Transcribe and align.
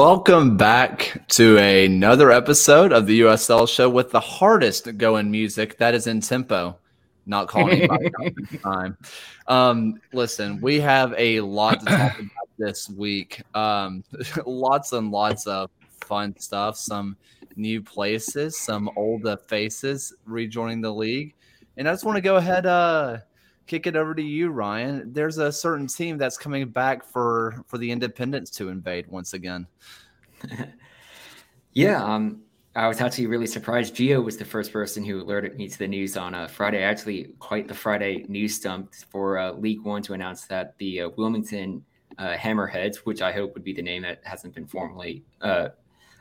Welcome 0.00 0.56
back 0.56 1.24
to 1.28 1.58
another 1.58 2.30
episode 2.30 2.90
of 2.90 3.04
the 3.04 3.20
USL 3.20 3.68
show 3.68 3.90
with 3.90 4.10
the 4.10 4.18
hardest 4.18 4.96
going 4.96 5.30
music 5.30 5.76
that 5.76 5.94
is 5.94 6.06
in 6.06 6.22
tempo. 6.22 6.78
Not 7.26 7.48
calling 7.48 7.86
time. 8.62 8.96
Um, 9.46 10.00
listen, 10.14 10.58
we 10.62 10.80
have 10.80 11.12
a 11.18 11.40
lot 11.40 11.80
to 11.80 11.84
talk 11.84 12.14
about 12.18 12.48
this 12.56 12.88
week. 12.88 13.42
Um, 13.54 14.02
lots 14.46 14.94
and 14.94 15.10
lots 15.10 15.46
of 15.46 15.70
fun 16.00 16.34
stuff. 16.38 16.78
Some 16.78 17.18
new 17.56 17.82
places, 17.82 18.58
some 18.58 18.88
old 18.96 19.28
faces 19.48 20.14
rejoining 20.24 20.80
the 20.80 20.94
league, 20.94 21.34
and 21.76 21.86
I 21.86 21.92
just 21.92 22.06
want 22.06 22.16
to 22.16 22.22
go 22.22 22.36
ahead. 22.36 22.64
Uh, 22.64 23.18
kick 23.70 23.86
it 23.86 23.94
over 23.94 24.16
to 24.16 24.22
you, 24.22 24.50
Ryan. 24.50 25.12
There's 25.12 25.38
a 25.38 25.52
certain 25.52 25.86
team 25.86 26.18
that's 26.18 26.36
coming 26.36 26.68
back 26.68 27.04
for 27.04 27.64
for 27.68 27.78
the 27.78 27.88
Independents 27.88 28.50
to 28.52 28.68
invade 28.68 29.06
once 29.06 29.32
again. 29.32 29.68
yeah, 31.72 32.02
um, 32.02 32.42
I 32.74 32.88
was 32.88 33.00
actually 33.00 33.28
really 33.28 33.46
surprised. 33.46 33.94
Geo 33.94 34.20
was 34.20 34.36
the 34.36 34.44
first 34.44 34.72
person 34.72 35.04
who 35.04 35.22
alerted 35.22 35.56
me 35.56 35.68
to 35.68 35.78
the 35.78 35.86
news 35.86 36.16
on 36.16 36.34
a 36.34 36.38
uh, 36.38 36.48
Friday. 36.48 36.82
Actually, 36.82 37.28
quite 37.38 37.68
the 37.68 37.74
Friday 37.74 38.26
news 38.28 38.56
stump 38.56 38.92
for 39.08 39.38
uh, 39.38 39.52
League 39.52 39.82
One 39.82 40.02
to 40.02 40.14
announce 40.14 40.46
that 40.46 40.76
the 40.78 41.02
uh, 41.02 41.10
Wilmington 41.16 41.84
uh, 42.18 42.34
Hammerheads, 42.34 42.96
which 43.04 43.22
I 43.22 43.30
hope 43.30 43.54
would 43.54 43.62
be 43.62 43.72
the 43.72 43.82
name 43.82 44.02
that 44.02 44.20
hasn't 44.24 44.52
been 44.52 44.66
formally 44.66 45.22
uh, 45.42 45.68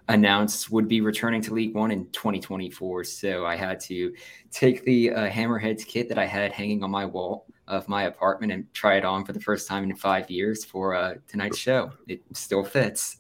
announced 0.10 0.72
would 0.72 0.88
be 0.88 1.02
returning 1.02 1.42
to 1.44 1.54
League 1.54 1.76
One 1.76 1.92
in 1.92 2.06
2024. 2.12 3.04
So 3.06 3.46
I 3.46 3.56
had 3.56 3.80
to 3.82 4.14
take 4.52 4.84
the 4.84 5.12
uh, 5.12 5.30
Hammerheads 5.30 5.86
kit 5.86 6.10
that 6.10 6.18
I 6.18 6.26
had 6.26 6.52
hanging 6.52 6.84
on 6.84 6.92
my 6.92 7.06
wall 7.06 7.46
of 7.68 7.88
my 7.88 8.04
apartment 8.04 8.52
and 8.52 8.74
try 8.74 8.96
it 8.98 9.06
on 9.06 9.24
for 9.24 9.32
the 9.32 9.40
first 9.40 9.68
time 9.68 9.84
in 9.84 9.96
five 9.96 10.30
years 10.30 10.66
for 10.66 10.96
uh, 10.96 11.14
tonight's 11.28 11.58
show. 11.58 11.92
It 12.08 12.22
still 12.34 12.64
fits. 12.64 13.18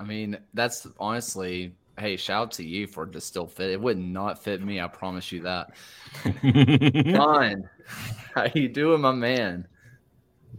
I 0.00 0.04
mean, 0.04 0.38
that's 0.54 0.86
honestly, 1.00 1.74
hey, 1.98 2.16
shout 2.16 2.42
out 2.42 2.52
to 2.52 2.64
you 2.64 2.86
for 2.86 3.02
it 3.02 3.12
to 3.12 3.20
still 3.20 3.48
fit. 3.48 3.70
It 3.70 3.80
would 3.80 3.98
not 3.98 4.42
fit 4.42 4.62
me. 4.62 4.80
I 4.80 4.86
promise 4.86 5.32
you 5.32 5.42
that. 5.42 5.76
Fine. 7.16 7.68
How 8.34 8.46
you 8.54 8.68
doing, 8.68 9.00
my 9.00 9.12
man? 9.12 9.66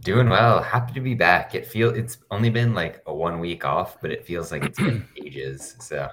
Doing 0.00 0.28
well. 0.28 0.62
Happy 0.62 0.94
to 0.94 1.00
be 1.00 1.14
back. 1.14 1.54
It 1.54 1.66
feel 1.66 1.90
it's 1.94 2.18
only 2.30 2.50
been 2.50 2.74
like 2.74 3.02
a 3.06 3.14
one 3.14 3.38
week 3.38 3.64
off, 3.64 4.00
but 4.00 4.10
it 4.10 4.24
feels 4.24 4.50
like 4.50 4.64
it's 4.64 4.78
been 4.78 5.06
ages. 5.16 5.76
So 5.80 6.08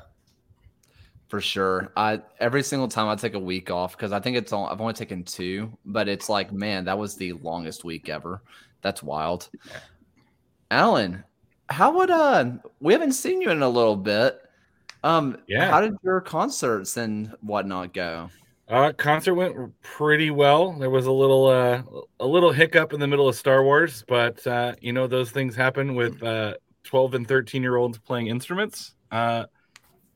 for 1.27 1.41
sure. 1.41 1.91
I 1.95 2.21
every 2.39 2.63
single 2.63 2.87
time 2.87 3.07
I 3.07 3.15
take 3.15 3.33
a 3.33 3.39
week 3.39 3.69
off 3.69 3.95
because 3.95 4.11
I 4.11 4.19
think 4.19 4.37
it's 4.37 4.53
all 4.53 4.67
I've 4.67 4.81
only 4.81 4.93
taken 4.93 5.23
two, 5.23 5.71
but 5.85 6.07
it's 6.07 6.29
like, 6.29 6.51
man, 6.51 6.85
that 6.85 6.97
was 6.97 7.15
the 7.15 7.33
longest 7.33 7.83
week 7.83 8.09
ever. 8.09 8.41
That's 8.81 9.03
wild. 9.03 9.49
Yeah. 9.65 9.79
Alan, 10.71 11.23
how 11.69 11.97
would 11.97 12.11
uh 12.11 12.51
we 12.79 12.93
haven't 12.93 13.13
seen 13.13 13.41
you 13.41 13.49
in 13.49 13.61
a 13.61 13.69
little 13.69 13.95
bit. 13.95 14.41
Um 15.03 15.37
yeah. 15.47 15.69
how 15.69 15.81
did 15.81 15.95
your 16.03 16.21
concerts 16.21 16.97
and 16.97 17.33
whatnot 17.41 17.93
go? 17.93 18.29
Uh, 18.69 18.91
concert 18.91 19.33
went 19.33 19.55
pretty 19.81 20.29
well. 20.29 20.73
There 20.73 20.89
was 20.89 21.05
a 21.05 21.11
little 21.11 21.47
uh, 21.47 21.81
a 22.19 22.27
little 22.27 22.51
hiccup 22.51 22.91
in 22.91 22.99
the 22.99 23.07
middle 23.07 23.29
of 23.29 23.35
Star 23.35 23.63
Wars, 23.63 24.03
but 24.07 24.45
uh, 24.45 24.75
you 24.81 24.91
know 24.91 25.07
those 25.07 25.31
things 25.31 25.55
happen 25.55 25.95
with 25.95 26.21
uh, 26.21 26.55
12 26.83 27.13
and 27.13 27.27
13 27.27 27.61
year 27.61 27.77
olds 27.77 27.97
playing 27.97 28.27
instruments. 28.27 28.95
Uh, 29.11 29.45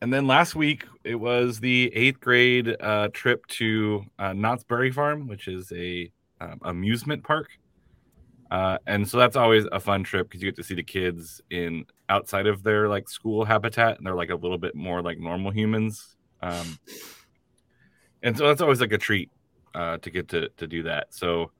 and 0.01 0.11
then 0.11 0.27
last 0.27 0.55
week 0.55 0.85
it 1.03 1.15
was 1.15 1.59
the 1.59 1.91
eighth 1.95 2.19
grade 2.19 2.75
uh, 2.81 3.07
trip 3.13 3.45
to 3.47 4.03
uh, 4.19 4.33
Knott's 4.33 4.63
Berry 4.63 4.91
Farm, 4.91 5.27
which 5.27 5.47
is 5.47 5.71
a 5.71 6.11
um, 6.41 6.59
amusement 6.63 7.23
park. 7.23 7.49
Uh, 8.49 8.77
and 8.85 9.07
so 9.07 9.17
that's 9.17 9.37
always 9.37 9.65
a 9.71 9.79
fun 9.79 10.03
trip 10.03 10.27
because 10.27 10.41
you 10.41 10.51
get 10.51 10.57
to 10.57 10.63
see 10.63 10.75
the 10.75 10.83
kids 10.83 11.39
in 11.51 11.85
outside 12.09 12.47
of 12.47 12.63
their 12.63 12.89
like 12.89 13.07
school 13.07 13.45
habitat, 13.45 13.97
and 13.97 14.05
they're 14.05 14.15
like 14.15 14.29
a 14.29 14.35
little 14.35 14.57
bit 14.57 14.75
more 14.75 15.01
like 15.01 15.19
normal 15.19 15.51
humans. 15.51 16.17
Um, 16.41 16.77
and 18.23 18.37
so 18.37 18.47
that's 18.47 18.61
always 18.61 18.81
like 18.81 18.91
a 18.91 18.97
treat 18.97 19.29
uh, 19.73 19.97
to 19.97 20.09
get 20.09 20.27
to 20.29 20.49
to 20.57 20.67
do 20.67 20.83
that. 20.83 21.13
So 21.13 21.51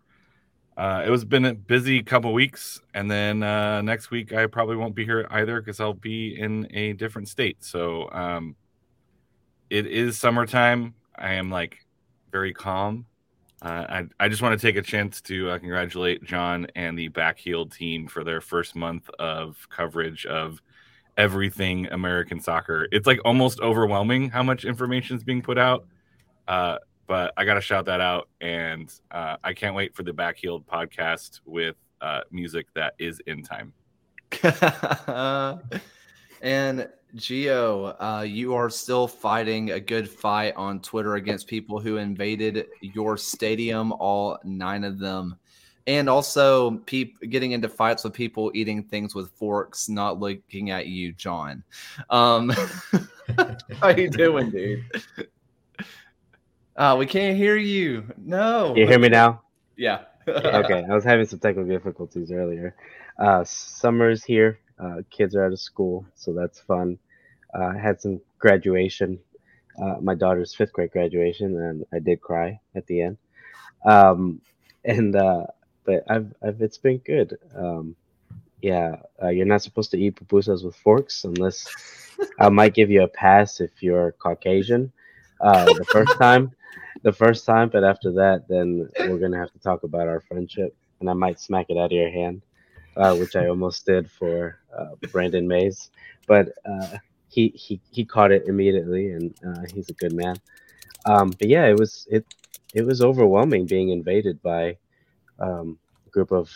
uh, 0.77 1.03
it 1.05 1.09
was 1.09 1.25
been 1.25 1.45
a 1.45 1.53
busy 1.53 2.01
couple 2.01 2.33
weeks, 2.33 2.81
and 2.93 3.09
then 3.09 3.43
uh, 3.43 3.81
next 3.81 4.11
week 4.11 4.33
I 4.33 4.47
probably 4.47 4.75
won't 4.75 4.95
be 4.95 5.05
here 5.05 5.27
either 5.29 5.61
because 5.61 5.79
I'll 5.79 5.93
be 5.93 6.39
in 6.39 6.67
a 6.75 6.93
different 6.93 7.27
state. 7.27 7.63
So 7.63 8.09
um, 8.11 8.55
it 9.69 9.85
is 9.85 10.17
summertime. 10.17 10.95
I 11.15 11.33
am 11.33 11.49
like 11.49 11.85
very 12.31 12.53
calm. 12.53 13.05
Uh, 13.61 13.85
I, 13.87 14.07
I 14.19 14.27
just 14.27 14.41
want 14.41 14.59
to 14.59 14.67
take 14.67 14.75
a 14.75 14.81
chance 14.81 15.21
to 15.21 15.51
uh, 15.51 15.59
congratulate 15.59 16.23
John 16.23 16.65
and 16.75 16.97
the 16.97 17.09
Backheel 17.09 17.71
team 17.71 18.07
for 18.07 18.23
their 18.23 18.41
first 18.41 18.75
month 18.75 19.07
of 19.19 19.67
coverage 19.69 20.25
of 20.25 20.61
everything 21.17 21.85
American 21.91 22.39
soccer. 22.39 22.87
It's 22.91 23.05
like 23.05 23.19
almost 23.23 23.59
overwhelming 23.59 24.29
how 24.29 24.41
much 24.41 24.65
information 24.65 25.15
is 25.15 25.23
being 25.23 25.43
put 25.43 25.59
out. 25.59 25.85
Uh, 26.51 26.77
but 27.07 27.31
I 27.37 27.45
got 27.45 27.53
to 27.53 27.61
shout 27.61 27.85
that 27.85 28.01
out, 28.01 28.27
and 28.41 28.93
uh, 29.09 29.37
I 29.41 29.53
can't 29.53 29.73
wait 29.73 29.95
for 29.95 30.03
the 30.03 30.11
Backheeled 30.11 30.65
podcast 30.65 31.39
with 31.45 31.77
uh, 32.01 32.21
music 32.29 32.67
that 32.75 32.93
is 32.99 33.21
in 33.25 33.41
time. 33.41 33.71
and 36.41 36.89
Geo, 37.15 37.95
uh, 38.01 38.25
you 38.27 38.53
are 38.53 38.69
still 38.69 39.07
fighting 39.07 39.71
a 39.71 39.79
good 39.79 40.09
fight 40.09 40.53
on 40.57 40.81
Twitter 40.81 41.15
against 41.15 41.47
people 41.47 41.79
who 41.79 41.95
invaded 41.95 42.65
your 42.81 43.15
stadium, 43.15 43.93
all 43.93 44.37
nine 44.43 44.83
of 44.83 44.99
them, 44.99 45.37
and 45.87 46.09
also 46.09 46.71
peop- 46.85 47.21
getting 47.29 47.53
into 47.53 47.69
fights 47.69 48.03
with 48.03 48.11
people 48.11 48.51
eating 48.53 48.83
things 48.83 49.15
with 49.15 49.31
forks, 49.31 49.87
not 49.87 50.19
looking 50.19 50.69
at 50.69 50.87
you, 50.87 51.13
John. 51.13 51.63
Um, 52.09 52.49
how 53.79 53.87
you 53.95 54.09
doing, 54.09 54.49
dude? 54.49 54.83
Uh, 56.81 56.95
we 56.95 57.05
can't 57.05 57.37
hear 57.37 57.57
you. 57.57 58.03
No. 58.17 58.75
You 58.75 58.87
hear 58.87 58.97
me 58.97 59.07
now? 59.07 59.43
Yeah. 59.77 59.99
okay. 60.27 60.83
I 60.83 60.95
was 60.95 61.03
having 61.03 61.27
some 61.27 61.37
technical 61.37 61.69
difficulties 61.69 62.31
earlier. 62.31 62.75
Uh, 63.19 63.43
summer's 63.43 64.23
here. 64.23 64.57
Uh, 64.79 65.03
kids 65.11 65.35
are 65.35 65.45
out 65.45 65.51
of 65.51 65.59
school, 65.59 66.07
so 66.15 66.33
that's 66.33 66.59
fun. 66.59 66.97
Uh, 67.53 67.65
I 67.65 67.77
had 67.77 68.01
some 68.01 68.19
graduation, 68.39 69.19
uh, 69.79 69.97
my 70.01 70.15
daughter's 70.15 70.55
fifth 70.55 70.73
grade 70.73 70.89
graduation, 70.89 71.55
and 71.55 71.85
I 71.93 71.99
did 71.99 72.19
cry 72.19 72.59
at 72.73 72.87
the 72.87 73.03
end. 73.03 73.17
Um, 73.85 74.41
and 74.83 75.15
uh, 75.15 75.45
but 75.85 76.03
I've, 76.09 76.33
I've 76.41 76.63
it's 76.63 76.79
been 76.79 76.97
good. 76.97 77.37
Um, 77.55 77.95
yeah, 78.63 78.95
uh, 79.21 79.27
you're 79.27 79.45
not 79.45 79.61
supposed 79.61 79.91
to 79.91 79.99
eat 79.99 80.15
pupusas 80.15 80.65
with 80.65 80.75
forks 80.77 81.25
unless 81.25 81.67
I 82.39 82.49
might 82.49 82.73
give 82.73 82.89
you 82.89 83.03
a 83.03 83.07
pass 83.07 83.61
if 83.61 83.83
you're 83.83 84.13
Caucasian. 84.13 84.91
Uh, 85.41 85.65
the 85.65 85.85
first 85.85 86.17
time, 86.19 86.51
the 87.03 87.11
first 87.11 87.45
time, 87.45 87.69
but 87.69 87.83
after 87.83 88.11
that, 88.11 88.47
then 88.47 88.89
we're 88.99 89.17
gonna 89.19 89.37
have 89.37 89.51
to 89.51 89.59
talk 89.59 89.83
about 89.83 90.07
our 90.07 90.21
friendship, 90.21 90.75
and 90.99 91.09
I 91.09 91.13
might 91.13 91.39
smack 91.39 91.67
it 91.69 91.77
out 91.77 91.85
of 91.85 91.91
your 91.91 92.11
hand, 92.11 92.41
uh, 92.95 93.15
which 93.15 93.35
I 93.35 93.47
almost 93.47 93.85
did 93.85 94.09
for 94.09 94.59
uh, 94.77 94.95
Brandon 95.11 95.47
Mays, 95.47 95.89
but 96.27 96.49
uh, 96.65 96.97
he 97.29 97.49
he 97.49 97.81
he 97.91 98.05
caught 98.05 98.31
it 98.31 98.47
immediately, 98.47 99.11
and 99.11 99.33
uh, 99.45 99.63
he's 99.73 99.89
a 99.89 99.93
good 99.93 100.13
man. 100.13 100.35
Um, 101.05 101.31
but 101.31 101.47
yeah, 101.47 101.65
it 101.65 101.77
was 101.77 102.07
it 102.11 102.25
it 102.73 102.85
was 102.85 103.01
overwhelming 103.01 103.65
being 103.65 103.89
invaded 103.89 104.41
by 104.41 104.77
um, 105.39 105.77
a 106.05 106.09
group 106.09 106.31
of 106.31 106.51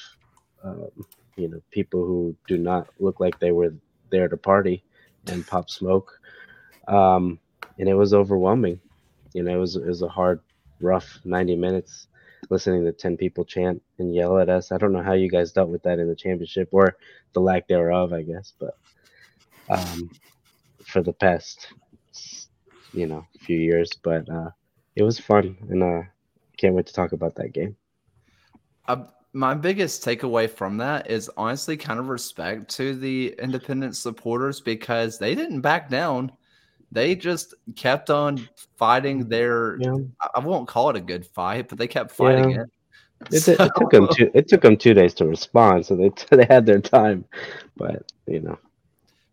um, 0.64 0.90
you 1.36 1.48
know 1.48 1.62
people 1.72 2.06
who 2.06 2.36
do 2.48 2.58
not 2.58 2.88
look 3.00 3.20
like 3.20 3.40
they 3.40 3.52
were 3.52 3.74
there 4.12 4.28
to 4.28 4.38
party 4.38 4.84
and 5.28 5.46
pop 5.48 5.70
smoke, 5.70 6.20
um, 6.88 7.40
and 7.78 7.90
it 7.90 7.94
was 7.94 8.14
overwhelming 8.14 8.80
you 9.36 9.44
know, 9.44 9.54
it 9.54 9.60
was 9.60 9.76
it 9.76 9.86
was 9.86 10.02
a 10.02 10.08
hard, 10.08 10.40
rough 10.80 11.20
90 11.26 11.58
minutes 11.58 12.08
listening 12.50 12.86
to 12.86 12.92
10 12.94 13.18
people 13.18 13.44
chant 13.44 13.82
and 14.00 14.16
yell 14.16 14.40
at 14.40 14.50
us. 14.50 14.72
I 14.72 14.78
don't 14.78 14.94
know 14.94 15.04
how 15.04 15.12
you 15.12 15.30
guys 15.30 15.52
dealt 15.52 15.70
with 15.70 15.84
that 15.84 16.00
in 16.00 16.08
the 16.08 16.16
championship 16.16 16.70
or 16.72 16.96
the 17.34 17.42
lack 17.42 17.68
thereof, 17.68 18.14
I 18.14 18.22
guess, 18.22 18.54
but 18.58 18.78
um, 19.68 20.10
for 20.86 21.02
the 21.02 21.12
past, 21.12 21.74
you 22.94 23.08
know, 23.08 23.26
few 23.42 23.58
years, 23.58 23.92
but 24.04 24.30
uh, 24.30 24.52
it 24.96 25.04
was 25.04 25.20
fun 25.20 25.58
and 25.70 25.84
uh, 25.84 26.04
can't 26.56 26.76
wait 26.76 26.86
to 26.86 26.94
talk 26.94 27.12
about 27.12 27.36
that 27.36 27.52
game. 27.52 27.76
Uh, 28.88 29.04
my 29.34 29.54
biggest 29.54 30.06
takeaway 30.06 30.50
from 30.50 30.78
that 30.78 31.10
is 31.10 31.30
honestly 31.36 31.76
kind 31.76 32.00
of 32.00 32.08
respect 32.08 32.70
to 32.76 32.96
the 32.96 33.36
independent 33.38 33.98
supporters 33.98 34.62
because 34.62 35.18
they 35.18 35.36
didn't 35.36 35.60
back 35.60 35.90
down 35.90 36.32
they 36.96 37.14
just 37.14 37.54
kept 37.76 38.10
on 38.10 38.48
fighting 38.78 39.28
their. 39.28 39.78
Yeah. 39.80 39.98
I 40.34 40.40
won't 40.40 40.68
call 40.68 40.90
it 40.90 40.96
a 40.96 41.02
good 41.02 41.26
fight, 41.26 41.68
but 41.68 41.78
they 41.78 41.88
kept 41.88 42.12
fighting 42.12 42.52
yeah. 42.52 42.62
it. 42.62 42.70
It, 43.32 43.40
so, 43.42 43.52
it, 43.52 43.72
took 43.78 43.92
them 43.92 44.08
two. 44.12 44.32
It 44.34 44.48
took 44.48 44.62
them 44.62 44.78
two 44.78 44.94
days 44.94 45.14
to 45.16 45.26
respond, 45.26 45.86
so 45.86 45.96
they 45.96 46.12
they 46.36 46.46
had 46.46 46.66
their 46.66 46.80
time, 46.80 47.26
but 47.76 48.12
you 48.26 48.40
know, 48.40 48.58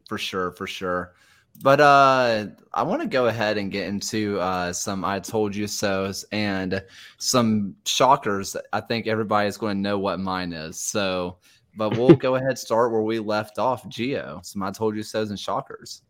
for 0.08 0.18
sure, 0.18 0.50
for 0.50 0.66
sure. 0.66 1.14
But 1.62 1.80
uh, 1.80 2.46
I 2.74 2.82
want 2.82 3.02
to 3.02 3.08
go 3.08 3.26
ahead 3.26 3.58
and 3.58 3.70
get 3.70 3.86
into 3.86 4.40
uh, 4.40 4.72
some 4.72 5.04
I 5.04 5.20
told 5.20 5.54
you 5.54 5.66
so's 5.66 6.24
and 6.32 6.82
some 7.18 7.76
shockers. 7.86 8.56
I 8.72 8.80
think 8.80 9.06
everybody 9.06 9.48
is 9.48 9.58
going 9.58 9.76
to 9.76 9.82
know 9.82 9.98
what 9.98 10.18
mine 10.18 10.52
is. 10.52 10.80
So 10.80 11.36
but 11.76 11.96
we'll 11.96 12.16
go 12.16 12.34
ahead 12.36 12.58
start 12.58 12.92
where 12.92 13.02
we 13.02 13.18
left 13.18 13.58
off. 13.58 13.88
Geo, 13.88 14.40
some 14.42 14.62
I 14.62 14.70
told 14.70 14.96
you 14.96 15.02
so's 15.02 15.30
and 15.30 15.38
shockers. 15.38 16.02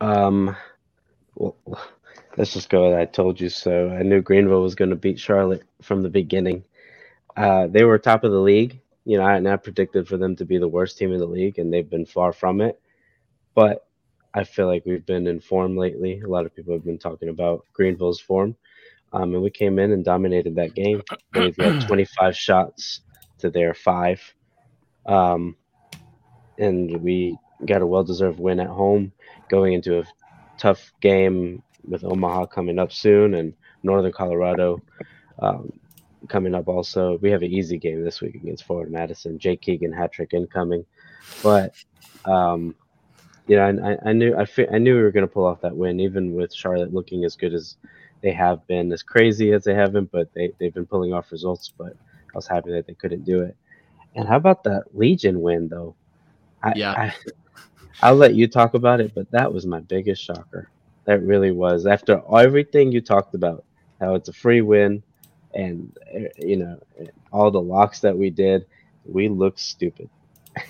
Um, 0.00 0.56
well, 1.34 1.56
let's 2.36 2.52
just 2.52 2.68
go. 2.68 2.98
I 2.98 3.04
told 3.04 3.40
you 3.40 3.48
so. 3.48 3.90
I 3.90 4.02
knew 4.02 4.20
Greenville 4.20 4.62
was 4.62 4.74
going 4.74 4.90
to 4.90 4.96
beat 4.96 5.18
Charlotte 5.18 5.64
from 5.82 6.02
the 6.02 6.08
beginning. 6.08 6.64
Uh, 7.36 7.66
they 7.66 7.84
were 7.84 7.98
top 7.98 8.24
of 8.24 8.32
the 8.32 8.40
league. 8.40 8.80
You 9.04 9.18
know, 9.18 9.24
I, 9.24 9.36
and 9.36 9.48
I 9.48 9.56
predicted 9.56 10.06
for 10.06 10.16
them 10.16 10.36
to 10.36 10.44
be 10.44 10.58
the 10.58 10.68
worst 10.68 10.98
team 10.98 11.12
in 11.12 11.18
the 11.18 11.26
league, 11.26 11.58
and 11.58 11.72
they've 11.72 11.88
been 11.88 12.06
far 12.06 12.32
from 12.32 12.60
it. 12.60 12.80
But 13.54 13.86
I 14.34 14.44
feel 14.44 14.66
like 14.66 14.84
we've 14.84 15.06
been 15.06 15.26
in 15.26 15.40
form 15.40 15.76
lately. 15.76 16.20
A 16.20 16.28
lot 16.28 16.46
of 16.46 16.54
people 16.54 16.74
have 16.74 16.84
been 16.84 16.98
talking 16.98 17.28
about 17.28 17.64
Greenville's 17.72 18.20
form. 18.20 18.56
Um, 19.12 19.34
and 19.34 19.42
we 19.42 19.50
came 19.50 19.78
in 19.78 19.92
and 19.92 20.04
dominated 20.04 20.54
that 20.56 20.74
game. 20.74 21.02
We've 21.34 21.56
got 21.56 21.86
25 21.86 22.36
shots 22.36 23.00
to 23.38 23.50
their 23.50 23.72
five. 23.72 24.20
Um, 25.06 25.56
and 26.58 27.00
we 27.02 27.38
got 27.66 27.82
a 27.82 27.86
well 27.86 28.04
deserved 28.04 28.38
win 28.38 28.60
at 28.60 28.68
home 28.68 29.12
going 29.48 29.72
into 29.72 29.98
a 29.98 30.04
tough 30.58 30.92
game 31.00 31.62
with 31.86 32.04
Omaha 32.04 32.46
coming 32.46 32.78
up 32.78 32.92
soon 32.92 33.34
and 33.34 33.54
Northern 33.82 34.12
Colorado 34.12 34.82
um, 35.38 35.72
coming 36.28 36.54
up 36.54 36.68
also. 36.68 37.18
We 37.18 37.30
have 37.30 37.42
an 37.42 37.52
easy 37.52 37.78
game 37.78 38.04
this 38.04 38.20
week 38.20 38.34
against 38.34 38.64
Forward 38.64 38.90
Madison. 38.90 39.38
Jake 39.38 39.60
Keegan 39.60 39.92
hat 39.92 40.12
trick 40.12 40.34
incoming. 40.34 40.84
But, 41.42 41.74
um, 42.24 42.74
you 43.46 43.56
know, 43.56 43.96
I, 44.04 44.10
I 44.10 44.12
knew 44.12 44.36
I, 44.36 44.44
fi- 44.44 44.68
I 44.68 44.78
knew 44.78 44.96
we 44.96 45.02
were 45.02 45.12
going 45.12 45.26
to 45.26 45.32
pull 45.32 45.46
off 45.46 45.60
that 45.62 45.76
win, 45.76 46.00
even 46.00 46.34
with 46.34 46.52
Charlotte 46.52 46.92
looking 46.92 47.24
as 47.24 47.36
good 47.36 47.54
as 47.54 47.76
they 48.20 48.32
have 48.32 48.66
been, 48.66 48.92
as 48.92 49.02
crazy 49.02 49.52
as 49.52 49.64
they 49.64 49.74
haven't, 49.74 50.10
but 50.10 50.32
they, 50.34 50.52
they've 50.58 50.74
been 50.74 50.86
pulling 50.86 51.12
off 51.12 51.32
results. 51.32 51.72
But 51.76 51.92
I 51.92 52.36
was 52.36 52.48
happy 52.48 52.72
that 52.72 52.86
they 52.86 52.94
couldn't 52.94 53.24
do 53.24 53.42
it. 53.42 53.56
And 54.16 54.26
how 54.28 54.36
about 54.36 54.64
that 54.64 54.84
Legion 54.92 55.40
win, 55.40 55.68
though? 55.68 55.94
I, 56.62 56.72
Yeah. 56.74 56.92
I, 56.92 57.14
I'll 58.02 58.16
let 58.16 58.34
you 58.34 58.46
talk 58.46 58.74
about 58.74 59.00
it, 59.00 59.14
but 59.14 59.30
that 59.30 59.52
was 59.52 59.66
my 59.66 59.80
biggest 59.80 60.22
shocker. 60.22 60.70
That 61.04 61.22
really 61.22 61.50
was. 61.50 61.86
After 61.86 62.22
everything 62.36 62.92
you 62.92 63.00
talked 63.00 63.34
about, 63.34 63.64
how 64.00 64.14
it's 64.14 64.28
a 64.28 64.32
free 64.32 64.60
win, 64.60 65.02
and 65.54 65.96
you 66.36 66.56
know 66.56 66.78
all 67.32 67.50
the 67.50 67.60
locks 67.60 68.00
that 68.00 68.16
we 68.16 68.30
did, 68.30 68.66
we 69.04 69.28
looked 69.28 69.58
stupid. 69.58 70.08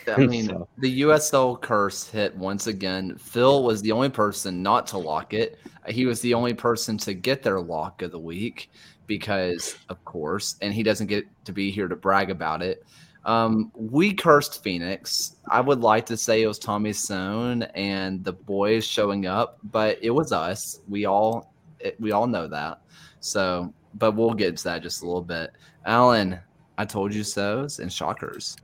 I 0.07 0.17
mean, 0.27 0.47
So- 0.47 0.69
the 0.79 1.03
USL 1.03 1.61
curse 1.61 2.09
hit 2.09 2.37
once 2.37 2.67
again. 2.67 3.17
Phil 3.17 3.63
was 3.63 3.83
the 3.83 3.93
only 3.93 4.09
person 4.09 4.63
not 4.63 4.87
to 4.89 4.99
lock 4.99 5.35
it. 5.35 5.59
He 5.89 6.07
was 6.07 6.21
the 6.21 6.35
only 6.35 6.55
person 6.55 6.99
to 6.99 7.15
get 7.15 7.43
their 7.43 7.61
lock 7.61 8.03
of 8.03 8.11
the 8.13 8.19
week 8.19 8.71
because, 9.07 9.77
of 9.89 10.05
course, 10.05 10.57
and 10.61 10.73
he 10.73 10.83
doesn't 10.83 11.07
get 11.07 11.25
to 11.47 11.53
be 11.53 11.71
here 11.71 11.89
to 11.89 11.97
brag 11.97 12.31
about 12.31 12.63
it. 12.63 12.85
Um, 13.29 13.71
we 13.75 14.15
cursed 14.15 14.63
Phoenix. 14.63 15.37
I 15.51 15.61
would 15.61 15.81
like 15.81 16.07
to 16.07 16.17
say 16.17 16.41
it 16.41 16.47
was 16.47 16.59
Tommy 16.59 16.93
Soehn 16.93 17.71
and 17.75 18.25
the 18.25 18.33
boys 18.33 18.87
showing 18.87 19.27
up, 19.27 19.59
but 19.65 19.99
it 20.01 20.09
was 20.09 20.33
us. 20.33 20.81
We 20.89 21.05
all 21.05 21.53
it, 21.79 22.01
we 22.01 22.11
all 22.11 22.27
know 22.27 22.49
that. 22.49 22.81
So, 23.21 23.75
but 23.97 24.13
we'll 24.13 24.33
get 24.33 24.57
to 24.57 24.65
that 24.65 24.83
just 24.83 25.03
a 25.03 25.05
little 25.05 25.21
bit. 25.21 25.53
Alan, 25.85 26.41
I 26.79 26.87
told 26.87 27.13
you 27.13 27.23
so's 27.23 27.81
and 27.81 27.93
shockers. 27.93 28.57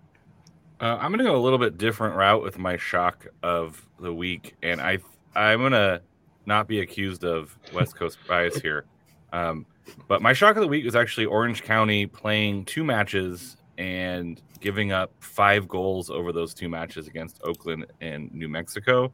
Uh, 0.80 0.96
I'm 0.98 1.10
gonna 1.10 1.24
go 1.24 1.36
a 1.36 1.44
little 1.44 1.58
bit 1.58 1.76
different 1.76 2.16
route 2.16 2.42
with 2.42 2.56
my 2.56 2.78
shock 2.78 3.26
of 3.42 3.86
the 4.00 4.14
week, 4.14 4.56
and 4.62 4.80
I 4.80 4.96
I'm 5.36 5.60
gonna 5.60 6.00
not 6.46 6.68
be 6.68 6.80
accused 6.80 7.22
of 7.22 7.54
West 7.74 7.96
Coast 7.96 8.16
bias 8.26 8.56
here, 8.62 8.86
um, 9.30 9.66
but 10.08 10.22
my 10.22 10.32
shock 10.32 10.56
of 10.56 10.62
the 10.62 10.68
week 10.68 10.86
was 10.86 10.96
actually 10.96 11.26
Orange 11.26 11.62
County 11.62 12.06
playing 12.06 12.64
two 12.64 12.82
matches 12.82 13.58
and 13.78 14.40
giving 14.60 14.92
up 14.92 15.12
five 15.20 15.68
goals 15.68 16.10
over 16.10 16.32
those 16.32 16.54
two 16.54 16.68
matches 16.68 17.06
against 17.06 17.40
Oakland 17.44 17.86
and 18.00 18.32
New 18.32 18.48
Mexico. 18.48 19.12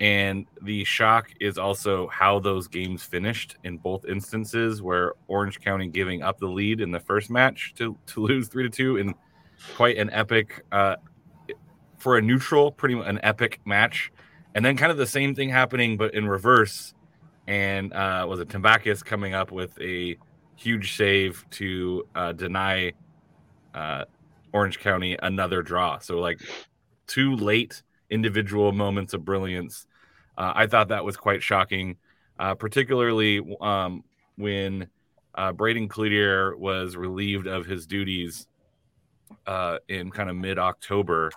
And 0.00 0.46
the 0.62 0.82
shock 0.84 1.30
is 1.40 1.58
also 1.58 2.08
how 2.08 2.40
those 2.40 2.66
games 2.66 3.04
finished 3.04 3.56
in 3.62 3.78
both 3.78 4.04
instances, 4.04 4.82
where 4.82 5.12
Orange 5.28 5.60
County 5.60 5.88
giving 5.88 6.22
up 6.22 6.38
the 6.38 6.48
lead 6.48 6.80
in 6.80 6.90
the 6.90 6.98
first 6.98 7.30
match 7.30 7.72
to, 7.76 7.96
to 8.06 8.20
lose 8.20 8.48
three 8.48 8.64
to 8.64 8.70
two 8.70 8.96
in 8.96 9.14
quite 9.76 9.98
an 9.98 10.10
epic 10.10 10.64
uh, 10.72 10.96
for 11.98 12.18
a 12.18 12.22
neutral, 12.22 12.72
pretty 12.72 12.96
much 12.96 13.06
an 13.06 13.20
epic 13.22 13.60
match, 13.64 14.10
and 14.56 14.64
then 14.64 14.76
kind 14.76 14.90
of 14.90 14.98
the 14.98 15.06
same 15.06 15.36
thing 15.36 15.48
happening 15.48 15.96
but 15.96 16.14
in 16.14 16.26
reverse. 16.26 16.94
And 17.46 17.92
uh, 17.92 18.26
was 18.28 18.40
it 18.40 18.48
Tambakis 18.48 19.04
coming 19.04 19.34
up 19.34 19.52
with 19.52 19.80
a 19.80 20.16
huge 20.56 20.96
save 20.96 21.44
to 21.50 22.06
uh, 22.14 22.32
deny 22.32 22.92
uh, 23.74 24.04
Orange 24.52 24.78
County 24.80 25.16
another 25.22 25.62
draw? 25.62 25.98
So 25.98 26.18
like 26.18 26.40
two 27.06 27.34
late 27.36 27.82
individual 28.10 28.72
moments 28.72 29.14
of 29.14 29.24
brilliance. 29.24 29.86
Uh, 30.36 30.52
I 30.54 30.66
thought 30.66 30.88
that 30.88 31.04
was 31.04 31.16
quite 31.16 31.42
shocking, 31.42 31.96
uh, 32.38 32.54
particularly 32.54 33.40
um, 33.60 34.04
when 34.36 34.88
uh, 35.34 35.52
Braeden 35.52 35.88
Cloutier 35.88 36.56
was 36.56 36.96
relieved 36.96 37.46
of 37.46 37.66
his 37.66 37.86
duties 37.86 38.46
uh, 39.46 39.78
in 39.88 40.10
kind 40.10 40.30
of 40.30 40.36
mid 40.36 40.58
October. 40.58 41.30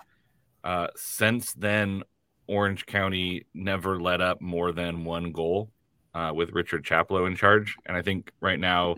Uh, 0.62 0.88
since 0.96 1.52
then, 1.54 2.02
Orange 2.46 2.86
County 2.86 3.46
never 3.54 4.00
let 4.00 4.20
up 4.20 4.40
more 4.40 4.72
than 4.72 5.04
one 5.04 5.32
goal 5.32 5.70
uh, 6.14 6.32
with 6.34 6.52
Richard 6.52 6.84
Chaplow 6.84 7.26
in 7.26 7.36
charge. 7.36 7.76
And 7.86 7.96
I 7.96 8.02
think 8.02 8.32
right 8.40 8.58
now, 8.58 8.96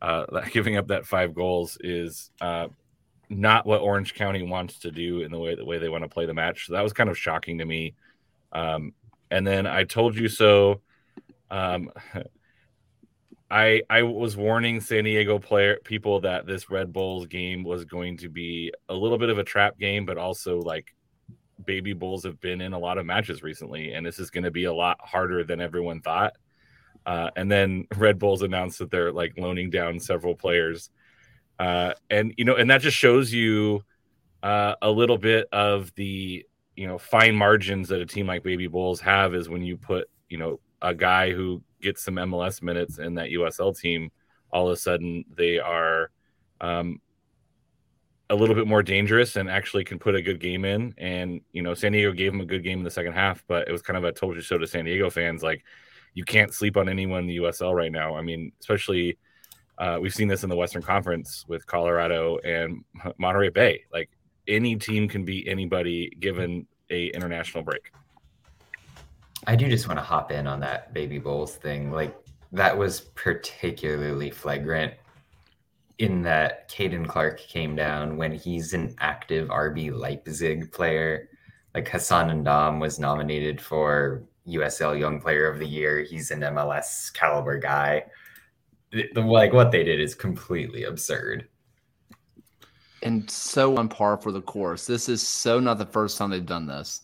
uh, 0.00 0.26
giving 0.52 0.76
up 0.76 0.88
that 0.88 1.06
five 1.06 1.34
goals 1.34 1.78
is 1.80 2.30
uh, 2.40 2.68
not 3.28 3.66
what 3.66 3.80
Orange 3.80 4.14
County 4.14 4.42
wants 4.42 4.80
to 4.80 4.90
do 4.90 5.20
in 5.20 5.30
the 5.30 5.38
way 5.38 5.54
the 5.54 5.64
way 5.64 5.78
they 5.78 5.88
want 5.88 6.04
to 6.04 6.08
play 6.08 6.26
the 6.26 6.34
match. 6.34 6.66
So 6.66 6.74
that 6.74 6.82
was 6.82 6.92
kind 6.92 7.10
of 7.10 7.18
shocking 7.18 7.58
to 7.58 7.64
me. 7.64 7.94
Um, 8.52 8.92
and 9.30 9.46
then 9.46 9.66
I 9.66 9.84
told 9.84 10.16
you 10.16 10.28
so. 10.28 10.80
Um, 11.50 11.90
I 13.50 13.82
I 13.88 14.02
was 14.02 14.36
warning 14.36 14.80
San 14.80 15.04
Diego 15.04 15.38
player 15.38 15.78
people 15.82 16.20
that 16.20 16.46
this 16.46 16.70
Red 16.70 16.92
Bulls 16.92 17.26
game 17.26 17.64
was 17.64 17.84
going 17.86 18.18
to 18.18 18.28
be 18.28 18.72
a 18.88 18.94
little 18.94 19.16
bit 19.16 19.30
of 19.30 19.38
a 19.38 19.44
trap 19.44 19.78
game, 19.78 20.04
but 20.04 20.18
also 20.18 20.60
like 20.60 20.94
baby 21.64 21.92
bulls 21.92 22.24
have 22.24 22.40
been 22.40 22.60
in 22.60 22.72
a 22.72 22.78
lot 22.78 22.98
of 22.98 23.06
matches 23.06 23.42
recently, 23.42 23.94
and 23.94 24.04
this 24.04 24.18
is 24.18 24.30
going 24.30 24.44
to 24.44 24.50
be 24.50 24.64
a 24.64 24.72
lot 24.72 24.98
harder 25.00 25.44
than 25.44 25.60
everyone 25.60 26.00
thought. 26.00 26.34
Uh, 27.08 27.30
and 27.36 27.50
then 27.50 27.86
Red 27.96 28.18
Bulls 28.18 28.42
announced 28.42 28.80
that 28.80 28.90
they're 28.90 29.10
like 29.10 29.38
loaning 29.38 29.70
down 29.70 29.98
several 29.98 30.34
players, 30.34 30.90
uh, 31.58 31.94
and 32.10 32.34
you 32.36 32.44
know, 32.44 32.54
and 32.54 32.68
that 32.68 32.82
just 32.82 32.98
shows 32.98 33.32
you 33.32 33.82
uh, 34.42 34.74
a 34.82 34.90
little 34.90 35.16
bit 35.16 35.48
of 35.50 35.90
the 35.94 36.44
you 36.76 36.86
know 36.86 36.98
fine 36.98 37.34
margins 37.34 37.88
that 37.88 38.02
a 38.02 38.04
team 38.04 38.26
like 38.26 38.42
Baby 38.42 38.66
Bulls 38.66 39.00
have 39.00 39.34
is 39.34 39.48
when 39.48 39.62
you 39.62 39.78
put 39.78 40.10
you 40.28 40.36
know 40.36 40.60
a 40.82 40.94
guy 40.94 41.32
who 41.32 41.62
gets 41.80 42.04
some 42.04 42.16
MLS 42.16 42.60
minutes 42.60 42.98
in 42.98 43.14
that 43.14 43.30
USL 43.30 43.74
team, 43.74 44.10
all 44.52 44.66
of 44.66 44.74
a 44.74 44.76
sudden 44.76 45.24
they 45.34 45.58
are 45.58 46.10
um, 46.60 47.00
a 48.28 48.34
little 48.34 48.54
bit 48.54 48.66
more 48.66 48.82
dangerous 48.82 49.36
and 49.36 49.48
actually 49.48 49.84
can 49.84 49.98
put 49.98 50.14
a 50.14 50.20
good 50.20 50.40
game 50.40 50.66
in. 50.66 50.92
And 50.98 51.40
you 51.52 51.62
know, 51.62 51.72
San 51.72 51.92
Diego 51.92 52.12
gave 52.12 52.32
them 52.32 52.42
a 52.42 52.46
good 52.46 52.62
game 52.62 52.80
in 52.80 52.84
the 52.84 52.90
second 52.90 53.14
half, 53.14 53.42
but 53.48 53.66
it 53.66 53.72
was 53.72 53.80
kind 53.80 53.96
of 53.96 54.04
a 54.04 54.12
told 54.12 54.36
you 54.36 54.42
so 54.42 54.58
to 54.58 54.66
San 54.66 54.84
Diego 54.84 55.08
fans. 55.08 55.42
Like, 55.42 55.64
you 56.18 56.24
can't 56.24 56.52
sleep 56.52 56.76
on 56.76 56.88
anyone 56.88 57.20
in 57.20 57.26
the 57.28 57.36
USL 57.36 57.72
right 57.72 57.92
now. 57.92 58.16
I 58.16 58.22
mean, 58.22 58.50
especially 58.58 59.16
uh, 59.78 59.98
we've 60.02 60.12
seen 60.12 60.26
this 60.26 60.42
in 60.42 60.50
the 60.50 60.56
Western 60.56 60.82
Conference 60.82 61.44
with 61.46 61.64
Colorado 61.64 62.38
and 62.38 62.84
Monterey 63.18 63.50
Bay. 63.50 63.84
Like, 63.92 64.10
any 64.48 64.74
team 64.74 65.06
can 65.06 65.24
beat 65.24 65.46
anybody 65.46 66.10
given 66.18 66.66
a 66.90 67.06
international 67.10 67.62
break. 67.62 67.92
I 69.46 69.54
do 69.54 69.68
just 69.68 69.86
want 69.86 70.00
to 70.00 70.04
hop 70.04 70.32
in 70.32 70.48
on 70.48 70.58
that 70.58 70.92
baby 70.92 71.18
bulls 71.18 71.54
thing. 71.54 71.92
Like 71.92 72.16
that 72.50 72.76
was 72.76 73.02
particularly 73.14 74.30
flagrant 74.30 74.94
in 75.98 76.22
that 76.22 76.68
Caden 76.68 77.06
Clark 77.06 77.38
came 77.38 77.76
down 77.76 78.16
when 78.16 78.32
he's 78.32 78.72
an 78.74 78.96
active 78.98 79.50
RB 79.50 79.96
Leipzig 79.96 80.72
player. 80.72 81.28
Like 81.74 81.86
Hassan 81.86 82.42
Ndam 82.42 82.80
was 82.80 82.98
nominated 82.98 83.60
for 83.60 84.24
USL 84.48 84.98
Young 84.98 85.20
Player 85.20 85.46
of 85.50 85.58
the 85.58 85.66
Year. 85.66 86.00
He's 86.02 86.30
an 86.30 86.40
MLS 86.40 87.12
caliber 87.12 87.58
guy. 87.58 88.04
The- 88.90 89.20
like 89.20 89.52
what 89.52 89.70
they 89.70 89.84
did 89.84 90.00
is 90.00 90.14
completely 90.14 90.84
absurd. 90.84 91.48
and 93.02 93.30
so 93.30 93.76
on 93.76 93.88
par 93.88 94.16
for 94.16 94.32
the 94.32 94.42
course. 94.42 94.86
This 94.86 95.08
is 95.08 95.26
so 95.26 95.60
not 95.60 95.78
the 95.78 95.86
first 95.86 96.18
time 96.18 96.30
they've 96.30 96.44
done 96.44 96.66
this. 96.66 97.02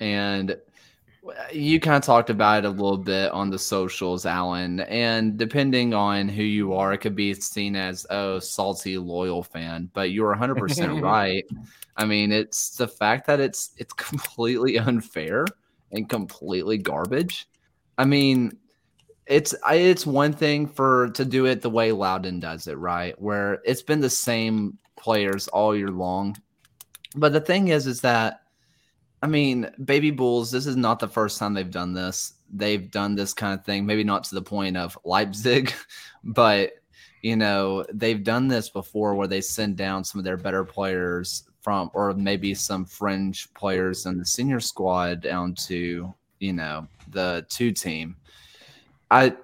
And 0.00 0.56
you 1.50 1.80
kind 1.80 1.96
of 1.96 2.02
talked 2.02 2.28
about 2.30 2.64
it 2.64 2.66
a 2.66 2.70
little 2.70 2.98
bit 2.98 3.32
on 3.32 3.48
the 3.50 3.58
socials, 3.58 4.26
Alan. 4.26 4.80
And 4.80 5.36
depending 5.38 5.94
on 5.94 6.28
who 6.28 6.42
you 6.42 6.74
are, 6.74 6.92
it 6.92 6.98
could 6.98 7.16
be 7.16 7.32
seen 7.34 7.74
as 7.74 8.06
oh, 8.10 8.38
salty 8.38 8.98
loyal 8.98 9.42
fan. 9.42 9.90
But 9.94 10.10
you're 10.10 10.28
100 10.28 10.56
percent 10.56 11.02
right. 11.02 11.44
I 11.96 12.04
mean, 12.04 12.30
it's 12.30 12.76
the 12.76 12.86
fact 12.88 13.26
that 13.26 13.40
it's 13.40 13.70
it's 13.78 13.94
completely 13.94 14.78
unfair 14.78 15.46
and 15.94 16.08
completely 16.08 16.76
garbage. 16.76 17.48
I 17.96 18.04
mean, 18.04 18.58
it's 19.26 19.54
it's 19.70 20.06
one 20.06 20.32
thing 20.32 20.66
for 20.66 21.10
to 21.10 21.24
do 21.24 21.46
it 21.46 21.62
the 21.62 21.70
way 21.70 21.92
Loudoun 21.92 22.40
does 22.40 22.66
it, 22.66 22.76
right? 22.76 23.18
Where 23.20 23.60
it's 23.64 23.82
been 23.82 24.00
the 24.00 24.10
same 24.10 24.78
players 24.96 25.48
all 25.48 25.74
year 25.74 25.90
long, 25.90 26.36
But 27.14 27.32
the 27.32 27.40
thing 27.40 27.68
is, 27.68 27.86
is 27.86 28.00
that 28.02 28.42
I 29.22 29.26
mean, 29.26 29.70
Baby 29.82 30.10
Bulls, 30.10 30.50
this 30.50 30.66
is 30.66 30.76
not 30.76 30.98
the 30.98 31.08
first 31.08 31.38
time 31.38 31.54
they've 31.54 31.70
done 31.70 31.94
this. 31.94 32.34
They've 32.52 32.90
done 32.90 33.14
this 33.14 33.32
kind 33.32 33.58
of 33.58 33.64
thing, 33.64 33.86
maybe 33.86 34.04
not 34.04 34.24
to 34.24 34.34
the 34.34 34.42
point 34.42 34.76
of 34.76 34.98
Leipzig, 35.04 35.72
but 36.24 36.72
you 37.22 37.36
know, 37.36 37.86
they've 37.90 38.22
done 38.22 38.48
this 38.48 38.68
before 38.68 39.14
where 39.14 39.28
they 39.28 39.40
send 39.40 39.78
down 39.78 40.04
some 40.04 40.18
of 40.18 40.26
their 40.26 40.36
better 40.36 40.62
players 40.62 41.44
from, 41.64 41.90
or 41.94 42.12
maybe 42.12 42.54
some 42.54 42.84
fringe 42.84 43.52
players 43.54 44.06
in 44.06 44.18
the 44.18 44.24
senior 44.24 44.60
squad 44.60 45.22
down 45.22 45.54
to, 45.54 46.14
you 46.38 46.52
know, 46.52 46.86
the 47.10 47.44
two 47.48 47.72
team. 47.72 48.14
I, 49.10 49.34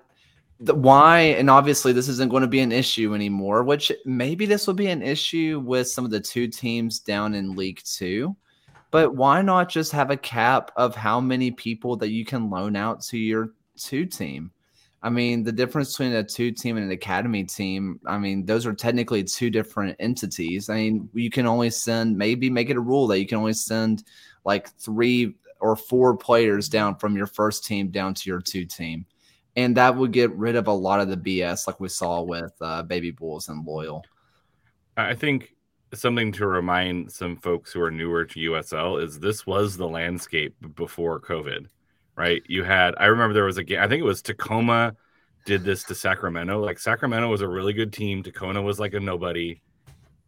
the, 0.61 0.75
why, 0.75 1.21
and 1.21 1.51
obviously 1.51 1.93
this 1.93 2.09
isn't 2.09 2.31
going 2.31 2.43
to 2.43 2.47
be 2.47 2.61
an 2.61 2.71
issue 2.71 3.15
anymore, 3.15 3.65
which 3.65 3.91
maybe 4.05 4.47
this 4.47 4.67
will 4.67 4.75
be 4.75 4.89
an 4.89 5.03
issue 5.03 5.63
with 5.65 5.89
some 5.89 6.05
of 6.05 6.13
the 6.13 6.21
two 6.21 6.47
teams 6.47 7.01
down 7.01 7.35
in 7.35 7.57
League 7.57 7.81
Two 7.85 8.37
but 8.91 9.15
why 9.15 9.41
not 9.43 9.69
just 9.69 9.93
have 9.93 10.11
a 10.11 10.17
cap 10.17 10.73
of 10.77 10.97
how 10.97 11.21
many 11.21 11.51
people 11.51 11.97
that 11.97 12.11
you 12.11 12.25
can 12.25 12.51
loan 12.51 12.77
out 12.77 13.01
to 13.03 13.19
your 13.19 13.53
two 13.77 14.05
team? 14.05 14.51
I 15.03 15.09
mean, 15.09 15.43
the 15.43 15.53
difference 15.53 15.93
between 15.93 16.13
a 16.13 16.23
two 16.23 16.51
team 16.51 16.77
and 16.77 16.85
an 16.85 16.93
academy 16.93 17.45
team, 17.45 18.01
I 18.07 18.19
mean, 18.19 18.45
those 18.45 18.67
are 18.67 18.75
technically 18.75 19.25
two 19.25 19.49
different 19.49 19.97
entities. 19.99 20.69
I 20.69 20.75
mean, 20.75 21.09
you 21.15 21.31
can 21.31 21.47
only 21.47 21.71
send, 21.71 22.19
maybe 22.19 22.51
make 22.51 22.69
it 22.69 22.77
a 22.77 22.81
rule 22.81 23.07
that 23.07 23.19
you 23.19 23.27
can 23.27 23.39
only 23.39 23.55
send 23.55 24.05
like 24.45 24.71
three 24.77 25.35
or 25.61 25.75
four 25.75 26.17
players 26.17 26.69
down 26.69 26.97
from 26.97 27.17
your 27.17 27.27
first 27.27 27.65
team 27.65 27.89
down 27.91 28.13
to 28.15 28.29
your 28.29 28.41
two 28.41 28.67
team. 28.67 29.07
And 29.57 29.77
that 29.77 29.97
would 29.97 30.13
get 30.13 30.35
rid 30.37 30.55
of 30.55 30.69
a 30.69 30.73
lot 30.73 31.01
of 31.01 31.09
the 31.09 31.17
BS 31.17 31.67
like 31.67 31.81
we 31.81 31.89
saw 31.89 32.23
with 32.23 32.53
uh, 32.61 32.83
Baby 32.83 33.11
Bulls 33.11 33.49
and 33.49 33.65
Loyal. 33.67 34.05
I 34.97 35.15
think 35.15 35.55
something 35.95 36.31
to 36.33 36.47
remind 36.47 37.11
some 37.11 37.37
folks 37.37 37.73
who 37.73 37.81
are 37.81 37.91
newer 37.91 38.25
to 38.25 38.53
USL 38.53 39.03
is 39.03 39.19
this 39.19 39.47
was 39.47 39.77
the 39.77 39.89
landscape 39.89 40.55
before 40.77 41.21
COVID, 41.21 41.67
right? 42.21 42.43
You 42.47 42.65
had, 42.65 42.95
I 42.99 43.07
remember 43.07 43.33
there 43.33 43.47
was 43.47 43.57
a 43.57 43.65
game, 43.65 43.81
I 43.81 43.89
think 43.89 44.01
it 44.01 44.05
was 44.05 44.21
Tacoma 44.21 44.95
did 45.47 45.65
this 45.65 45.85
to 45.85 45.95
Sacramento. 45.95 46.63
Like 46.63 46.79
Sacramento 46.79 47.29
was 47.29 47.41
a 47.41 47.49
really 47.49 47.73
good 47.73 47.95
team. 47.95 48.23
Tacoma 48.23 48.61
was 48.61 48.79
like 48.79 48.93
a 48.93 49.01
nobody. 49.01 49.63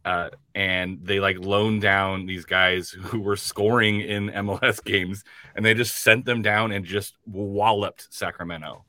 Uh, 0.03 0.31
and 0.55 0.97
they 1.03 1.19
like 1.19 1.37
loaned 1.37 1.83
down 1.83 2.25
these 2.25 2.45
guys 2.45 2.89
who 2.89 3.19
were 3.21 3.35
scoring 3.35 4.01
in 4.01 4.29
MLS 4.31 4.83
games 4.83 5.23
and 5.55 5.63
they 5.63 5.75
just 5.75 6.01
sent 6.03 6.25
them 6.25 6.41
down 6.41 6.71
and 6.71 6.83
just 6.83 7.13
walloped 7.27 8.07
Sacramento. 8.09 8.83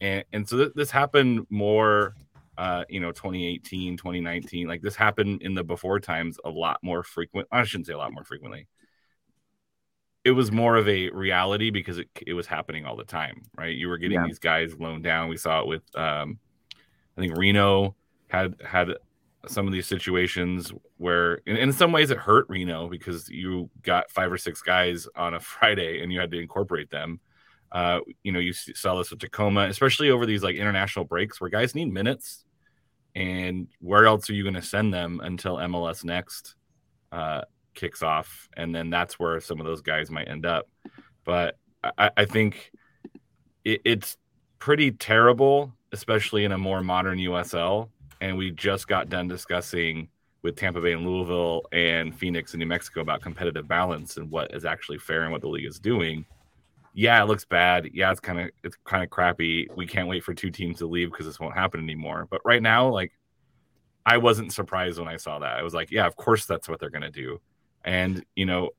And, 0.00 0.24
and 0.32 0.48
so 0.48 0.58
th- 0.58 0.72
this 0.76 0.92
happened 0.92 1.48
more 1.50 2.14
uh, 2.56 2.84
you 2.88 3.00
know, 3.00 3.10
2018, 3.10 3.96
2019. 3.96 4.68
Like 4.68 4.80
this 4.80 4.94
happened 4.94 5.42
in 5.42 5.54
the 5.54 5.64
before 5.64 5.98
times 5.98 6.38
a 6.44 6.50
lot 6.50 6.78
more 6.84 7.02
frequent. 7.02 7.48
I 7.50 7.64
shouldn't 7.64 7.88
say 7.88 7.94
a 7.94 7.98
lot 7.98 8.12
more 8.12 8.22
frequently. 8.22 8.68
It 10.24 10.30
was 10.30 10.50
more 10.50 10.76
of 10.76 10.88
a 10.88 11.10
reality 11.10 11.70
because 11.70 11.98
it, 11.98 12.08
it 12.26 12.32
was 12.32 12.46
happening 12.46 12.86
all 12.86 12.96
the 12.96 13.04
time, 13.04 13.42
right? 13.56 13.74
You 13.74 13.88
were 13.88 13.98
getting 13.98 14.18
yeah. 14.18 14.26
these 14.26 14.38
guys 14.38 14.74
loaned 14.78 15.04
down. 15.04 15.28
We 15.28 15.36
saw 15.36 15.60
it 15.60 15.66
with, 15.66 15.82
um, 15.94 16.38
I 17.16 17.20
think 17.20 17.36
Reno 17.36 17.94
had 18.28 18.54
had 18.64 18.88
some 19.46 19.66
of 19.66 19.72
these 19.72 19.86
situations 19.86 20.72
where, 20.96 21.34
in, 21.46 21.56
in 21.56 21.72
some 21.72 21.92
ways, 21.92 22.10
it 22.10 22.16
hurt 22.16 22.46
Reno 22.48 22.88
because 22.88 23.28
you 23.28 23.68
got 23.82 24.10
five 24.10 24.32
or 24.32 24.38
six 24.38 24.62
guys 24.62 25.06
on 25.14 25.34
a 25.34 25.40
Friday 25.40 26.02
and 26.02 26.12
you 26.12 26.20
had 26.20 26.30
to 26.30 26.38
incorporate 26.38 26.90
them. 26.90 27.20
Uh, 27.70 28.00
you 28.22 28.32
know, 28.32 28.38
you 28.38 28.52
saw 28.52 28.96
this 28.96 29.10
with 29.10 29.18
Tacoma, 29.18 29.62
especially 29.62 30.10
over 30.10 30.26
these 30.26 30.42
like 30.42 30.56
international 30.56 31.04
breaks 31.04 31.40
where 31.40 31.50
guys 31.50 31.74
need 31.74 31.92
minutes. 31.92 32.44
And 33.16 33.68
where 33.80 34.06
else 34.06 34.28
are 34.28 34.34
you 34.34 34.42
going 34.42 34.54
to 34.54 34.62
send 34.62 34.92
them 34.92 35.20
until 35.22 35.56
MLS 35.56 36.04
next 36.04 36.56
uh, 37.12 37.42
kicks 37.74 38.02
off? 38.02 38.48
And 38.56 38.74
then 38.74 38.90
that's 38.90 39.18
where 39.18 39.40
some 39.40 39.60
of 39.60 39.66
those 39.66 39.80
guys 39.80 40.10
might 40.10 40.28
end 40.28 40.46
up. 40.46 40.68
But 41.24 41.56
I, 41.98 42.10
I 42.16 42.24
think 42.24 42.72
it, 43.64 43.80
it's 43.84 44.16
pretty 44.58 44.90
terrible, 44.92 45.72
especially 45.92 46.44
in 46.44 46.52
a 46.52 46.58
more 46.58 46.82
modern 46.82 47.18
USL. 47.18 47.88
And 48.20 48.36
we 48.36 48.50
just 48.50 48.88
got 48.88 49.08
done 49.08 49.28
discussing 49.28 50.08
with 50.42 50.56
Tampa 50.56 50.80
Bay 50.80 50.92
and 50.92 51.06
Louisville 51.06 51.62
and 51.72 52.14
Phoenix 52.14 52.52
and 52.52 52.60
New 52.60 52.66
Mexico 52.66 53.00
about 53.00 53.22
competitive 53.22 53.66
balance 53.66 54.16
and 54.16 54.30
what 54.30 54.54
is 54.54 54.64
actually 54.64 54.98
fair 54.98 55.22
and 55.22 55.32
what 55.32 55.40
the 55.40 55.48
league 55.48 55.66
is 55.66 55.78
doing 55.78 56.24
yeah, 56.94 57.20
it 57.20 57.26
looks 57.26 57.44
bad. 57.44 57.90
Yeah, 57.92 58.12
it's 58.12 58.20
kind 58.20 58.40
of 58.40 58.50
it's 58.62 58.76
kind 58.84 59.02
of 59.02 59.10
crappy. 59.10 59.68
We 59.76 59.86
can't 59.86 60.08
wait 60.08 60.22
for 60.22 60.32
two 60.32 60.50
teams 60.50 60.78
to 60.78 60.86
leave 60.86 61.10
because 61.10 61.26
this 61.26 61.40
won't 61.40 61.54
happen 61.54 61.80
anymore. 61.80 62.28
But 62.30 62.40
right 62.44 62.62
now, 62.62 62.88
like, 62.88 63.12
I 64.06 64.18
wasn't 64.18 64.52
surprised 64.52 64.98
when 65.00 65.08
I 65.08 65.16
saw 65.16 65.40
that. 65.40 65.58
I 65.58 65.62
was 65.62 65.74
like, 65.74 65.90
yeah, 65.90 66.06
of 66.06 66.14
course 66.14 66.46
that's 66.46 66.68
what 66.68 66.78
they're 66.78 66.90
gonna 66.90 67.10
do. 67.10 67.40
And 67.84 68.24
you 68.34 68.46
know, 68.46 68.70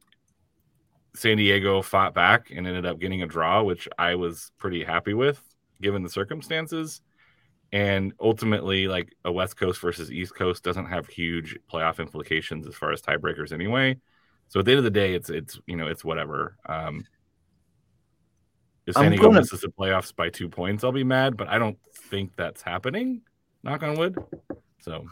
San 1.16 1.38
Diego 1.38 1.82
fought 1.82 2.14
back 2.14 2.52
and 2.52 2.68
ended 2.68 2.86
up 2.86 3.00
getting 3.00 3.22
a 3.22 3.28
draw, 3.28 3.64
which 3.64 3.88
I 3.98 4.16
was 4.16 4.52
pretty 4.58 4.84
happy 4.84 5.14
with 5.14 5.42
given 5.82 6.04
the 6.04 6.10
circumstances. 6.10 7.02
And 7.72 8.14
ultimately, 8.20 8.88
like 8.88 9.14
a 9.26 9.32
West 9.32 9.58
Coast 9.58 9.82
versus 9.82 10.12
East 10.12 10.36
Coast 10.36 10.64
doesn't 10.64 10.86
have 10.86 11.08
huge 11.08 11.58
playoff 11.72 12.00
implications 12.00 12.68
as 12.68 12.76
far 12.76 12.92
as 12.92 13.02
tiebreakers 13.02 13.52
anyway. 13.52 13.98
So 14.48 14.60
at 14.60 14.66
the 14.66 14.72
end 14.72 14.78
of 14.80 14.84
the 14.84 14.92
day, 14.92 15.14
it's 15.14 15.30
it's 15.30 15.60
you 15.66 15.76
know 15.76 15.88
it's 15.88 16.06
whatever. 16.06 16.58
Um, 16.68 17.06
if 18.86 18.96
San 18.96 19.12
Diego 19.12 19.24
gonna... 19.24 19.40
misses 19.42 19.62
the 19.62 19.70
playoffs 19.70 20.16
by 20.16 20.30
two 20.30 20.48
points, 20.48 20.84
I'll 20.84 20.92
be 20.92 21.04
mad, 21.04 21.36
but 21.36 21.48
I 21.48 21.58
don't 21.58 21.78
think 22.10 22.36
that's 22.38 22.62
happening. 22.62 23.22
Knock 23.64 23.82
on 23.84 23.98
wood. 23.98 24.16
So 24.80 25.08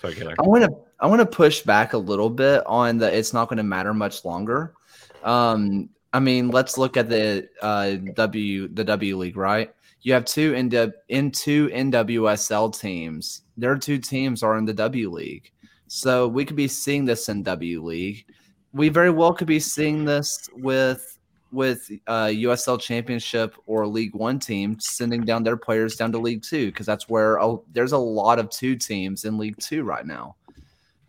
sorry. 0.00 0.34
I 0.38 0.42
want 0.42 0.64
to 0.64 0.76
I 1.00 1.06
want 1.06 1.20
to 1.20 1.26
push 1.26 1.62
back 1.62 1.92
a 1.92 1.98
little 1.98 2.30
bit 2.30 2.62
on 2.66 2.98
the 2.98 3.16
it's 3.16 3.32
not 3.32 3.48
going 3.48 3.58
to 3.58 3.62
matter 3.62 3.94
much 3.94 4.24
longer. 4.24 4.74
Um, 5.22 5.90
I 6.12 6.20
mean, 6.20 6.50
let's 6.50 6.78
look 6.78 6.96
at 6.96 7.08
the 7.08 7.48
uh, 7.60 7.96
W 8.14 8.68
the 8.68 8.84
W 8.84 9.16
League, 9.16 9.36
right? 9.36 9.72
You 10.02 10.12
have 10.12 10.24
two 10.24 10.54
in, 10.54 10.92
in 11.08 11.30
two 11.32 11.68
NWSL 11.68 12.78
teams. 12.78 13.42
Their 13.56 13.76
two 13.76 13.98
teams 13.98 14.42
are 14.42 14.56
in 14.56 14.64
the 14.64 14.72
W 14.72 15.10
League, 15.10 15.50
so 15.88 16.28
we 16.28 16.44
could 16.44 16.56
be 16.56 16.68
seeing 16.68 17.04
this 17.04 17.28
in 17.28 17.42
W 17.42 17.82
League. 17.82 18.24
We 18.72 18.88
very 18.88 19.10
well 19.10 19.32
could 19.32 19.48
be 19.48 19.60
seeing 19.60 20.04
this 20.04 20.48
with 20.54 21.15
with 21.52 21.90
uh, 22.06 22.26
USL 22.26 22.80
Championship 22.80 23.54
or 23.66 23.86
League 23.86 24.14
One 24.14 24.38
team 24.38 24.78
sending 24.80 25.24
down 25.24 25.42
their 25.42 25.56
players 25.56 25.96
down 25.96 26.12
to 26.12 26.18
League 26.18 26.42
Two 26.42 26.66
because 26.66 26.86
that's 26.86 27.08
where 27.08 27.40
oh, 27.40 27.64
there's 27.72 27.92
a 27.92 27.98
lot 27.98 28.38
of 28.38 28.50
two 28.50 28.76
teams 28.76 29.24
in 29.24 29.38
League 29.38 29.58
Two 29.58 29.84
right 29.84 30.06
now. 30.06 30.36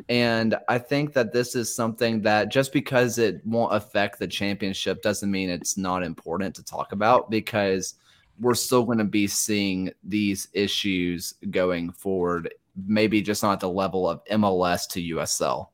And 0.09 0.55
I 0.69 0.77
think 0.77 1.13
that 1.13 1.33
this 1.33 1.55
is 1.55 1.75
something 1.75 2.21
that 2.21 2.49
just 2.49 2.71
because 2.71 3.17
it 3.17 3.45
won't 3.45 3.75
affect 3.75 4.19
the 4.19 4.27
championship 4.27 5.01
doesn't 5.01 5.29
mean 5.29 5.49
it's 5.49 5.77
not 5.77 6.03
important 6.03 6.55
to 6.55 6.63
talk 6.63 6.93
about 6.93 7.29
because 7.29 7.95
we're 8.39 8.53
still 8.53 8.85
going 8.85 8.99
to 8.99 9.03
be 9.03 9.27
seeing 9.27 9.91
these 10.03 10.47
issues 10.53 11.33
going 11.49 11.91
forward, 11.91 12.53
maybe 12.85 13.21
just 13.21 13.43
not 13.43 13.53
at 13.53 13.59
the 13.59 13.69
level 13.69 14.07
of 14.07 14.23
MLS 14.25 14.87
to 14.89 15.15
USL, 15.15 15.69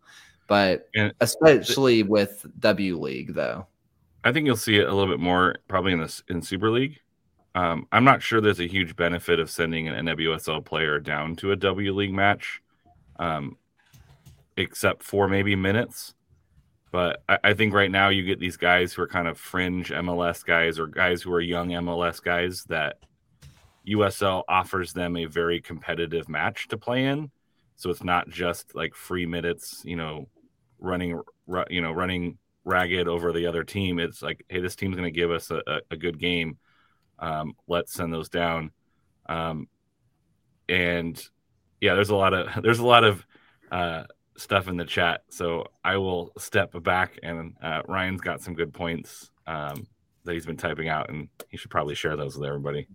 but 0.47 0.89
and 0.95 1.13
especially 1.19 2.03
with 2.03 2.45
W 2.59 2.99
League, 2.99 3.33
though. 3.33 3.67
I 4.23 4.31
think 4.31 4.45
you'll 4.45 4.55
see 4.55 4.77
it 4.77 4.87
a 4.87 4.93
little 4.93 5.11
bit 5.11 5.19
more 5.19 5.55
probably 5.67 5.93
in 5.93 5.99
this 5.99 6.23
in 6.29 6.41
Super 6.41 6.69
League. 6.71 6.99
Um, 7.55 7.87
I'm 7.91 8.03
not 8.03 8.23
sure 8.23 8.41
there's 8.41 8.59
a 8.59 8.67
huge 8.67 8.95
benefit 8.95 9.39
of 9.39 9.49
sending 9.49 9.87
an 9.87 10.07
NWSL 10.07 10.65
player 10.65 10.99
down 10.99 11.35
to 11.37 11.51
a 11.51 11.55
W 11.55 11.93
League 11.93 12.13
match, 12.13 12.61
um, 13.19 13.57
except 14.57 15.03
for 15.03 15.27
maybe 15.27 15.55
minutes. 15.55 16.15
But 16.91 17.21
I, 17.27 17.39
I, 17.43 17.53
think 17.53 17.73
right 17.73 17.91
now 17.91 18.09
you 18.09 18.23
get 18.23 18.39
these 18.39 18.57
guys 18.57 18.93
who 18.93 19.01
are 19.01 19.07
kind 19.07 19.27
of 19.27 19.37
fringe 19.37 19.89
MLS 19.89 20.45
guys 20.45 20.79
or 20.79 20.87
guys 20.87 21.21
who 21.21 21.33
are 21.33 21.41
young 21.41 21.69
MLS 21.69 22.21
guys 22.21 22.63
that 22.65 22.97
USL 23.87 24.43
offers 24.47 24.93
them 24.93 25.17
a 25.17 25.25
very 25.25 25.59
competitive 25.59 26.29
match 26.29 26.67
to 26.69 26.77
play 26.77 27.05
in. 27.05 27.31
So 27.75 27.89
it's 27.89 28.03
not 28.03 28.29
just 28.29 28.75
like 28.75 28.95
free 28.95 29.25
minutes, 29.25 29.81
you 29.83 29.95
know, 29.95 30.27
running, 30.79 31.19
you 31.69 31.81
know, 31.81 31.91
running 31.91 32.37
ragged 32.65 33.07
over 33.07 33.31
the 33.31 33.47
other 33.47 33.63
team. 33.63 33.99
It's 33.99 34.21
like, 34.21 34.45
hey, 34.49 34.61
this 34.61 34.75
team's 34.75 34.95
going 34.95 35.11
to 35.11 35.19
give 35.19 35.31
us 35.31 35.51
a, 35.51 35.61
a, 35.67 35.79
a 35.91 35.97
good 35.97 36.19
game. 36.19 36.57
Um, 37.19 37.53
let's 37.67 37.93
send 37.93 38.13
those 38.13 38.29
down. 38.29 38.71
Um, 39.27 39.67
and 40.69 41.21
yeah, 41.81 41.95
there's 41.95 42.09
a 42.09 42.15
lot 42.15 42.33
of 42.33 42.49
there's 42.63 42.79
a 42.79 42.85
lot 42.85 43.03
of 43.03 43.25
uh, 43.71 44.03
stuff 44.37 44.67
in 44.67 44.77
the 44.77 44.85
chat. 44.85 45.21
So 45.29 45.67
I 45.83 45.97
will 45.97 46.31
step 46.37 46.71
back, 46.83 47.19
and 47.23 47.55
uh, 47.61 47.81
Ryan's 47.87 48.21
got 48.21 48.41
some 48.41 48.53
good 48.53 48.73
points 48.73 49.29
um, 49.47 49.87
that 50.23 50.33
he's 50.33 50.45
been 50.45 50.57
typing 50.57 50.89
out, 50.89 51.09
and 51.09 51.27
he 51.49 51.57
should 51.57 51.71
probably 51.71 51.95
share 51.95 52.15
those 52.15 52.37
with 52.37 52.47
everybody. 52.47 52.87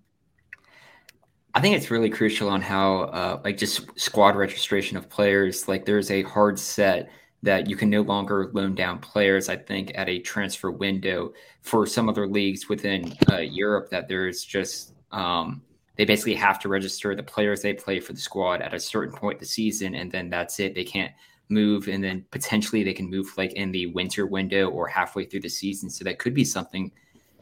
I 1.55 1.61
think 1.61 1.77
it's 1.77 1.91
really 1.91 2.11
crucial 2.11 2.49
on 2.49 2.61
how, 2.61 3.01
uh, 3.01 3.41
like, 3.43 3.57
just 3.57 3.99
squad 3.99 4.37
registration 4.37 4.97
of 4.97 5.09
players. 5.09 5.67
Like, 5.67 5.87
there's 5.87 6.11
a 6.11 6.23
hard 6.23 6.59
set 6.59 7.11
that 7.42 7.68
you 7.68 7.76
can 7.76 7.88
no 7.88 8.02
longer 8.02 8.50
loan 8.52 8.75
down 8.75 8.99
players. 8.99 9.49
I 9.49 9.57
think 9.57 9.92
at 9.95 10.09
a 10.09 10.18
transfer 10.18 10.71
window 10.71 11.33
for 11.62 11.87
some 11.87 12.09
other 12.09 12.26
leagues 12.26 12.68
within 12.68 13.14
uh, 13.30 13.38
Europe, 13.38 13.90
that 13.90 14.09
there's 14.09 14.45
just 14.45 14.95
um, 15.12 15.62
they 15.97 16.04
basically 16.04 16.35
have 16.35 16.59
to 16.61 16.68
register 16.68 17.14
the 17.14 17.23
players 17.23 17.62
they 17.62 17.75
play 17.75 18.00
for 18.00 18.12
the 18.12 18.21
squad 18.21 18.61
at 18.61 18.75
a 18.75 18.80
certain 18.80 19.14
point 19.14 19.38
the 19.38 19.47
season, 19.47 19.95
and 19.95 20.11
then 20.11 20.30
that's 20.30 20.61
it. 20.61 20.75
They 20.75 20.85
can't 20.85 21.12
move, 21.49 21.88
and 21.88 22.02
then 22.02 22.25
potentially 22.30 22.83
they 22.83 22.92
can 22.92 23.09
move 23.09 23.33
like 23.37 23.52
in 23.52 23.73
the 23.73 23.87
winter 23.87 24.26
window 24.26 24.68
or 24.68 24.87
halfway 24.87 25.25
through 25.25 25.40
the 25.40 25.49
season. 25.49 25.90
So 25.90 26.04
that 26.04 26.18
could 26.18 26.35
be 26.35 26.45
something 26.45 26.90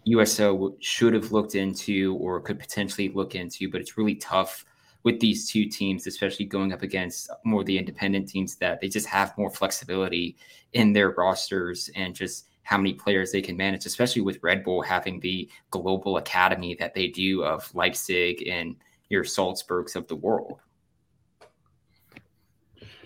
USO 0.04 0.76
should 0.80 1.14
have 1.14 1.32
looked 1.32 1.54
into 1.54 2.16
or 2.20 2.40
could 2.40 2.58
potentially 2.58 3.08
look 3.08 3.34
into, 3.34 3.70
but 3.70 3.80
it's 3.80 3.98
really 3.98 4.14
tough 4.14 4.64
with 5.06 5.20
these 5.20 5.48
two 5.48 5.66
teams, 5.66 6.08
especially 6.08 6.44
going 6.44 6.72
up 6.72 6.82
against 6.82 7.30
more 7.44 7.62
the 7.62 7.78
independent 7.78 8.28
teams 8.28 8.56
that 8.56 8.80
they 8.80 8.88
just 8.88 9.06
have 9.06 9.38
more 9.38 9.48
flexibility 9.48 10.36
in 10.72 10.92
their 10.92 11.10
rosters 11.10 11.88
and 11.94 12.12
just 12.12 12.48
how 12.64 12.76
many 12.76 12.92
players 12.92 13.30
they 13.30 13.40
can 13.40 13.56
manage, 13.56 13.86
especially 13.86 14.20
with 14.20 14.42
Red 14.42 14.64
Bull 14.64 14.82
having 14.82 15.20
the 15.20 15.48
global 15.70 16.16
academy 16.16 16.75
that 16.80 16.92
they 16.92 17.06
do 17.06 17.44
of 17.44 17.72
Leipzig 17.72 18.48
and 18.48 18.75
your 19.08 19.22
Salzburgs 19.22 19.94
of 19.94 20.08
the 20.08 20.16
world. 20.16 20.58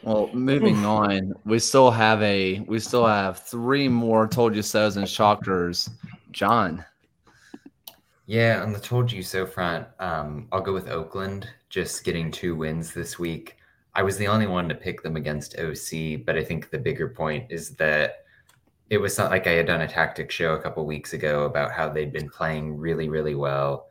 Well, 0.02 0.30
moving 0.32 0.86
on, 0.86 1.34
we 1.44 1.58
still 1.58 1.90
have 1.90 2.22
a 2.22 2.60
we 2.60 2.78
still 2.78 3.06
have 3.06 3.40
three 3.40 3.88
more 3.88 4.26
told 4.26 4.56
you 4.56 4.62
so's 4.62 4.96
and 4.96 5.06
shockers. 5.06 5.90
John. 6.30 6.82
Yeah, 8.30 8.62
on 8.62 8.72
the 8.72 8.78
told 8.78 9.10
you 9.10 9.24
so 9.24 9.44
front, 9.44 9.88
um, 9.98 10.46
I'll 10.52 10.60
go 10.60 10.72
with 10.72 10.88
Oakland, 10.88 11.48
just 11.68 12.04
getting 12.04 12.30
two 12.30 12.54
wins 12.54 12.94
this 12.94 13.18
week. 13.18 13.56
I 13.96 14.04
was 14.04 14.18
the 14.18 14.28
only 14.28 14.46
one 14.46 14.68
to 14.68 14.74
pick 14.76 15.02
them 15.02 15.16
against 15.16 15.58
OC, 15.58 16.24
but 16.24 16.36
I 16.38 16.44
think 16.44 16.70
the 16.70 16.78
bigger 16.78 17.08
point 17.08 17.50
is 17.50 17.70
that 17.70 18.24
it 18.88 18.98
was 18.98 19.18
not 19.18 19.32
like 19.32 19.48
I 19.48 19.54
had 19.54 19.66
done 19.66 19.80
a 19.80 19.88
tactic 19.88 20.30
show 20.30 20.54
a 20.54 20.62
couple 20.62 20.86
weeks 20.86 21.12
ago 21.12 21.42
about 21.42 21.72
how 21.72 21.88
they'd 21.88 22.12
been 22.12 22.30
playing 22.30 22.78
really, 22.78 23.08
really 23.08 23.34
well, 23.34 23.88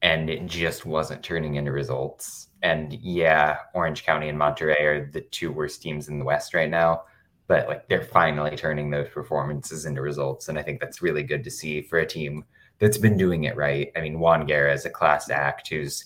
and 0.00 0.30
it 0.30 0.46
just 0.46 0.86
wasn't 0.86 1.24
turning 1.24 1.56
into 1.56 1.72
results. 1.72 2.50
And 2.62 2.92
yeah, 2.92 3.58
Orange 3.74 4.04
County 4.04 4.28
and 4.28 4.38
Monterey 4.38 4.80
are 4.84 5.10
the 5.12 5.22
two 5.22 5.50
worst 5.50 5.82
teams 5.82 6.06
in 6.06 6.20
the 6.20 6.24
West 6.24 6.54
right 6.54 6.70
now, 6.70 7.02
but 7.48 7.66
like 7.66 7.88
they're 7.88 8.04
finally 8.04 8.54
turning 8.54 8.90
those 8.90 9.08
performances 9.08 9.86
into 9.86 10.02
results, 10.02 10.46
and 10.50 10.56
I 10.56 10.62
think 10.62 10.80
that's 10.80 11.02
really 11.02 11.24
good 11.24 11.42
to 11.42 11.50
see 11.50 11.82
for 11.82 11.98
a 11.98 12.06
team 12.06 12.44
that's 12.78 12.98
been 12.98 13.16
doing 13.16 13.44
it 13.44 13.56
right. 13.56 13.90
I 13.96 14.00
mean, 14.00 14.18
Juan 14.18 14.46
Guerra 14.46 14.72
is 14.72 14.84
a 14.84 14.90
class 14.90 15.30
act 15.30 15.68
who's, 15.68 16.04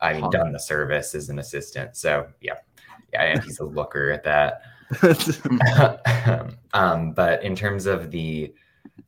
I 0.00 0.14
mean, 0.14 0.30
done 0.30 0.52
the 0.52 0.60
service 0.60 1.14
as 1.14 1.28
an 1.28 1.38
assistant. 1.38 1.96
So 1.96 2.26
yeah, 2.40 2.54
yeah, 3.12 3.22
and 3.22 3.42
he's 3.42 3.58
a 3.58 3.64
looker 3.64 4.10
at 4.10 4.24
that. 4.24 4.62
um, 6.74 7.12
but 7.12 7.42
in 7.42 7.54
terms 7.54 7.86
of 7.86 8.10
the 8.10 8.52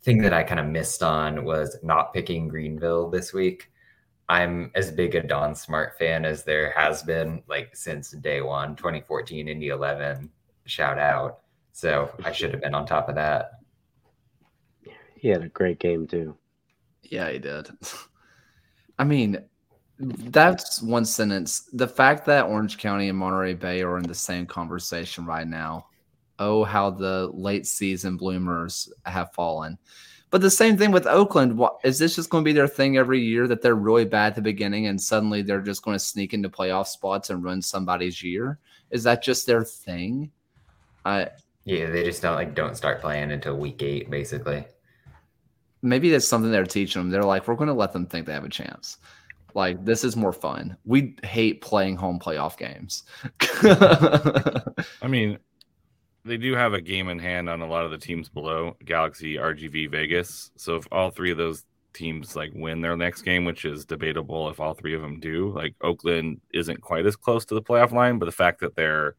thing 0.03 0.19
that 0.23 0.33
I 0.33 0.43
kind 0.43 0.61
of 0.61 0.67
missed 0.67 1.03
on 1.03 1.45
was 1.45 1.77
not 1.83 2.13
picking 2.13 2.49
Greenville 2.49 3.09
this 3.11 3.33
week. 3.33 3.71
I'm 4.29 4.71
as 4.75 4.91
big 4.91 5.15
a 5.15 5.23
Don 5.23 5.55
Smart 5.55 5.99
fan 5.99 6.25
as 6.25 6.45
there 6.45 6.73
has 6.77 7.03
been 7.03 7.43
like 7.49 7.77
since 7.77 8.13
day 8.13 8.41
one, 8.41 8.77
2014, 8.77 9.49
Indy 9.49 9.69
11. 9.69 10.31
Shout 10.65 10.99
out. 10.99 11.41
So 11.73 12.11
I 12.25 12.33
should 12.33 12.53
have 12.53 12.63
been 12.63 12.75
on 12.75 12.87
top 12.87 13.09
of 13.09 13.15
that. 13.17 13.53
He 15.17 15.29
had 15.29 15.43
a 15.43 15.49
great 15.49 15.79
game 15.79 16.07
too. 16.07 16.37
Yeah, 17.03 17.31
he 17.31 17.39
did. 17.39 17.71
I 18.99 19.05
mean, 19.05 19.39
that's 19.99 20.83
one 20.83 21.05
sentence. 21.05 21.69
The 21.73 21.89
fact 21.89 22.27
that 22.27 22.47
Orange 22.47 22.79
County 22.79 23.09
and 23.09 23.19
Monterey 23.19 23.55
Bay 23.55 23.83
are 23.83 23.99
in 23.99 24.05
the 24.05 24.15
same 24.15 24.47
conversation 24.47 25.27
right 25.27 25.47
now. 25.47 25.87
Oh, 26.39 26.65
how 26.65 26.91
the 26.91 27.31
late 27.33 27.67
season 27.67 28.17
bloomers 28.17 28.93
have 29.05 29.33
fallen. 29.33 29.79
But 30.31 30.41
the 30.41 30.51
same 30.51 30.79
thing 30.79 30.93
with 30.93 31.07
Oakland. 31.07 31.61
Is 31.85 31.99
this 31.99 32.17
just 32.17 32.31
going 32.31 32.43
to 32.43 32.49
be 32.49 32.55
their 32.55 32.67
thing 32.67 32.97
every 32.97 33.21
year 33.21 33.47
that 33.47 33.61
they're 33.61 33.75
really 33.75 34.07
bad 34.07 34.29
at 34.29 34.35
the 34.35 34.43
beginning 34.43 34.87
and 34.87 35.01
suddenly 35.01 35.43
they're 35.43 35.61
just 35.61 35.83
going 35.83 35.95
to 35.95 36.03
sneak 36.03 36.33
into 36.33 36.49
playoff 36.49 36.87
spots 36.87 37.29
and 37.29 37.45
ruin 37.45 37.61
somebody's 37.61 38.23
year? 38.23 38.59
Is 38.91 39.03
that 39.05 39.23
just 39.23 39.47
their 39.47 39.63
thing? 39.63 40.31
I 41.05 41.29
yeah, 41.65 41.91
they 41.91 42.03
just 42.03 42.23
don't 42.23 42.35
like 42.35 42.55
don't 42.55 42.77
start 42.77 43.01
playing 43.01 43.31
until 43.31 43.57
week 43.57 43.83
eight, 43.83 44.11
basically. 44.11 44.65
Maybe 45.83 46.11
that's 46.11 46.29
something 46.29 46.51
they're 46.51 46.65
teaching 46.65 47.03
them. 47.03 47.11
They're 47.11 47.25
like, 47.25 47.49
we're 47.49 47.57
going 47.57 47.69
to 47.69 47.75
let 47.75 47.93
them 47.93 48.07
think 48.07 48.27
they 48.27 48.33
have 48.33 48.45
a 48.45 48.49
chance. 48.49 48.99
Like 49.55 49.85
this 49.85 50.05
is 50.05 50.17
more 50.17 50.33
fun. 50.33 50.77
We 50.85 51.17
hate 51.25 51.61
playing 51.61 51.97
home 51.97 52.19
playoff 52.19 52.57
games. 52.57 53.05
I 55.03 55.09
mean, 55.09 55.39
they 56.25 56.37
do 56.37 56.55
have 56.55 56.73
a 56.73 56.81
game 56.81 57.09
in 57.09 57.19
hand 57.19 57.49
on 57.49 57.61
a 57.61 57.67
lot 57.67 57.85
of 57.85 57.91
the 57.91 57.99
teams 57.99 58.29
below 58.29 58.77
Galaxy, 58.85 59.35
RGV, 59.35 59.91
Vegas. 59.91 60.51
So 60.57 60.77
if 60.77 60.87
all 60.93 61.11
three 61.11 61.33
of 61.33 61.39
those 61.39 61.65
teams 61.93 62.35
like 62.37 62.53
win 62.55 62.81
their 62.81 62.97
next 62.97 63.23
game, 63.23 63.45
which 63.45 63.65
is 63.65 63.85
debatable 63.85 64.49
if 64.49 64.61
all 64.61 64.75
three 64.75 64.95
of 64.95 65.03
them 65.03 65.21
do, 65.21 65.53
like 65.53 65.75
Oakland 65.83 66.41
isn't 66.55 66.81
quite 66.81 67.07
as 67.07 67.17
close 67.17 67.45
to 67.47 67.55
the 67.55 67.63
playoff 67.63 67.93
line, 67.93 68.19
but 68.19 68.27
the 68.27 68.33
fact 68.33 68.61
that 68.61 68.75
they're 68.77 69.17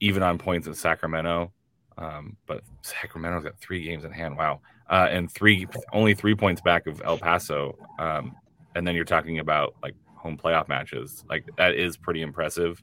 even 0.00 0.22
on 0.22 0.38
points 0.38 0.66
in 0.66 0.74
Sacramento, 0.74 1.52
um, 1.98 2.36
but 2.46 2.62
Sacramento's 2.82 3.44
got 3.44 3.58
three 3.58 3.84
games 3.84 4.04
in 4.04 4.12
hand. 4.12 4.36
Wow, 4.36 4.60
uh, 4.92 5.08
and 5.10 5.32
three 5.32 5.66
only 5.92 6.14
three 6.14 6.34
points 6.34 6.60
back 6.60 6.86
of 6.86 7.02
El 7.04 7.18
Paso. 7.18 7.76
Um, 7.98 8.36
and 8.76 8.86
then 8.86 8.94
you're 8.94 9.04
talking 9.04 9.38
about 9.40 9.74
like 9.82 9.94
home 10.14 10.36
playoff 10.36 10.68
matches. 10.68 11.24
Like 11.28 11.48
that 11.56 11.74
is 11.74 11.96
pretty 11.96 12.22
impressive. 12.22 12.80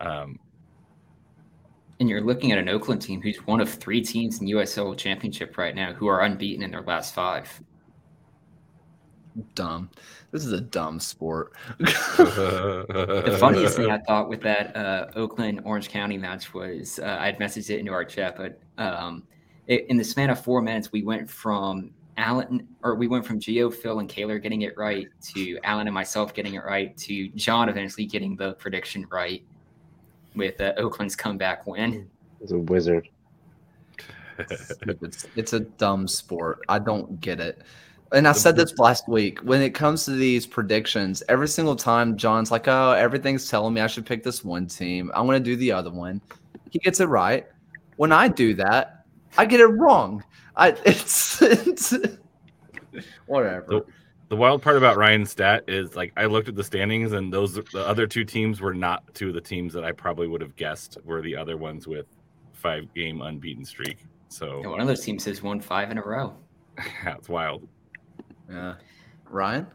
Um, 0.00 0.38
and 1.98 2.08
you're 2.08 2.20
looking 2.20 2.52
at 2.52 2.58
an 2.58 2.68
Oakland 2.68 3.00
team 3.00 3.22
who's 3.22 3.38
one 3.46 3.60
of 3.60 3.68
three 3.70 4.02
teams 4.02 4.40
in 4.40 4.48
USL 4.48 4.96
Championship 4.96 5.56
right 5.56 5.74
now 5.74 5.92
who 5.92 6.06
are 6.06 6.20
unbeaten 6.20 6.62
in 6.62 6.70
their 6.70 6.82
last 6.82 7.14
five. 7.14 7.48
Dumb. 9.54 9.88
This 10.32 10.44
is 10.44 10.52
a 10.52 10.60
dumb 10.60 11.00
sport. 11.00 11.52
the 11.78 13.36
funniest 13.40 13.76
thing 13.76 13.90
I 13.90 13.98
thought 13.98 14.28
with 14.28 14.42
that 14.42 14.76
uh, 14.76 15.06
Oakland 15.14 15.62
Orange 15.64 15.88
County 15.88 16.18
match 16.18 16.52
was 16.52 16.98
uh, 16.98 17.16
I'd 17.20 17.38
messaged 17.38 17.70
it 17.70 17.78
into 17.78 17.92
our 17.92 18.04
chat, 18.04 18.36
but 18.36 18.60
um, 18.76 19.22
it, 19.66 19.86
in 19.88 19.96
the 19.96 20.04
span 20.04 20.30
of 20.30 20.42
four 20.42 20.62
minutes, 20.62 20.92
we 20.92 21.02
went 21.02 21.28
from 21.28 21.90
Alan, 22.16 22.66
or 22.82 22.94
we 22.94 23.08
went 23.08 23.24
from 23.24 23.40
Geo, 23.40 23.70
Phil, 23.70 23.98
and 24.00 24.08
Kaylor 24.08 24.42
getting 24.42 24.62
it 24.62 24.76
right 24.76 25.08
to 25.34 25.58
Alan 25.64 25.86
and 25.86 25.94
myself 25.94 26.34
getting 26.34 26.54
it 26.54 26.64
right 26.64 26.96
to 26.98 27.28
John 27.30 27.68
eventually 27.68 28.06
getting 28.06 28.36
the 28.36 28.54
prediction 28.54 29.06
right 29.10 29.42
with 30.34 30.60
uh, 30.60 30.74
Oakland's 30.76 31.16
comeback 31.16 31.66
win. 31.66 32.08
He's 32.40 32.52
a 32.52 32.58
wizard. 32.58 33.08
it's, 34.38 35.26
it's 35.36 35.52
a 35.52 35.60
dumb 35.60 36.08
sport. 36.08 36.60
I 36.68 36.78
don't 36.78 37.20
get 37.20 37.40
it. 37.40 37.62
And 38.12 38.28
I 38.28 38.32
said 38.32 38.56
this 38.56 38.76
last 38.78 39.08
week. 39.08 39.38
When 39.40 39.62
it 39.62 39.70
comes 39.70 40.04
to 40.04 40.10
these 40.10 40.46
predictions, 40.46 41.22
every 41.30 41.48
single 41.48 41.76
time 41.76 42.18
John's 42.18 42.50
like, 42.50 42.68
"Oh, 42.68 42.92
everything's 42.92 43.48
telling 43.48 43.72
me 43.72 43.80
I 43.80 43.86
should 43.86 44.04
pick 44.04 44.22
this 44.22 44.44
one 44.44 44.66
team. 44.66 45.10
I'm 45.14 45.26
going 45.26 45.42
to 45.42 45.44
do 45.44 45.56
the 45.56 45.72
other 45.72 45.90
one." 45.90 46.20
He 46.70 46.78
gets 46.78 47.00
it 47.00 47.06
right. 47.06 47.46
When 47.96 48.12
I 48.12 48.28
do 48.28 48.52
that, 48.54 49.01
I 49.36 49.46
get 49.46 49.60
it 49.60 49.66
wrong. 49.66 50.24
I 50.56 50.68
it's, 50.84 51.40
it's 51.42 51.94
whatever. 53.26 53.66
The, 53.68 53.84
the 54.28 54.36
wild 54.36 54.62
part 54.62 54.76
about 54.76 54.96
Ryan's 54.96 55.30
stat 55.30 55.64
is 55.68 55.94
like 55.94 56.12
I 56.16 56.24
looked 56.24 56.48
at 56.48 56.54
the 56.54 56.64
standings 56.64 57.12
and 57.12 57.32
those 57.32 57.54
the 57.54 57.86
other 57.86 58.06
two 58.06 58.24
teams 58.24 58.60
were 58.60 58.74
not 58.74 59.02
two 59.14 59.28
of 59.28 59.34
the 59.34 59.40
teams 59.40 59.72
that 59.74 59.84
I 59.84 59.92
probably 59.92 60.26
would 60.26 60.40
have 60.40 60.56
guessed 60.56 60.98
were 61.04 61.20
the 61.20 61.36
other 61.36 61.56
ones 61.56 61.86
with 61.86 62.06
five 62.52 62.92
game 62.94 63.20
unbeaten 63.20 63.64
streak. 63.64 63.98
So 64.28 64.62
yeah, 64.62 64.68
one 64.68 64.80
of 64.80 64.86
those 64.86 65.04
teams 65.04 65.24
has 65.26 65.42
won 65.42 65.60
five 65.60 65.90
in 65.90 65.98
a 65.98 66.02
row. 66.02 66.34
yeah, 66.78 67.16
it's 67.16 67.28
wild. 67.28 67.68
Yeah, 68.50 68.74
Ryan. 69.28 69.66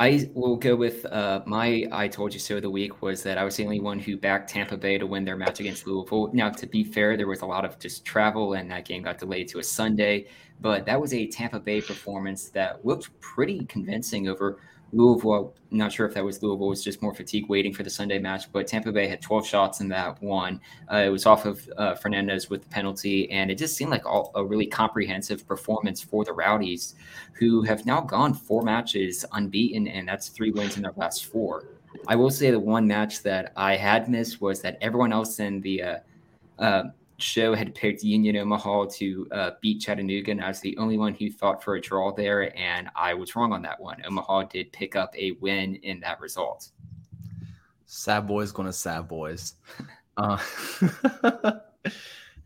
I 0.00 0.28
will 0.34 0.56
go 0.56 0.74
with 0.74 1.06
uh, 1.06 1.42
my 1.46 1.86
I 1.92 2.08
told 2.08 2.34
you 2.34 2.40
so 2.40 2.56
of 2.56 2.62
the 2.62 2.70
week 2.70 3.00
was 3.00 3.22
that 3.22 3.38
I 3.38 3.44
was 3.44 3.56
the 3.56 3.64
only 3.64 3.80
one 3.80 4.00
who 4.00 4.16
backed 4.16 4.50
Tampa 4.50 4.76
Bay 4.76 4.98
to 4.98 5.06
win 5.06 5.24
their 5.24 5.36
match 5.36 5.60
against 5.60 5.86
Louisville. 5.86 6.30
Now, 6.32 6.50
to 6.50 6.66
be 6.66 6.82
fair, 6.82 7.16
there 7.16 7.28
was 7.28 7.42
a 7.42 7.46
lot 7.46 7.64
of 7.64 7.78
just 7.78 8.04
travel 8.04 8.54
and 8.54 8.68
that 8.72 8.84
game 8.86 9.02
got 9.02 9.18
delayed 9.18 9.48
to 9.48 9.60
a 9.60 9.62
Sunday, 9.62 10.26
but 10.60 10.84
that 10.86 11.00
was 11.00 11.14
a 11.14 11.28
Tampa 11.28 11.60
Bay 11.60 11.80
performance 11.80 12.48
that 12.48 12.84
looked 12.84 13.08
pretty 13.20 13.64
convincing 13.66 14.26
over 14.28 14.58
Louisville, 14.94 15.54
I'm 15.72 15.78
not 15.78 15.92
sure 15.92 16.06
if 16.06 16.14
that 16.14 16.24
was 16.24 16.42
Louisville, 16.42 16.68
was 16.68 16.84
just 16.84 17.02
more 17.02 17.12
fatigue 17.12 17.48
waiting 17.48 17.74
for 17.74 17.82
the 17.82 17.90
Sunday 17.90 18.18
match, 18.18 18.50
but 18.52 18.66
Tampa 18.66 18.92
Bay 18.92 19.08
had 19.08 19.20
12 19.20 19.46
shots 19.46 19.80
in 19.80 19.88
that 19.88 20.22
one. 20.22 20.60
Uh, 20.90 20.98
it 20.98 21.08
was 21.08 21.26
off 21.26 21.46
of 21.46 21.68
uh, 21.76 21.94
Fernandez 21.96 22.48
with 22.48 22.62
the 22.62 22.68
penalty, 22.68 23.30
and 23.30 23.50
it 23.50 23.58
just 23.58 23.76
seemed 23.76 23.90
like 23.90 24.06
all, 24.06 24.30
a 24.36 24.44
really 24.44 24.66
comprehensive 24.66 25.46
performance 25.46 26.00
for 26.00 26.24
the 26.24 26.32
Rowdies, 26.32 26.94
who 27.32 27.62
have 27.62 27.84
now 27.86 28.00
gone 28.00 28.32
four 28.32 28.62
matches 28.62 29.24
unbeaten, 29.32 29.88
and 29.88 30.06
that's 30.06 30.28
three 30.28 30.52
wins 30.52 30.76
in 30.76 30.82
their 30.82 30.94
last 30.96 31.24
four. 31.24 31.64
I 32.06 32.14
will 32.14 32.30
say 32.30 32.50
the 32.50 32.60
one 32.60 32.86
match 32.86 33.22
that 33.22 33.52
I 33.56 33.76
had 33.76 34.08
missed 34.08 34.40
was 34.40 34.60
that 34.62 34.78
everyone 34.80 35.12
else 35.12 35.40
in 35.40 35.60
the 35.60 35.82
uh, 35.82 35.98
uh 36.58 36.82
show 37.18 37.54
had 37.54 37.74
picked 37.74 38.02
Union 38.02 38.36
Omaha 38.36 38.86
to 38.96 39.28
uh, 39.30 39.50
beat 39.60 39.80
Chattanooga, 39.80 40.30
and 40.30 40.42
I 40.42 40.48
was 40.48 40.60
the 40.60 40.76
only 40.78 40.98
one 40.98 41.14
who 41.14 41.30
thought 41.30 41.62
for 41.62 41.76
a 41.76 41.80
draw 41.80 42.12
there, 42.12 42.56
and 42.58 42.88
I 42.96 43.14
was 43.14 43.36
wrong 43.36 43.52
on 43.52 43.62
that 43.62 43.80
one. 43.80 44.02
Omaha 44.04 44.44
did 44.44 44.72
pick 44.72 44.96
up 44.96 45.14
a 45.16 45.32
win 45.40 45.76
in 45.76 46.00
that 46.00 46.20
result. 46.20 46.70
Sad 47.86 48.26
boys 48.26 48.52
going 48.52 48.66
to 48.66 48.72
sad 48.72 49.08
boys. 49.08 49.54
Uh, 50.16 50.38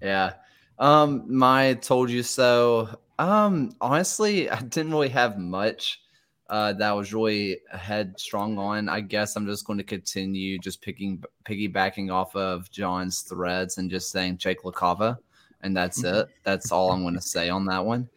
yeah. 0.00 0.33
Um, 0.78 1.24
my 1.28 1.74
told 1.74 2.09
you 2.09 2.22
so. 2.22 2.98
Um, 3.18 3.72
honestly, 3.78 4.48
I 4.48 4.61
didn't 4.61 4.92
really 4.92 5.11
have 5.11 5.38
much 5.38 6.00
uh, 6.48 6.72
that 6.74 6.90
I 6.90 6.92
was 6.92 7.12
really 7.12 7.61
headstrong 7.70 8.58
on. 8.58 8.88
I 8.88 9.00
guess 9.00 9.37
I'm 9.37 9.46
just 9.46 9.66
going 9.66 9.78
to 9.78 9.84
continue 9.84 10.58
just 10.58 10.80
picking 10.80 11.22
piggybacking 11.44 12.12
off 12.12 12.34
of 12.34 12.70
John's 12.70 13.22
threads 13.22 13.78
and 13.78 13.90
just 13.90 14.11
saying 14.11 14.38
Jake 14.38 14.62
LaCava, 14.62 15.18
and 15.62 15.76
that's 15.76 16.02
Mm-hmm. 16.02 16.20
it. 16.20 16.28
That's 16.44 16.72
all 16.72 16.90
I'm 16.92 17.02
going 17.02 17.14
to 17.14 17.20
say 17.20 17.48
on 17.48 17.66
that 17.66 17.84
one. 17.84 18.08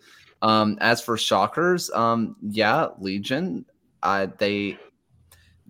Um, 0.41 0.77
as 0.81 1.01
for 1.01 1.17
shockers, 1.17 1.91
um, 1.91 2.35
yeah, 2.41 2.87
Legion, 2.99 3.65
I 4.01 4.25
they 4.25 4.79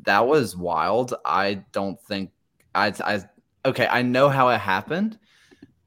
that 0.04 0.26
was 0.26 0.56
wild. 0.56 1.14
I 1.26 1.64
don't 1.72 2.00
think 2.02 2.32
I 2.74 2.94
I 3.04 3.22
okay. 3.66 3.88
I 3.88 4.02
know 4.02 4.30
how 4.30 4.50
it 4.50 4.60
happened, 4.60 5.20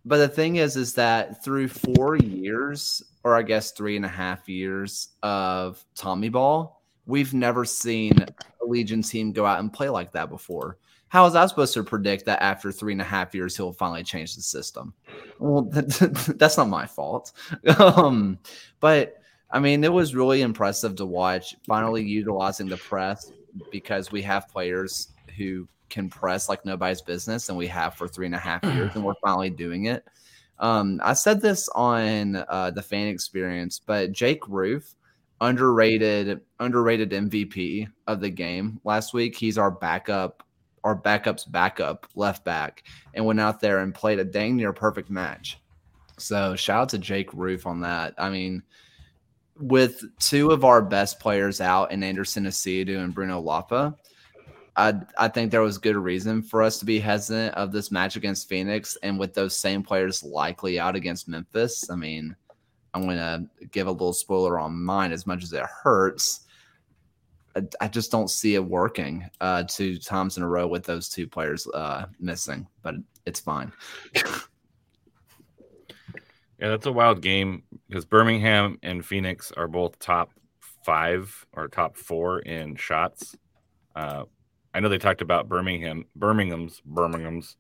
but 0.05 0.19
the 0.19 0.29
thing 0.29 0.57
is, 0.57 0.77
is 0.77 0.95
that 0.95 1.43
through 1.43 1.69
four 1.69 2.17
years, 2.17 3.03
or 3.25 3.35
I 3.35 3.43
guess 3.43 3.73
three 3.73 3.97
and 3.97 4.05
a 4.05 4.09
half 4.09 4.49
years 4.49 5.09
of 5.23 5.85
Tommy 5.95 6.29
Ball, 6.29 6.83
we've 7.07 7.35
never 7.35 7.65
seen 7.65 8.13
a 8.21 8.65
Legion 8.65 9.03
team 9.03 9.33
go 9.33 9.47
out 9.47 9.61
and 9.61 9.73
play 9.73 9.89
like 9.89 10.13
that 10.13 10.29
before. 10.29 10.79
How 11.09 11.25
was 11.25 11.35
I 11.35 11.47
supposed 11.47 11.75
to 11.75 11.85
predict 11.85 12.27
that 12.27 12.43
after 12.43 12.73
three 12.73 12.93
and 12.93 13.01
a 13.01 13.05
half 13.05 13.35
years 13.35 13.57
he'll 13.57 13.73
finally 13.73 14.03
change 14.03 14.35
the 14.35 14.43
system? 14.43 14.93
Well, 15.39 15.63
that's 15.71 16.57
not 16.57 16.69
my 16.69 16.87
fault. 16.87 17.33
um, 17.79 18.39
but 18.81 19.17
I 19.51 19.61
mean, 19.61 19.85
it 19.85 19.93
was 19.93 20.15
really 20.15 20.43
impressive 20.43 20.97
to 20.97 21.07
watch. 21.07 21.55
Finally, 21.67 22.03
utilizing 22.03 22.69
the 22.69 22.77
press 22.77 23.31
because 23.71 24.11
we 24.11 24.21
have 24.23 24.49
players 24.49 25.13
who 25.37 25.69
can 25.89 26.11
press 26.11 26.49
like 26.49 26.65
nobody's 26.65 27.01
business, 27.01 27.49
and 27.49 27.57
we 27.57 27.69
have 27.69 27.95
for 27.95 28.09
three 28.09 28.27
and 28.27 28.35
a 28.35 28.39
half 28.39 28.65
years, 28.65 28.91
and 28.97 29.05
we're 29.05 29.15
finally 29.23 29.51
doing 29.51 29.85
it. 29.85 30.05
Um, 30.65 30.99
I 31.05 31.13
said 31.13 31.43
this 31.43 31.69
on 31.75 32.37
uh, 32.37 32.71
the 32.71 32.81
fan 32.81 33.09
experience, 33.09 33.79
but 33.85 34.13
Jake 34.13 34.49
Rufe, 34.49 34.95
underrated, 35.43 36.41
underrated 36.59 37.11
MVP 37.11 37.87
of 38.07 38.23
the 38.23 38.31
game 38.31 38.81
last 38.83 39.13
week. 39.13 39.37
He's 39.37 39.59
our 39.59 39.71
backup, 39.71 40.43
our 40.83 40.95
backup's 40.95 41.45
backup 41.45 42.07
left 42.15 42.47
back, 42.47 42.85
and 43.13 43.27
went 43.27 43.41
out 43.41 43.61
there 43.61 43.81
and 43.81 43.95
played 43.95 44.19
a 44.19 44.25
dang 44.25 44.57
near 44.57 44.73
perfect 44.73 45.11
match. 45.11 45.61
So 46.19 46.57
shout 46.57 46.81
out 46.81 46.89
to 46.91 46.99
Jake 46.99 47.35
Rufe 47.35 47.67
on 47.67 47.83
that. 47.83 48.15
I 48.17 48.31
mean, 48.31 48.63
with 49.61 50.03
two 50.19 50.51
of 50.51 50.65
our 50.65 50.81
best 50.81 51.21
players 51.21 51.61
out 51.61 51.93
in 51.93 52.03
Anderson 52.03 52.47
Asiedu 52.47 53.05
and 53.05 53.15
Bruno 53.15 53.39
Lapa, 53.39 53.95
I 54.77 54.95
I 55.19 55.29
think 55.29 55.51
there 55.51 55.63
was 55.63 55.79
good 55.79 55.97
reason 55.97 56.43
for 56.43 56.63
us 56.63 56.79
to 56.79 56.85
be 56.85 56.99
hesitant 56.99 57.55
of 57.55 57.73
this 57.73 57.91
match 57.91 58.17
against 58.17 58.49
Phoenix, 58.49 58.97
and 59.03 59.19
with 59.19 59.35
those 59.35 59.57
same 59.57 59.83
players 59.83 60.23
likely 60.23 60.79
out 60.79 60.97
against 60.97 61.29
Memphis. 61.29 61.91
I 61.91 61.97
mean, 61.97 62.35
I'm 62.93 63.03
going 63.03 63.17
to 63.17 63.67
give 63.67 63.87
a 63.87 63.93
little 63.93 64.13
spoiler 64.13 64.59
on 64.59 64.83
mine 64.83 65.13
as 65.13 65.27
much 65.27 65.43
as 65.43 65.53
it 65.53 65.65
hurts. 65.65 66.41
I, 67.57 67.63
I 67.81 67.89
just 67.89 68.11
don't 68.11 68.31
see 68.31 68.57
it 68.57 68.65
working 68.65 69.29
uh, 69.41 69.65
two 69.69 69.99
times 69.99 70.37
in 70.37 70.43
a 70.43 70.49
row 70.49 70.67
with 70.67 70.85
those 70.85 71.09
two 71.09 71.29
players 71.29 71.67
uh, 71.75 72.07
missing, 72.19 72.67
but 72.83 72.97
it's 73.27 73.41
fine. 73.41 73.73
Yeah, 76.59 76.71
that's 76.71 76.87
a 76.87 76.93
wild 76.93 77.21
game 77.21 77.65
because 77.89 78.05
Birmingham 78.05 78.79
and 78.83 79.05
Phoenix 79.05 79.53
are 79.53 79.69
both 79.69 79.99
top 79.99 80.31
five 80.85 81.45
or 81.53 81.69
top 81.69 81.97
four 81.97 82.39
in 82.39 82.77
shots. 82.77 83.37
Uh, 83.95 84.25
I 84.75 84.81
know 84.81 84.89
they 84.89 84.99
talked 84.99 85.23
about 85.23 85.49
Birmingham, 85.49 86.05
Birmingham's, 86.17 86.83
Birmingham's, 86.85 87.57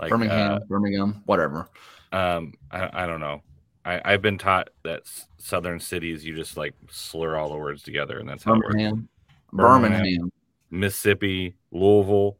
like 0.00 0.10
Birmingham, 0.10 0.60
Birmingham, 0.68 1.22
whatever. 1.26 1.68
Uh, 2.12 2.16
um, 2.38 2.54
I, 2.70 3.04
I 3.04 3.06
don't 3.06 3.20
know. 3.20 3.42
I, 3.84 4.00
I've 4.04 4.22
been 4.22 4.38
taught 4.38 4.68
that 4.84 5.02
southern 5.38 5.80
cities 5.80 6.24
you 6.24 6.36
just 6.36 6.56
like 6.56 6.74
slur 6.88 7.36
all 7.36 7.50
the 7.50 7.56
words 7.56 7.82
together, 7.82 8.18
and 8.18 8.28
that's 8.28 8.44
how 8.44 8.52
it 8.54 8.58
works. 8.58 8.68
Birmingham, 8.74 9.08
Birmingham. 9.52 9.92
Birmingham. 10.02 10.32
Mississippi, 10.70 11.56
Louisville. 11.70 12.38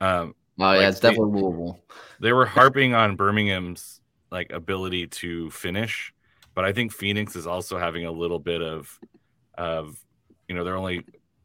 Um, 0.00 0.34
Oh 0.60 0.64
Like, 0.64 0.80
yeah, 0.82 0.88
it's 0.90 1.00
they- 1.00 1.08
definitely 1.10 1.40
Louisville. 1.42 1.80
they 2.20 2.32
were 2.32 2.44
harping 2.46 2.94
on 2.94 3.16
Birmingham's 3.16 4.00
like 4.30 4.52
ability 4.52 5.06
to 5.08 5.50
finish, 5.50 6.12
but 6.54 6.64
I 6.64 6.72
think 6.72 6.92
Phoenix 6.92 7.36
is 7.36 7.46
also 7.46 7.78
having 7.78 8.04
a 8.04 8.12
little 8.12 8.38
bit 8.38 8.60
of 8.62 8.98
of 9.56 9.96
you 10.48 10.54
know 10.54 10.62
they're 10.62 10.76
only 10.76 11.04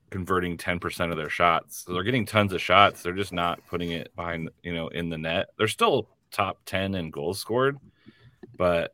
converting 0.09 0.57
10% 0.57 1.11
of 1.11 1.17
their 1.17 1.29
shots. 1.29 1.83
So 1.85 1.93
they're 1.93 2.03
getting 2.03 2.25
tons 2.25 2.53
of 2.53 2.61
shots. 2.61 3.01
They're 3.01 3.13
just 3.13 3.33
not 3.33 3.59
putting 3.67 3.91
it 3.91 4.15
behind, 4.15 4.49
you 4.63 4.73
know, 4.73 4.87
in 4.87 5.09
the 5.09 5.17
net. 5.17 5.47
They're 5.57 5.67
still 5.67 6.09
top 6.31 6.59
10 6.65 6.95
in 6.95 7.11
goals 7.11 7.39
scored, 7.39 7.77
but 8.57 8.93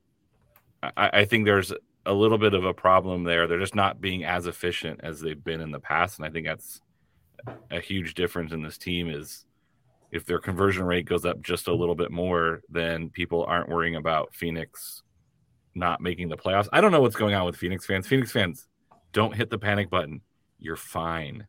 I, 0.82 1.10
I 1.14 1.26
think 1.26 1.46
there's 1.46 1.72
a 2.06 2.14
little 2.14 2.38
bit 2.38 2.54
of 2.54 2.66
a 2.66 2.74
problem 2.74 3.24
there. 3.24 3.48
They're 3.48 3.60
just 3.60 3.76
not 3.76 4.02
being 4.02 4.24
as 4.24 4.48
efficient 4.48 5.02
as 5.04 5.22
they've 5.22 5.42
been 5.42 5.62
in 5.62 5.72
the 5.72 5.80
past. 5.80 6.18
And 6.18 6.26
I 6.26 6.30
think 6.30 6.46
that's 6.48 6.82
a 7.72 7.80
huge 7.80 8.14
difference 8.14 8.52
in 8.52 8.62
this 8.62 8.78
team 8.78 9.10
is 9.10 9.46
if 10.12 10.26
their 10.26 10.40
conversion 10.40 10.84
rate 10.84 11.06
goes 11.06 11.26
up 11.26 11.42
just 11.42 11.68
a 11.68 11.74
little 11.74 11.96
bit 11.96 12.12
more, 12.12 12.62
then 12.70 13.10
people 13.10 13.46
aren't 13.46 13.70
worrying 13.70 13.96
about 13.96 14.34
Phoenix 14.36 15.02
not 15.76 16.02
making 16.02 16.30
the 16.30 16.38
playoffs. 16.38 16.70
I 16.72 16.82
don't 16.82 16.92
know 16.92 17.02
what's 17.02 17.16
going 17.16 17.34
on 17.34 17.46
with 17.46 17.56
Phoenix 17.56 17.86
fans. 17.86 18.08
Phoenix 18.08 18.32
fans, 18.32 18.68
don't 19.12 19.36
hit 19.36 19.50
the 19.50 19.58
panic 19.58 19.90
button. 19.90 20.22
You're 20.64 20.78
fine. 20.78 21.46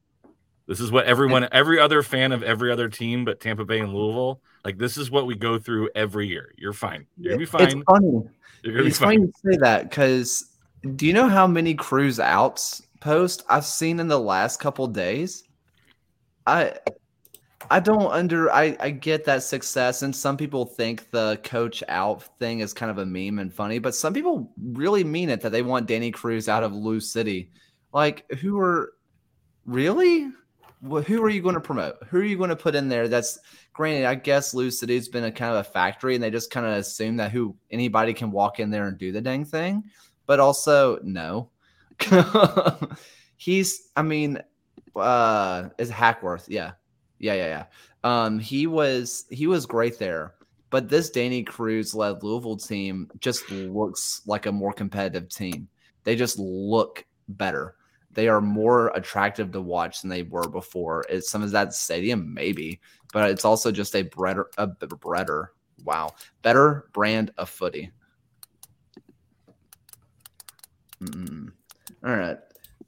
This 0.66 0.80
is 0.80 0.90
what 0.90 1.06
everyone, 1.06 1.48
every 1.52 1.78
other 1.78 2.02
fan 2.02 2.32
of 2.32 2.42
every 2.42 2.72
other 2.72 2.88
team 2.88 3.24
but 3.24 3.38
Tampa 3.38 3.64
Bay 3.64 3.78
and 3.78 3.94
Louisville, 3.94 4.40
like 4.64 4.76
this 4.76 4.96
is 4.96 5.10
what 5.10 5.26
we 5.26 5.36
go 5.36 5.58
through 5.58 5.88
every 5.94 6.26
year. 6.26 6.52
You're 6.56 6.72
fine. 6.72 7.06
You're 7.16 7.36
gonna 7.36 7.38
be 7.38 7.64
It's 7.64 7.84
funny. 7.88 8.12
You're 8.62 8.72
gonna 8.72 8.82
be 8.82 8.88
It's 8.88 8.98
funny 8.98 9.18
to 9.18 9.32
say 9.44 9.56
that 9.58 9.88
because 9.88 10.56
do 10.96 11.06
you 11.06 11.12
know 11.12 11.28
how 11.28 11.46
many 11.46 11.74
Cruz 11.74 12.18
outs 12.18 12.82
post 13.00 13.44
I've 13.48 13.64
seen 13.64 14.00
in 14.00 14.08
the 14.08 14.18
last 14.18 14.58
couple 14.58 14.86
days? 14.88 15.44
I 16.46 16.74
I 17.70 17.78
don't 17.78 18.10
under 18.10 18.50
I, 18.50 18.76
I 18.80 18.90
get 18.90 19.24
that 19.26 19.44
success 19.44 20.02
and 20.02 20.16
some 20.16 20.36
people 20.36 20.64
think 20.64 21.10
the 21.12 21.38
coach 21.44 21.84
out 21.88 22.22
thing 22.38 22.60
is 22.60 22.72
kind 22.72 22.90
of 22.90 22.98
a 22.98 23.06
meme 23.06 23.38
and 23.38 23.54
funny, 23.54 23.78
but 23.78 23.94
some 23.94 24.12
people 24.12 24.50
really 24.60 25.04
mean 25.04 25.28
it 25.28 25.40
that 25.42 25.52
they 25.52 25.62
want 25.62 25.86
Danny 25.86 26.10
Cruz 26.10 26.48
out 26.48 26.64
of 26.64 26.72
Lou 26.72 27.00
City. 27.00 27.52
Like 27.92 28.24
who 28.40 28.58
are 28.58 28.94
really? 29.66 30.28
Wh- 30.82 31.02
Who 31.02 31.22
are 31.22 31.30
you 31.30 31.42
going 31.42 31.54
to 31.54 31.60
promote? 31.60 31.96
Who 32.08 32.18
are 32.18 32.24
you 32.24 32.36
going 32.36 32.50
to 32.50 32.56
put 32.56 32.74
in 32.74 32.88
there? 32.88 33.08
That's 33.08 33.38
granted. 33.72 34.06
I 34.06 34.14
guess 34.14 34.54
Lou 34.54 34.70
City's 34.70 35.08
been 35.08 35.24
a 35.24 35.32
kind 35.32 35.52
of 35.52 35.58
a 35.58 35.64
factory, 35.70 36.14
and 36.14 36.22
they 36.22 36.30
just 36.30 36.50
kind 36.50 36.66
of 36.66 36.72
assume 36.72 37.16
that 37.16 37.30
who 37.32 37.56
anybody 37.70 38.14
can 38.14 38.30
walk 38.30 38.60
in 38.60 38.70
there 38.70 38.86
and 38.88 38.98
do 38.98 39.12
the 39.12 39.20
dang 39.20 39.44
thing. 39.44 39.84
But 40.26 40.40
also, 40.40 40.98
no, 41.02 41.50
he's. 43.36 43.90
I 43.96 44.02
mean, 44.02 44.38
uh, 44.96 45.68
is 45.78 45.90
Hackworth? 45.90 46.48
Yeah, 46.48 46.72
yeah, 47.18 47.34
yeah, 47.34 47.46
yeah. 47.46 47.64
Um, 48.04 48.38
he 48.38 48.66
was 48.66 49.24
he 49.30 49.46
was 49.46 49.66
great 49.66 49.98
there. 49.98 50.34
But 50.70 50.88
this 50.88 51.10
Danny 51.10 51.44
Cruz 51.44 51.94
led 51.94 52.24
Louisville 52.24 52.56
team 52.56 53.08
just 53.20 53.48
looks 53.48 54.22
like 54.26 54.46
a 54.46 54.52
more 54.52 54.72
competitive 54.72 55.28
team. 55.28 55.68
They 56.02 56.16
just 56.16 56.36
look 56.36 57.04
better 57.28 57.76
they 58.14 58.28
are 58.28 58.40
more 58.40 58.88
attractive 58.94 59.52
to 59.52 59.60
watch 59.60 60.00
than 60.00 60.10
they 60.10 60.22
were 60.22 60.48
before. 60.48 61.04
Is 61.08 61.28
some 61.28 61.42
of 61.42 61.50
that 61.50 61.74
stadium? 61.74 62.32
Maybe, 62.32 62.80
but 63.12 63.30
it's 63.30 63.44
also 63.44 63.70
just 63.70 63.94
a 63.94 64.02
better, 64.02 64.50
a 64.58 64.66
better, 64.66 65.52
wow, 65.84 66.14
better 66.42 66.88
brand 66.92 67.32
of 67.38 67.50
footy. 67.50 67.90
Mm. 71.02 71.52
All 72.04 72.16
right. 72.16 72.38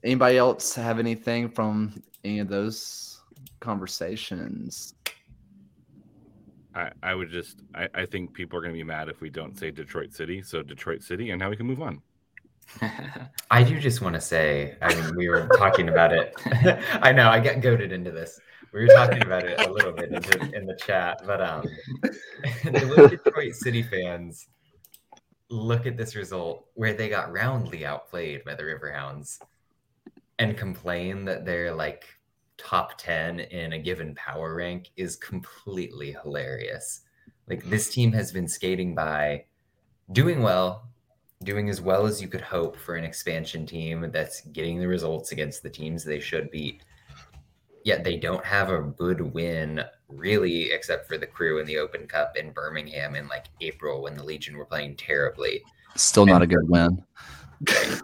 Anybody 0.05 0.39
else 0.39 0.75
have 0.75 0.99
anything 0.99 1.49
from 1.49 2.03
any 2.25 2.39
of 2.39 2.49
those 2.49 3.21
conversations? 3.61 4.95
I, 6.75 6.91
I 7.03 7.15
would 7.15 7.31
just 7.31 7.63
I, 7.75 7.89
I 7.95 8.07
think 8.07 8.35
people 8.35 8.59
are 8.59 8.63
gonna 8.63 8.75
be 8.75 8.85
mad 8.85 9.09
if 9.09 9.21
we 9.21 9.31
don't 9.31 9.59
say 9.59 9.71
Detroit 9.71 10.13
City. 10.13 10.43
So 10.43 10.63
Detroit 10.63 11.03
City, 11.03 11.31
and 11.31 11.41
now 11.41 11.51
we 11.51 11.57
can 11.57 11.67
move 11.67 11.83
on. 11.83 12.03
I 13.51 13.63
do 13.63 13.79
just 13.79 14.01
want 14.03 14.15
to 14.15 14.21
say, 14.21 14.77
I 14.83 14.95
mean, 14.95 15.17
we 15.17 15.29
were 15.29 15.49
talking 15.57 15.89
about 15.89 16.13
it. 16.13 16.35
I 17.03 17.13
know 17.13 17.29
I 17.29 17.41
got 17.41 17.61
goaded 17.61 17.93
into 17.93 18.11
this. 18.11 18.41
We 18.73 18.83
were 18.83 18.89
talking 18.89 19.23
about 19.23 19.45
it 19.45 19.61
a 19.61 19.71
little 19.71 19.93
bit 19.93 20.11
in 20.11 20.21
the, 20.21 20.53
in 20.55 20.67
the 20.67 20.77
chat, 20.77 21.23
but 21.25 21.41
um, 21.41 21.65
the 22.65 23.19
Detroit 23.25 23.55
City 23.55 23.83
fans 23.83 24.49
look 25.49 25.87
at 25.87 25.97
this 25.97 26.17
result 26.17 26.67
where 26.75 26.93
they 26.93 27.09
got 27.09 27.33
roundly 27.33 27.87
outplayed 27.87 28.45
by 28.45 28.55
the 28.55 28.65
Riverhounds 28.65 29.39
and 30.39 30.57
complain 30.57 31.25
that 31.25 31.47
they're 31.47 31.73
like 31.73 32.05
top 32.59 32.99
10 32.99 33.41
in 33.41 33.73
a 33.73 33.79
given 33.79 34.15
power 34.15 34.55
rank 34.55 34.91
is 34.97 35.17
completely 35.17 36.13
hilarious. 36.23 37.03
Like 37.49 37.65
this 37.65 37.89
team 37.89 38.13
has 38.13 38.33
been 38.33 38.49
skating 38.49 38.95
by 38.95 39.45
doing 40.13 40.43
well, 40.43 40.89
doing 41.43 41.69
as 41.69 41.81
well 41.81 42.07
as 42.07 42.21
you 42.21 42.29
could 42.29 42.41
hope 42.41 42.77
for 42.77 42.97
an 42.97 43.05
expansion 43.05 43.67
team 43.67 44.11
that's 44.13 44.41
getting 44.53 44.79
the 44.81 44.89
results 44.89 45.33
against 45.33 45.63
the 45.63 45.71
teams 45.71 46.03
they 46.03 46.21
should 46.21 46.51
beat. 46.51 46.83
Yet 47.85 48.03
they 48.03 48.17
don't 48.17 48.45
have 48.45 48.71
a 48.71 48.83
good 48.83 49.21
win, 49.21 49.83
really, 50.09 50.73
except 50.73 51.07
for 51.07 51.19
the 51.19 51.27
crew 51.27 51.61
in 51.61 51.67
the 51.67 51.79
Open 51.79 52.07
Cup 52.09 52.37
in 52.37 52.51
Birmingham 52.51 53.15
in 53.15 53.29
like 53.29 53.47
April 53.61 54.03
when 54.03 54.17
the 54.17 54.25
Legion 54.25 54.57
were 54.57 54.65
playing 54.65 54.97
terribly. 54.97 55.63
Still 55.95 56.27
not 56.27 56.43
a 56.43 56.47
good 56.47 56.69
win. 56.69 57.03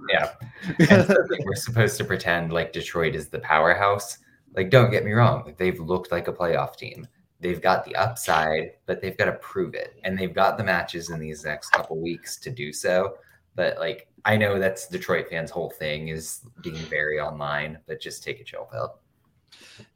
yeah. 0.09 0.33
And 0.79 1.07
so 1.07 1.16
we're 1.45 1.55
supposed 1.57 1.97
to 1.99 2.05
pretend 2.05 2.53
like 2.53 2.73
Detroit 2.73 3.16
is 3.16 3.29
the 3.29 3.40
powerhouse. 3.40 4.18
Like, 4.55 4.71
don't 4.71 4.90
get 4.90 5.05
me 5.05 5.12
wrong, 5.12 5.55
they've 5.57 5.81
looked 5.81 6.12
like 6.12 6.29
a 6.29 6.33
playoff 6.33 6.77
team. 6.77 7.09
They've 7.42 7.61
got 7.61 7.85
the 7.85 7.96
upside, 7.96 8.72
but 8.87 9.02
they've 9.02 9.18
got 9.18 9.24
to 9.26 9.33
prove 9.33 9.74
it. 9.74 9.98
And 10.05 10.16
they've 10.16 10.33
got 10.33 10.57
the 10.57 10.64
matches 10.64 11.11
in 11.11 11.18
these 11.18 11.44
next 11.44 11.70
couple 11.70 12.00
weeks 12.00 12.37
to 12.37 12.50
do 12.50 12.72
so. 12.72 13.18
But 13.57 13.78
like, 13.78 14.07
I 14.24 14.37
know 14.37 14.59
that's 14.59 14.87
Detroit 14.87 15.26
fans' 15.28 15.50
whole 15.50 15.70
thing 15.70 16.09
is 16.09 16.42
being 16.62 16.76
very 16.76 17.18
online, 17.18 17.78
but 17.87 18.00
just 18.00 18.22
take 18.22 18.40
a 18.40 18.44
chill 18.44 18.68
pill. 18.70 18.94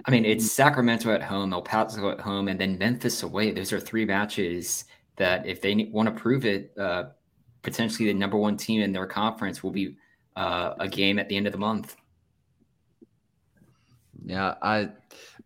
I 0.04 0.10
mean, 0.10 0.24
it's 0.24 0.50
Sacramento 0.50 1.12
at 1.12 1.22
home, 1.22 1.52
El 1.52 1.62
Paso 1.62 2.10
at 2.10 2.20
home, 2.20 2.48
and 2.48 2.60
then 2.60 2.76
Memphis 2.76 3.22
away. 3.22 3.52
Those 3.52 3.72
are 3.72 3.80
three 3.80 4.04
matches 4.04 4.84
that, 5.16 5.46
if 5.46 5.62
they 5.62 5.88
want 5.92 6.12
to 6.12 6.20
prove 6.20 6.44
it, 6.44 6.72
uh, 6.78 7.04
potentially 7.62 8.06
the 8.08 8.14
number 8.14 8.36
one 8.36 8.56
team 8.56 8.82
in 8.82 8.92
their 8.92 9.06
conference 9.06 9.62
will 9.62 9.70
be 9.70 9.96
uh, 10.34 10.74
a 10.80 10.88
game 10.88 11.18
at 11.18 11.28
the 11.28 11.36
end 11.36 11.46
of 11.46 11.52
the 11.52 11.58
month. 11.58 11.96
Yeah, 14.24 14.54
I, 14.60 14.90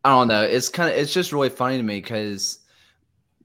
I 0.05 0.11
don't 0.11 0.29
know. 0.29 0.43
It's 0.43 0.69
kind 0.69 0.91
of 0.91 0.97
it's 0.97 1.13
just 1.13 1.33
really 1.33 1.51
funny 1.51 1.77
to 1.77 1.83
me 1.83 2.01
because 2.01 2.61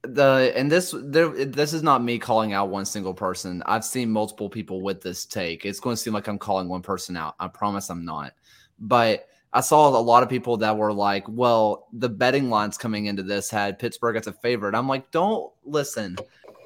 the 0.03 0.53
and 0.55 0.71
this 0.71 0.93
there 0.97 1.29
this 1.45 1.73
is 1.73 1.83
not 1.83 2.03
me 2.03 2.17
calling 2.19 2.53
out 2.53 2.69
one 2.69 2.85
single 2.85 3.13
person. 3.13 3.61
I've 3.65 3.83
seen 3.83 4.09
multiple 4.09 4.49
people 4.49 4.81
with 4.81 5.01
this 5.01 5.25
take. 5.25 5.65
It's 5.65 5.79
going 5.79 5.95
to 5.95 6.01
seem 6.01 6.13
like 6.13 6.27
I'm 6.27 6.39
calling 6.39 6.69
one 6.69 6.81
person 6.81 7.17
out. 7.17 7.35
I 7.39 7.47
promise 7.47 7.89
I'm 7.89 8.05
not. 8.05 8.33
But 8.79 9.27
I 9.51 9.61
saw 9.61 9.89
a 9.89 9.99
lot 9.99 10.23
of 10.23 10.29
people 10.29 10.57
that 10.57 10.77
were 10.77 10.93
like, 10.93 11.25
"Well, 11.27 11.87
the 11.93 12.09
betting 12.09 12.49
lines 12.49 12.77
coming 12.77 13.05
into 13.05 13.23
this 13.23 13.49
had 13.49 13.79
Pittsburgh 13.79 14.15
as 14.15 14.27
a 14.27 14.33
favorite." 14.33 14.75
I'm 14.75 14.87
like, 14.87 15.11
"Don't 15.11 15.51
listen. 15.65 16.17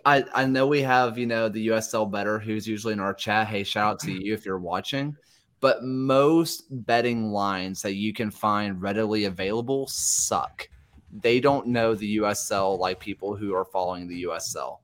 I 0.05 0.23
I 0.33 0.45
know 0.45 0.67
we 0.67 0.81
have 0.81 1.17
you 1.17 1.25
know 1.25 1.49
the 1.49 1.67
USL 1.67 2.05
better 2.05 2.39
who's 2.39 2.67
usually 2.67 2.93
in 2.93 2.99
our 2.99 3.13
chat. 3.13 3.47
Hey, 3.47 3.63
shout 3.63 3.93
out 3.93 3.99
to 4.01 4.11
you 4.11 4.33
if 4.33 4.45
you're 4.45 4.59
watching." 4.59 5.15
But 5.61 5.83
most 5.83 6.65
betting 6.85 7.31
lines 7.31 7.81
that 7.81 7.95
you 7.95 8.13
can 8.13 8.31
find 8.31 8.81
readily 8.81 9.25
available 9.25 9.87
suck. 9.87 10.69
They 11.11 11.39
don't 11.39 11.67
know 11.67 11.95
the 11.95 12.17
USL 12.17 12.79
like 12.79 12.99
people 12.99 13.35
who 13.35 13.53
are 13.53 13.65
following 13.65 14.07
the 14.07 14.23
USL. 14.23 14.79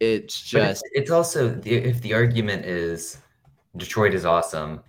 It's 0.00 0.40
just 0.40 0.82
it's, 0.86 1.02
it's 1.02 1.10
also 1.10 1.60
if 1.64 2.00
the 2.00 2.14
argument 2.14 2.64
is 2.64 3.18
Detroit 3.76 4.14
is 4.14 4.24
awesome, 4.24 4.82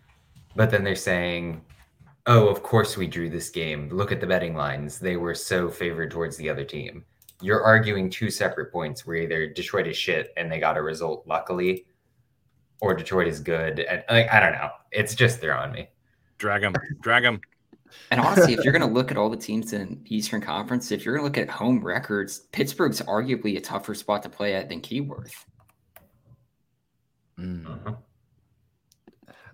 but 0.55 0.71
then 0.71 0.83
they're 0.83 0.95
saying 0.95 1.61
oh, 2.25 2.47
of 2.47 2.63
course 2.63 2.97
we 2.97 3.07
drew 3.07 3.29
this 3.29 3.49
game. 3.49 3.89
Look 3.89 4.11
at 4.11 4.21
the 4.21 4.27
betting 4.27 4.55
lines. 4.55 4.99
They 4.99 5.17
were 5.17 5.35
so 5.35 5.69
favored 5.69 6.11
towards 6.11 6.37
the 6.37 6.49
other 6.49 6.63
team. 6.63 7.03
You're 7.41 7.63
arguing 7.63 8.09
two 8.09 8.29
separate 8.29 8.71
points 8.71 9.05
where 9.05 9.17
either 9.17 9.47
Detroit 9.47 9.87
is 9.87 9.97
shit 9.97 10.31
and 10.37 10.51
they 10.51 10.59
got 10.59 10.77
a 10.77 10.81
result 10.81 11.27
luckily, 11.27 11.85
or 12.83 12.93
Detroit 12.93 13.27
is 13.27 13.39
good. 13.39 13.79
And 13.79 14.03
like, 14.09 14.31
I 14.31 14.39
don't 14.39 14.53
know. 14.53 14.69
It's 14.91 15.15
just 15.15 15.39
throwing 15.39 15.71
me. 15.71 15.87
Drag 16.37 16.61
them. 16.61 16.73
Drag 17.01 17.23
them. 17.23 17.41
And 18.11 18.19
honestly, 18.19 18.53
if 18.53 18.63
you're 18.63 18.73
going 18.73 18.87
to 18.87 18.93
look 18.93 19.11
at 19.11 19.17
all 19.17 19.29
the 19.29 19.37
teams 19.37 19.73
in 19.73 20.01
Eastern 20.05 20.41
Conference, 20.41 20.91
if 20.91 21.05
you're 21.05 21.15
going 21.15 21.21
to 21.21 21.39
look 21.39 21.47
at 21.47 21.53
home 21.53 21.83
records, 21.83 22.39
Pittsburgh's 22.51 23.01
arguably 23.01 23.55
a 23.57 23.61
tougher 23.61 23.93
spot 23.93 24.23
to 24.23 24.29
play 24.29 24.55
at 24.55 24.69
than 24.69 24.81
Keyworth. 24.81 25.45
Mm. 27.39 27.65
Uh-huh 27.65 27.95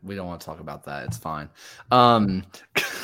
we 0.04 0.16
don't 0.16 0.28
want 0.28 0.42
to 0.42 0.46
talk 0.46 0.60
about 0.60 0.84
that. 0.86 1.06
It's 1.06 1.18
fine. 1.18 1.50
Um, 1.92 2.44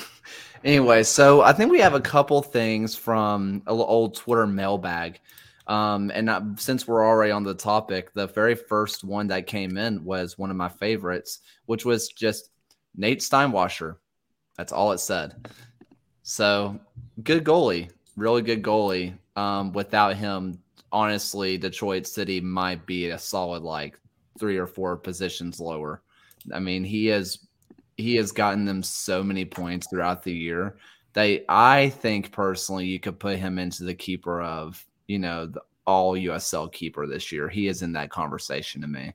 anyway, 0.64 1.04
so 1.04 1.42
I 1.42 1.54
think 1.54 1.72
we 1.72 1.80
have 1.80 1.94
a 1.94 2.02
couple 2.02 2.42
things 2.42 2.96
from 2.96 3.64
a 3.68 3.72
old 3.72 4.16
Twitter 4.16 4.48
mailbag. 4.48 5.20
Um, 5.68 6.12
and 6.14 6.28
not, 6.28 6.60
since 6.60 6.88
we're 6.88 7.06
already 7.06 7.32
on 7.32 7.44
the 7.44 7.56
topic, 7.56 8.14
the 8.14 8.28
very 8.28 8.56
first 8.56 9.04
one 9.04 9.28
that 9.28 9.48
came 9.48 9.78
in 9.78 10.04
was 10.04 10.38
one 10.38 10.52
of 10.52 10.58
my 10.58 10.70
favorites, 10.70 11.40
which 11.66 11.86
was 11.86 12.10
just 12.10 12.50
Nate 12.96 13.20
Steinwascher. 13.20 13.96
That's 14.58 14.72
all 14.72 14.92
it 14.92 15.00
said. 15.00 15.48
So 16.24 16.80
good 17.24 17.44
goalie, 17.44 17.90
really 18.16 18.42
good 18.42 18.62
goalie. 18.62 19.18
Um, 19.36 19.74
without 19.74 20.16
him, 20.16 20.60
honestly, 20.92 21.58
Detroit 21.58 22.08
City 22.08 22.40
might 22.40 22.86
be 22.86 23.10
a 23.10 23.18
solid 23.18 23.64
like 23.64 24.00
three 24.40 24.58
or 24.58 24.68
four 24.68 24.96
positions 24.96 25.60
lower. 25.60 26.02
I 26.54 26.60
mean, 26.60 26.84
he 26.84 27.08
has 27.08 27.40
he 27.98 28.16
has 28.16 28.32
gotten 28.32 28.66
them 28.66 28.84
so 28.84 29.24
many 29.24 29.46
points 29.46 29.88
throughout 29.88 30.24
the 30.24 30.34
year 30.34 30.78
that 31.14 31.46
I 31.48 31.90
think 31.90 32.32
personally 32.32 32.86
you 32.86 33.00
could 33.00 33.20
put 33.20 33.38
him 33.38 33.58
into 33.58 33.84
the 33.84 33.96
keeper 33.96 34.42
of 34.42 34.86
you 35.08 35.20
know 35.20 35.48
the 35.48 35.62
all 35.86 36.16
USL 36.16 36.72
keeper 36.72 37.08
this 37.08 37.32
year. 37.32 37.48
He 37.48 37.68
is 37.68 37.82
in 37.82 37.94
that 37.94 38.10
conversation 38.10 38.82
to 38.82 38.88
me. 38.88 39.14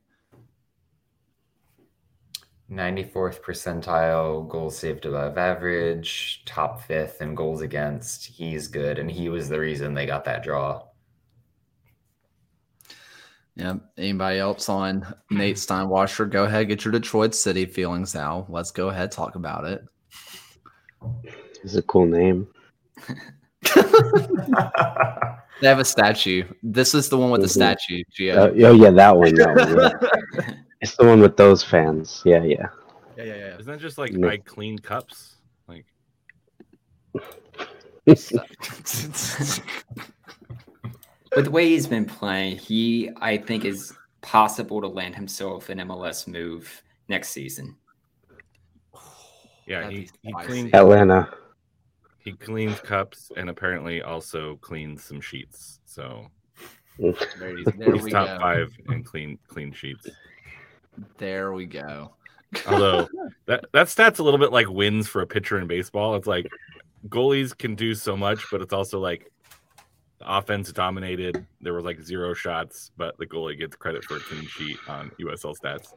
94th 2.71 3.43
percentile 3.43 4.49
goals 4.49 4.79
saved 4.79 5.05
above 5.05 5.37
average, 5.37 6.43
top 6.47 6.81
fifth 6.83 7.21
in 7.21 7.35
goals 7.35 7.63
against. 7.63 8.27
He's 8.27 8.69
good, 8.69 9.01
and 9.01 9.11
he 9.11 9.29
was 9.29 9.49
the 9.49 9.59
reason 9.59 9.93
they 9.93 10.07
got 10.07 10.25
that 10.27 10.45
draw. 10.45 10.85
Yeah. 13.57 13.75
Anybody 13.99 14.39
else 14.39 14.69
on 14.69 15.05
Nate 15.31 15.57
Steinwascher? 15.57 16.31
Go 16.31 16.45
ahead, 16.45 16.69
get 16.69 16.85
your 16.85 16.93
Detroit 16.93 17.35
City 17.35 17.67
feelings 17.67 18.15
out. 18.15 18.49
Let's 18.49 18.71
go 18.71 18.89
ahead, 18.89 19.11
talk 19.11 19.35
about 19.35 19.65
it. 19.65 19.85
It's 21.65 21.75
a 21.75 21.83
cool 21.83 22.07
name. 22.07 22.47
they 25.61 25.69
have 25.69 25.79
a 25.79 25.85
statue. 25.85 26.45
This 26.63 26.95
is 26.95 27.09
the 27.09 27.19
one 27.19 27.31
with 27.31 27.43
the 27.43 27.47
mm-hmm. 27.47 27.77
statue. 27.77 28.03
Gio. 28.19 28.37
Uh, 28.37 28.67
oh 28.67 28.73
yeah, 28.73 28.91
that 28.91 29.17
one. 29.17 29.35
That 29.35 29.55
one 29.55 29.79
yeah. 29.79 30.55
it's 30.81 30.97
the 30.97 31.05
one 31.05 31.21
with 31.21 31.37
those 31.37 31.63
fans. 31.63 32.23
Yeah, 32.25 32.43
yeah. 32.43 32.69
Yeah, 33.17 33.25
yeah, 33.25 33.35
yeah. 33.35 33.59
Isn't 33.59 33.67
that 33.67 33.81
just 33.81 33.99
like 33.99 34.15
I 34.25 34.39
clean 34.39 34.79
cups? 34.79 35.37
Like. 35.69 35.85
with 41.37 41.45
the 41.45 41.51
way 41.51 41.69
he's 41.69 41.87
been 41.87 42.07
playing, 42.07 42.57
he 42.57 43.11
I 43.21 43.37
think 43.37 43.65
is 43.65 43.93
possible 44.23 44.81
to 44.81 44.89
land 44.89 45.15
himself 45.15 45.69
an 45.69 45.79
MLS 45.79 46.27
move 46.27 46.83
next 47.09 47.31
season. 47.31 47.77
Yeah, 49.67 49.89
he, 49.89 50.09
he 50.23 50.33
cleans 50.33 50.71
Atlanta. 50.73 51.29
He 52.21 52.33
cleans 52.33 52.79
cups 52.81 53.33
and 53.37 53.49
apparently 53.49 54.03
also 54.03 54.57
cleans 54.57 55.03
some 55.03 55.21
sheets. 55.21 55.81
So 55.87 56.27
there, 56.99 57.15
there 57.39 57.95
he's 57.95 58.13
top 58.13 58.27
go. 58.27 58.39
five 58.39 58.73
in 58.89 59.03
clean 59.03 59.39
clean 59.49 59.73
sheets. 59.73 60.07
There 61.19 61.53
we 61.53 61.67
go. 61.67 62.15
Although 62.67 63.09
that 63.47 63.65
that 63.73 63.89
stat's 63.89 64.19
a 64.19 64.23
little 64.23 64.39
bit 64.39 64.53
like 64.53 64.69
wins 64.69 65.09
for 65.09 65.23
a 65.23 65.27
pitcher 65.27 65.59
in 65.59 65.67
baseball. 65.67 66.15
It's 66.15 66.27
like 66.27 66.47
goalies 67.09 67.57
can 67.57 67.75
do 67.75 67.95
so 67.95 68.17
much, 68.17 68.45
but 68.51 68.61
it's 68.61 68.73
also 68.73 68.99
like 68.99 69.33
the 70.19 70.37
offense 70.37 70.71
dominated. 70.73 71.47
There 71.61 71.73
was 71.73 71.85
like 71.85 72.01
zero 72.03 72.35
shots, 72.35 72.91
but 72.97 73.17
the 73.19 73.27
goalie 73.27 73.59
gets 73.59 73.77
credit 73.77 74.05
for 74.05 74.17
a 74.17 74.21
clean 74.21 74.47
sheet 74.47 74.77
on 74.89 75.11
USL 75.21 75.57
stats. 75.59 75.95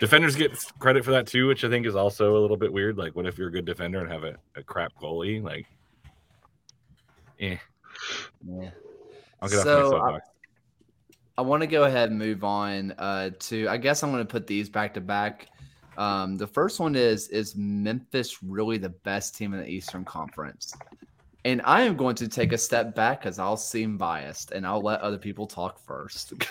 Defenders 0.00 0.34
get 0.34 0.58
credit 0.78 1.04
for 1.04 1.10
that 1.10 1.26
too, 1.26 1.46
which 1.46 1.62
I 1.62 1.68
think 1.68 1.86
is 1.86 1.94
also 1.94 2.36
a 2.36 2.40
little 2.40 2.56
bit 2.56 2.72
weird. 2.72 2.96
Like, 2.96 3.14
what 3.14 3.26
if 3.26 3.36
you're 3.36 3.48
a 3.48 3.52
good 3.52 3.66
defender 3.66 4.00
and 4.00 4.10
have 4.10 4.24
a, 4.24 4.36
a 4.56 4.62
crap 4.62 4.92
goalie? 5.00 5.42
Like, 5.42 5.66
eh. 7.38 7.56
Yeah. 8.46 8.70
I'll 9.42 9.48
get 9.48 9.62
so, 9.62 9.96
off 9.96 10.12
my 10.12 10.16
I, 10.16 10.20
I 11.38 11.42
want 11.42 11.60
to 11.62 11.66
go 11.66 11.84
ahead 11.84 12.10
and 12.10 12.18
move 12.18 12.44
on 12.44 12.92
uh, 12.98 13.30
to. 13.38 13.68
I 13.68 13.76
guess 13.76 14.02
I'm 14.02 14.10
going 14.10 14.26
to 14.26 14.30
put 14.30 14.46
these 14.46 14.68
back 14.68 14.94
to 14.94 15.00
back. 15.00 15.48
Um, 15.98 16.36
the 16.38 16.46
first 16.46 16.80
one 16.80 16.94
is 16.94 17.28
is 17.28 17.54
Memphis 17.56 18.42
really 18.42 18.78
the 18.78 18.88
best 18.88 19.36
team 19.36 19.52
in 19.52 19.60
the 19.60 19.68
Eastern 19.68 20.04
Conference? 20.04 20.74
And 21.44 21.62
I 21.64 21.82
am 21.82 21.96
going 21.96 22.16
to 22.16 22.28
take 22.28 22.52
a 22.52 22.58
step 22.58 22.94
back 22.94 23.20
because 23.20 23.38
I'll 23.38 23.56
seem 23.56 23.96
biased 23.96 24.52
and 24.52 24.66
I'll 24.66 24.82
let 24.82 25.00
other 25.00 25.18
people 25.18 25.46
talk 25.46 25.78
first. 25.78 26.32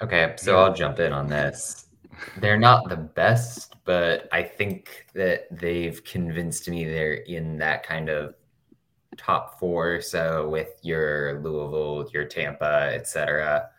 okay, 0.00 0.34
so 0.36 0.58
I'll 0.58 0.74
jump 0.74 0.98
in 0.98 1.12
on 1.12 1.26
this. 1.26 1.86
They're 2.38 2.58
not 2.58 2.88
the 2.88 2.96
best, 2.96 3.76
but 3.84 4.28
I 4.32 4.42
think 4.42 5.06
that 5.14 5.46
they've 5.50 6.02
convinced 6.04 6.68
me 6.68 6.84
they're 6.84 7.14
in 7.14 7.58
that 7.58 7.82
kind 7.82 8.08
of 8.08 8.34
top 9.16 9.58
four. 9.58 10.00
So 10.00 10.48
with 10.48 10.78
your 10.82 11.40
Louisville, 11.40 12.08
your 12.12 12.24
Tampa, 12.24 12.90
etc 12.94 13.70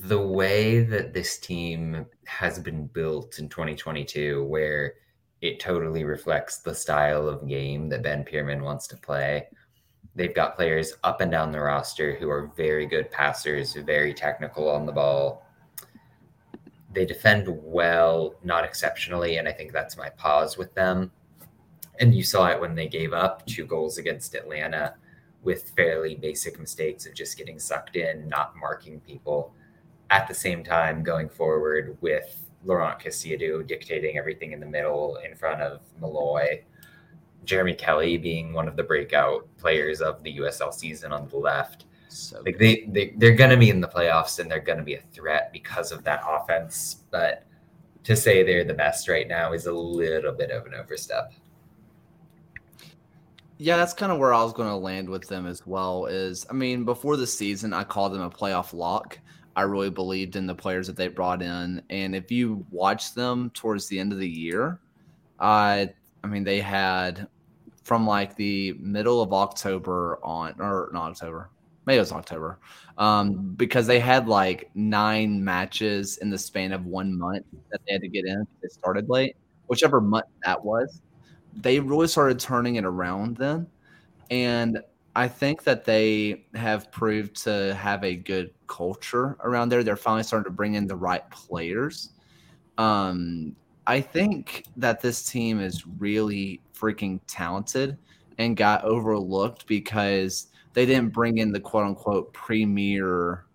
the 0.00 0.20
way 0.20 0.82
that 0.82 1.14
this 1.14 1.38
team 1.38 2.06
has 2.26 2.58
been 2.58 2.86
built 2.86 3.38
in 3.38 3.48
2022, 3.48 4.44
where 4.44 4.94
it 5.40 5.60
totally 5.60 6.04
reflects 6.04 6.58
the 6.58 6.74
style 6.74 7.28
of 7.28 7.48
game 7.48 7.88
that 7.88 8.02
Ben 8.02 8.24
Pirmann 8.24 8.62
wants 8.62 8.86
to 8.88 8.96
play. 8.96 9.46
They've 10.16 10.34
got 10.34 10.56
players 10.56 10.94
up 11.04 11.20
and 11.20 11.30
down 11.30 11.52
the 11.52 11.60
roster 11.60 12.14
who 12.16 12.30
are 12.30 12.50
very 12.56 12.86
good 12.86 13.10
passers, 13.10 13.74
very 13.74 14.14
technical 14.14 14.68
on 14.70 14.86
the 14.86 14.92
ball. 14.92 15.46
They 16.94 17.04
defend 17.04 17.46
well, 17.62 18.34
not 18.42 18.64
exceptionally, 18.64 19.36
and 19.36 19.46
I 19.46 19.52
think 19.52 19.72
that's 19.72 19.98
my 19.98 20.08
pause 20.08 20.56
with 20.56 20.74
them. 20.74 21.12
And 22.00 22.14
you 22.14 22.22
saw 22.22 22.48
it 22.48 22.58
when 22.58 22.74
they 22.74 22.88
gave 22.88 23.12
up 23.12 23.44
two 23.46 23.66
goals 23.66 23.98
against 23.98 24.34
Atlanta 24.34 24.94
with 25.42 25.72
fairly 25.76 26.14
basic 26.14 26.58
mistakes 26.58 27.04
of 27.04 27.14
just 27.14 27.36
getting 27.36 27.58
sucked 27.58 27.96
in, 27.96 28.26
not 28.26 28.56
marking 28.56 29.00
people. 29.00 29.52
At 30.08 30.28
the 30.28 30.34
same 30.34 30.64
time, 30.64 31.02
going 31.02 31.28
forward 31.28 31.98
with 32.00 32.42
Laurent 32.64 32.98
Kissiedou 32.98 33.66
dictating 33.66 34.16
everything 34.16 34.52
in 34.52 34.60
the 34.60 34.66
middle 34.66 35.18
in 35.24 35.36
front 35.36 35.60
of 35.60 35.80
Malloy, 36.00 36.64
Jeremy 37.46 37.74
Kelly 37.74 38.18
being 38.18 38.52
one 38.52 38.68
of 38.68 38.76
the 38.76 38.82
breakout 38.82 39.48
players 39.56 40.00
of 40.00 40.22
the 40.22 40.36
USL 40.38 40.74
season 40.74 41.12
on 41.12 41.28
the 41.28 41.36
left. 41.36 41.86
So 42.08 42.40
like 42.44 42.58
they, 42.58 42.86
they 42.88 43.14
they're 43.16 43.34
gonna 43.34 43.56
be 43.56 43.70
in 43.70 43.80
the 43.80 43.88
playoffs 43.88 44.38
and 44.38 44.50
they're 44.50 44.60
gonna 44.60 44.82
be 44.82 44.94
a 44.94 45.02
threat 45.12 45.52
because 45.52 45.92
of 45.92 46.04
that 46.04 46.22
offense. 46.26 47.04
But 47.10 47.46
to 48.04 48.14
say 48.14 48.42
they're 48.42 48.64
the 48.64 48.74
best 48.74 49.08
right 49.08 49.26
now 49.26 49.52
is 49.52 49.66
a 49.66 49.72
little 49.72 50.32
bit 50.32 50.50
of 50.50 50.66
an 50.66 50.74
overstep. 50.74 51.32
Yeah, 53.58 53.76
that's 53.76 53.94
kind 53.94 54.12
of 54.12 54.18
where 54.18 54.34
I 54.34 54.42
was 54.44 54.52
going 54.52 54.68
to 54.68 54.76
land 54.76 55.08
with 55.08 55.26
them 55.28 55.46
as 55.46 55.66
well. 55.66 56.06
Is 56.06 56.46
I 56.50 56.52
mean, 56.52 56.84
before 56.84 57.16
the 57.16 57.26
season, 57.26 57.72
I 57.72 57.84
called 57.84 58.12
them 58.12 58.20
a 58.20 58.30
playoff 58.30 58.72
lock. 58.72 59.18
I 59.56 59.62
really 59.62 59.90
believed 59.90 60.36
in 60.36 60.46
the 60.46 60.54
players 60.54 60.86
that 60.86 60.96
they 60.96 61.08
brought 61.08 61.40
in, 61.40 61.82
and 61.88 62.14
if 62.14 62.30
you 62.30 62.66
watch 62.70 63.14
them 63.14 63.50
towards 63.54 63.88
the 63.88 63.98
end 63.98 64.12
of 64.12 64.18
the 64.18 64.28
year, 64.28 64.78
uh, 65.40 65.86
I 66.22 66.26
mean, 66.28 66.44
they 66.44 66.60
had 66.60 67.26
from 67.86 68.04
like 68.04 68.34
the 68.34 68.72
middle 68.80 69.22
of 69.22 69.32
October 69.32 70.18
on, 70.24 70.52
or 70.58 70.90
not 70.92 71.12
October, 71.12 71.50
maybe 71.86 71.98
it 71.98 72.00
was 72.00 72.10
October, 72.10 72.58
um, 72.98 73.54
because 73.54 73.86
they 73.86 74.00
had 74.00 74.26
like 74.26 74.68
nine 74.74 75.44
matches 75.44 76.16
in 76.16 76.28
the 76.28 76.36
span 76.36 76.72
of 76.72 76.84
one 76.84 77.16
month 77.16 77.46
that 77.70 77.80
they 77.86 77.92
had 77.92 78.00
to 78.00 78.08
get 78.08 78.24
in. 78.24 78.44
They 78.60 78.68
started 78.70 79.08
late, 79.08 79.36
whichever 79.68 80.00
month 80.00 80.26
that 80.44 80.64
was. 80.64 81.00
They 81.54 81.78
really 81.78 82.08
started 82.08 82.40
turning 82.40 82.74
it 82.74 82.84
around 82.84 83.36
then, 83.36 83.68
and 84.32 84.80
I 85.14 85.28
think 85.28 85.62
that 85.62 85.84
they 85.84 86.44
have 86.56 86.90
proved 86.90 87.40
to 87.44 87.72
have 87.76 88.02
a 88.02 88.16
good 88.16 88.50
culture 88.66 89.36
around 89.44 89.68
there. 89.68 89.84
They're 89.84 89.96
finally 89.96 90.24
starting 90.24 90.50
to 90.50 90.56
bring 90.56 90.74
in 90.74 90.88
the 90.88 90.96
right 90.96 91.22
players. 91.30 92.10
Um, 92.78 93.54
I 93.86 94.00
think 94.00 94.64
that 94.76 95.00
this 95.00 95.24
team 95.24 95.60
is 95.60 95.86
really 95.86 96.60
freaking 96.74 97.20
talented 97.26 97.96
and 98.38 98.56
got 98.56 98.84
overlooked 98.84 99.66
because 99.66 100.48
they 100.72 100.84
didn't 100.84 101.12
bring 101.12 101.38
in 101.38 101.52
the 101.52 101.60
quote 101.60 101.86
unquote 101.86 102.32
premier 102.32 103.46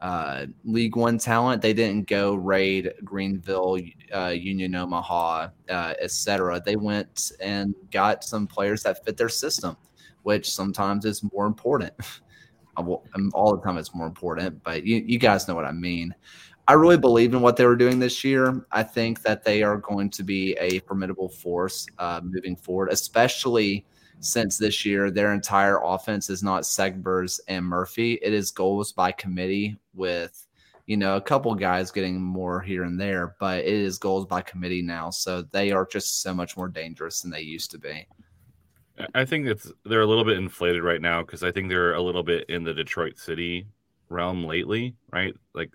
uh, 0.00 0.46
League 0.64 0.96
One 0.96 1.18
talent. 1.18 1.60
They 1.60 1.72
didn't 1.72 2.08
go 2.08 2.34
raid 2.34 2.92
Greenville, 3.04 3.78
uh, 4.14 4.28
Union 4.28 4.74
Omaha, 4.74 5.48
uh, 5.68 5.94
etc. 6.00 6.62
They 6.64 6.76
went 6.76 7.32
and 7.40 7.74
got 7.90 8.24
some 8.24 8.46
players 8.46 8.82
that 8.84 9.04
fit 9.04 9.16
their 9.16 9.28
system, 9.28 9.76
which 10.22 10.50
sometimes 10.50 11.04
is 11.04 11.22
more 11.34 11.46
important. 11.46 11.92
All 12.76 13.56
the 13.56 13.60
time, 13.62 13.76
it's 13.76 13.94
more 13.94 14.06
important, 14.06 14.62
but 14.62 14.86
you, 14.86 15.02
you 15.04 15.18
guys 15.18 15.46
know 15.46 15.54
what 15.54 15.66
I 15.66 15.72
mean. 15.72 16.14
I 16.70 16.74
really 16.74 16.98
believe 16.98 17.34
in 17.34 17.40
what 17.40 17.56
they 17.56 17.66
were 17.66 17.74
doing 17.74 17.98
this 17.98 18.22
year. 18.22 18.64
I 18.70 18.84
think 18.84 19.22
that 19.22 19.42
they 19.42 19.64
are 19.64 19.78
going 19.78 20.08
to 20.10 20.22
be 20.22 20.52
a 20.60 20.78
formidable 20.78 21.28
force 21.28 21.84
uh, 21.98 22.20
moving 22.22 22.54
forward, 22.54 22.90
especially 22.92 23.84
since 24.20 24.56
this 24.56 24.86
year 24.86 25.10
their 25.10 25.34
entire 25.34 25.80
offense 25.82 26.30
is 26.30 26.44
not 26.44 26.62
Segbers 26.62 27.40
and 27.48 27.66
Murphy. 27.66 28.20
It 28.22 28.32
is 28.32 28.52
goals 28.52 28.92
by 28.92 29.10
committee 29.10 29.80
with, 29.94 30.46
you 30.86 30.96
know, 30.96 31.16
a 31.16 31.20
couple 31.20 31.52
guys 31.56 31.90
getting 31.90 32.22
more 32.22 32.60
here 32.60 32.84
and 32.84 33.00
there, 33.00 33.34
but 33.40 33.64
it 33.64 33.74
is 33.74 33.98
goals 33.98 34.26
by 34.26 34.40
committee 34.40 34.80
now. 34.80 35.10
So 35.10 35.42
they 35.42 35.72
are 35.72 35.88
just 35.90 36.22
so 36.22 36.32
much 36.32 36.56
more 36.56 36.68
dangerous 36.68 37.20
than 37.20 37.32
they 37.32 37.40
used 37.40 37.72
to 37.72 37.78
be. 37.80 38.06
I 39.16 39.24
think 39.24 39.48
it's 39.48 39.72
they're 39.84 40.02
a 40.02 40.06
little 40.06 40.24
bit 40.24 40.38
inflated 40.38 40.84
right 40.84 41.02
now 41.02 41.22
because 41.22 41.42
I 41.42 41.50
think 41.50 41.68
they're 41.68 41.94
a 41.94 42.00
little 42.00 42.22
bit 42.22 42.48
in 42.48 42.62
the 42.62 42.72
Detroit 42.72 43.18
City 43.18 43.66
realm 44.08 44.44
lately, 44.44 44.94
right? 45.10 45.34
Like 45.52 45.70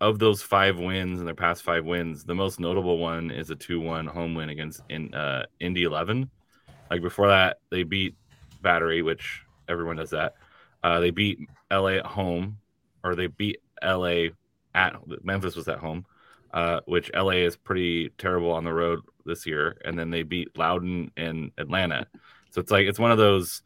of 0.00 0.18
those 0.18 0.42
five 0.42 0.78
wins 0.78 1.18
and 1.18 1.26
their 1.26 1.34
past 1.34 1.62
five 1.62 1.84
wins, 1.84 2.24
the 2.24 2.34
most 2.34 2.60
notable 2.60 2.98
one 2.98 3.30
is 3.30 3.50
a 3.50 3.56
two-one 3.56 4.06
home 4.06 4.34
win 4.34 4.48
against 4.48 4.80
in 4.88 5.12
uh, 5.14 5.44
Indy 5.60 5.84
Eleven 5.84 6.30
like 6.90 7.02
before 7.02 7.28
that, 7.28 7.58
they 7.70 7.82
beat 7.82 8.16
Battery, 8.62 9.02
which 9.02 9.42
everyone 9.68 9.96
does 9.96 10.10
that. 10.10 10.34
Uh, 10.82 11.00
they 11.00 11.10
beat 11.10 11.38
LA 11.70 11.96
at 11.96 12.06
home, 12.06 12.58
or 13.04 13.14
they 13.14 13.26
beat 13.26 13.60
LA 13.82 14.28
at 14.74 14.96
Memphis 15.22 15.56
was 15.56 15.68
at 15.68 15.78
home, 15.78 16.06
uh, 16.52 16.80
which 16.86 17.10
LA 17.14 17.30
is 17.30 17.56
pretty 17.56 18.10
terrible 18.18 18.52
on 18.52 18.64
the 18.64 18.72
road 18.72 19.00
this 19.26 19.46
year. 19.46 19.76
And 19.84 19.98
then 19.98 20.10
they 20.10 20.22
beat 20.22 20.56
Loudoun 20.56 21.10
and 21.16 21.50
Atlanta. 21.58 22.06
So 22.50 22.60
it's 22.60 22.70
like 22.70 22.86
it's 22.86 22.98
one 22.98 23.10
of 23.12 23.18
those. 23.18 23.62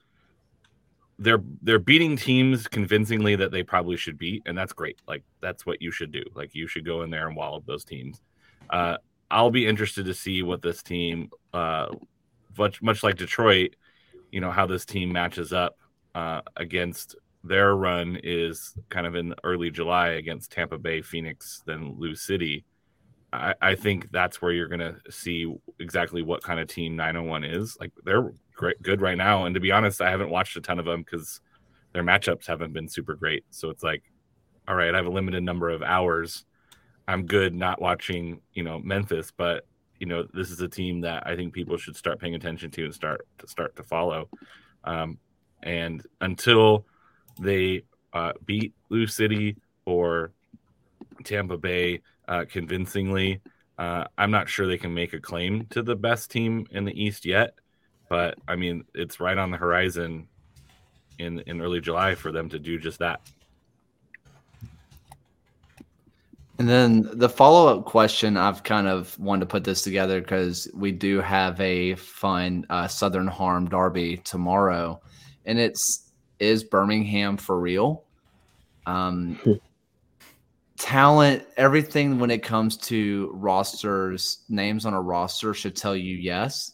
They're 1.22 1.42
they're 1.62 1.78
beating 1.78 2.16
teams 2.16 2.66
convincingly 2.66 3.36
that 3.36 3.50
they 3.50 3.62
probably 3.62 3.96
should 3.96 4.18
beat, 4.18 4.42
and 4.46 4.56
that's 4.56 4.72
great. 4.72 5.00
Like 5.06 5.22
that's 5.40 5.64
what 5.64 5.80
you 5.80 5.90
should 5.90 6.12
do. 6.12 6.22
Like 6.34 6.54
you 6.54 6.66
should 6.66 6.84
go 6.84 7.02
in 7.02 7.10
there 7.10 7.28
and 7.28 7.36
wallop 7.36 7.64
those 7.66 7.84
teams. 7.84 8.20
Uh, 8.70 8.96
I'll 9.30 9.50
be 9.50 9.66
interested 9.66 10.04
to 10.06 10.14
see 10.14 10.42
what 10.42 10.62
this 10.62 10.82
team 10.82 11.30
uh, 11.54 11.88
much 12.58 12.82
much 12.82 13.02
like 13.02 13.16
Detroit, 13.16 13.76
you 14.30 14.40
know 14.40 14.50
how 14.50 14.66
this 14.66 14.84
team 14.84 15.12
matches 15.12 15.52
up 15.52 15.78
uh, 16.14 16.42
against 16.56 17.16
their 17.44 17.74
run 17.74 18.18
is 18.22 18.74
kind 18.88 19.06
of 19.06 19.14
in 19.14 19.34
early 19.44 19.70
July 19.70 20.10
against 20.10 20.52
Tampa 20.52 20.78
Bay, 20.78 21.02
Phoenix, 21.02 21.62
then 21.66 21.94
Lou 21.98 22.14
City. 22.14 22.64
I, 23.32 23.54
I 23.60 23.74
think 23.74 24.10
that's 24.12 24.40
where 24.40 24.52
you're 24.52 24.68
going 24.68 24.80
to 24.80 24.96
see 25.10 25.52
exactly 25.80 26.22
what 26.22 26.42
kind 26.42 26.60
of 26.60 26.68
team 26.68 26.96
901 26.96 27.44
is. 27.44 27.76
Like 27.80 27.90
they're 28.04 28.32
great, 28.62 28.80
good 28.80 29.00
right 29.00 29.18
now, 29.18 29.44
and 29.44 29.54
to 29.56 29.60
be 29.60 29.72
honest, 29.72 30.00
I 30.00 30.08
haven't 30.08 30.30
watched 30.30 30.56
a 30.56 30.60
ton 30.60 30.78
of 30.78 30.84
them 30.84 31.02
because 31.02 31.40
their 31.92 32.04
matchups 32.04 32.46
haven't 32.46 32.72
been 32.72 32.88
super 32.88 33.16
great. 33.16 33.44
So 33.50 33.70
it's 33.70 33.82
like, 33.82 34.04
all 34.68 34.76
right, 34.76 34.94
I 34.94 34.96
have 34.96 35.06
a 35.06 35.10
limited 35.10 35.42
number 35.42 35.68
of 35.68 35.82
hours. 35.82 36.44
I'm 37.08 37.26
good 37.26 37.56
not 37.56 37.82
watching, 37.82 38.40
you 38.54 38.62
know, 38.62 38.78
Memphis, 38.78 39.32
but 39.36 39.66
you 39.98 40.06
know 40.06 40.28
this 40.32 40.52
is 40.52 40.60
a 40.60 40.68
team 40.68 41.00
that 41.00 41.26
I 41.26 41.34
think 41.34 41.52
people 41.52 41.76
should 41.76 41.96
start 41.96 42.20
paying 42.20 42.36
attention 42.36 42.70
to 42.70 42.84
and 42.84 42.94
start 42.94 43.26
to 43.38 43.48
start 43.48 43.74
to 43.76 43.82
follow. 43.82 44.28
Um, 44.84 45.18
and 45.60 46.06
until 46.20 46.86
they 47.40 47.82
uh, 48.12 48.34
beat 48.46 48.74
Lou 48.90 49.08
City 49.08 49.56
or 49.86 50.30
Tampa 51.24 51.58
Bay 51.58 52.02
uh, 52.28 52.44
convincingly, 52.48 53.40
uh, 53.76 54.04
I'm 54.16 54.30
not 54.30 54.48
sure 54.48 54.68
they 54.68 54.78
can 54.78 54.94
make 54.94 55.14
a 55.14 55.20
claim 55.20 55.66
to 55.70 55.82
the 55.82 55.96
best 55.96 56.30
team 56.30 56.68
in 56.70 56.84
the 56.84 56.94
East 57.00 57.26
yet. 57.26 57.54
But 58.12 58.36
I 58.46 58.56
mean, 58.56 58.84
it's 58.94 59.20
right 59.20 59.38
on 59.38 59.50
the 59.50 59.56
horizon 59.56 60.28
in 61.18 61.38
in 61.46 61.62
early 61.62 61.80
July 61.80 62.14
for 62.14 62.30
them 62.30 62.50
to 62.50 62.58
do 62.58 62.78
just 62.78 62.98
that. 62.98 63.22
And 66.58 66.68
then 66.68 67.08
the 67.14 67.30
follow 67.30 67.74
up 67.74 67.86
question, 67.86 68.36
I've 68.36 68.64
kind 68.64 68.86
of 68.86 69.18
wanted 69.18 69.40
to 69.40 69.46
put 69.46 69.64
this 69.64 69.80
together 69.80 70.20
because 70.20 70.70
we 70.74 70.92
do 70.92 71.22
have 71.22 71.58
a 71.58 71.94
fun 71.94 72.66
uh, 72.68 72.86
Southern 72.86 73.28
Harm 73.28 73.70
Derby 73.70 74.18
tomorrow, 74.18 75.00
and 75.46 75.58
it's 75.58 76.12
is 76.38 76.64
Birmingham 76.64 77.38
for 77.38 77.58
real? 77.58 78.04
Um, 78.84 79.40
talent, 80.76 81.46
everything 81.56 82.18
when 82.18 82.30
it 82.30 82.42
comes 82.42 82.76
to 82.88 83.30
rosters, 83.32 84.40
names 84.50 84.84
on 84.84 84.92
a 84.92 85.00
roster 85.00 85.54
should 85.54 85.74
tell 85.74 85.96
you 85.96 86.14
yes. 86.14 86.72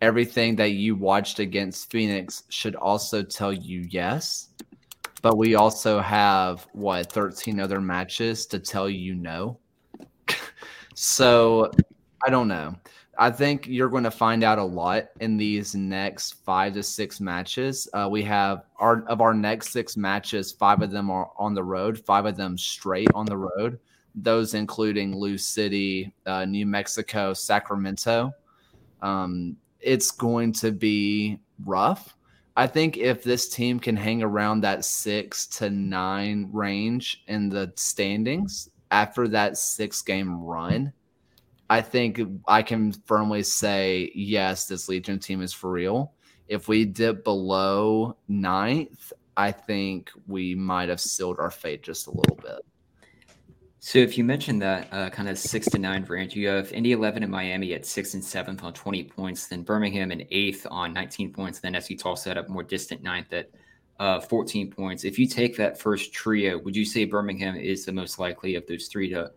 Everything 0.00 0.56
that 0.56 0.72
you 0.72 0.94
watched 0.94 1.38
against 1.38 1.90
Phoenix 1.90 2.44
should 2.48 2.76
also 2.76 3.22
tell 3.22 3.52
you 3.52 3.86
yes 3.90 4.48
but 5.22 5.36
we 5.36 5.54
also 5.54 6.00
have 6.00 6.66
what 6.72 7.10
13 7.12 7.60
other 7.60 7.80
matches 7.80 8.46
to 8.46 8.58
tell 8.58 8.88
you 8.88 9.14
no. 9.14 9.58
so 10.94 11.70
I 12.24 12.30
don't 12.30 12.48
know. 12.48 12.74
I 13.20 13.30
think 13.30 13.66
you're 13.66 13.88
going 13.88 14.04
to 14.04 14.12
find 14.12 14.44
out 14.44 14.58
a 14.58 14.64
lot 14.64 15.06
in 15.18 15.36
these 15.36 15.74
next 15.74 16.34
five 16.44 16.74
to 16.74 16.84
six 16.84 17.20
matches. 17.20 17.88
Uh, 17.92 18.08
we 18.08 18.22
have 18.22 18.62
our 18.78 19.02
of 19.08 19.20
our 19.20 19.34
next 19.34 19.70
six 19.70 19.96
matches, 19.96 20.52
five 20.52 20.82
of 20.82 20.92
them 20.92 21.10
are 21.10 21.30
on 21.36 21.52
the 21.52 21.64
road, 21.64 21.98
five 21.98 22.26
of 22.26 22.36
them 22.36 22.56
straight 22.56 23.08
on 23.14 23.26
the 23.26 23.36
road. 23.36 23.80
Those 24.14 24.54
including 24.54 25.16
Lou 25.16 25.36
City, 25.36 26.12
uh, 26.26 26.44
New 26.44 26.64
Mexico, 26.64 27.34
Sacramento. 27.34 28.32
Um, 29.02 29.56
it's 29.80 30.10
going 30.10 30.52
to 30.52 30.72
be 30.72 31.38
rough 31.64 32.16
I 32.58 32.66
think 32.66 32.96
if 32.96 33.22
this 33.22 33.48
team 33.48 33.78
can 33.78 33.94
hang 33.94 34.20
around 34.20 34.62
that 34.62 34.84
six 34.84 35.46
to 35.58 35.70
nine 35.70 36.48
range 36.52 37.22
in 37.28 37.48
the 37.48 37.72
standings 37.76 38.68
after 38.90 39.28
that 39.28 39.56
six 39.56 40.02
game 40.02 40.42
run, 40.42 40.92
I 41.70 41.82
think 41.82 42.20
I 42.48 42.64
can 42.64 42.90
firmly 43.06 43.44
say, 43.44 44.10
yes, 44.12 44.66
this 44.66 44.88
Legion 44.88 45.20
team 45.20 45.40
is 45.40 45.52
for 45.52 45.70
real. 45.70 46.14
If 46.48 46.66
we 46.66 46.84
dip 46.84 47.22
below 47.22 48.16
ninth, 48.26 49.12
I 49.36 49.52
think 49.52 50.10
we 50.26 50.56
might 50.56 50.88
have 50.88 51.00
sealed 51.00 51.38
our 51.38 51.52
fate 51.52 51.84
just 51.84 52.08
a 52.08 52.10
little 52.10 52.40
bit. 52.42 52.66
So 53.80 54.00
if 54.00 54.18
you 54.18 54.24
mentioned 54.24 54.60
that 54.62 54.88
uh, 54.92 55.08
kind 55.10 55.28
of 55.28 55.38
six 55.38 55.68
to 55.70 55.78
nine 55.78 56.04
range, 56.04 56.34
you 56.34 56.48
have 56.48 56.72
Indy 56.72 56.92
11 56.92 57.22
and 57.22 57.30
Miami 57.30 57.74
at 57.74 57.86
six 57.86 58.14
and 58.14 58.24
seventh 58.24 58.64
on 58.64 58.72
20 58.72 59.04
points, 59.04 59.46
then 59.46 59.62
Birmingham 59.62 60.10
in 60.10 60.26
eighth 60.30 60.66
on 60.68 60.92
19 60.92 61.32
points, 61.32 61.60
then 61.60 61.80
SC 61.80 61.96
Tulsa 61.96 62.30
at 62.30 62.38
a 62.38 62.48
more 62.48 62.64
distant 62.64 63.02
ninth 63.02 63.32
at 63.32 63.50
uh, 64.00 64.20
14 64.20 64.70
points. 64.70 65.04
If 65.04 65.18
you 65.18 65.28
take 65.28 65.56
that 65.56 65.78
first 65.78 66.12
trio, 66.12 66.58
would 66.58 66.74
you 66.74 66.84
say 66.84 67.04
Birmingham 67.04 67.54
is 67.54 67.84
the 67.84 67.92
most 67.92 68.18
likely 68.18 68.56
of 68.56 68.66
those 68.66 68.88
three 68.88 69.10
to 69.10 69.30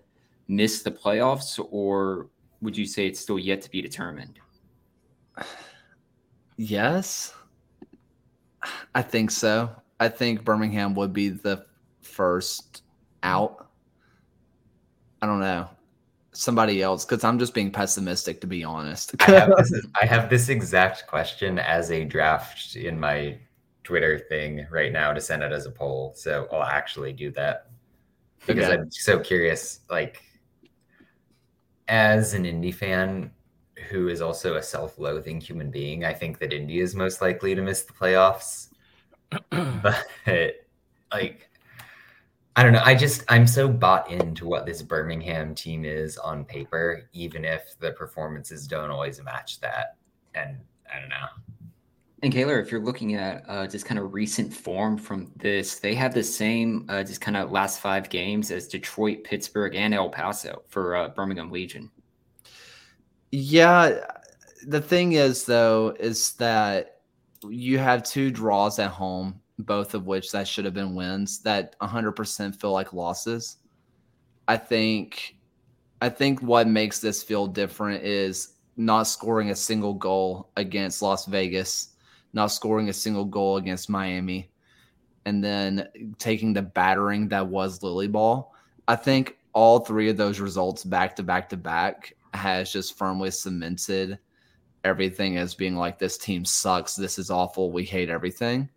miss 0.48 0.82
the 0.82 0.92
playoffs, 0.92 1.64
or 1.72 2.28
would 2.62 2.76
you 2.76 2.86
say 2.86 3.08
it's 3.08 3.20
still 3.20 3.40
yet 3.40 3.62
to 3.62 3.70
be 3.70 3.82
determined? 3.82 4.40
Yes, 6.58 7.34
I 8.94 9.02
think 9.02 9.32
so. 9.32 9.70
I 10.00 10.10
think 10.10 10.44
Birmingham 10.44 10.96
would 10.96 11.14
be 11.14 11.30
the 11.30 11.66
first 12.02 12.84
out. 13.24 13.71
I 15.22 15.28
don't 15.28 15.40
know. 15.40 15.70
Somebody 16.34 16.82
else, 16.82 17.06
because 17.06 17.24
I'm 17.24 17.38
just 17.38 17.54
being 17.54 17.72
pessimistic, 17.72 18.40
to 18.42 18.48
be 18.48 18.64
honest. 18.64 19.14
I, 19.20 19.32
have 19.32 19.56
this, 19.58 19.86
I 20.02 20.06
have 20.06 20.30
this 20.30 20.50
exact 20.50 21.06
question 21.08 21.60
as 21.60 21.92
a 21.92 22.06
draft 22.06 22.76
in 22.76 23.00
my 23.00 23.38
Twitter 23.84 24.18
thing 24.18 24.66
right 24.72 24.94
now 24.94 25.12
to 25.12 25.20
send 25.20 25.44
it 25.44 25.52
as 25.52 25.66
a 25.66 25.72
poll. 25.72 26.14
So 26.16 26.48
I'll 26.52 26.64
actually 26.64 27.14
do 27.14 27.32
that 27.32 27.68
because 28.48 28.66
okay. 28.66 28.74
I'm 28.74 28.92
so 28.92 29.20
curious. 29.20 29.82
Like, 29.90 30.24
as 31.88 32.34
an 32.34 32.46
Indy 32.46 32.72
fan 32.72 33.32
who 33.90 34.08
is 34.08 34.22
also 34.22 34.56
a 34.56 34.64
self 34.64 34.98
loathing 34.98 35.42
human 35.42 35.70
being, 35.70 36.06
I 36.06 36.14
think 36.14 36.40
that 36.40 36.54
Indy 36.54 36.80
is 36.80 36.96
most 36.96 37.22
likely 37.22 37.56
to 37.56 37.62
miss 37.62 37.84
the 37.84 37.94
playoffs. 37.94 38.70
but, 39.50 40.08
like, 41.12 41.50
I 42.56 42.64
don't 42.64 42.74
know. 42.74 42.82
I 42.84 42.96
just 42.96 43.24
I'm 43.30 43.48
so 43.48 43.68
bought 43.68 44.12
into 44.12 44.46
what 44.46 44.66
this 44.66 44.82
Birmingham 44.82 45.56
team 45.56 45.86
is 45.86 46.18
on 46.18 46.44
paper, 46.44 47.10
even 47.14 47.46
if 47.46 47.80
the 47.80 47.92
performances 47.92 48.68
don't 48.68 48.92
always 48.92 49.22
match 49.24 49.62
that. 49.62 49.96
And 50.36 50.58
I 50.94 51.00
don't 51.00 51.10
know. 51.10 51.28
And 52.24 52.32
Kaylor, 52.32 52.62
if 52.62 52.72
you're 52.72 52.84
looking 52.84 53.16
at 53.16 53.44
uh, 53.48 53.66
just 53.66 53.86
kind 53.86 54.00
of 54.00 54.14
recent 54.14 54.54
form 54.54 54.98
from 54.98 55.32
this, 55.38 55.80
they 55.80 55.96
have 55.96 56.14
the 56.14 56.24
same 56.24 56.86
uh, 56.88 57.04
just 57.04 57.22
kind 57.22 57.36
of 57.36 57.52
last 57.52 57.80
five 57.80 58.10
games 58.10 58.52
as 58.52 58.68
Detroit, 58.68 59.24
Pittsburgh, 59.24 59.74
and 59.76 59.94
El 59.94 60.10
Paso 60.10 60.62
for 60.68 60.96
uh, 60.96 61.08
Birmingham 61.10 61.50
Legion. 61.50 61.90
Yeah, 63.32 64.02
the 64.68 64.82
thing 64.82 65.14
is 65.14 65.46
though 65.46 65.96
is 66.00 66.34
that 66.34 67.00
you 67.48 67.80
have 67.80 68.04
two 68.04 68.30
draws 68.30 68.78
at 68.78 68.92
home 68.92 69.41
both 69.60 69.94
of 69.94 70.06
which 70.08 70.32
that 70.32 70.48
should 70.48 70.66
have 70.66 70.74
been 70.74 70.96
wins 70.96 71.40
that 71.40 71.78
100% 71.80 72.56
feel 72.56 72.72
like 72.72 72.94
losses. 72.94 73.58
I 74.48 74.58
think 74.58 75.38
I 76.02 76.10
think 76.10 76.42
what 76.42 76.68
makes 76.68 77.00
this 77.00 77.22
feel 77.22 77.46
different 77.46 78.04
is 78.04 78.56
not 78.76 79.04
scoring 79.04 79.52
a 79.52 79.56
single 79.56 79.94
goal 79.94 80.50
against 80.58 81.02
Las 81.02 81.28
Vegas, 81.28 81.90
not 82.34 82.48
scoring 82.48 82.90
a 82.90 82.94
single 82.94 83.26
goal 83.26 83.58
against 83.58 83.90
Miami, 83.90 84.50
and 85.26 85.44
then 85.44 85.88
taking 86.18 86.54
the 86.54 86.62
battering 86.62 87.28
that 87.30 87.46
was 87.46 87.84
Lily 87.84 88.08
Ball. 88.08 88.52
I 88.88 88.96
think 88.96 89.38
all 89.54 89.80
three 89.80 90.10
of 90.10 90.18
those 90.18 90.40
results 90.40 90.84
back 90.84 91.16
to 91.18 91.24
back 91.24 91.50
to 91.50 91.58
back 91.58 92.16
has 92.34 92.72
just 92.72 92.98
firmly 92.98 93.30
cemented 93.30 94.18
everything 94.84 95.38
as 95.38 95.54
being 95.54 95.76
like 95.76 96.00
this 96.00 96.18
team 96.18 96.44
sucks, 96.46 96.96
this 96.96 97.20
is 97.20 97.30
awful, 97.30 97.72
we 97.72 97.84
hate 97.84 98.10
everything. 98.10 98.68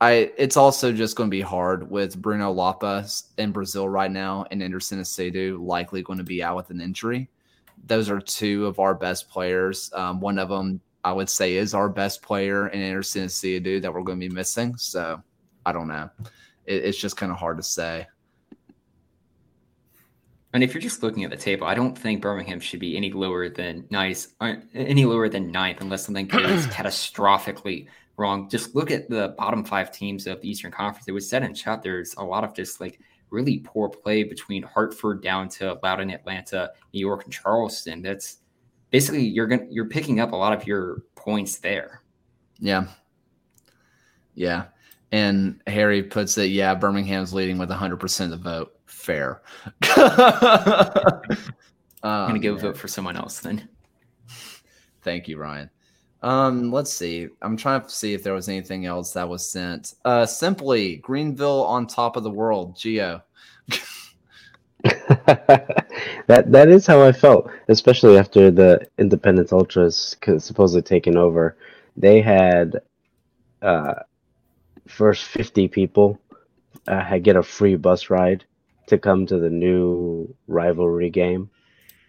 I 0.00 0.32
it's 0.36 0.56
also 0.56 0.92
just 0.92 1.16
going 1.16 1.28
to 1.28 1.36
be 1.36 1.40
hard 1.40 1.90
with 1.90 2.20
Bruno 2.20 2.52
Lapa 2.52 3.06
in 3.36 3.50
Brazil 3.50 3.88
right 3.88 4.10
now 4.10 4.46
and 4.50 4.62
Anderson 4.62 5.00
Asiedu 5.00 5.60
likely 5.60 6.02
going 6.02 6.18
to 6.18 6.24
be 6.24 6.42
out 6.42 6.56
with 6.56 6.70
an 6.70 6.80
injury. 6.80 7.28
Those 7.86 8.08
are 8.10 8.20
two 8.20 8.66
of 8.66 8.78
our 8.78 8.94
best 8.94 9.28
players. 9.28 9.90
Um, 9.94 10.20
one 10.20 10.38
of 10.38 10.48
them 10.48 10.80
I 11.04 11.12
would 11.12 11.28
say 11.28 11.54
is 11.54 11.74
our 11.74 11.88
best 11.88 12.22
player 12.22 12.68
in 12.68 12.80
Anderson 12.80 13.26
Asiedu 13.26 13.82
that 13.82 13.92
we're 13.92 14.02
going 14.02 14.20
to 14.20 14.28
be 14.28 14.34
missing. 14.34 14.76
So 14.76 15.20
I 15.66 15.72
don't 15.72 15.88
know. 15.88 16.10
It, 16.66 16.84
it's 16.84 16.98
just 16.98 17.16
kind 17.16 17.32
of 17.32 17.38
hard 17.38 17.56
to 17.56 17.62
say. 17.62 18.06
And 20.52 20.62
if 20.62 20.72
you're 20.72 20.80
just 20.80 21.02
looking 21.02 21.24
at 21.24 21.30
the 21.30 21.36
table, 21.36 21.66
I 21.66 21.74
don't 21.74 21.96
think 21.96 22.22
Birmingham 22.22 22.60
should 22.60 22.80
be 22.80 22.96
any 22.96 23.12
lower 23.12 23.48
than 23.48 23.84
nice, 23.90 24.28
uh, 24.40 24.54
any 24.74 25.04
lower 25.04 25.28
than 25.28 25.50
ninth, 25.50 25.80
unless 25.80 26.06
something 26.06 26.26
goes 26.26 26.66
catastrophically 26.68 27.86
wrong. 28.18 28.48
Just 28.48 28.74
look 28.74 28.90
at 28.90 29.08
the 29.08 29.34
bottom 29.38 29.64
five 29.64 29.92
teams 29.92 30.26
of 30.26 30.40
the 30.40 30.50
Eastern 30.50 30.70
Conference. 30.70 31.06
It 31.08 31.12
was 31.12 31.28
said 31.28 31.42
in 31.42 31.54
chat 31.54 31.82
there's 31.82 32.14
a 32.16 32.24
lot 32.24 32.44
of 32.44 32.54
just 32.54 32.80
like 32.80 33.00
really 33.30 33.58
poor 33.58 33.88
play 33.88 34.24
between 34.24 34.62
Hartford 34.62 35.22
down 35.22 35.48
to 35.50 35.78
Loudoun, 35.82 36.10
Atlanta, 36.10 36.70
New 36.92 37.00
York, 37.00 37.24
and 37.24 37.32
Charleston. 37.32 38.02
That's 38.02 38.38
basically 38.90 39.26
you're 39.26 39.46
gonna 39.46 39.66
you're 39.70 39.88
picking 39.88 40.20
up 40.20 40.32
a 40.32 40.36
lot 40.36 40.52
of 40.52 40.66
your 40.66 41.02
points 41.14 41.58
there. 41.58 42.02
Yeah. 42.58 42.86
Yeah. 44.34 44.66
And 45.10 45.62
Harry 45.66 46.02
puts 46.02 46.36
it, 46.38 46.50
yeah, 46.50 46.74
Birmingham's 46.74 47.32
leading 47.32 47.56
with 47.56 47.70
100% 47.70 48.20
of 48.24 48.30
the 48.30 48.36
vote. 48.36 48.74
Fair. 48.86 49.42
I'm 52.02 52.28
going 52.28 52.34
to 52.34 52.38
go 52.40 52.56
vote 52.56 52.76
for 52.76 52.88
someone 52.88 53.16
else 53.16 53.40
then. 53.40 53.68
Thank 55.02 55.28
you, 55.28 55.38
Ryan. 55.38 55.70
Um, 56.22 56.72
let's 56.72 56.92
see. 56.92 57.28
I'm 57.42 57.56
trying 57.56 57.82
to 57.82 57.90
see 57.90 58.12
if 58.14 58.22
there 58.22 58.34
was 58.34 58.48
anything 58.48 58.86
else 58.86 59.12
that 59.12 59.28
was 59.28 59.48
sent. 59.48 59.94
Uh, 60.04 60.26
simply 60.26 60.96
Greenville 60.96 61.64
on 61.64 61.86
top 61.86 62.16
of 62.16 62.24
the 62.24 62.30
world. 62.30 62.76
Geo. 62.76 63.22
that 64.82 66.44
that 66.46 66.68
is 66.68 66.86
how 66.86 67.02
I 67.02 67.12
felt, 67.12 67.50
especially 67.68 68.18
after 68.18 68.50
the 68.50 68.86
Independence 68.98 69.52
Ultras 69.52 70.16
supposedly 70.38 70.82
taken 70.82 71.16
over. 71.16 71.56
They 71.96 72.20
had 72.20 72.80
uh, 73.62 73.94
first 74.86 75.24
50 75.24 75.68
people 75.68 76.18
uh, 76.86 77.02
had 77.02 77.22
get 77.22 77.36
a 77.36 77.42
free 77.42 77.76
bus 77.76 78.10
ride 78.10 78.44
to 78.86 78.98
come 78.98 79.26
to 79.26 79.38
the 79.38 79.50
new 79.50 80.34
rivalry 80.46 81.10
game. 81.10 81.50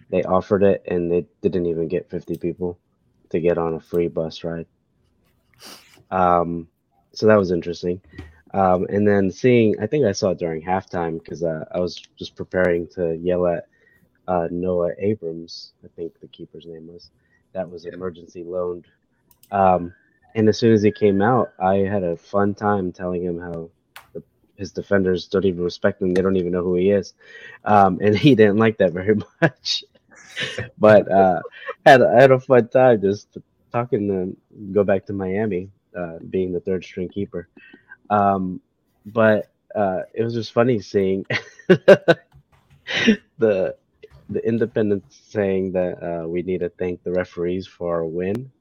They 0.10 0.24
offered 0.24 0.64
it, 0.64 0.84
and 0.88 1.12
they 1.12 1.26
didn't 1.42 1.68
even 1.68 1.88
get 1.88 2.10
50 2.10 2.38
people 2.38 2.80
to 3.30 3.40
get 3.40 3.58
on 3.58 3.76
a 3.76 3.80
free 3.80 4.08
bus 4.08 4.44
ride. 4.44 4.66
Um, 6.12 6.68
so 7.14 7.28
that 7.28 7.38
was 7.38 7.52
interesting. 7.52 8.02
Um, 8.54 8.88
and 8.90 9.08
then 9.08 9.30
seeing, 9.30 9.80
I 9.80 9.88
think 9.88 10.06
I 10.06 10.12
saw 10.12 10.32
it 10.32 10.40
during 10.40 10.62
halftime 10.62 11.20
because 11.24 11.44
uh, 11.44 11.66
I 11.72 11.80
was 11.80 12.02
just 12.18 12.36
preparing 12.36 12.88
to 12.96 13.16
yell 13.16 13.46
at 13.46 13.68
uh, 14.28 14.48
Noah 14.52 14.92
Abrams, 15.00 15.74
I 15.84 15.88
think 15.96 16.20
the 16.20 16.28
keeper's 16.28 16.66
name 16.66 16.88
was. 16.88 17.10
That 17.54 17.70
was 17.70 17.86
emergency 17.86 18.44
loaned. 18.44 18.86
Um, 19.52 19.94
and 20.36 20.48
as 20.48 20.58
soon 20.60 20.74
as 20.74 20.84
he 20.84 20.92
came 20.92 21.22
out, 21.22 21.52
I 21.60 21.78
had 21.78 22.04
a 22.04 22.16
fun 22.16 22.54
time 22.54 22.92
telling 22.92 23.24
him 23.24 23.40
how 23.40 23.70
the, 24.14 24.24
his 24.56 24.72
defenders 24.72 25.28
don't 25.28 25.46
even 25.46 25.64
respect 25.64 26.02
him. 26.02 26.14
They 26.14 26.22
don't 26.22 26.38
even 26.38 26.52
know 26.52 26.64
who 26.64 26.76
he 26.76 26.92
is. 26.92 27.14
Um, 27.66 28.00
and 28.02 28.16
he 28.18 28.36
didn't 28.36 28.58
like 28.58 28.78
that 28.78 28.94
very 28.94 29.16
much 29.42 29.84
but 30.78 31.10
uh, 31.12 31.42
had 31.86 32.02
I 32.02 32.22
had 32.22 32.32
a 32.32 32.40
fun 32.40 32.68
time 32.70 33.02
just 33.02 33.38
talking 33.72 34.08
to 34.08 34.38
go 34.72 34.84
back 34.84 35.06
to 35.08 35.14
Miami, 35.14 35.70
uh, 35.98 36.18
being 36.30 36.52
the 36.52 36.60
third 36.60 36.84
string 36.84 37.10
keeper. 37.10 37.48
Um, 38.10 38.62
but 39.06 39.52
uh, 39.76 40.02
it 40.14 40.24
was 40.24 40.34
just 40.34 40.54
funny 40.54 40.80
seeing 40.80 41.26
the 41.68 42.16
the 43.38 44.48
independents 44.48 45.20
saying 45.30 45.72
that 45.72 46.04
uh, 46.04 46.28
we 46.28 46.42
need 46.44 46.60
to 46.60 46.70
thank 46.70 47.04
the 47.04 47.12
referees 47.12 47.68
for 47.68 47.96
our 47.96 48.06
win, 48.06 48.52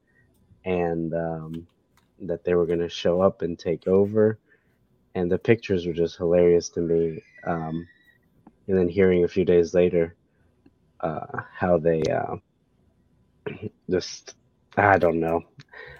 and 0.64 1.14
um, 1.14 1.66
that 2.20 2.44
they 2.44 2.54
were 2.54 2.66
going 2.66 2.78
to 2.78 2.88
show 2.88 3.20
up 3.20 3.42
and 3.42 3.58
take 3.58 3.86
over. 3.86 4.38
And 5.14 5.30
the 5.30 5.38
pictures 5.38 5.86
were 5.86 5.92
just 5.92 6.16
hilarious 6.16 6.68
to 6.70 6.80
me. 6.80 7.22
Um, 7.44 7.86
and 8.68 8.78
then 8.78 8.88
hearing 8.88 9.24
a 9.24 9.28
few 9.28 9.44
days 9.44 9.74
later 9.74 10.14
uh, 11.00 11.42
how 11.54 11.78
they 11.78 12.02
uh, 12.02 12.36
just 13.90 14.34
I 14.76 14.98
don't 14.98 15.20
know. 15.20 15.42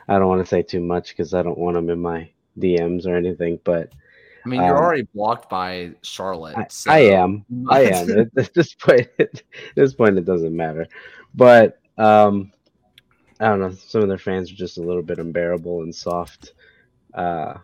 I 0.09 0.19
don't 0.19 0.29
want 0.29 0.43
to 0.43 0.49
say 0.49 0.63
too 0.63 0.81
much 0.81 1.11
because 1.11 1.35
I 1.35 1.43
don't 1.43 1.59
want 1.59 1.75
them 1.75 1.91
in 1.91 2.01
my 2.01 2.31
DMs 2.59 3.07
or 3.07 3.17
anything. 3.17 3.61
But 3.65 3.93
I 4.45 4.49
mean, 4.49 4.61
you're 4.61 4.77
um, 4.77 4.83
already 4.83 5.09
blocked 5.15 5.51
by 5.51 5.93
Charlotte. 6.03 6.57
I, 6.57 6.67
so. 6.69 6.91
I 6.91 6.99
am. 6.99 7.45
I 7.69 7.83
am. 7.83 8.11
at, 8.11 8.29
at, 8.37 8.55
this 8.55 8.75
point, 8.75 9.09
at 9.19 9.43
this 9.75 9.95
point, 9.95 10.19
it 10.19 10.25
doesn't 10.25 10.57
matter. 10.57 10.87
But 11.35 11.81
um, 11.99 12.53
I 13.41 13.49
don't 13.49 13.61
know. 13.61 13.73
Some 13.73 14.03
of 14.03 14.09
their 14.09 14.19
fans 14.19 14.51
are 14.51 14.57
just 14.57 14.79
a 14.79 14.83
little 14.83 15.03
bit 15.03 15.19
unbearable 15.19 15.83
and 15.83 15.95
soft. 15.95 16.55
Uh, 17.15 17.55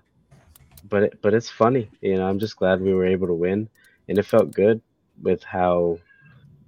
but 0.89 1.05
it, 1.05 1.23
but 1.23 1.35
it's 1.35 1.49
funny. 1.49 1.89
You 2.01 2.17
know, 2.17 2.29
I'm 2.29 2.39
just 2.39 2.57
glad 2.57 2.81
we 2.81 2.93
were 2.93 3.07
able 3.07 3.29
to 3.29 3.35
win, 3.35 3.69
and 4.09 4.19
it 4.19 4.27
felt 4.27 4.53
good 4.53 4.81
with 5.23 5.43
how 5.43 5.99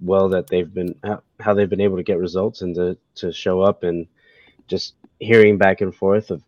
well 0.01 0.29
that 0.29 0.47
they've 0.47 0.73
been 0.73 0.95
how 1.39 1.53
they've 1.53 1.69
been 1.69 1.81
able 1.81 1.97
to 1.97 2.03
get 2.03 2.19
results 2.19 2.61
and 2.61 2.75
to 2.75 2.97
to 3.15 3.31
show 3.31 3.61
up 3.61 3.83
and 3.83 4.07
just 4.67 4.95
hearing 5.19 5.57
back 5.57 5.81
and 5.81 5.95
forth 5.95 6.31
of 6.31 6.43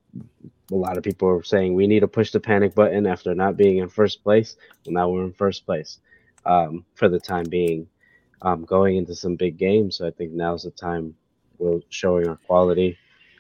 a 0.71 0.75
lot 0.75 0.97
of 0.97 1.03
people 1.03 1.27
are 1.29 1.43
saying 1.43 1.73
we 1.73 1.87
need 1.87 2.01
to 2.01 2.07
push 2.07 2.31
the 2.31 2.39
panic 2.39 2.75
button 2.75 3.07
after 3.07 3.33
not 3.35 3.57
being 3.57 3.77
in 3.77 3.89
first 3.89 4.23
place. 4.23 4.55
Well, 4.85 4.93
now 4.93 5.09
we're 5.09 5.23
in 5.25 5.33
first 5.33 5.65
place 5.65 5.99
um, 6.45 6.85
for 6.95 7.09
the 7.09 7.19
time 7.19 7.45
being. 7.49 7.87
Um, 8.41 8.63
going 8.63 8.95
into 8.95 9.15
some 9.15 9.35
big 9.35 9.57
games, 9.57 9.97
so 9.97 10.07
I 10.07 10.11
think 10.11 10.31
now's 10.31 10.63
the 10.63 10.71
time 10.71 11.13
we're 11.57 11.81
showing 11.89 12.27
our 12.29 12.37
quality, 12.37 12.97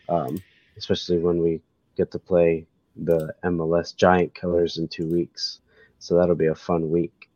um, 0.09 0.43
especially 0.77 1.19
when 1.19 1.41
we 1.41 1.61
get 1.95 2.11
to 2.11 2.19
play 2.19 2.67
the 2.97 3.33
MLS 3.45 3.95
Giant 3.95 4.35
Killers 4.35 4.77
in 4.77 4.89
two 4.89 5.07
weeks. 5.07 5.61
So 5.99 6.15
that'll 6.15 6.35
be 6.35 6.47
a 6.47 6.55
fun 6.55 6.91
week. 6.91 7.28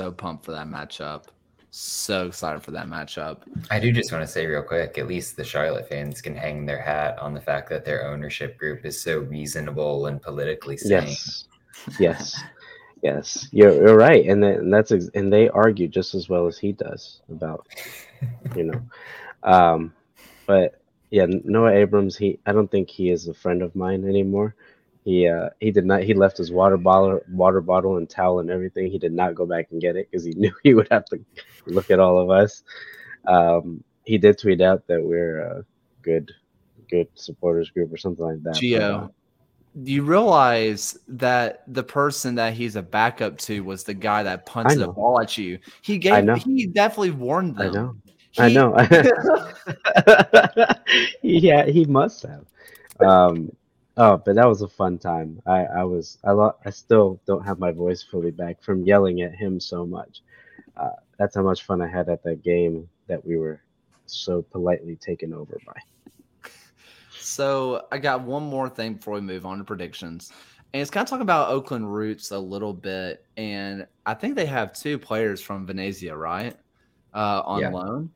So 0.00 0.10
pumped 0.10 0.46
for 0.46 0.52
that 0.52 0.66
matchup. 0.66 1.24
So 1.68 2.28
excited 2.28 2.62
for 2.62 2.70
that 2.70 2.86
matchup. 2.86 3.42
I 3.70 3.78
do 3.78 3.92
just 3.92 4.10
want 4.10 4.24
to 4.24 4.32
say 4.32 4.46
real 4.46 4.62
quick, 4.62 4.96
at 4.96 5.06
least 5.06 5.36
the 5.36 5.44
Charlotte 5.44 5.90
fans 5.90 6.22
can 6.22 6.34
hang 6.34 6.64
their 6.64 6.80
hat 6.80 7.18
on 7.18 7.34
the 7.34 7.40
fact 7.42 7.68
that 7.68 7.84
their 7.84 8.10
ownership 8.10 8.56
group 8.56 8.86
is 8.86 8.98
so 8.98 9.18
reasonable 9.18 10.06
and 10.06 10.22
politically 10.22 10.78
sane. 10.78 11.02
Yes, 11.02 11.44
yes, 11.98 12.42
yes. 13.02 13.46
You're, 13.52 13.74
you're 13.74 13.98
right, 13.98 14.24
and, 14.24 14.42
then, 14.42 14.54
and 14.54 14.72
that's 14.72 14.90
ex- 14.90 15.10
and 15.12 15.30
they 15.30 15.50
argue 15.50 15.86
just 15.86 16.14
as 16.14 16.30
well 16.30 16.46
as 16.46 16.56
he 16.56 16.72
does 16.72 17.20
about, 17.30 17.68
you 18.56 18.64
know, 18.64 18.80
um, 19.42 19.92
but 20.46 20.80
yeah, 21.10 21.26
Noah 21.28 21.74
Abrams. 21.74 22.16
He 22.16 22.38
I 22.46 22.52
don't 22.52 22.70
think 22.70 22.88
he 22.88 23.10
is 23.10 23.28
a 23.28 23.34
friend 23.34 23.60
of 23.60 23.76
mine 23.76 24.08
anymore. 24.08 24.54
He 25.04 25.26
uh, 25.26 25.50
he 25.60 25.70
did 25.70 25.86
not. 25.86 26.02
He 26.02 26.14
left 26.14 26.36
his 26.36 26.52
water 26.52 26.76
bottle, 26.76 27.20
water 27.30 27.60
bottle, 27.60 27.96
and 27.96 28.08
towel 28.08 28.40
and 28.40 28.50
everything. 28.50 28.90
He 28.90 28.98
did 28.98 29.12
not 29.12 29.34
go 29.34 29.46
back 29.46 29.68
and 29.70 29.80
get 29.80 29.96
it 29.96 30.10
because 30.10 30.24
he 30.24 30.32
knew 30.36 30.52
he 30.62 30.74
would 30.74 30.88
have 30.90 31.06
to 31.06 31.18
look 31.66 31.90
at 31.90 32.00
all 32.00 32.18
of 32.18 32.30
us. 32.30 32.62
Um, 33.26 33.82
he 34.04 34.18
did 34.18 34.38
tweet 34.38 34.60
out 34.60 34.86
that 34.88 35.02
we're 35.02 35.40
a 35.40 35.64
good, 36.02 36.30
good 36.90 37.08
supporters 37.14 37.70
group 37.70 37.92
or 37.92 37.96
something 37.96 38.24
like 38.24 38.42
that. 38.42 38.54
Geo, 38.54 38.80
uh, 38.80 39.08
do 39.82 39.92
you 39.92 40.02
realize 40.02 40.98
that 41.08 41.62
the 41.68 41.84
person 41.84 42.34
that 42.34 42.54
he's 42.54 42.76
a 42.76 42.82
backup 42.82 43.38
to 43.38 43.62
was 43.62 43.84
the 43.84 43.94
guy 43.94 44.22
that 44.22 44.44
punted 44.44 44.80
the 44.80 44.88
ball 44.88 45.20
at 45.20 45.38
you? 45.38 45.58
He 45.82 45.98
gave. 45.98 46.36
He 46.42 46.66
definitely 46.66 47.12
warned 47.12 47.56
them. 47.56 48.02
I 48.38 48.48
know. 48.48 48.74
I 48.76 48.86
know. 50.66 50.74
yeah, 51.22 51.66
he 51.66 51.84
must 51.86 52.22
have. 52.22 52.44
Um, 53.00 53.50
oh, 54.00 54.16
but 54.24 54.34
that 54.34 54.48
was 54.48 54.62
a 54.62 54.68
fun 54.68 54.98
time. 54.98 55.40
I, 55.46 55.64
I 55.64 55.84
was, 55.84 56.18
I, 56.24 56.30
lo- 56.32 56.56
I 56.64 56.70
still 56.70 57.20
don't 57.26 57.44
have 57.44 57.58
my 57.58 57.70
voice 57.70 58.02
fully 58.02 58.30
back 58.30 58.62
from 58.62 58.82
yelling 58.82 59.20
at 59.22 59.34
him 59.34 59.60
so 59.60 59.86
much. 59.86 60.22
Uh, 60.76 60.90
that's 61.18 61.36
how 61.36 61.42
much 61.42 61.64
fun 61.64 61.82
I 61.82 61.86
had 61.86 62.08
at 62.08 62.22
that 62.24 62.42
game 62.42 62.88
that 63.06 63.24
we 63.24 63.36
were 63.36 63.60
so 64.06 64.42
politely 64.42 64.96
taken 64.96 65.32
over 65.34 65.58
by. 65.66 65.78
So 67.18 67.86
I 67.92 67.98
got 67.98 68.22
one 68.22 68.42
more 68.42 68.68
thing 68.68 68.94
before 68.94 69.14
we 69.14 69.20
move 69.20 69.44
on 69.44 69.58
to 69.58 69.64
predictions. 69.64 70.32
And 70.72 70.80
it's 70.80 70.90
kind 70.90 71.04
of 71.04 71.10
talking 71.10 71.22
about 71.22 71.50
Oakland 71.50 71.92
roots 71.92 72.30
a 72.30 72.38
little 72.38 72.72
bit. 72.72 73.26
And 73.36 73.86
I 74.06 74.14
think 74.14 74.34
they 74.36 74.46
have 74.46 74.72
two 74.72 74.98
players 74.98 75.42
from 75.42 75.66
Venezia, 75.66 76.16
right? 76.16 76.56
Uh, 77.12 77.42
on 77.44 77.60
Yeah. 77.60 77.70
loan. 77.70 78.10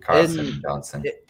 Karlsson 0.00 0.38
And 0.38 0.48
and 0.48 0.62
Johnson. 0.62 1.02
it- 1.04 1.23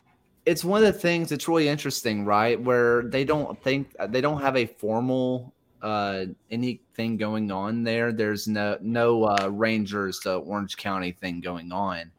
It's 0.46 0.64
one 0.64 0.84
of 0.84 0.92
the 0.92 0.98
things 0.98 1.30
that's 1.30 1.48
really 1.48 1.68
interesting, 1.68 2.24
right? 2.24 2.60
Where 2.60 3.02
they 3.02 3.24
don't 3.24 3.60
think 3.62 3.94
they 4.08 4.20
don't 4.20 4.40
have 4.40 4.56
a 4.56 4.66
formal 4.66 5.54
uh 5.82 6.26
anything 6.50 7.16
going 7.16 7.50
on 7.50 7.82
there. 7.82 8.12
There's 8.12 8.48
no 8.48 8.78
no 8.80 9.24
uh 9.24 9.48
Rangers 9.50 10.18
to 10.20 10.36
Orange 10.36 10.76
County 10.76 11.12
thing 11.12 11.40
going 11.40 11.72
on. 11.72 12.10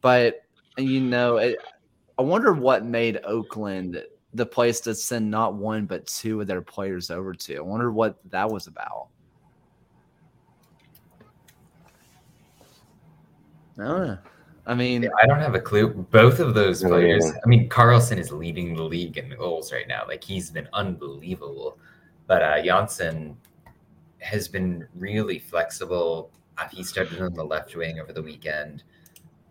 But 0.00 0.42
you 0.76 1.00
know, 1.00 1.36
it, 1.36 1.58
I 2.18 2.22
wonder 2.22 2.52
what 2.52 2.84
made 2.84 3.20
Oakland 3.24 4.02
the 4.34 4.46
place 4.46 4.80
to 4.80 4.94
send 4.94 5.30
not 5.30 5.54
one 5.54 5.86
but 5.86 6.06
two 6.06 6.40
of 6.40 6.46
their 6.46 6.62
players 6.62 7.10
over 7.10 7.34
to. 7.34 7.56
I 7.56 7.60
wonder 7.60 7.90
what 7.90 8.18
that 8.30 8.48
was 8.50 8.66
about. 8.66 9.08
I 13.78 13.84
don't 13.84 14.06
know. 14.06 14.18
I 14.66 14.74
mean, 14.74 15.08
I 15.20 15.26
don't 15.26 15.40
have 15.40 15.54
a 15.54 15.60
clue. 15.60 15.88
Both 16.10 16.38
of 16.38 16.54
those 16.54 16.82
players. 16.82 17.24
I 17.44 17.48
mean, 17.48 17.68
Karlsson 17.68 18.18
is 18.18 18.30
leading 18.30 18.74
the 18.74 18.82
league 18.82 19.16
in 19.16 19.34
goals 19.36 19.72
right 19.72 19.88
now. 19.88 20.04
Like 20.06 20.22
he's 20.22 20.50
been 20.50 20.68
unbelievable. 20.72 21.78
But 22.26 22.42
uh, 22.42 22.62
Janssen 22.62 23.36
has 24.18 24.48
been 24.48 24.86
really 24.94 25.38
flexible. 25.38 26.30
Uh, 26.58 26.68
he 26.70 26.84
started 26.84 27.20
on 27.20 27.34
the 27.34 27.44
left 27.44 27.74
wing 27.74 28.00
over 28.00 28.12
the 28.12 28.22
weekend. 28.22 28.84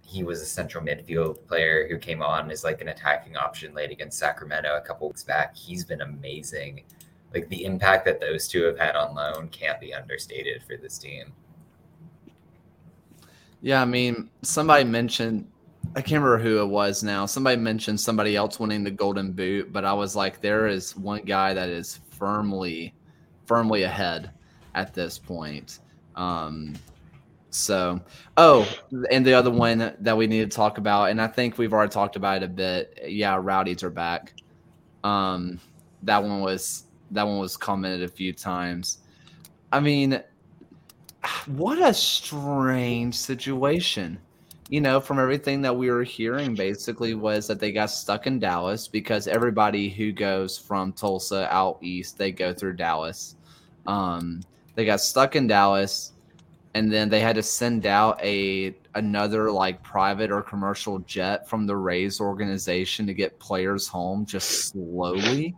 He 0.01 0.23
was 0.23 0.41
a 0.41 0.45
central 0.45 0.83
midfield 0.83 1.45
player 1.47 1.87
who 1.87 1.97
came 1.97 2.21
on 2.21 2.49
as 2.51 2.63
like 2.63 2.81
an 2.81 2.87
attacking 2.87 3.35
option 3.35 3.73
late 3.73 3.91
against 3.91 4.17
Sacramento 4.17 4.77
a 4.77 4.81
couple 4.81 5.07
weeks 5.07 5.23
back. 5.23 5.55
He's 5.55 5.83
been 5.83 6.01
amazing. 6.01 6.83
Like 7.33 7.49
the 7.49 7.65
impact 7.65 8.05
that 8.05 8.19
those 8.19 8.47
two 8.47 8.63
have 8.63 8.77
had 8.77 8.95
on 8.95 9.13
loan 9.13 9.49
can't 9.49 9.79
be 9.79 9.93
understated 9.93 10.63
for 10.63 10.77
this 10.77 10.97
team. 10.97 11.33
Yeah, 13.61 13.81
I 13.81 13.85
mean, 13.85 14.29
somebody 14.41 14.83
mentioned 14.83 15.45
I 15.95 16.01
can't 16.01 16.21
remember 16.23 16.37
who 16.37 16.61
it 16.61 16.67
was 16.67 17.03
now. 17.03 17.25
Somebody 17.25 17.57
mentioned 17.57 17.99
somebody 17.99 18.35
else 18.35 18.59
winning 18.59 18.83
the 18.83 18.91
golden 18.91 19.31
boot, 19.31 19.73
but 19.73 19.85
I 19.85 19.93
was 19.93 20.15
like, 20.15 20.39
there 20.39 20.67
is 20.67 20.95
one 20.95 21.23
guy 21.23 21.53
that 21.53 21.69
is 21.69 21.99
firmly, 22.11 22.93
firmly 23.45 23.83
ahead 23.83 24.31
at 24.75 24.93
this 24.93 25.17
point. 25.17 25.79
Um, 26.15 26.75
so, 27.49 27.99
oh, 28.37 28.67
and 29.09 29.25
the 29.25 29.33
other 29.33 29.49
one 29.49 29.95
that 29.99 30.15
we 30.15 30.27
need 30.27 30.51
to 30.51 30.55
talk 30.55 30.77
about, 30.77 31.05
and 31.05 31.19
I 31.19 31.27
think 31.27 31.57
we've 31.57 31.73
already 31.73 31.91
talked 31.91 32.15
about 32.15 32.37
it 32.37 32.45
a 32.45 32.47
bit. 32.49 32.99
Yeah, 33.07 33.39
rowdies 33.41 33.81
are 33.81 33.89
back. 33.89 34.33
Um, 35.03 35.59
that 36.03 36.21
one 36.21 36.41
was 36.41 36.83
that 37.11 37.23
one 37.25 37.39
was 37.39 37.57
commented 37.57 38.03
a 38.03 38.07
few 38.07 38.31
times. 38.31 38.99
I 39.71 39.79
mean, 39.79 40.21
what 41.47 41.81
a 41.81 41.93
strange 41.93 43.15
situation. 43.15 44.19
You 44.69 44.81
know 44.81 45.01
from 45.01 45.19
everything 45.19 45.63
that 45.63 45.75
we 45.75 45.89
were 45.89 46.03
hearing 46.03 46.53
basically 46.53 47.15
was 47.15 47.47
that 47.47 47.59
they 47.59 47.71
got 47.71 47.87
stuck 47.87 48.27
in 48.27 48.37
dallas 48.37 48.87
because 48.87 49.27
everybody 49.27 49.89
who 49.89 50.11
goes 50.11 50.59
from 50.59 50.93
tulsa 50.93 51.51
out 51.51 51.79
east 51.81 52.19
they 52.19 52.31
go 52.31 52.53
through 52.53 52.75
dallas. 52.75 53.35
Um, 53.87 54.41
they 54.75 54.85
got 54.85 55.01
stuck 55.01 55.35
in 55.35 55.47
dallas 55.47 56.13
and 56.75 56.91
then 56.91 57.09
they 57.09 57.19
had 57.19 57.35
to 57.35 57.43
send 57.43 57.87
out 57.87 58.23
a 58.23 58.75
another 58.95 59.51
like 59.51 59.81
private 59.81 60.31
or 60.31 60.41
commercial 60.41 60.99
jet 60.99 61.49
from 61.49 61.65
the 61.65 61.75
rays 61.75 62.21
organization 62.21 63.07
to 63.07 63.13
get 63.13 63.39
players 63.39 63.87
home 63.87 64.25
just 64.25 64.69
slowly. 64.69 65.55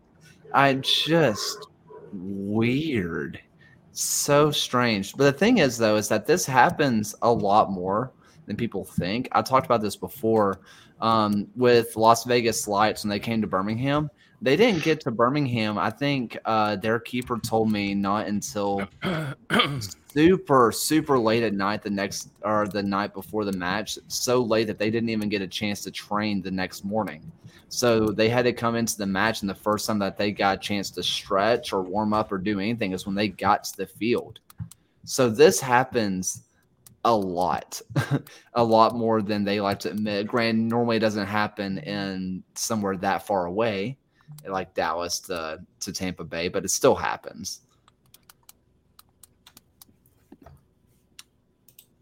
I 0.53 0.75
just 0.75 1.67
weird 2.13 3.41
so 3.93 4.51
strange. 4.51 5.15
But 5.15 5.25
the 5.25 5.31
thing 5.31 5.59
is, 5.59 5.77
though, 5.77 5.95
is 5.95 6.07
that 6.09 6.25
this 6.25 6.45
happens 6.45 7.15
a 7.21 7.31
lot 7.31 7.71
more 7.71 8.11
than 8.45 8.55
people 8.55 8.85
think. 8.85 9.27
I 9.31 9.41
talked 9.41 9.65
about 9.65 9.81
this 9.81 9.95
before 9.95 10.61
um, 10.99 11.47
with 11.55 11.95
Las 11.95 12.23
Vegas 12.25 12.67
Lights 12.67 13.03
when 13.03 13.09
they 13.09 13.19
came 13.19 13.41
to 13.41 13.47
Birmingham. 13.47 14.09
They 14.43 14.55
didn't 14.55 14.83
get 14.83 14.99
to 15.01 15.11
Birmingham. 15.11 15.77
I 15.77 15.91
think 15.91 16.35
uh, 16.45 16.75
their 16.77 16.99
keeper 16.99 17.37
told 17.37 17.71
me 17.71 17.93
not 17.93 18.25
until 18.25 18.87
super, 20.11 20.71
super 20.71 21.19
late 21.19 21.43
at 21.43 21.53
night 21.53 21.83
the 21.83 21.91
next 21.91 22.29
or 22.41 22.67
the 22.67 22.81
night 22.81 23.13
before 23.13 23.45
the 23.45 23.51
match. 23.51 23.99
So 24.07 24.41
late 24.41 24.65
that 24.65 24.79
they 24.79 24.89
didn't 24.89 25.09
even 25.09 25.29
get 25.29 25.43
a 25.43 25.47
chance 25.47 25.81
to 25.83 25.91
train 25.91 26.41
the 26.41 26.49
next 26.49 26.83
morning. 26.83 27.31
So 27.73 28.07
they 28.07 28.27
had 28.27 28.43
to 28.43 28.51
come 28.51 28.75
into 28.75 28.97
the 28.97 29.07
match, 29.07 29.39
and 29.39 29.49
the 29.49 29.55
first 29.55 29.87
time 29.87 29.97
that 29.99 30.17
they 30.17 30.33
got 30.33 30.57
a 30.57 30.59
chance 30.59 30.91
to 30.91 31.01
stretch 31.01 31.71
or 31.71 31.81
warm 31.81 32.13
up 32.13 32.29
or 32.29 32.37
do 32.37 32.59
anything 32.59 32.91
is 32.91 33.05
when 33.05 33.15
they 33.15 33.29
got 33.29 33.63
to 33.63 33.77
the 33.77 33.85
field. 33.85 34.39
So 35.05 35.29
this 35.29 35.61
happens 35.61 36.43
a 37.05 37.15
lot, 37.15 37.81
a 38.55 38.63
lot 38.63 38.93
more 38.93 39.21
than 39.21 39.45
they 39.45 39.61
like 39.61 39.79
to 39.79 39.91
admit. 39.91 40.27
Grand 40.27 40.67
normally 40.67 40.99
doesn't 40.99 41.27
happen 41.27 41.77
in 41.77 42.43
somewhere 42.55 42.97
that 42.97 43.25
far 43.25 43.45
away, 43.45 43.97
like 44.45 44.73
Dallas 44.73 45.21
to, 45.21 45.61
to 45.79 45.93
Tampa 45.93 46.25
Bay, 46.25 46.49
but 46.49 46.65
it 46.65 46.71
still 46.71 46.95
happens. 46.95 47.61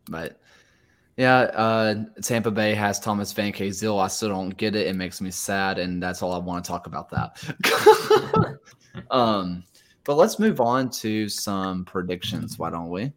But 0.09 0.41
yeah, 1.19 1.39
uh, 1.39 1.95
Tampa 2.21 2.49
Bay 2.49 2.73
has 2.73 2.97
Thomas 2.97 3.33
Vancaeyezeele. 3.33 4.01
I 4.01 4.07
still 4.07 4.29
don't 4.29 4.55
get 4.55 4.73
it. 4.73 4.87
It 4.87 4.95
makes 4.95 5.19
me 5.19 5.31
sad, 5.31 5.77
and 5.77 6.01
that's 6.01 6.21
all 6.23 6.31
I 6.31 6.37
want 6.37 6.63
to 6.63 6.71
talk 6.71 6.87
about 6.87 7.09
that. 7.09 8.57
um, 9.11 9.65
but 10.05 10.15
let's 10.15 10.39
move 10.39 10.61
on 10.61 10.89
to 10.91 11.27
some 11.27 11.83
predictions. 11.83 12.57
Why 12.57 12.69
don't 12.69 12.89
we? 12.89 13.11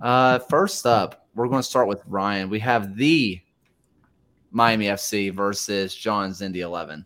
Uh, 0.00 0.38
first 0.38 0.86
up, 0.86 1.26
we're 1.34 1.48
going 1.48 1.58
to 1.58 1.68
start 1.68 1.88
with 1.88 2.00
Ryan. 2.06 2.50
We 2.50 2.60
have 2.60 2.94
the 2.94 3.40
Miami 4.52 4.86
FC 4.86 5.34
versus 5.34 5.92
John's 5.92 6.42
Indy 6.42 6.60
Eleven. 6.60 7.04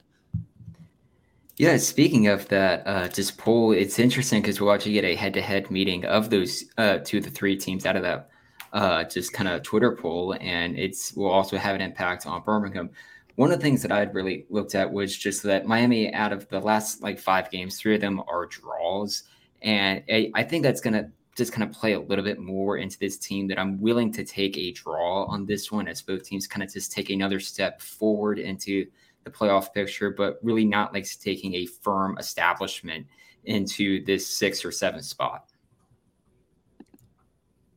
Yeah, 1.57 1.79
speaking 1.79 2.27
of 2.27 2.47
that, 2.49 2.87
uh, 2.87 3.09
just 3.09 3.39
poll, 3.39 3.73
it's 3.73 3.99
interesting 3.99 4.43
because 4.43 4.61
we'll 4.61 4.75
actually 4.75 4.93
get 4.93 5.07
a 5.07 5.15
head 5.15 5.33
to 5.35 5.41
head 5.41 5.71
meeting 5.71 6.05
of 6.05 6.29
those 6.29 6.65
uh, 6.77 6.99
two 6.99 7.17
of 7.17 7.25
the 7.25 7.31
three 7.31 7.57
teams 7.57 7.87
out 7.87 7.97
of 7.97 8.03
that 8.03 8.29
uh, 8.75 9.05
just 9.05 9.33
kind 9.33 9.49
of 9.49 9.63
Twitter 9.63 9.93
poll, 9.93 10.37
and 10.41 10.77
it's 10.79 11.15
will 11.15 11.31
also 11.31 11.57
have 11.57 11.77
an 11.77 11.81
impact 11.81 12.27
on 12.27 12.43
Birmingham. 12.43 12.91
One 13.37 13.51
of 13.51 13.59
the 13.59 13.63
things 13.63 13.83
that 13.83 13.93
I 13.93 14.01
had 14.01 14.15
really 14.15 14.47
looked 14.51 14.75
at 14.75 14.93
was 14.93 15.17
just 15.17 15.43
that 15.45 15.67
Miami, 15.67 16.13
out 16.13 16.33
of 16.33 16.49
the 16.49 16.61
last 16.61 17.03
like 17.03 17.19
five 17.19 17.51
games, 17.51 17.79
three 17.81 17.95
of 17.95 18.01
them 18.01 18.21
are 18.29 18.47
draws, 18.47 19.23
and 19.63 20.03
I, 20.11 20.31
I 20.35 20.43
think 20.43 20.65
that's 20.65 20.81
going 20.81 20.95
to 20.95 21.09
just 21.37 21.53
kind 21.53 21.69
of 21.69 21.75
play 21.75 21.95
a 21.95 22.01
little 22.01 22.25
bit 22.25 22.39
more 22.39 22.77
into 22.77 22.99
this 22.99 23.17
team 23.17 23.49
that 23.49 23.59
I'm 23.59 23.81
willing 23.81 24.13
to 24.13 24.25
take 24.25 24.57
a 24.57 24.73
draw 24.73 25.25
on 25.25 25.47
this 25.47 25.71
one 25.71 25.89
as 25.89 26.03
both 26.03 26.25
teams 26.25 26.47
kind 26.47 26.63
of 26.63 26.73
just 26.73 26.93
take 26.93 27.11
another 27.11 27.41
step 27.41 27.81
forward 27.81 28.39
into 28.39 28.87
the 29.25 29.31
playoff 29.31 29.73
picture, 29.73 30.11
but 30.11 30.39
really 30.43 30.65
not 30.65 30.93
like 30.93 31.09
taking 31.19 31.55
a 31.55 31.67
firm 31.67 32.17
establishment 32.19 33.07
into 33.45 34.05
this 34.05 34.27
sixth 34.27 34.65
or 34.65 34.71
seventh 34.71 35.05
spot. 35.05 35.49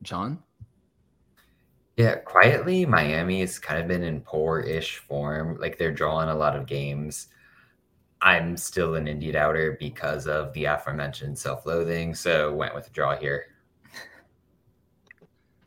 John? 0.02 0.42
Yeah, 1.98 2.14
quietly, 2.14 2.86
Miami 2.86 3.40
has 3.40 3.58
kind 3.58 3.80
of 3.80 3.88
been 3.88 4.04
in 4.04 4.20
poor-ish 4.20 4.98
form. 4.98 5.58
Like 5.60 5.78
they're 5.78 5.90
drawing 5.90 6.28
a 6.28 6.34
lot 6.34 6.54
of 6.54 6.64
games. 6.64 7.26
I'm 8.22 8.56
still 8.56 8.94
an 8.94 9.08
Indy 9.08 9.32
doubter 9.32 9.76
because 9.80 10.28
of 10.28 10.52
the 10.52 10.66
aforementioned 10.66 11.36
self-loathing, 11.36 12.14
so 12.14 12.54
went 12.54 12.72
with 12.72 12.86
a 12.86 12.90
draw 12.90 13.16
here. 13.16 13.46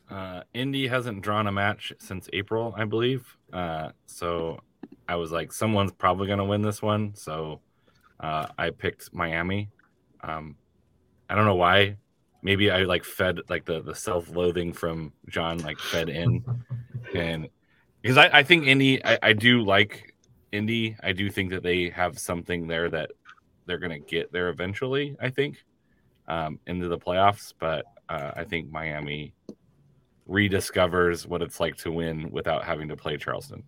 Uh, 0.09 0.43
Indy 0.53 0.87
hasn't 0.87 1.21
drawn 1.21 1.47
a 1.47 1.51
match 1.51 1.91
since 1.99 2.29
April, 2.31 2.73
I 2.77 2.85
believe. 2.85 3.35
Uh, 3.51 3.89
so 4.05 4.61
I 5.09 5.15
was 5.15 5.33
like, 5.33 5.51
someone's 5.51 5.91
probably 5.91 6.27
going 6.27 6.39
to 6.39 6.45
win 6.45 6.61
this 6.61 6.81
one. 6.81 7.13
So 7.13 7.59
uh, 8.21 8.47
I 8.57 8.69
picked 8.69 9.13
Miami. 9.13 9.67
Um, 10.23 10.55
I 11.29 11.35
don't 11.35 11.45
know 11.45 11.55
why 11.55 11.97
maybe 12.41 12.71
I 12.71 12.83
like 12.83 13.03
fed 13.03 13.39
like 13.49 13.65
the 13.65 13.81
the 13.81 13.95
self 13.95 14.29
loathing 14.29 14.73
from 14.73 15.13
John 15.29 15.59
like 15.59 15.79
fed 15.79 16.09
in, 16.09 16.43
and 17.15 17.47
because 18.01 18.17
I, 18.17 18.39
I 18.39 18.43
think 18.43 18.67
Indy 18.67 19.03
I, 19.03 19.19
I 19.21 19.33
do 19.33 19.63
like 19.63 20.13
Indy 20.51 20.95
I 21.03 21.11
do 21.11 21.29
think 21.29 21.51
that 21.51 21.63
they 21.63 21.89
have 21.89 22.19
something 22.19 22.67
there 22.67 22.89
that 22.89 23.11
they're 23.65 23.79
gonna 23.79 23.99
get 23.99 24.31
there 24.31 24.49
eventually 24.49 25.15
I 25.21 25.29
think 25.29 25.63
um, 26.27 26.59
into 26.67 26.87
the 26.87 26.97
playoffs, 26.97 27.53
but 27.59 27.85
uh, 28.09 28.31
I 28.35 28.43
think 28.43 28.71
Miami 28.71 29.33
rediscovers 30.29 31.27
what 31.27 31.41
it's 31.41 31.59
like 31.59 31.75
to 31.77 31.91
win 31.91 32.31
without 32.31 32.63
having 32.63 32.87
to 32.87 32.95
play 32.95 33.17
Charleston. 33.17 33.63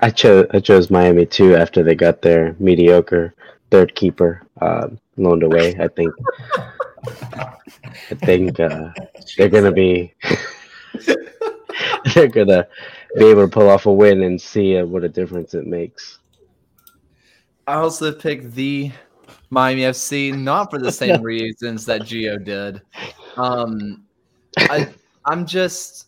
I 0.00 0.10
chose 0.10 0.46
I 0.52 0.60
chose 0.60 0.90
Miami 0.90 1.26
too 1.26 1.54
after 1.54 1.82
they 1.82 1.94
got 1.94 2.22
their 2.22 2.56
mediocre 2.58 3.34
third 3.70 3.94
keeper. 3.94 4.42
Uh, 4.60 4.88
loaned 5.18 5.42
away. 5.42 5.76
I 5.78 5.88
think 5.88 6.12
I 8.10 8.14
think 8.24 8.58
uh, 8.60 8.90
they're 9.36 9.48
gonna 9.48 9.72
be 9.72 10.14
they're 12.14 12.28
gonna 12.28 12.66
be 13.16 13.26
able 13.26 13.42
to 13.42 13.48
pull 13.48 13.68
off 13.68 13.86
a 13.86 13.92
win 13.92 14.22
and 14.22 14.40
see 14.40 14.76
uh, 14.76 14.84
what 14.84 15.04
a 15.04 15.08
difference 15.08 15.54
it 15.54 15.66
makes. 15.66 16.18
I 17.66 17.74
also 17.74 18.12
picked 18.12 18.54
the 18.54 18.92
Miami 19.50 19.82
FC, 19.82 20.36
not 20.36 20.70
for 20.70 20.78
the 20.78 20.92
same 20.92 21.22
reasons 21.22 21.84
that 21.86 22.04
Geo 22.04 22.38
did. 22.38 22.82
Um, 23.36 24.04
I, 24.58 24.88
I'm 25.26 25.46
just, 25.46 26.06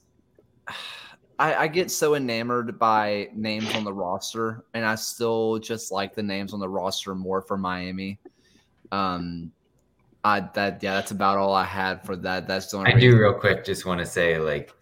I, 1.39 1.55
I 1.55 1.69
get 1.69 1.91
so 1.91 2.15
enamored 2.15 2.79
by 2.79 3.29
names 3.35 3.75
on 3.75 3.85
the 3.85 3.93
roster, 3.93 4.65
and 4.75 4.85
I 4.85 4.95
still 4.95 5.59
just 5.59 5.93
like 5.93 6.15
the 6.15 6.23
names 6.23 6.53
on 6.53 6.61
the 6.61 6.69
roster 6.69 7.15
more 7.15 7.43
for 7.43 7.57
Miami. 7.57 8.19
Um, 8.93 9.53
I 10.25 10.41
that 10.55 10.83
yeah, 10.83 10.95
that's 10.95 11.11
about 11.11 11.39
all 11.39 11.55
I 11.55 11.65
had 11.65 12.05
for 12.05 12.17
that. 12.17 12.47
That's 12.47 12.71
the 12.71 12.79
only. 12.79 12.93
I 12.93 12.99
do 12.99 13.17
real 13.17 13.35
quick 13.35 13.65
just 13.65 13.87
want 13.87 14.01
to 14.01 14.07
say 14.07 14.39
like 14.39 14.75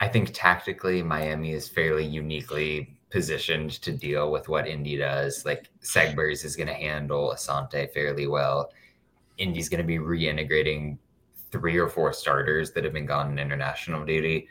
I 0.00 0.08
think 0.08 0.30
tactically 0.32 1.02
Miami 1.02 1.52
is 1.52 1.68
fairly 1.68 2.04
uniquely 2.04 2.96
positioned 3.10 3.70
to 3.82 3.92
deal 3.92 4.30
with 4.30 4.48
what 4.48 4.66
Indy 4.66 4.96
does. 4.96 5.44
Like 5.44 5.68
Segbers 5.82 6.44
is 6.44 6.56
going 6.56 6.66
to 6.66 6.74
handle 6.74 7.32
Asante 7.34 7.90
fairly 7.92 8.26
well. 8.26 8.70
Indy's 9.38 9.68
going 9.68 9.78
to 9.78 9.86
be 9.86 9.98
reintegrating 9.98 10.98
three 11.50 11.76
or 11.76 11.88
four 11.88 12.12
starters 12.12 12.72
that 12.72 12.84
have 12.84 12.92
been 12.92 13.06
gone 13.06 13.30
in 13.30 13.38
international 13.38 14.04
duty. 14.04 14.48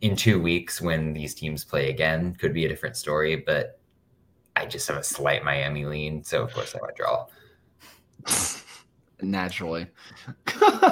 In 0.00 0.16
two 0.16 0.40
weeks, 0.40 0.80
when 0.80 1.12
these 1.12 1.34
teams 1.34 1.64
play 1.64 1.90
again, 1.90 2.34
could 2.34 2.54
be 2.54 2.64
a 2.64 2.68
different 2.68 2.96
story. 2.96 3.36
But 3.36 3.78
I 4.56 4.66
just 4.66 4.88
have 4.88 4.96
a 4.96 5.04
slight 5.04 5.44
Miami 5.44 5.84
lean, 5.84 6.24
so 6.24 6.42
of 6.42 6.52
course 6.54 6.74
I 6.74 6.78
would 6.80 6.94
draw. 6.94 7.26
Naturally. 9.20 9.86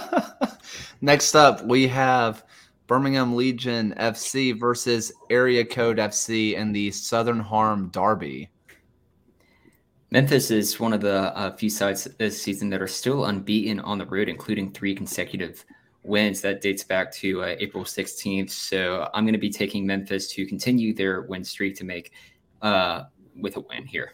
Next 1.01 1.35
up, 1.35 1.65
we 1.65 1.87
have 1.89 2.45
Birmingham 2.87 3.37
Legion 3.37 3.95
FC 3.99 4.59
versus 4.59 5.13
Area 5.31 5.65
Code 5.65 5.99
FC 5.99 6.55
in 6.55 6.73
the 6.73 6.91
Southern 6.91 7.41
Harm 7.41 7.89
Derby. 7.91 8.51
Memphis 10.11 10.51
is 10.51 10.79
one 10.79 10.93
of 10.93 11.01
the 11.01 11.37
uh, 11.37 11.57
few 11.57 11.69
sides 11.69 12.05
this 12.19 12.41
season 12.41 12.71
that 12.71 12.81
are 12.81 12.87
still 12.87 13.25
unbeaten 13.27 13.81
on 13.81 13.99
the 13.99 14.07
road, 14.07 14.29
including 14.29 14.73
three 14.73 14.95
consecutive 14.95 15.65
wins. 16.05 16.41
That 16.41 16.61
dates 16.61 16.85
back 16.85 17.13
to 17.15 17.43
uh, 17.43 17.57
April 17.59 17.85
16th. 17.85 18.51
So 18.51 19.11
I'm 19.13 19.25
going 19.25 19.33
to 19.35 19.39
be 19.39 19.51
taking 19.51 19.85
Memphis 19.85 20.29
to 20.33 20.47
continue 20.47 20.95
their 20.95 21.23
win 21.23 21.45
streak 21.45 21.77
to 21.77 21.85
make 21.85 22.13
uh, 22.63 23.05
with 23.37 23.57
a 23.57 23.61
win 23.61 23.85
here. 23.85 24.13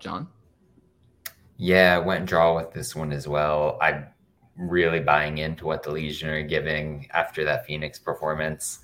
John? 0.00 0.28
Yeah, 1.58 1.98
went 1.98 2.26
draw 2.26 2.54
with 2.54 2.72
this 2.72 2.94
one 2.94 3.12
as 3.12 3.26
well. 3.26 3.78
I'm 3.82 4.06
really 4.56 5.00
buying 5.00 5.38
into 5.38 5.66
what 5.66 5.82
the 5.82 5.90
Legion 5.90 6.28
are 6.28 6.42
giving 6.42 7.08
after 7.12 7.44
that 7.44 7.66
Phoenix 7.66 7.98
performance. 7.98 8.78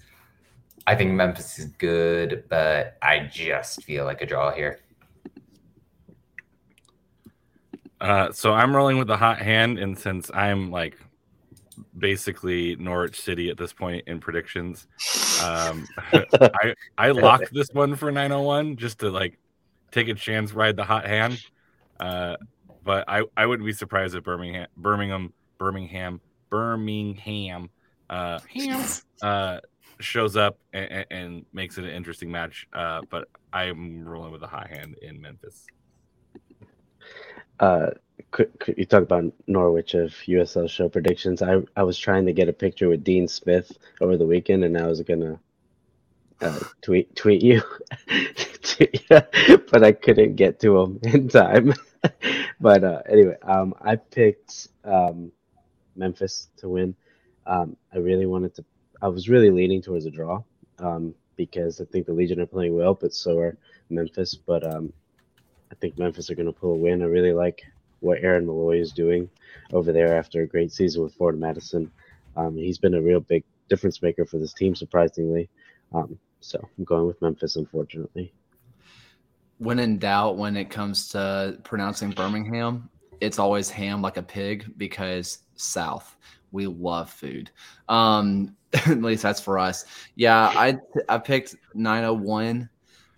I 0.87 0.97
think 0.97 1.12
Memphis 1.12 1.59
is 1.61 1.66
good, 1.66 2.45
but 2.49 2.99
I 3.01 3.31
just 3.33 3.85
feel 3.85 4.05
like 4.05 4.22
a 4.22 4.27
draw 4.27 4.53
here. 4.53 4.81
Uh, 8.01 8.33
so 8.33 8.53
I'm 8.53 8.75
rolling 8.75 8.99
with 8.99 9.07
the 9.07 9.16
hot 9.16 9.39
hand, 9.39 9.79
and 9.79 9.97
since 9.97 10.31
I'm 10.35 10.72
like 10.72 10.99
basically 11.97 12.75
Norwich 12.77 13.20
City 13.20 13.51
at 13.51 13.57
this 13.57 13.72
point 13.72 14.07
in 14.09 14.18
predictions, 14.18 14.89
um, 15.43 15.87
I 16.12 16.75
I 16.99 17.11
locked 17.12 17.55
this 17.55 17.68
one 17.72 17.95
for 17.95 18.11
901 18.11 18.77
just 18.77 18.99
to 18.99 19.11
like 19.11 19.39
take 19.93 20.09
a 20.09 20.14
chance, 20.14 20.53
ride 20.53 20.77
the 20.77 20.85
hot 20.85 21.07
hand. 21.07 21.41
Uh, 22.01 22.37
but 22.85 23.05
I 23.09 23.22
I 23.37 23.47
wouldn't 23.47 23.66
be 23.66 23.72
surprised 23.72 24.14
if 24.14 24.22
Birmingham 24.22 24.66
Birmingham 24.76 25.32
Birmingham 25.59 26.20
Birmingham 26.51 27.70
uh, 28.11 28.39
uh, 29.22 29.61
shows 29.99 30.37
up 30.37 30.59
and, 30.72 31.07
and, 31.11 31.47
makes 31.53 31.78
it 31.78 31.85
an 31.85 31.91
interesting 31.91 32.30
match. 32.30 32.68
Uh, 32.72 33.01
but 33.11 33.28
I'm 33.53 34.07
rolling 34.07 34.30
with 34.30 34.43
a 34.43 34.47
high 34.47 34.68
hand 34.70 34.97
in 35.03 35.20
Memphis. 35.20 35.66
Uh, 37.59 37.91
could, 38.30 38.59
could 38.59 38.76
you 38.78 38.85
talk 38.85 39.03
about 39.03 39.32
Norwich 39.47 39.95
of 39.95 40.11
USL 40.26 40.68
show 40.68 40.89
predictions? 40.89 41.43
I, 41.43 41.62
I 41.76 41.82
was 41.82 41.99
trying 41.99 42.26
to 42.26 42.32
get 42.32 42.49
a 42.49 42.53
picture 42.53 42.89
with 42.89 43.05
Dean 43.05 43.28
Smith 43.28 43.76
over 44.01 44.16
the 44.16 44.26
weekend, 44.26 44.64
and 44.64 44.76
I 44.76 44.87
was 44.87 45.01
gonna 45.03 45.39
uh, 46.41 46.61
tweet 46.82 47.14
tweet 47.16 47.43
you, 47.43 47.62
but 49.09 49.85
I 49.85 49.93
couldn't 49.93 50.37
get 50.37 50.61
to 50.61 50.78
him 50.80 51.01
in 51.03 51.28
time. 51.28 51.74
but 52.65 52.83
uh, 52.83 53.03
anyway, 53.07 53.37
um, 53.43 53.75
I 53.83 53.97
picked 53.97 54.69
um, 54.85 55.31
Memphis 55.97 56.49
to 56.57 56.71
win. 56.71 56.97
Um, 57.47 57.77
I 57.93 57.99
really 57.99 58.25
wanted 58.25 58.55
to. 58.55 58.65
I 59.03 59.09
was 59.09 59.29
really 59.29 59.51
leaning 59.51 59.83
towards 59.83 60.07
a 60.07 60.11
draw 60.11 60.43
um, 60.79 61.15
because 61.37 61.79
I 61.83 61.85
think 61.85 62.07
the 62.07 62.15
Legion 62.15 62.41
are 62.41 62.47
playing 62.47 62.75
well, 62.75 62.95
but 62.95 63.12
so 63.12 63.39
are 63.39 63.59
Memphis. 63.91 64.35
But 64.35 64.65
um, 64.67 64.95
I 65.71 65.75
think 65.75 65.99
Memphis 65.99 66.31
are 66.31 66.35
going 66.35 66.47
to 66.47 66.59
pull 66.59 66.73
a 66.73 66.77
win. 66.77 67.03
I 67.03 67.05
really 67.05 67.35
like 67.35 67.61
what 68.01 68.21
Aaron 68.23 68.47
Molloy 68.47 68.81
is 68.81 68.93
doing 68.93 69.29
over 69.75 69.93
there 69.93 70.17
after 70.17 70.41
a 70.41 70.47
great 70.47 70.73
season 70.73 71.03
with 71.03 71.12
Forward 71.12 71.39
Madison. 71.39 71.91
Um, 72.35 72.57
he's 72.57 72.79
been 72.79 72.95
a 72.95 73.03
real 73.03 73.21
big 73.21 73.45
difference 73.69 74.01
maker 74.01 74.25
for 74.25 74.39
this 74.39 74.55
team, 74.55 74.75
surprisingly. 74.75 75.51
So 76.41 76.67
I'm 76.79 76.85
going 76.85 77.07
with 77.07 77.21
Memphis, 77.21 77.57
unfortunately. 77.57 78.33
When 79.59 79.79
in 79.79 79.99
doubt, 79.99 80.37
when 80.37 80.57
it 80.57 80.71
comes 80.71 81.09
to 81.11 81.59
pronouncing 81.63 82.11
Birmingham, 82.11 82.89
it's 83.21 83.39
always 83.39 83.71
ham 83.71 84.03
like 84.03 84.17
a 84.17 84.23
pig 84.23 84.73
because 84.77 85.39
South. 85.57 86.17
We 86.53 86.67
love 86.67 87.11
food. 87.11 87.51
Um, 87.89 88.57
at 88.73 89.03
least 89.03 89.23
that's 89.23 89.41
for 89.41 89.59
us. 89.59 89.85
Yeah, 90.17 90.53
I 90.55 90.79
I 91.09 91.19
picked 91.19 91.57
901. 91.75 92.69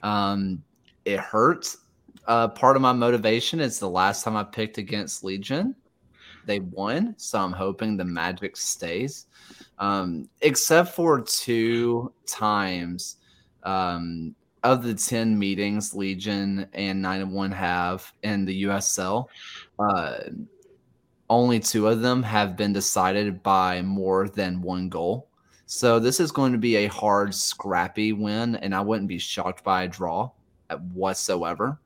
Um, 0.03 0.63
it 1.05 1.21
hurts. 1.21 1.79
Uh, 2.27 2.49
part 2.49 2.77
of 2.77 2.83
my 2.83 2.93
motivation 2.93 3.61
is 3.61 3.79
the 3.79 3.89
last 3.89 4.25
time 4.25 4.37
I 4.37 4.43
picked 4.43 4.79
against 4.79 5.23
Legion, 5.23 5.77
they 6.45 6.61
won. 6.61 7.15
So 7.19 7.39
I'm 7.39 7.53
hoping 7.53 7.97
the 7.97 8.05
magic 8.05 8.57
stays. 8.57 9.27
Um, 9.79 10.29
except 10.41 10.95
for 10.95 11.21
two 11.21 12.13
times 12.27 13.17
um, 13.63 14.35
of 14.73 14.83
the 14.83 14.95
10 14.95 15.39
meetings 15.39 15.95
Legion 15.95 16.67
and 16.73 17.01
Nine 17.01 17.31
One 17.31 17.53
have 17.53 18.13
in 18.23 18.45
the 18.45 18.65
USL. 18.65 19.27
Uh, 19.79 20.19
only 21.29 21.59
two 21.61 21.89
of 21.89 22.01
them 22.03 22.23
have 22.23 22.57
been 22.57 22.73
decided 22.73 23.43
by 23.43 23.83
more 23.83 24.29
than 24.29 24.63
one 24.63 24.89
goal. 24.89 25.29
So 25.67 25.99
this 25.99 26.21
is 26.21 26.31
going 26.31 26.53
to 26.53 26.59
be 26.59 26.77
a 26.77 26.87
hard, 26.87 27.35
scrappy 27.35 28.13
win, 28.13 28.57
and 28.57 28.75
I 28.75 28.81
wouldn't 28.81 29.09
be 29.09 29.19
shocked 29.19 29.65
by 29.65 29.83
a 29.83 29.89
draw 29.89 30.31
whatsoever. 30.93 31.81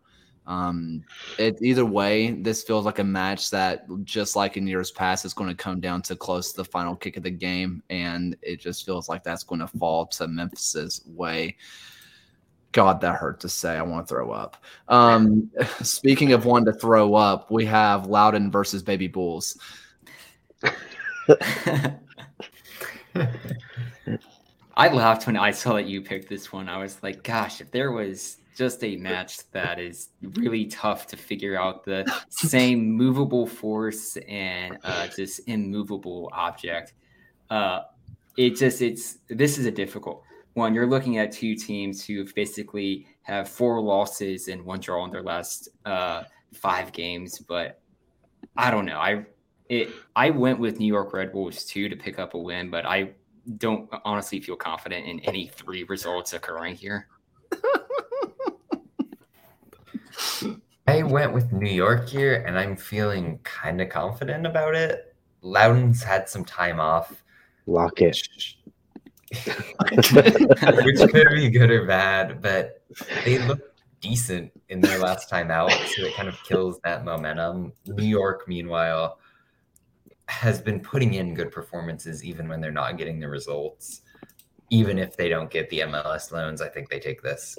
Um, 0.46 1.04
it, 1.38 1.56
either 1.62 1.86
way, 1.86 2.32
this 2.32 2.62
feels 2.62 2.84
like 2.84 2.98
a 2.98 3.04
match 3.04 3.50
that, 3.50 3.86
just 4.04 4.36
like 4.36 4.56
in 4.56 4.66
years 4.66 4.90
past, 4.90 5.24
is 5.24 5.32
going 5.32 5.48
to 5.48 5.56
come 5.56 5.80
down 5.80 6.02
to 6.02 6.16
close 6.16 6.50
to 6.50 6.58
the 6.58 6.64
final 6.64 6.94
kick 6.94 7.16
of 7.16 7.22
the 7.22 7.30
game, 7.30 7.82
and 7.88 8.36
it 8.42 8.60
just 8.60 8.84
feels 8.84 9.08
like 9.08 9.22
that's 9.22 9.44
going 9.44 9.60
to 9.60 9.68
fall 9.68 10.06
to 10.06 10.28
Memphis's 10.28 11.02
way. 11.06 11.56
God, 12.72 13.00
that 13.00 13.16
hurt 13.16 13.40
to 13.40 13.48
say. 13.48 13.76
I 13.76 13.82
want 13.82 14.06
to 14.06 14.14
throw 14.14 14.30
up. 14.30 14.56
Um, 14.88 15.50
speaking 15.82 16.32
of 16.32 16.44
one 16.44 16.64
to 16.66 16.72
throw 16.72 17.14
up, 17.14 17.50
we 17.50 17.64
have 17.66 18.06
Loudoun 18.06 18.50
versus 18.50 18.82
Baby 18.82 19.08
Bulls. 19.08 19.58
I 24.76 24.88
laughed 24.88 25.26
when 25.26 25.36
I 25.36 25.50
saw 25.50 25.74
that 25.74 25.86
you 25.86 26.00
picked 26.00 26.28
this 26.28 26.52
one. 26.52 26.68
I 26.68 26.78
was 26.78 27.02
like, 27.02 27.22
gosh, 27.22 27.60
if 27.60 27.70
there 27.70 27.92
was 27.92 28.38
just 28.56 28.84
a 28.84 28.94
match 28.96 29.50
that 29.52 29.78
is 29.78 30.10
really 30.20 30.66
tough 30.66 31.06
to 31.06 31.16
figure 31.16 31.58
out 31.58 31.82
the 31.82 32.04
same 32.28 32.90
movable 32.90 33.46
force 33.46 34.18
and 34.28 34.78
uh, 34.84 35.06
just 35.08 35.40
immovable 35.46 36.30
object. 36.32 36.92
Uh, 37.48 37.80
it 38.36 38.56
just 38.56 38.82
it's 38.82 39.18
this 39.28 39.56
is 39.56 39.64
a 39.64 39.70
difficult 39.70 40.22
one. 40.54 40.74
You're 40.74 40.86
looking 40.86 41.18
at 41.18 41.32
two 41.32 41.54
teams 41.54 42.04
who 42.04 42.24
basically 42.34 43.06
have 43.22 43.48
four 43.48 43.80
losses 43.80 44.48
and 44.48 44.64
one 44.64 44.80
draw 44.80 45.04
in 45.04 45.10
their 45.10 45.22
last 45.22 45.68
uh, 45.84 46.24
five 46.52 46.92
games, 46.92 47.38
but 47.38 47.80
I 48.56 48.70
don't 48.70 48.84
know. 48.84 48.98
I 48.98 49.24
it 49.68 49.90
I 50.16 50.30
went 50.30 50.58
with 50.58 50.78
New 50.78 50.86
York 50.86 51.12
Red 51.12 51.32
Bulls 51.32 51.64
too 51.64 51.88
to 51.88 51.96
pick 51.96 52.18
up 52.18 52.34
a 52.34 52.38
win, 52.38 52.70
but 52.70 52.84
I 52.86 53.10
don't 53.58 53.88
honestly 54.04 54.40
feel 54.40 54.56
confident 54.56 55.06
in 55.06 55.20
any 55.20 55.46
three 55.46 55.84
results 55.84 56.32
occurring 56.32 56.74
here. 56.74 57.06
I 60.86 61.02
went 61.04 61.32
with 61.32 61.52
New 61.52 61.70
York 61.70 62.08
here, 62.08 62.42
and 62.46 62.58
I'm 62.58 62.76
feeling 62.76 63.38
kind 63.44 63.80
of 63.80 63.88
confident 63.88 64.44
about 64.44 64.74
it. 64.74 65.14
Loudoun's 65.40 66.02
had 66.02 66.28
some 66.28 66.44
time 66.44 66.80
off. 66.80 67.22
Lock 67.66 68.02
it. 68.02 68.18
which 69.90 70.98
could 70.98 71.30
be 71.30 71.50
good 71.50 71.70
or 71.70 71.86
bad, 71.86 72.42
but 72.42 72.82
they 73.24 73.38
look 73.38 73.60
decent 74.00 74.50
in 74.68 74.80
their 74.80 74.98
last 74.98 75.28
time 75.28 75.50
out, 75.50 75.70
so 75.70 76.02
it 76.02 76.14
kind 76.14 76.28
of 76.28 76.42
kills 76.44 76.80
that 76.84 77.04
momentum. 77.04 77.72
New 77.86 78.04
York, 78.04 78.48
meanwhile, 78.48 79.18
has 80.26 80.60
been 80.60 80.80
putting 80.80 81.14
in 81.14 81.34
good 81.34 81.50
performances 81.50 82.24
even 82.24 82.48
when 82.48 82.60
they're 82.60 82.70
not 82.70 82.96
getting 82.96 83.20
the 83.20 83.28
results. 83.28 84.02
Even 84.70 84.98
if 84.98 85.16
they 85.16 85.28
don't 85.28 85.50
get 85.50 85.68
the 85.70 85.80
MLS 85.80 86.32
loans, 86.32 86.60
I 86.60 86.68
think 86.68 86.88
they 86.88 87.00
take 87.00 87.22
this. 87.22 87.58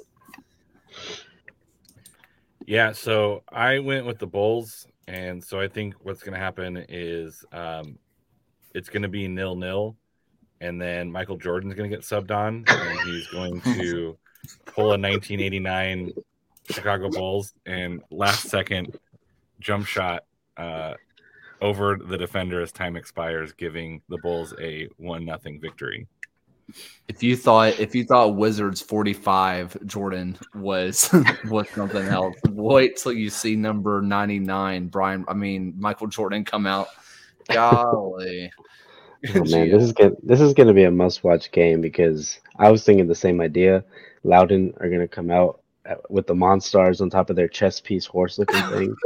Yeah, 2.66 2.92
so 2.92 3.42
I 3.50 3.78
went 3.78 4.06
with 4.06 4.18
the 4.18 4.26
Bulls, 4.26 4.86
and 5.08 5.42
so 5.42 5.60
I 5.60 5.68
think 5.68 5.94
what's 6.00 6.22
going 6.22 6.34
to 6.34 6.38
happen 6.38 6.84
is 6.88 7.44
um, 7.52 7.98
it's 8.74 8.88
going 8.88 9.02
to 9.02 9.08
be 9.08 9.28
nil 9.28 9.56
nil, 9.56 9.96
and 10.62 10.80
then 10.80 11.10
Michael 11.10 11.36
Jordan's 11.36 11.74
going 11.74 11.90
to 11.90 11.94
get 11.94 12.04
subbed 12.04 12.30
on, 12.30 12.64
and 12.68 13.00
he's 13.00 13.26
going 13.28 13.60
to 13.62 14.16
pull 14.64 14.86
a 14.86 14.98
1989 14.98 16.12
Chicago 16.70 17.10
Bulls 17.10 17.52
and 17.66 18.00
last 18.10 18.48
second 18.48 18.96
jump 19.58 19.86
shot 19.86 20.24
uh, 20.56 20.94
over 21.60 21.96
the 21.96 22.16
defender 22.16 22.62
as 22.62 22.70
time 22.70 22.96
expires, 22.96 23.52
giving 23.52 24.00
the 24.08 24.18
Bulls 24.18 24.54
a 24.60 24.88
one 24.98 25.24
nothing 25.24 25.60
victory. 25.60 26.06
If 27.08 27.24
you 27.24 27.36
thought 27.36 27.80
if 27.80 27.92
you 27.92 28.04
thought 28.04 28.36
Wizards 28.36 28.80
45 28.80 29.84
Jordan 29.84 30.38
was 30.54 31.12
was 31.50 31.68
something 31.70 32.06
else, 32.06 32.36
wait 32.48 32.96
till 32.96 33.12
you 33.12 33.30
see 33.30 33.56
number 33.56 34.00
99 34.00 34.86
Brian 34.86 35.24
I 35.26 35.34
mean 35.34 35.74
Michael 35.76 36.06
Jordan 36.06 36.44
come 36.44 36.66
out. 36.66 36.86
Golly. 37.48 38.52
Oh 39.28 39.44
man, 39.50 39.70
this 39.70 39.82
is 39.82 39.92
good. 39.92 40.16
This 40.22 40.40
is 40.40 40.54
going 40.54 40.66
to 40.68 40.74
be 40.74 40.84
a 40.84 40.90
must-watch 40.90 41.50
game 41.52 41.80
because 41.80 42.40
I 42.58 42.70
was 42.70 42.84
thinking 42.84 43.06
the 43.06 43.14
same 43.14 43.40
idea. 43.40 43.84
Loudoun 44.24 44.74
are 44.80 44.88
going 44.88 45.00
to 45.00 45.08
come 45.08 45.30
out 45.30 45.60
with 46.08 46.26
the 46.26 46.34
monsters 46.34 47.00
on 47.00 47.10
top 47.10 47.30
of 47.30 47.36
their 47.36 47.48
chest 47.48 47.84
piece 47.84 48.06
horse-looking 48.06 48.62
thing, 48.70 48.96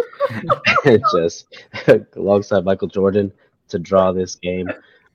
and 0.84 1.02
just 1.14 1.46
alongside 2.14 2.64
Michael 2.64 2.88
Jordan 2.88 3.32
to 3.68 3.78
draw 3.78 4.12
this 4.12 4.34
game. 4.34 4.68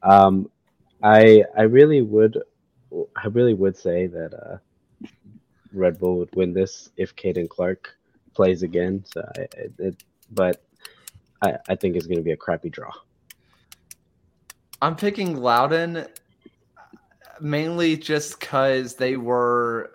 Um, 0.03 0.49
I 1.03 1.43
I 1.57 1.63
really 1.63 2.01
would 2.01 2.41
I 3.15 3.27
really 3.27 3.53
would 3.53 3.77
say 3.77 4.07
that 4.07 4.33
uh, 4.33 5.07
Red 5.73 5.99
Bull 5.99 6.17
would 6.17 6.35
win 6.35 6.53
this 6.53 6.89
if 6.97 7.15
Caden 7.15 7.49
Clark 7.49 7.95
plays 8.33 8.63
again. 8.63 9.03
So 9.13 9.27
I, 9.37 9.47
it, 9.79 10.03
but 10.31 10.61
I, 11.41 11.57
I 11.69 11.75
think 11.75 11.95
it's 11.95 12.07
going 12.07 12.17
to 12.17 12.23
be 12.23 12.31
a 12.31 12.37
crappy 12.37 12.69
draw. 12.69 12.91
I'm 14.81 14.95
picking 14.95 15.37
Loudoun 15.37 16.07
mainly 17.39 17.97
just 17.97 18.39
because 18.39 18.95
they 18.95 19.17
were 19.17 19.91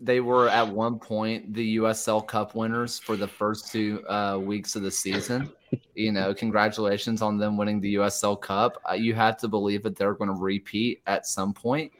they 0.00 0.20
were 0.20 0.48
at 0.48 0.66
one 0.68 0.98
point 0.98 1.52
the 1.52 1.76
USL 1.76 2.24
Cup 2.26 2.54
winners 2.54 2.98
for 3.00 3.16
the 3.16 3.26
first 3.26 3.72
two 3.72 4.04
uh, 4.08 4.38
weeks 4.40 4.76
of 4.76 4.82
the 4.82 4.90
season. 4.90 5.50
you 5.94 6.12
know, 6.12 6.32
congratulations 6.32 7.20
on 7.20 7.36
them 7.36 7.56
winning 7.56 7.80
the 7.80 7.96
USL 7.96 8.40
Cup. 8.40 8.80
Uh, 8.88 8.94
you 8.94 9.14
have 9.14 9.36
to 9.38 9.48
believe 9.48 9.82
that 9.82 9.96
they're 9.96 10.14
going 10.14 10.32
to 10.32 10.40
repeat 10.40 11.02
at 11.06 11.26
some 11.26 11.52
point. 11.52 11.92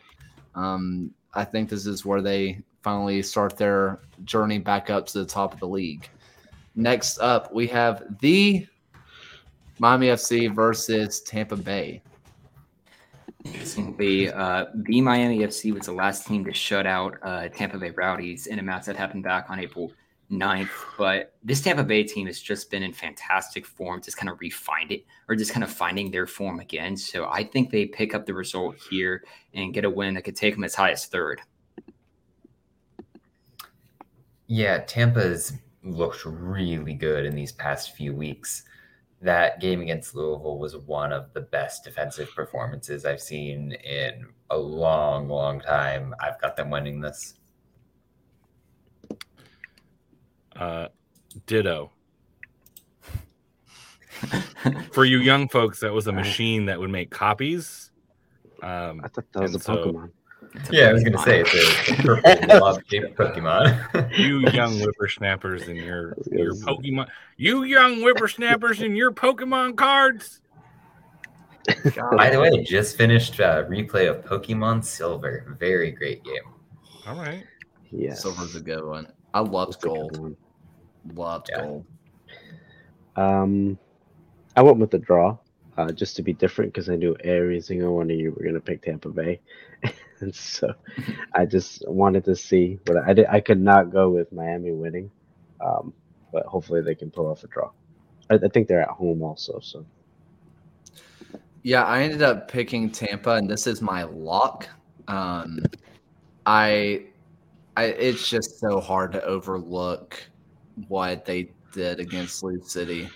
Um, 0.55 1.11
I 1.35 1.45
think 1.45 1.69
this 1.69 1.87
is 1.87 2.05
where 2.05 2.23
they 2.23 2.63
finally 2.83 3.21
start 3.23 3.57
their 3.57 4.01
journey 4.25 4.59
back 4.59 4.91
up 4.91 5.07
to 5.07 5.19
the 5.19 5.27
top 5.27 5.53
of 5.53 5.61
the 5.61 5.69
league. 5.69 6.09
Next 6.77 7.19
up, 7.19 7.53
we 7.53 7.67
have 7.67 8.05
the 8.21 8.67
Miami 9.81 10.07
FC 10.07 10.55
versus 10.55 11.21
Tampa 11.23 11.57
Bay. 11.57 12.01
The 13.99 14.31
uh, 14.31 14.67
the 14.75 15.01
Miami 15.01 15.41
FC 15.41 15.73
was 15.75 15.87
the 15.87 15.93
last 15.93 16.27
team 16.27 16.45
to 16.45 16.53
shut 16.53 16.87
out 16.87 17.19
uh, 17.23 17.49
Tampa 17.49 17.79
Bay 17.79 17.91
Rowdies 17.91 18.47
in 18.47 18.59
a 18.59 18.63
match 18.63 18.87
that 18.87 18.97
happened 18.97 19.25
back 19.25 19.51
on 19.51 19.59
April 19.59 19.93
9th. 20.31 20.69
But 20.97 21.35
this 21.43 21.61
Tampa 21.61 21.85
Bay 21.85 22.05
team 22.05 22.27
has 22.27 22.41
just 22.41 22.71
been 22.71 22.83
in 22.83 22.93
fantastic 22.93 23.67
form, 23.67 24.03
just 24.03 24.17
kind 24.17 24.29
of 24.29 24.41
refined 24.41 24.93
it 24.93 25.05
or 25.29 25.35
just 25.35 25.53
kind 25.53 25.65
of 25.65 25.71
finding 25.71 26.11
their 26.11 26.27
form 26.27 26.61
again. 26.61 26.97
So 26.97 27.29
I 27.29 27.45
think 27.45 27.71
they 27.71 27.87
pick 27.87 28.15
up 28.15 28.27
the 28.27 28.35
result 28.35 28.77
here 28.91 29.25
and 29.55 29.75
get 29.75 29.85
a 29.85 29.91
win 29.91 30.15
that 30.15 30.23
could 30.23 30.37
take 30.37 30.55
them 30.55 30.65
as 30.65 30.75
high 30.75 30.91
as 30.91 31.07
third. 31.07 31.41
Yeah, 34.47 34.79
Tampa's 34.79 35.53
looked 35.83 36.25
really 36.25 36.95
good 36.95 37.27
in 37.27 37.35
these 37.35 37.53
past 37.53 37.95
few 37.95 38.15
weeks 38.15 38.65
that 39.21 39.61
game 39.61 39.81
against 39.81 40.15
Louisville 40.15 40.59
was 40.59 40.77
one 40.77 41.13
of 41.13 41.33
the 41.33 41.41
best 41.41 41.85
defensive 41.85 42.33
performances 42.35 43.05
I've 43.05 43.21
seen 43.21 43.73
in 43.73 44.27
a 44.51 44.57
long, 44.57 45.29
long 45.29 45.61
time. 45.61 46.15
I've 46.21 46.41
got 46.41 46.57
them 46.57 46.71
winning 46.71 47.01
this. 47.01 47.35
Uh, 50.55 50.89
ditto. 51.47 51.91
For 54.93 55.05
you 55.05 55.19
young 55.19 55.49
folks, 55.49 55.81
that 55.81 55.93
was 55.93 56.07
a 56.07 56.13
machine 56.13 56.67
that 56.67 56.79
would 56.79 56.91
make 56.91 57.11
copies. 57.11 57.91
Um, 58.63 59.01
I 59.05 59.09
thought 59.09 59.33
that 59.33 59.43
was 59.43 59.55
a 59.55 59.61
so, 59.61 59.77
Pokemon. 59.77 60.11
Yeah, 60.71 60.89
I 60.89 60.93
was 60.93 61.05
gonna 61.05 61.19
say 61.19 61.41
it's 61.41 61.55
a, 61.55 61.93
a 61.93 61.97
purple 62.23 62.59
blob-shaped 62.59 63.17
Pokemon. 63.17 64.19
you 64.19 64.41
young 64.51 64.79
whippersnappers 64.79 65.69
and 65.69 65.77
your 65.77 66.17
your 66.33 66.55
Pokemon, 66.55 67.09
you 67.37 67.65
young 67.65 68.01
whippersnappers 68.01 68.81
and 68.81 68.97
your 68.97 69.13
Pokemon 69.13 69.77
cards. 69.77 70.41
By 72.17 72.31
the 72.31 72.41
way, 72.41 72.63
just 72.65 72.97
finished 72.97 73.39
a 73.41 73.67
replay 73.69 74.09
of 74.09 74.25
Pokemon 74.25 74.85
Silver. 74.85 75.57
Very 75.59 75.91
great 75.91 76.25
game. 76.25 76.43
All 77.07 77.17
right. 77.17 77.45
Yeah. 77.91 78.15
Silver's 78.15 78.57
a 78.57 78.61
good 78.61 78.85
one. 78.85 79.07
I 79.35 79.41
loved 79.41 79.81
gold. 79.81 80.19
one. 80.19 80.37
Loved 81.15 81.51
Yeah. 81.53 81.63
gold. 81.63 81.85
Um, 83.17 83.79
I 84.57 84.63
went 84.63 84.79
with 84.79 84.91
the 84.91 84.99
draw, 84.99 85.37
uh, 85.77 85.93
just 85.93 86.17
to 86.17 86.23
be 86.23 86.33
different 86.33 86.73
because 86.73 86.89
I 86.89 86.97
knew 86.97 87.17
every 87.21 87.61
single 87.61 87.95
one 87.97 88.11
of 88.11 88.17
you 88.17 88.33
were 88.33 88.45
gonna 88.45 88.61
pick 88.61 88.83
Tampa 88.83 89.09
Bay, 89.11 89.41
and 90.21 90.35
so 90.35 90.75
I 91.35 91.47
just 91.47 91.87
wanted 91.89 92.25
to 92.25 92.37
see. 92.37 92.79
But 92.85 92.99
I 92.99 93.13
did. 93.13 93.27
I 93.27 93.41
could 93.41 93.61
not 93.61 93.91
go 93.91 94.11
with 94.11 94.33
Miami 94.33 94.73
winning, 94.73 95.11
um, 95.61 95.93
but 96.33 96.47
hopefully 96.47 96.83
they 96.83 96.95
can 96.95 97.11
pull 97.11 97.27
off 97.27 97.45
a 97.45 97.49
draw. 97.49 97.71
I, 98.31 98.35
I 98.35 98.49
think 98.49 98.69
they're 98.69 98.83
at 98.83 98.89
home 98.89 99.23
also, 99.23 99.61
so 99.61 99.85
Yeah, 101.63 101.85
I 101.85 102.03
ended 102.03 102.23
up 102.23 102.49
picking 102.49 102.91
Tampa, 102.91 103.33
and 103.33 103.49
this 103.49 103.67
is 103.67 103.81
my 103.81 104.05
lock. 104.05 104.69
Um, 105.09 105.61
I, 106.47 107.07
I, 107.77 107.85
it's 107.85 108.29
just 108.29 108.59
so 108.61 108.81
hard 108.81 109.13
to 109.13 109.23
overlook 109.25 110.23
what 110.89 111.25
they 111.25 111.51
did 111.73 112.01
against 112.01 112.43
Lou 112.43 112.63
City. 112.63 113.09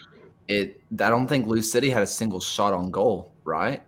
It, 0.49 0.81
I 0.93 1.09
don't 1.09 1.27
think 1.27 1.47
Lou 1.47 1.63
City 1.63 1.91
had 1.91 2.03
a 2.03 2.07
single 2.07 2.41
shot 2.41 2.73
on 2.73 2.91
goal, 2.91 3.33
right? 3.45 3.83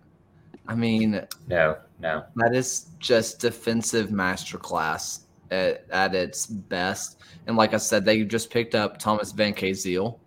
I 0.67 0.75
mean, 0.75 1.21
No, 1.47 1.77
no. 2.05 2.23
that 2.35 2.55
is 2.55 2.91
just 2.99 3.39
defensive 3.39 4.09
masterclass 4.09 5.21
at, 5.51 5.85
at 5.89 6.13
its 6.13 6.45
best. 6.45 7.19
And 7.47 7.57
like 7.57 7.73
I 7.73 7.77
said, 7.77 8.05
they 8.05 8.23
just 8.23 8.49
picked 8.49 8.75
up 8.75 8.99
Thomas 8.99 9.33
Vancaeyezeele, 9.33 10.19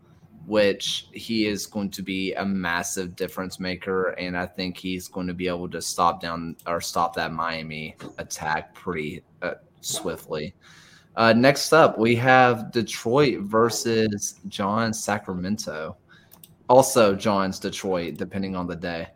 which 0.46 1.06
he 1.12 1.46
is 1.46 1.66
going 1.66 1.90
to 1.90 2.02
be 2.02 2.34
a 2.34 2.44
massive 2.44 3.14
difference 3.14 3.60
maker. 3.60 4.10
And 4.10 4.36
I 4.36 4.46
think 4.46 4.76
he's 4.76 5.06
going 5.08 5.26
to 5.28 5.34
be 5.34 5.46
able 5.46 5.68
to 5.70 5.80
stop 5.80 6.20
down 6.20 6.56
or 6.66 6.80
stop 6.80 7.14
that 7.14 7.32
Miami 7.32 7.96
attack 8.18 8.74
pretty 8.74 9.22
uh, 9.42 9.54
swiftly. 9.80 10.54
Uh, 11.16 11.32
next 11.32 11.72
up, 11.72 11.98
we 11.98 12.14
have 12.16 12.70
Detroit 12.72 13.40
versus 13.40 14.40
John 14.48 14.92
Sacramento. 14.92 15.96
Also, 16.68 17.14
John's 17.14 17.58
Detroit, 17.58 18.16
depending 18.16 18.54
on 18.54 18.66
the 18.66 18.76
day. 18.76 19.08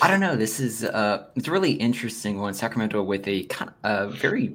I 0.00 0.08
don't 0.08 0.20
know. 0.20 0.36
This 0.36 0.60
is 0.60 0.84
uh, 0.84 1.26
it's 1.36 1.48
a 1.48 1.50
really 1.50 1.72
interesting 1.72 2.40
one. 2.40 2.54
Sacramento 2.54 3.02
with 3.02 3.26
a 3.26 3.44
kind 3.44 3.72
of 3.84 4.12
a 4.12 4.16
very 4.16 4.54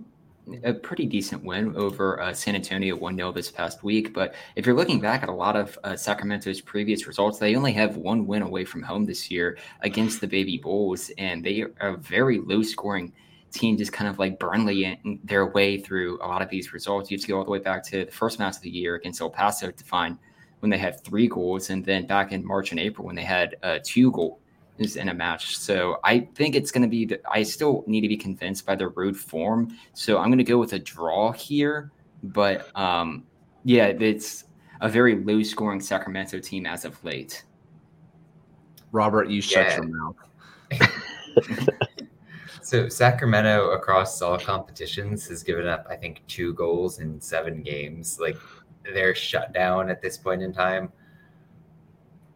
a 0.63 0.73
pretty 0.73 1.05
decent 1.05 1.43
win 1.43 1.75
over 1.75 2.21
uh, 2.21 2.33
San 2.33 2.55
Antonio 2.55 2.95
1 2.95 3.15
0 3.17 3.31
this 3.33 3.51
past 3.51 3.83
week. 3.83 4.13
But 4.13 4.35
if 4.55 4.65
you're 4.65 4.75
looking 4.75 4.99
back 4.99 5.23
at 5.23 5.29
a 5.29 5.33
lot 5.33 5.55
of 5.55 5.77
uh, 5.83 5.95
Sacramento's 5.95 6.61
previous 6.61 7.07
results, 7.07 7.39
they 7.39 7.55
only 7.55 7.73
have 7.73 7.97
one 7.97 8.25
win 8.25 8.41
away 8.41 8.63
from 8.63 8.81
home 8.81 9.05
this 9.05 9.29
year 9.29 9.57
against 9.81 10.21
the 10.21 10.27
Baby 10.27 10.57
Bulls, 10.57 11.11
and 11.17 11.43
they 11.43 11.61
are 11.61 11.73
a 11.79 11.97
very 11.97 12.39
low 12.39 12.63
scoring 12.63 13.11
team, 13.51 13.77
just 13.77 13.93
kind 13.93 14.09
of 14.09 14.19
like 14.19 14.39
Burnley 14.39 14.99
their 15.23 15.47
way 15.47 15.77
through 15.77 16.19
a 16.21 16.27
lot 16.27 16.41
of 16.41 16.49
these 16.49 16.73
results. 16.73 17.09
You 17.09 17.17
have 17.17 17.21
to 17.23 17.27
go 17.27 17.37
all 17.37 17.45
the 17.45 17.51
way 17.51 17.59
back 17.59 17.83
to 17.87 18.05
the 18.05 18.11
first 18.11 18.39
match 18.39 18.57
of 18.57 18.61
the 18.61 18.69
year 18.69 18.95
against 18.95 19.21
El 19.21 19.29
Paso 19.29 19.71
to 19.71 19.83
find 19.83 20.17
when 20.59 20.69
they 20.69 20.77
had 20.77 21.03
three 21.03 21.27
goals, 21.27 21.69
and 21.69 21.85
then 21.85 22.07
back 22.07 22.31
in 22.31 22.45
March 22.45 22.71
and 22.71 22.79
April 22.79 23.05
when 23.05 23.15
they 23.15 23.23
had 23.23 23.55
uh, 23.63 23.79
two 23.83 24.11
goals 24.11 24.39
in 24.79 25.09
a 25.09 25.13
match. 25.13 25.57
So 25.57 25.99
I 26.03 26.27
think 26.35 26.55
it's 26.55 26.71
going 26.71 26.83
to 26.83 26.87
be, 26.87 27.05
the, 27.05 27.19
I 27.29 27.43
still 27.43 27.83
need 27.87 28.01
to 28.01 28.07
be 28.07 28.17
convinced 28.17 28.65
by 28.65 28.75
the 28.75 28.89
road 28.89 29.17
form. 29.17 29.75
So 29.93 30.17
I'm 30.17 30.27
going 30.27 30.37
to 30.37 30.43
go 30.43 30.57
with 30.57 30.73
a 30.73 30.79
draw 30.79 31.31
here. 31.31 31.91
But 32.23 32.75
um, 32.77 33.23
yeah, 33.63 33.85
it's 33.87 34.45
a 34.81 34.89
very 34.89 35.15
low 35.15 35.43
scoring 35.43 35.81
Sacramento 35.81 36.39
team 36.39 36.65
as 36.65 36.85
of 36.85 37.03
late. 37.03 37.43
Robert, 38.91 39.29
you 39.29 39.41
shut 39.41 39.67
yeah. 39.67 39.75
your 39.75 39.85
mouth. 39.85 40.15
so 42.67 42.89
Sacramento 42.89 43.69
across 43.71 44.21
all 44.21 44.37
competitions 44.37 45.25
has 45.29 45.41
given 45.41 45.67
up, 45.67 45.87
I 45.89 45.95
think, 45.95 46.21
two 46.27 46.53
goals 46.53 46.99
in 46.99 47.21
seven 47.21 47.63
games. 47.63 48.19
Like 48.19 48.35
they're 48.83 49.15
shut 49.15 49.53
down 49.53 49.89
at 49.89 50.01
this 50.01 50.17
point 50.17 50.41
in 50.41 50.51
time. 50.51 50.91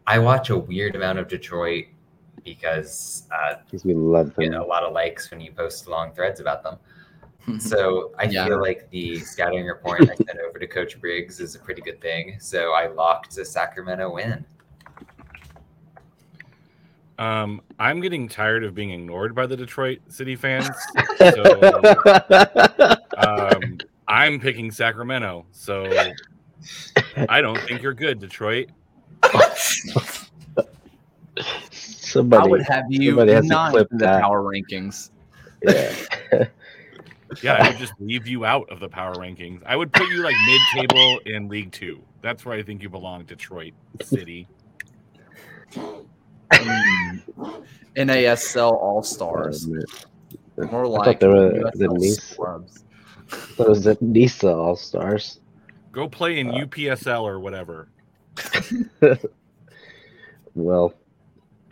I 0.08 0.20
watch 0.20 0.50
a 0.50 0.58
weird 0.58 0.96
amount 0.96 1.20
of 1.20 1.28
Detroit 1.28 1.88
because 2.46 3.28
uh, 3.30 3.56
we 3.84 3.94
love 3.94 4.34
them. 4.36 4.52
get 4.52 4.54
a 4.54 4.64
lot 4.64 4.84
of 4.84 4.94
likes 4.94 5.30
when 5.30 5.42
you 5.42 5.52
post 5.52 5.86
long 5.88 6.14
threads 6.14 6.40
about 6.40 6.64
them. 6.64 7.60
so 7.60 8.14
I 8.18 8.24
yeah. 8.24 8.48
feel 8.48 8.62
like 8.62 8.90
the 8.90 9.20
scouting 9.20 9.66
report 9.66 10.04
I 10.04 10.16
sent 10.16 10.40
over 10.48 10.60
to 10.60 10.68
Coach 10.68 10.98
Briggs 11.02 11.42
is 11.42 11.56
a 11.56 11.60
pretty 11.60 11.82
good 11.82 12.00
thing. 12.00 12.38
So 12.40 12.72
I 12.72 12.88
locked 12.88 13.38
a 13.38 13.44
Sacramento 13.44 14.14
win. 14.14 14.46
Um, 17.22 17.62
I'm 17.78 18.02
getting 18.02 18.28
tired 18.28 18.64
of 18.64 18.74
being 18.74 18.90
ignored 18.90 19.36
by 19.36 19.46
the 19.46 19.56
Detroit 19.56 20.00
City 20.08 20.36
fans. 20.36 20.70
So, 21.20 21.44
um, 23.16 23.78
I'm 24.08 24.40
picking 24.40 24.72
Sacramento. 24.72 25.46
So 25.52 25.86
I 27.30 27.42
don't 27.42 27.60
think 27.60 27.84
you're 27.84 27.94
good, 27.94 28.18
Detroit. 28.18 28.70
Somebody 31.70 32.44
I 32.44 32.48
would 32.50 32.64
have 32.64 32.86
you 32.90 33.24
not 33.44 33.76
in 33.76 33.86
the 33.92 33.98
that. 34.00 34.22
power 34.22 34.42
rankings. 34.42 35.12
Yeah. 35.62 35.94
yeah, 37.44 37.54
I 37.54 37.70
would 37.70 37.78
just 37.78 37.94
leave 38.00 38.26
you 38.26 38.46
out 38.46 38.68
of 38.72 38.80
the 38.80 38.90
power 38.90 39.14
rankings. 39.14 39.62
I 39.68 39.76
would 39.76 39.94
put 39.94 40.10
you 40.10 40.24
like 40.24 40.36
mid-table 40.48 41.20
in 41.28 41.50
League 41.50 41.72
Two. 41.72 42.02
That's 42.24 42.46
where 42.46 42.56
I 42.56 42.64
think 42.64 42.82
you 42.82 42.90
belong, 42.90 43.26
Detroit 43.26 43.74
City. 44.02 44.48
NASL 47.96 48.72
All 48.72 49.04
Stars. 49.04 49.68
More 50.58 50.88
like 50.88 51.02
I 51.02 51.06
thought 51.06 51.20
they 51.20 51.28
were 51.28 51.72
the 51.74 51.88
Nice 51.88 52.34
clubs. 52.36 52.84
That 53.58 53.70
was 53.70 53.84
the 53.84 53.98
NISA 54.02 54.54
All 54.54 54.76
Stars. 54.76 55.40
Go 55.92 56.08
play 56.08 56.40
in 56.40 56.50
uh, 56.50 56.54
UPSL 56.54 57.24
or 57.24 57.40
whatever. 57.40 57.90
well, 60.56 60.94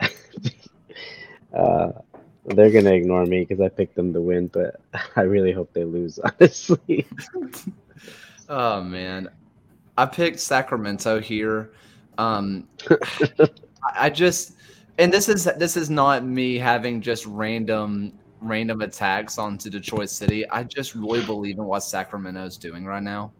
uh, 1.54 1.92
they're 2.46 2.70
gonna 2.70 2.92
ignore 2.92 3.26
me 3.26 3.40
because 3.40 3.60
I 3.60 3.68
picked 3.68 3.94
them 3.94 4.12
to 4.12 4.20
win, 4.20 4.48
but 4.48 4.80
I 5.16 5.22
really 5.22 5.52
hope 5.52 5.72
they 5.72 5.84
lose. 5.84 6.18
Honestly. 6.18 7.06
oh 8.48 8.82
man, 8.82 9.28
I 9.96 10.06
picked 10.06 10.40
Sacramento 10.40 11.20
here. 11.20 11.72
Um, 12.18 12.68
I 13.96 14.10
just, 14.10 14.56
and 15.00 15.10
this 15.10 15.30
is 15.30 15.44
this 15.56 15.78
is 15.78 15.88
not 15.88 16.26
me 16.26 16.58
having 16.58 17.00
just 17.00 17.24
random 17.24 18.12
random 18.42 18.82
attacks 18.82 19.38
onto 19.38 19.70
Detroit 19.70 20.10
City. 20.10 20.48
I 20.50 20.62
just 20.62 20.94
really 20.94 21.24
believe 21.24 21.56
in 21.56 21.64
what 21.64 21.80
Sacramento 21.80 22.44
is 22.44 22.58
doing 22.58 22.84
right 22.84 23.02
now. 23.02 23.32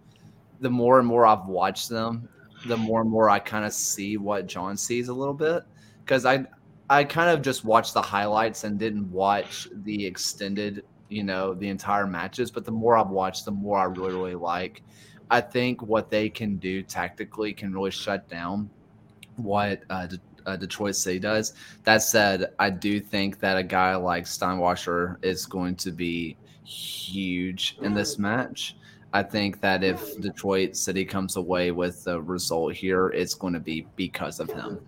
The 0.61 0.71
more 0.71 0.99
and 0.99 1.07
more 1.07 1.27
I've 1.27 1.45
watched 1.45 1.91
them, 1.91 2.27
the 2.67 2.79
more 2.79 3.03
and 3.03 3.11
more 3.11 3.29
I 3.29 3.39
kind 3.39 3.67
of 3.67 3.75
see 3.75 4.17
what 4.17 4.47
John 4.47 4.75
sees 4.75 5.09
a 5.09 5.15
little 5.15 5.35
bit 5.35 5.65
because 6.03 6.25
I 6.25 6.47
I 6.89 7.05
kind 7.05 7.29
of 7.29 7.43
just 7.43 7.63
watched 7.63 7.93
the 7.93 8.03
highlights 8.03 8.65
and 8.65 8.79
didn't 8.79 9.11
watch 9.13 9.69
the 9.85 10.07
extended, 10.07 10.83
you 11.11 11.25
know, 11.25 11.53
the 11.53 11.69
entire 11.69 12.07
matches. 12.07 12.51
But 12.51 12.65
the 12.65 12.73
more 12.73 12.97
I've 12.97 13.11
watched, 13.11 13.45
the 13.45 13.53
more 13.53 13.79
I 13.79 13.85
really, 13.85 14.15
really 14.15 14.35
like. 14.35 14.83
I 15.31 15.43
think 15.43 15.83
what 15.83 16.11
they 16.11 16.31
can 16.31 16.57
do 16.57 16.83
tactically 16.83 17.53
can 17.53 17.73
really 17.75 17.91
shut 17.91 18.29
down 18.31 18.71
what 19.37 19.83
uh, 19.91 20.09
uh, 20.51 20.57
Detroit 20.57 20.97
City 20.97 21.19
does. 21.19 21.55
That 21.85 22.03
said, 22.03 22.53
I 22.59 22.71
do 22.71 23.01
think 23.01 23.39
that 23.41 23.57
a 23.57 23.63
guy 23.63 23.95
like 23.97 24.25
Steinwascher 24.25 25.17
is 25.23 25.47
going 25.47 25.77
to 25.77 25.93
be 25.93 26.37
huge 26.65 27.77
in 27.83 27.95
this 27.95 28.19
match. 28.19 28.77
I 29.13 29.23
think 29.23 29.61
that 29.61 29.83
if 29.83 30.21
Detroit 30.21 30.77
City 30.77 31.05
comes 31.05 31.37
away 31.37 31.73
with 31.73 32.05
the 32.05 32.21
result 32.21 32.75
here, 32.75 33.09
it's 33.09 33.35
going 33.35 33.55
to 33.55 33.61
be 33.61 33.87
because 33.97 34.39
of 34.39 34.51
him. 34.51 34.79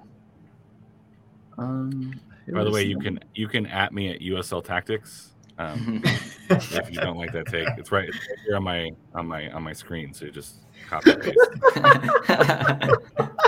Um, 1.58 2.20
By 2.52 2.64
the 2.64 2.70
way, 2.70 2.84
you 2.84 2.98
can 2.98 3.18
you 3.34 3.48
can 3.48 3.66
at 3.66 3.92
me 3.92 4.10
at 4.10 4.20
USL 4.20 4.64
Tactics. 4.64 5.32
Um, 5.58 6.02
if 6.50 6.90
you 6.90 7.00
don't 7.00 7.16
like 7.16 7.32
that 7.32 7.46
take, 7.46 7.68
it's 7.76 7.92
right, 7.92 8.08
it's 8.08 8.16
right 8.16 8.38
here 8.46 8.56
on 8.56 8.62
my 8.62 8.90
on 9.14 9.26
my 9.26 9.50
on 9.50 9.62
my 9.62 9.72
screen. 9.72 10.14
So 10.14 10.28
just 10.28 10.56
copy 10.88 11.14
paste. 11.16 11.36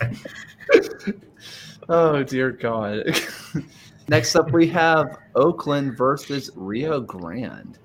oh 1.88 2.22
dear 2.22 2.50
God! 2.50 3.02
Next 4.08 4.36
up, 4.36 4.52
we 4.52 4.68
have 4.68 5.18
Oakland 5.34 5.96
versus 5.96 6.50
Rio 6.54 7.00
Grande. 7.00 7.78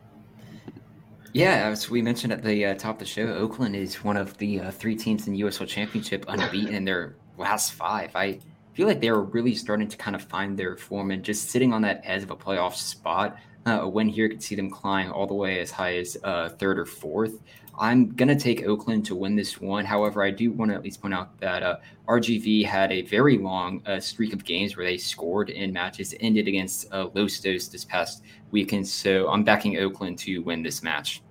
Yeah, 1.33 1.69
as 1.69 1.89
we 1.89 2.01
mentioned 2.01 2.33
at 2.33 2.43
the 2.43 2.65
uh, 2.65 2.73
top 2.75 2.95
of 2.95 2.99
the 2.99 3.05
show, 3.05 3.25
Oakland 3.27 3.75
is 3.75 4.03
one 4.03 4.17
of 4.17 4.37
the 4.37 4.59
uh, 4.59 4.71
three 4.71 4.95
teams 4.95 5.27
in 5.27 5.33
the 5.33 5.41
USL 5.41 5.67
Championship 5.67 6.25
unbeaten 6.27 6.75
in 6.75 6.83
their 6.83 7.15
last 7.37 7.73
five. 7.73 8.15
I 8.15 8.39
feel 8.73 8.85
like 8.87 8.99
they 8.99 9.11
were 9.11 9.23
really 9.23 9.55
starting 9.55 9.87
to 9.87 9.97
kind 9.97 10.15
of 10.15 10.23
find 10.23 10.57
their 10.57 10.75
form 10.75 11.11
and 11.11 11.23
just 11.23 11.49
sitting 11.49 11.73
on 11.73 11.81
that 11.83 12.01
edge 12.03 12.23
of 12.23 12.31
a 12.31 12.35
playoff 12.35 12.75
spot. 12.75 13.37
Uh, 13.65 13.79
a 13.81 13.87
win 13.87 14.09
here 14.09 14.27
could 14.27 14.43
see 14.43 14.55
them 14.55 14.69
climb 14.69 15.11
all 15.13 15.25
the 15.25 15.33
way 15.33 15.59
as 15.59 15.71
high 15.71 15.95
as 15.95 16.17
uh, 16.23 16.49
third 16.49 16.77
or 16.77 16.85
fourth. 16.85 17.39
I'm 17.81 18.09
going 18.15 18.29
to 18.29 18.35
take 18.35 18.65
Oakland 18.65 19.05
to 19.07 19.15
win 19.15 19.35
this 19.35 19.59
one. 19.59 19.83
However, 19.83 20.23
I 20.23 20.31
do 20.31 20.51
want 20.51 20.71
to 20.71 20.75
at 20.75 20.83
least 20.83 21.01
point 21.01 21.13
out 21.13 21.37
that 21.39 21.63
uh, 21.63 21.77
RGV 22.07 22.65
had 22.65 22.91
a 22.91 23.01
very 23.01 23.37
long 23.37 23.81
uh, 23.85 23.99
streak 23.99 24.31
of 24.31 24.45
games 24.45 24.77
where 24.77 24.85
they 24.85 24.97
scored 24.97 25.49
in 25.49 25.73
matches, 25.73 26.15
ended 26.21 26.47
against 26.47 26.87
uh, 26.93 27.07
Lostos 27.07 27.69
this 27.69 27.83
past 27.83 28.23
weekend. 28.51 28.87
So 28.87 29.29
I'm 29.29 29.43
backing 29.43 29.77
Oakland 29.79 30.17
to 30.19 30.39
win 30.43 30.63
this 30.63 30.81
match. 30.81 31.21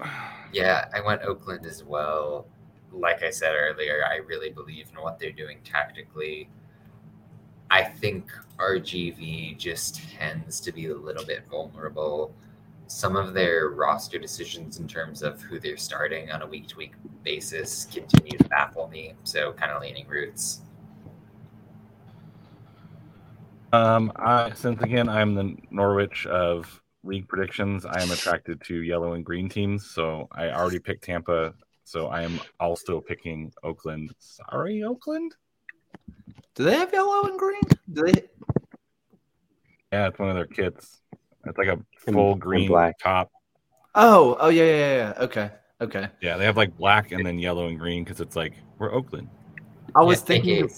Yeah, 0.52 0.86
I 0.94 1.02
went 1.02 1.20
Oakland 1.22 1.66
as 1.66 1.84
well 1.84 2.46
like 2.92 3.22
I 3.22 3.30
said 3.30 3.54
earlier, 3.54 4.04
I 4.10 4.16
really 4.16 4.50
believe 4.50 4.88
in 4.94 5.02
what 5.02 5.18
they're 5.18 5.32
doing 5.32 5.58
tactically. 5.64 6.48
I 7.70 7.84
think 7.84 8.30
RGV 8.58 9.58
just 9.58 10.00
tends 10.12 10.60
to 10.60 10.72
be 10.72 10.86
a 10.86 10.94
little 10.94 11.24
bit 11.24 11.46
vulnerable. 11.50 12.34
Some 12.86 13.16
of 13.16 13.34
their 13.34 13.70
roster 13.70 14.18
decisions 14.18 14.78
in 14.78 14.86
terms 14.86 15.22
of 15.22 15.42
who 15.42 15.58
they're 15.58 15.76
starting 15.76 16.30
on 16.30 16.42
a 16.42 16.46
week 16.46 16.68
to 16.68 16.76
week 16.76 16.92
basis 17.24 17.86
continue 17.92 18.38
to 18.38 18.44
baffle 18.44 18.88
me. 18.88 19.14
So, 19.24 19.52
kind 19.52 19.72
of 19.72 19.82
leaning 19.82 20.06
roots. 20.06 20.60
Um, 23.72 24.12
I, 24.16 24.52
since 24.54 24.80
again 24.82 25.08
I'm 25.08 25.34
the 25.34 25.56
Norwich 25.70 26.26
of 26.26 26.80
league 27.02 27.28
predictions, 27.28 27.84
I 27.84 28.00
am 28.00 28.10
attracted 28.10 28.62
to 28.66 28.82
yellow 28.82 29.14
and 29.14 29.24
green 29.24 29.48
teams. 29.48 29.90
So 29.90 30.28
I 30.32 30.50
already 30.50 30.78
picked 30.78 31.04
Tampa 31.04 31.52
so 31.86 32.08
I 32.08 32.22
am 32.22 32.40
also 32.58 33.00
picking 33.00 33.52
Oakland. 33.62 34.12
Sorry, 34.18 34.82
Oakland. 34.82 35.36
Do 36.56 36.64
they 36.64 36.74
have 36.74 36.92
yellow 36.92 37.28
and 37.28 37.38
green? 37.38 37.62
Do 37.92 38.02
they? 38.02 38.24
Yeah, 39.92 40.08
it's 40.08 40.18
one 40.18 40.30
of 40.30 40.34
their 40.34 40.46
kits. 40.46 41.00
It's 41.46 41.58
like 41.58 41.68
a 41.68 41.78
full 41.98 42.32
and, 42.32 42.40
green 42.40 42.62
and 42.62 42.68
black 42.68 42.98
top. 42.98 43.30
Oh, 43.94 44.36
oh 44.40 44.48
yeah, 44.48 44.64
yeah, 44.64 44.94
yeah. 44.94 45.24
Okay, 45.24 45.50
okay. 45.80 46.08
Yeah, 46.20 46.36
they 46.36 46.44
have 46.44 46.56
like 46.56 46.76
black 46.76 47.12
and 47.12 47.24
then 47.24 47.38
yellow 47.38 47.68
and 47.68 47.78
green 47.78 48.04
because 48.04 48.20
it's 48.20 48.36
like 48.36 48.54
we're 48.78 48.92
Oakland. 48.92 49.28
I 49.94 50.02
was 50.02 50.20
yeah, 50.20 50.26
thinking. 50.26 50.70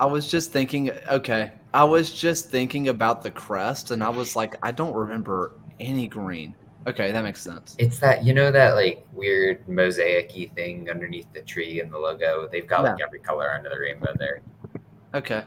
I 0.00 0.06
was 0.06 0.30
just 0.30 0.52
thinking. 0.52 0.90
Okay, 1.10 1.52
I 1.72 1.84
was 1.84 2.12
just 2.12 2.50
thinking 2.50 2.88
about 2.88 3.22
the 3.22 3.30
crest, 3.30 3.90
and 3.90 4.02
I 4.02 4.08
was 4.08 4.36
like, 4.36 4.56
I 4.62 4.72
don't 4.72 4.94
remember 4.94 5.52
any 5.80 6.06
green. 6.06 6.54
Okay, 6.86 7.12
that 7.12 7.22
makes 7.22 7.42
sense. 7.42 7.76
It's 7.78 7.98
that 7.98 8.24
you 8.24 8.32
know 8.32 8.50
that 8.50 8.74
like 8.74 9.06
weird 9.12 9.66
mosaicy 9.66 10.54
thing 10.54 10.88
underneath 10.90 11.26
the 11.34 11.42
tree 11.42 11.80
and 11.80 11.92
the 11.92 11.98
logo. 11.98 12.48
They've 12.50 12.66
got 12.66 12.84
like 12.84 13.00
every 13.02 13.20
color 13.20 13.50
under 13.50 13.68
the 13.68 13.78
rainbow 13.78 14.12
there. 14.18 14.40
Okay. 15.14 15.44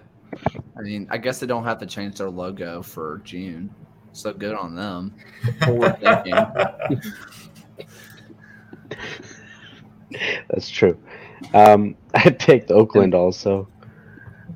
I 0.77 0.81
mean, 0.81 1.07
I 1.09 1.17
guess 1.17 1.39
they 1.39 1.47
don't 1.47 1.63
have 1.63 1.79
to 1.79 1.85
change 1.85 2.17
their 2.17 2.29
logo 2.29 2.81
for 2.81 3.21
June. 3.23 3.73
So 4.13 4.33
good 4.33 4.55
on 4.55 4.75
them. 4.75 5.15
Forward 5.65 5.99
thinking. 5.99 6.35
That's 10.49 10.69
true. 10.69 10.97
Um, 11.53 11.95
I 12.13 12.29
picked 12.29 12.71
Oakland 12.71 13.13
also 13.15 13.67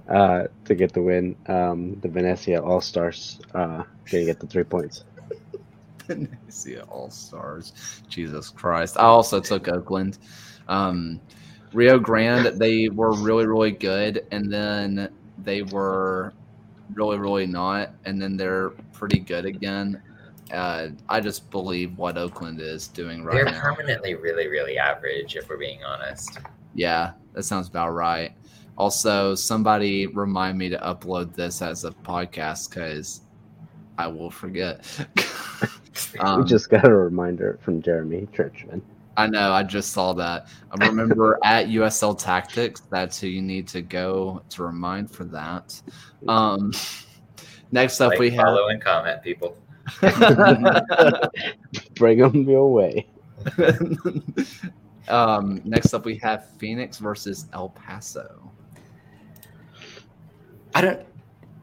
uh, 0.09 0.43
to 0.65 0.75
get 0.75 0.93
the 0.93 1.01
win. 1.01 1.35
Um, 1.47 1.99
the 2.01 2.09
Venezia 2.09 2.61
All 2.61 2.81
Stars 2.81 3.39
uh, 3.53 3.83
gonna 4.11 4.25
get 4.25 4.39
the 4.39 4.47
three 4.47 4.63
points. 4.63 5.03
Venezia 6.07 6.83
All 6.83 7.09
Stars. 7.09 8.01
Jesus 8.07 8.49
Christ. 8.49 8.97
I 8.97 9.03
also 9.03 9.39
took 9.39 9.67
Oakland. 9.67 10.17
Um, 10.67 11.21
Rio 11.73 11.99
Grande, 11.99 12.57
they 12.57 12.89
were 12.89 13.13
really, 13.13 13.45
really 13.45 13.71
good. 13.71 14.25
And 14.31 14.51
then 14.51 15.09
they 15.39 15.61
were 15.63 16.33
really, 16.93 17.17
really 17.17 17.45
not. 17.45 17.91
And 18.05 18.21
then 18.21 18.37
they're 18.37 18.69
pretty 18.93 19.19
good 19.19 19.45
again. 19.45 20.01
Uh, 20.51 20.89
I 21.09 21.19
just 21.19 21.49
believe 21.49 21.97
what 21.97 22.17
Oakland 22.17 22.61
is 22.61 22.87
doing 22.87 23.23
right 23.23 23.43
now. 23.45 23.51
They're 23.51 23.61
permanently 23.61 24.15
really, 24.15 24.47
really 24.47 24.77
average, 24.77 25.35
if 25.35 25.49
we're 25.49 25.57
being 25.57 25.83
honest. 25.83 26.37
Yeah, 26.75 27.13
that 27.33 27.43
sounds 27.43 27.67
about 27.67 27.91
right. 27.91 28.33
Also, 28.77 29.33
somebody 29.35 30.07
remind 30.07 30.57
me 30.57 30.69
to 30.69 30.77
upload 30.77 31.33
this 31.33 31.61
as 31.61 31.85
a 31.85 31.91
podcast 31.91 32.69
because 32.69 33.21
I 33.97 34.07
will 34.07 34.31
forget. 34.31 34.85
Um, 36.19 36.41
we 36.41 36.45
just 36.45 36.69
got 36.69 36.85
a 36.85 36.93
reminder 36.93 37.57
from 37.61 37.81
Jeremy 37.81 38.27
Churchman. 38.33 38.81
I 39.17 39.27
know. 39.27 39.51
I 39.53 39.63
just 39.63 39.93
saw 39.93 40.13
that. 40.13 40.47
I 40.71 40.87
remember 40.87 41.39
at 41.43 41.67
USL 41.67 42.17
Tactics. 42.17 42.81
That's 42.89 43.19
who 43.19 43.27
you 43.27 43.41
need 43.41 43.67
to 43.69 43.81
go 43.81 44.41
to 44.49 44.63
remind 44.63 45.09
for 45.11 45.23
that. 45.25 45.81
Um, 46.27 46.71
next 47.71 48.01
up, 48.01 48.11
Like, 48.11 48.19
we 48.19 48.31
have. 48.31 48.45
follow 48.45 48.67
and 48.67 48.81
comment, 48.81 49.21
people. 49.21 49.57
Bring 51.95 52.19
them 52.19 52.49
your 52.49 52.71
way. 52.71 53.07
um, 55.07 55.61
next 55.63 55.93
up, 55.93 56.05
we 56.05 56.17
have 56.17 56.49
Phoenix 56.57 56.97
versus 56.97 57.45
El 57.53 57.69
Paso. 57.69 58.51
I 60.73 60.81
don't. 60.81 61.05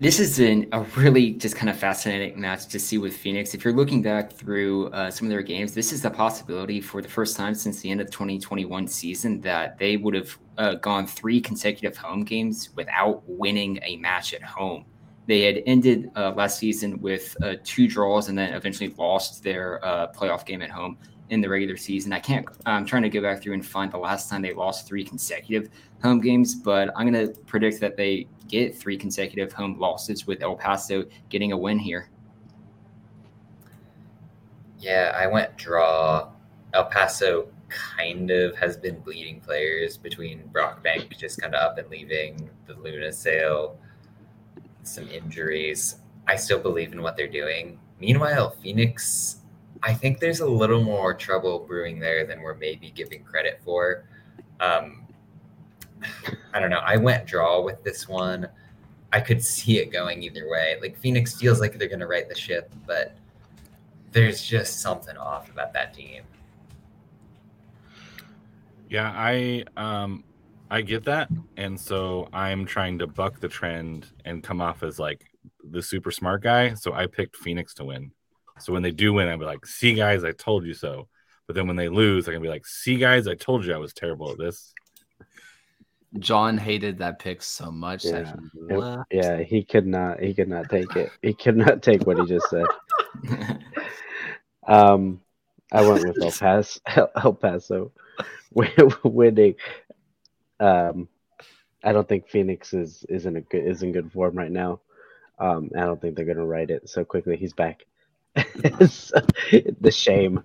This 0.02 0.18
is 0.18 0.40
a 0.40 0.66
really 0.96 1.30
just 1.30 1.54
kind 1.54 1.70
of 1.70 1.78
fascinating 1.78 2.40
match 2.40 2.66
to 2.66 2.80
see 2.80 2.98
with 2.98 3.16
Phoenix. 3.16 3.54
If 3.54 3.62
you're 3.64 3.72
looking 3.72 4.02
back 4.02 4.32
through 4.32 4.88
uh, 4.88 5.12
some 5.12 5.28
of 5.28 5.30
their 5.30 5.42
games, 5.42 5.74
this 5.74 5.92
is 5.92 6.04
a 6.04 6.10
possibility 6.10 6.80
for 6.80 7.00
the 7.00 7.08
first 7.08 7.36
time 7.36 7.54
since 7.54 7.80
the 7.82 7.88
end 7.88 8.00
of 8.00 8.08
the 8.08 8.12
2021 8.12 8.88
season 8.88 9.40
that 9.42 9.78
they 9.78 9.96
would 9.96 10.14
have 10.14 10.36
uh, 10.58 10.74
gone 10.74 11.06
three 11.06 11.40
consecutive 11.40 11.96
home 11.96 12.24
games 12.24 12.70
without 12.74 13.22
winning 13.28 13.78
a 13.84 13.96
match 13.98 14.34
at 14.34 14.42
home. 14.42 14.84
They 15.28 15.42
had 15.42 15.62
ended 15.66 16.10
uh, 16.16 16.32
last 16.32 16.58
season 16.58 17.00
with 17.00 17.36
uh, 17.40 17.54
two 17.62 17.86
draws 17.86 18.28
and 18.28 18.36
then 18.36 18.54
eventually 18.54 18.92
lost 18.98 19.44
their 19.44 19.84
uh, 19.84 20.10
playoff 20.10 20.44
game 20.44 20.62
at 20.62 20.70
home 20.70 20.98
in 21.30 21.40
the 21.40 21.48
regular 21.48 21.76
season. 21.76 22.12
I 22.12 22.18
can't. 22.18 22.46
I'm 22.66 22.84
trying 22.84 23.02
to 23.02 23.08
go 23.08 23.22
back 23.22 23.40
through 23.40 23.54
and 23.54 23.64
find 23.64 23.92
the 23.92 23.98
last 23.98 24.28
time 24.28 24.42
they 24.42 24.52
lost 24.52 24.88
three 24.88 25.04
consecutive 25.04 25.70
home 26.02 26.20
games, 26.20 26.56
but 26.56 26.90
I'm 26.96 27.10
going 27.10 27.28
to 27.28 27.40
predict 27.42 27.80
that 27.80 27.96
they 27.96 28.26
get 28.52 28.76
three 28.76 28.98
consecutive 28.98 29.52
home 29.52 29.80
losses 29.80 30.26
with 30.26 30.42
El 30.42 30.54
Paso 30.54 31.04
getting 31.30 31.52
a 31.52 31.56
win 31.56 31.78
here. 31.78 32.10
Yeah, 34.78 35.16
I 35.16 35.26
went 35.26 35.56
draw. 35.56 36.30
El 36.74 36.84
Paso 36.84 37.48
kind 37.68 38.30
of 38.30 38.54
has 38.56 38.76
been 38.76 39.00
bleeding 39.00 39.40
players 39.40 39.96
between 39.96 40.42
Brockbank 40.52 41.16
just 41.16 41.40
kind 41.40 41.54
of 41.54 41.62
up 41.62 41.78
and 41.78 41.88
leaving, 41.88 42.50
the 42.66 42.74
Luna 42.74 43.10
sale, 43.10 43.78
some 44.82 45.08
injuries. 45.08 45.96
I 46.28 46.36
still 46.36 46.58
believe 46.58 46.92
in 46.92 47.02
what 47.02 47.16
they're 47.16 47.26
doing. 47.26 47.78
Meanwhile, 47.98 48.50
Phoenix, 48.62 49.38
I 49.82 49.94
think 49.94 50.20
there's 50.20 50.40
a 50.40 50.46
little 50.46 50.82
more 50.82 51.14
trouble 51.14 51.60
brewing 51.60 51.98
there 51.98 52.26
than 52.26 52.42
we're 52.42 52.56
maybe 52.56 52.90
giving 52.90 53.24
credit 53.24 53.60
for. 53.64 54.04
Um, 54.60 55.01
I 56.52 56.60
don't 56.60 56.70
know. 56.70 56.82
I 56.84 56.96
went 56.96 57.26
draw 57.26 57.60
with 57.60 57.82
this 57.84 58.08
one. 58.08 58.48
I 59.12 59.20
could 59.20 59.42
see 59.42 59.78
it 59.78 59.92
going 59.92 60.22
either 60.22 60.48
way. 60.48 60.76
Like 60.80 60.98
Phoenix 60.98 61.38
feels 61.38 61.60
like 61.60 61.78
they're 61.78 61.88
going 61.88 62.00
to 62.00 62.06
right 62.06 62.28
the 62.28 62.34
ship, 62.34 62.72
but 62.86 63.16
there's 64.12 64.42
just 64.42 64.80
something 64.80 65.16
off 65.16 65.50
about 65.50 65.72
that 65.74 65.94
team. 65.94 66.22
Yeah, 68.88 69.10
I 69.14 69.64
um 69.76 70.22
I 70.70 70.82
get 70.82 71.04
that. 71.04 71.28
And 71.56 71.78
so 71.78 72.28
I'm 72.32 72.64
trying 72.64 72.98
to 73.00 73.06
buck 73.06 73.40
the 73.40 73.48
trend 73.48 74.06
and 74.24 74.42
come 74.42 74.60
off 74.60 74.82
as 74.82 74.98
like 74.98 75.26
the 75.62 75.82
super 75.82 76.10
smart 76.10 76.42
guy. 76.42 76.74
So 76.74 76.92
I 76.92 77.06
picked 77.06 77.36
Phoenix 77.36 77.74
to 77.74 77.84
win. 77.84 78.12
So 78.58 78.72
when 78.72 78.82
they 78.82 78.90
do 78.90 79.12
win, 79.12 79.28
I'll 79.28 79.38
be 79.38 79.44
like, 79.44 79.66
see 79.66 79.94
guys, 79.94 80.24
I 80.24 80.32
told 80.32 80.64
you 80.64 80.74
so. 80.74 81.08
But 81.46 81.56
then 81.56 81.66
when 81.66 81.76
they 81.76 81.88
lose, 81.88 82.26
I'm 82.26 82.34
gonna 82.34 82.42
be 82.42 82.48
like, 82.48 82.66
see 82.66 82.96
guys, 82.96 83.26
I 83.26 83.34
told 83.34 83.64
you 83.64 83.74
I 83.74 83.78
was 83.78 83.92
terrible 83.92 84.30
at 84.30 84.38
this. 84.38 84.71
John 86.18 86.58
hated 86.58 86.98
that 86.98 87.18
pick 87.18 87.42
so 87.42 87.70
much 87.70 88.02
that 88.04 88.26
Yeah. 88.26 88.34
he 88.68 88.74
left. 88.76 89.02
Yeah, 89.10 89.42
he 89.42 89.62
could 89.64 89.86
not. 89.86 90.20
He 90.20 90.34
could 90.34 90.48
not 90.48 90.68
take 90.68 90.94
it. 90.96 91.10
He 91.22 91.32
could 91.32 91.56
not 91.56 91.82
take 91.82 92.06
what 92.06 92.18
he 92.18 92.26
just 92.26 92.48
said. 92.50 92.66
Um, 94.64 95.20
I 95.72 95.82
went 95.82 96.06
with 96.06 96.22
El 96.22 96.30
Paso. 96.38 96.80
El 97.16 97.32
Paso 97.34 97.90
winning. 99.02 99.56
Um, 100.60 101.08
I 101.82 101.92
don't 101.92 102.08
think 102.08 102.28
Phoenix 102.28 102.72
is 102.72 103.04
is 103.08 103.26
in 103.26 103.36
a 103.36 103.40
good 103.40 103.66
is 103.66 103.82
in 103.82 103.90
good 103.90 104.12
form 104.12 104.36
right 104.36 104.52
now. 104.52 104.80
Um, 105.40 105.70
I 105.76 105.80
don't 105.80 106.00
think 106.00 106.14
they're 106.14 106.24
gonna 106.24 106.46
write 106.46 106.70
it 106.70 106.88
so 106.88 107.04
quickly. 107.04 107.36
He's 107.36 107.52
back. 107.54 107.84
So, 108.88 109.20
the 109.80 109.90
shame. 109.90 110.42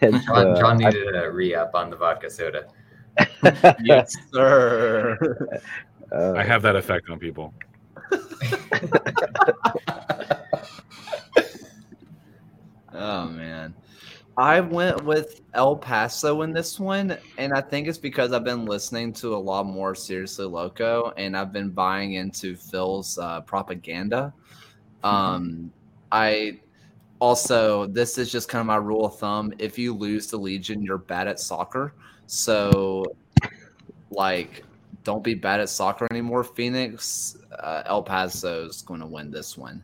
John, 0.00 0.20
uh, 0.30 0.56
John 0.58 0.78
needed 0.78 1.14
a 1.14 1.30
re 1.30 1.54
up 1.54 1.74
on 1.74 1.90
the 1.90 1.96
vodka 1.96 2.30
soda. 2.30 2.68
Yes, 3.82 4.16
sir. 4.32 5.60
uh, 6.12 6.32
I 6.34 6.42
have 6.42 6.62
that 6.62 6.76
effect 6.76 7.10
on 7.10 7.18
people. 7.18 7.54
Oh 12.96 13.26
man. 13.26 13.74
I 14.38 14.60
went 14.60 15.02
with 15.04 15.40
El 15.54 15.76
Paso 15.76 16.42
in 16.42 16.52
this 16.52 16.78
one, 16.78 17.16
and 17.38 17.54
I 17.54 17.62
think 17.62 17.88
it's 17.88 17.96
because 17.96 18.32
I've 18.32 18.44
been 18.44 18.66
listening 18.66 19.12
to 19.14 19.34
a 19.34 19.38
lot 19.38 19.64
more 19.64 19.94
Seriously 19.94 20.44
Loco, 20.44 21.12
and 21.16 21.34
I've 21.34 21.52
been 21.52 21.70
buying 21.70 22.14
into 22.14 22.54
Phil's 22.54 23.18
uh, 23.18 23.40
propaganda. 23.42 24.34
Um, 25.02 25.72
I 26.12 26.60
also 27.20 27.86
this 27.86 28.18
is 28.18 28.30
just 28.30 28.48
kind 28.48 28.60
of 28.60 28.66
my 28.66 28.76
rule 28.76 29.06
of 29.06 29.18
thumb: 29.18 29.52
if 29.58 29.78
you 29.78 29.94
lose 29.94 30.26
to 30.28 30.36
Legion, 30.36 30.82
you're 30.82 30.98
bad 30.98 31.28
at 31.28 31.40
soccer. 31.40 31.94
So, 32.26 33.04
like, 34.10 34.64
don't 35.04 35.22
be 35.22 35.34
bad 35.34 35.60
at 35.60 35.68
soccer 35.68 36.06
anymore. 36.10 36.42
Phoenix, 36.42 37.36
uh, 37.60 37.82
El 37.86 38.02
Paso 38.02 38.66
is 38.66 38.82
going 38.82 39.00
to 39.00 39.06
win 39.06 39.30
this 39.30 39.56
one. 39.56 39.82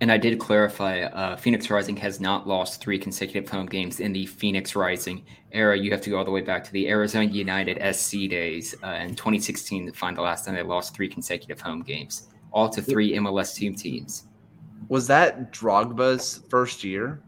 And 0.00 0.10
I 0.10 0.18
did 0.18 0.40
clarify 0.40 1.02
uh, 1.02 1.36
Phoenix 1.36 1.70
Rising 1.70 1.96
has 1.98 2.18
not 2.18 2.48
lost 2.48 2.80
three 2.80 2.98
consecutive 2.98 3.48
home 3.48 3.66
games 3.66 4.00
in 4.00 4.12
the 4.12 4.26
Phoenix 4.26 4.74
Rising 4.74 5.24
era. 5.52 5.78
You 5.78 5.92
have 5.92 6.00
to 6.00 6.10
go 6.10 6.18
all 6.18 6.24
the 6.24 6.30
way 6.32 6.40
back 6.40 6.64
to 6.64 6.72
the 6.72 6.88
Arizona 6.88 7.24
United 7.24 7.78
SC 7.94 8.28
days 8.28 8.74
uh, 8.82 8.98
in 9.00 9.14
2016 9.14 9.86
to 9.86 9.92
find 9.92 10.16
the 10.16 10.22
last 10.22 10.44
time 10.44 10.56
they 10.56 10.62
lost 10.62 10.96
three 10.96 11.08
consecutive 11.08 11.60
home 11.60 11.82
games, 11.82 12.26
all 12.50 12.68
to 12.68 12.82
three 12.82 13.12
MLS 13.14 13.54
team 13.54 13.76
teams. 13.76 14.24
Was 14.92 15.06
that 15.06 15.54
Drogba's 15.54 16.42
first 16.50 16.84
year? 16.84 17.22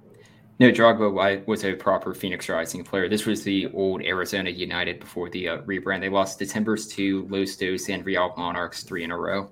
No, 0.60 0.70
Drogba 0.70 1.46
was 1.46 1.64
a 1.64 1.72
proper 1.72 2.12
Phoenix 2.12 2.46
Rising 2.50 2.84
player. 2.84 3.08
This 3.08 3.24
was 3.24 3.42
the 3.42 3.68
old 3.72 4.02
Arizona 4.02 4.50
United 4.50 5.00
before 5.00 5.30
the 5.30 5.48
uh, 5.48 5.58
rebrand. 5.62 6.02
They 6.02 6.10
lost 6.10 6.38
the 6.38 6.44
Timbers 6.44 6.86
to 6.88 7.26
Los 7.30 7.56
Dos, 7.56 7.88
and 7.88 8.04
Real 8.04 8.34
Monarchs 8.36 8.82
three 8.82 9.02
in 9.02 9.10
a 9.12 9.16
row. 9.16 9.50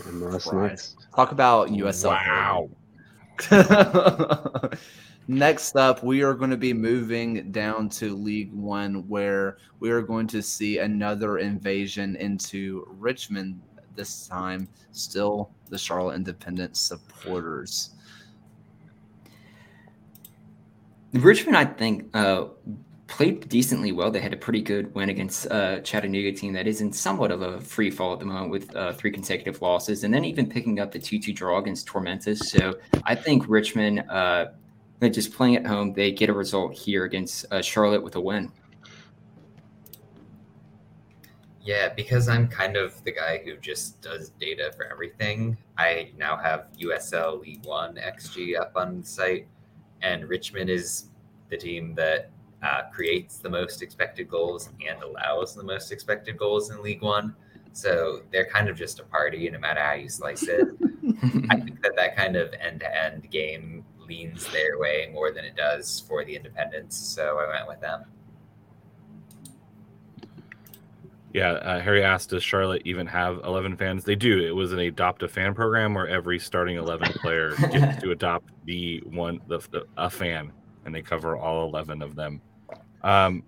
MLS 0.00 0.48
Christ. 0.48 0.96
next. 0.96 1.06
Talk 1.14 1.30
about 1.30 1.68
USL. 1.68 2.68
Wow. 3.50 4.70
Next 5.28 5.76
up, 5.76 6.02
we 6.02 6.24
are 6.24 6.34
going 6.34 6.50
to 6.50 6.56
be 6.56 6.72
moving 6.72 7.52
down 7.52 7.88
to 7.90 8.16
League 8.16 8.52
One, 8.52 9.06
where 9.08 9.58
we 9.78 9.92
are 9.92 10.02
going 10.02 10.26
to 10.26 10.42
see 10.42 10.78
another 10.78 11.38
invasion 11.38 12.16
into 12.16 12.84
Richmond. 12.88 13.60
This 13.96 14.28
time, 14.28 14.68
still 14.92 15.50
the 15.70 15.78
Charlotte 15.78 16.14
Independent 16.14 16.76
supporters. 16.76 17.90
Richmond, 21.12 21.56
I 21.56 21.64
think, 21.64 22.14
uh, 22.14 22.48
played 23.06 23.48
decently 23.48 23.92
well. 23.92 24.10
They 24.10 24.20
had 24.20 24.34
a 24.34 24.36
pretty 24.36 24.60
good 24.60 24.94
win 24.94 25.08
against 25.08 25.50
uh, 25.50 25.80
Chattanooga 25.80 26.32
team 26.32 26.52
that 26.52 26.66
is 26.66 26.80
in 26.80 26.92
somewhat 26.92 27.30
of 27.30 27.40
a 27.40 27.60
free 27.60 27.90
fall 27.90 28.12
at 28.12 28.18
the 28.18 28.26
moment 28.26 28.50
with 28.50 28.74
uh, 28.76 28.92
three 28.92 29.10
consecutive 29.10 29.62
losses, 29.62 30.04
and 30.04 30.12
then 30.12 30.24
even 30.24 30.46
picking 30.46 30.78
up 30.78 30.92
the 30.92 30.98
two-two 30.98 31.32
draw 31.32 31.58
against 31.58 31.86
Tormenta. 31.86 32.36
So 32.36 32.74
I 33.04 33.14
think 33.14 33.48
Richmond, 33.48 34.04
uh, 34.10 34.46
just 35.00 35.32
playing 35.32 35.56
at 35.56 35.66
home, 35.66 35.94
they 35.94 36.12
get 36.12 36.28
a 36.28 36.34
result 36.34 36.74
here 36.74 37.04
against 37.04 37.46
uh, 37.50 37.62
Charlotte 37.62 38.02
with 38.02 38.16
a 38.16 38.20
win. 38.20 38.52
Yeah, 41.66 41.88
because 41.88 42.28
I'm 42.28 42.46
kind 42.46 42.76
of 42.76 43.02
the 43.02 43.10
guy 43.10 43.42
who 43.44 43.56
just 43.56 44.00
does 44.00 44.30
data 44.38 44.72
for 44.76 44.86
everything. 44.86 45.58
I 45.76 46.12
now 46.16 46.36
have 46.36 46.68
USL 46.80 47.40
League 47.40 47.66
One 47.66 47.96
XG 47.96 48.56
up 48.56 48.72
on 48.76 49.00
the 49.00 49.06
site, 49.06 49.48
and 50.00 50.28
Richmond 50.28 50.70
is 50.70 51.06
the 51.50 51.56
team 51.56 51.92
that 51.96 52.30
uh, 52.62 52.82
creates 52.92 53.38
the 53.38 53.50
most 53.50 53.82
expected 53.82 54.30
goals 54.30 54.70
and 54.88 55.02
allows 55.02 55.56
the 55.56 55.64
most 55.64 55.90
expected 55.90 56.38
goals 56.38 56.70
in 56.70 56.80
League 56.84 57.02
One. 57.02 57.34
So 57.72 58.22
they're 58.30 58.46
kind 58.46 58.68
of 58.68 58.76
just 58.76 59.00
a 59.00 59.02
party, 59.02 59.50
no 59.50 59.58
matter 59.58 59.80
how 59.80 59.94
you 59.94 60.08
slice 60.08 60.44
it. 60.44 60.68
I 61.50 61.56
think 61.56 61.82
that 61.82 61.96
that 61.96 62.16
kind 62.16 62.36
of 62.36 62.54
end-to-end 62.54 63.28
game 63.32 63.84
leans 63.98 64.46
their 64.52 64.78
way 64.78 65.10
more 65.12 65.32
than 65.32 65.44
it 65.44 65.56
does 65.56 66.04
for 66.06 66.24
the 66.24 66.36
independents. 66.36 66.96
So 66.96 67.38
I 67.38 67.48
went 67.48 67.66
with 67.66 67.80
them. 67.80 68.04
Yeah, 71.36 71.50
uh, 71.50 71.80
Harry 71.80 72.02
asked, 72.02 72.30
does 72.30 72.42
Charlotte 72.42 72.80
even 72.86 73.06
have 73.08 73.40
11 73.44 73.76
fans? 73.76 74.04
They 74.04 74.14
do. 74.14 74.40
It 74.40 74.52
was 74.52 74.72
an 74.72 74.78
adopt 74.78 75.22
a 75.22 75.28
fan 75.28 75.52
program 75.52 75.92
where 75.92 76.08
every 76.08 76.38
starting 76.38 76.78
11 76.78 77.12
player 77.12 77.54
gets 77.70 78.00
to 78.02 78.10
adopt 78.12 78.48
the 78.64 79.02
one, 79.04 79.42
the, 79.46 79.58
the, 79.70 79.84
a 79.98 80.08
fan, 80.08 80.50
and 80.86 80.94
they 80.94 81.02
cover 81.02 81.36
all 81.36 81.68
11 81.68 82.00
of 82.00 82.16
them. 82.16 82.40
Um, 83.02 83.42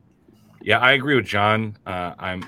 yeah, 0.60 0.80
I 0.80 0.92
agree 0.92 1.14
with 1.14 1.24
John. 1.24 1.78
Uh, 1.86 2.12
I'm, 2.18 2.44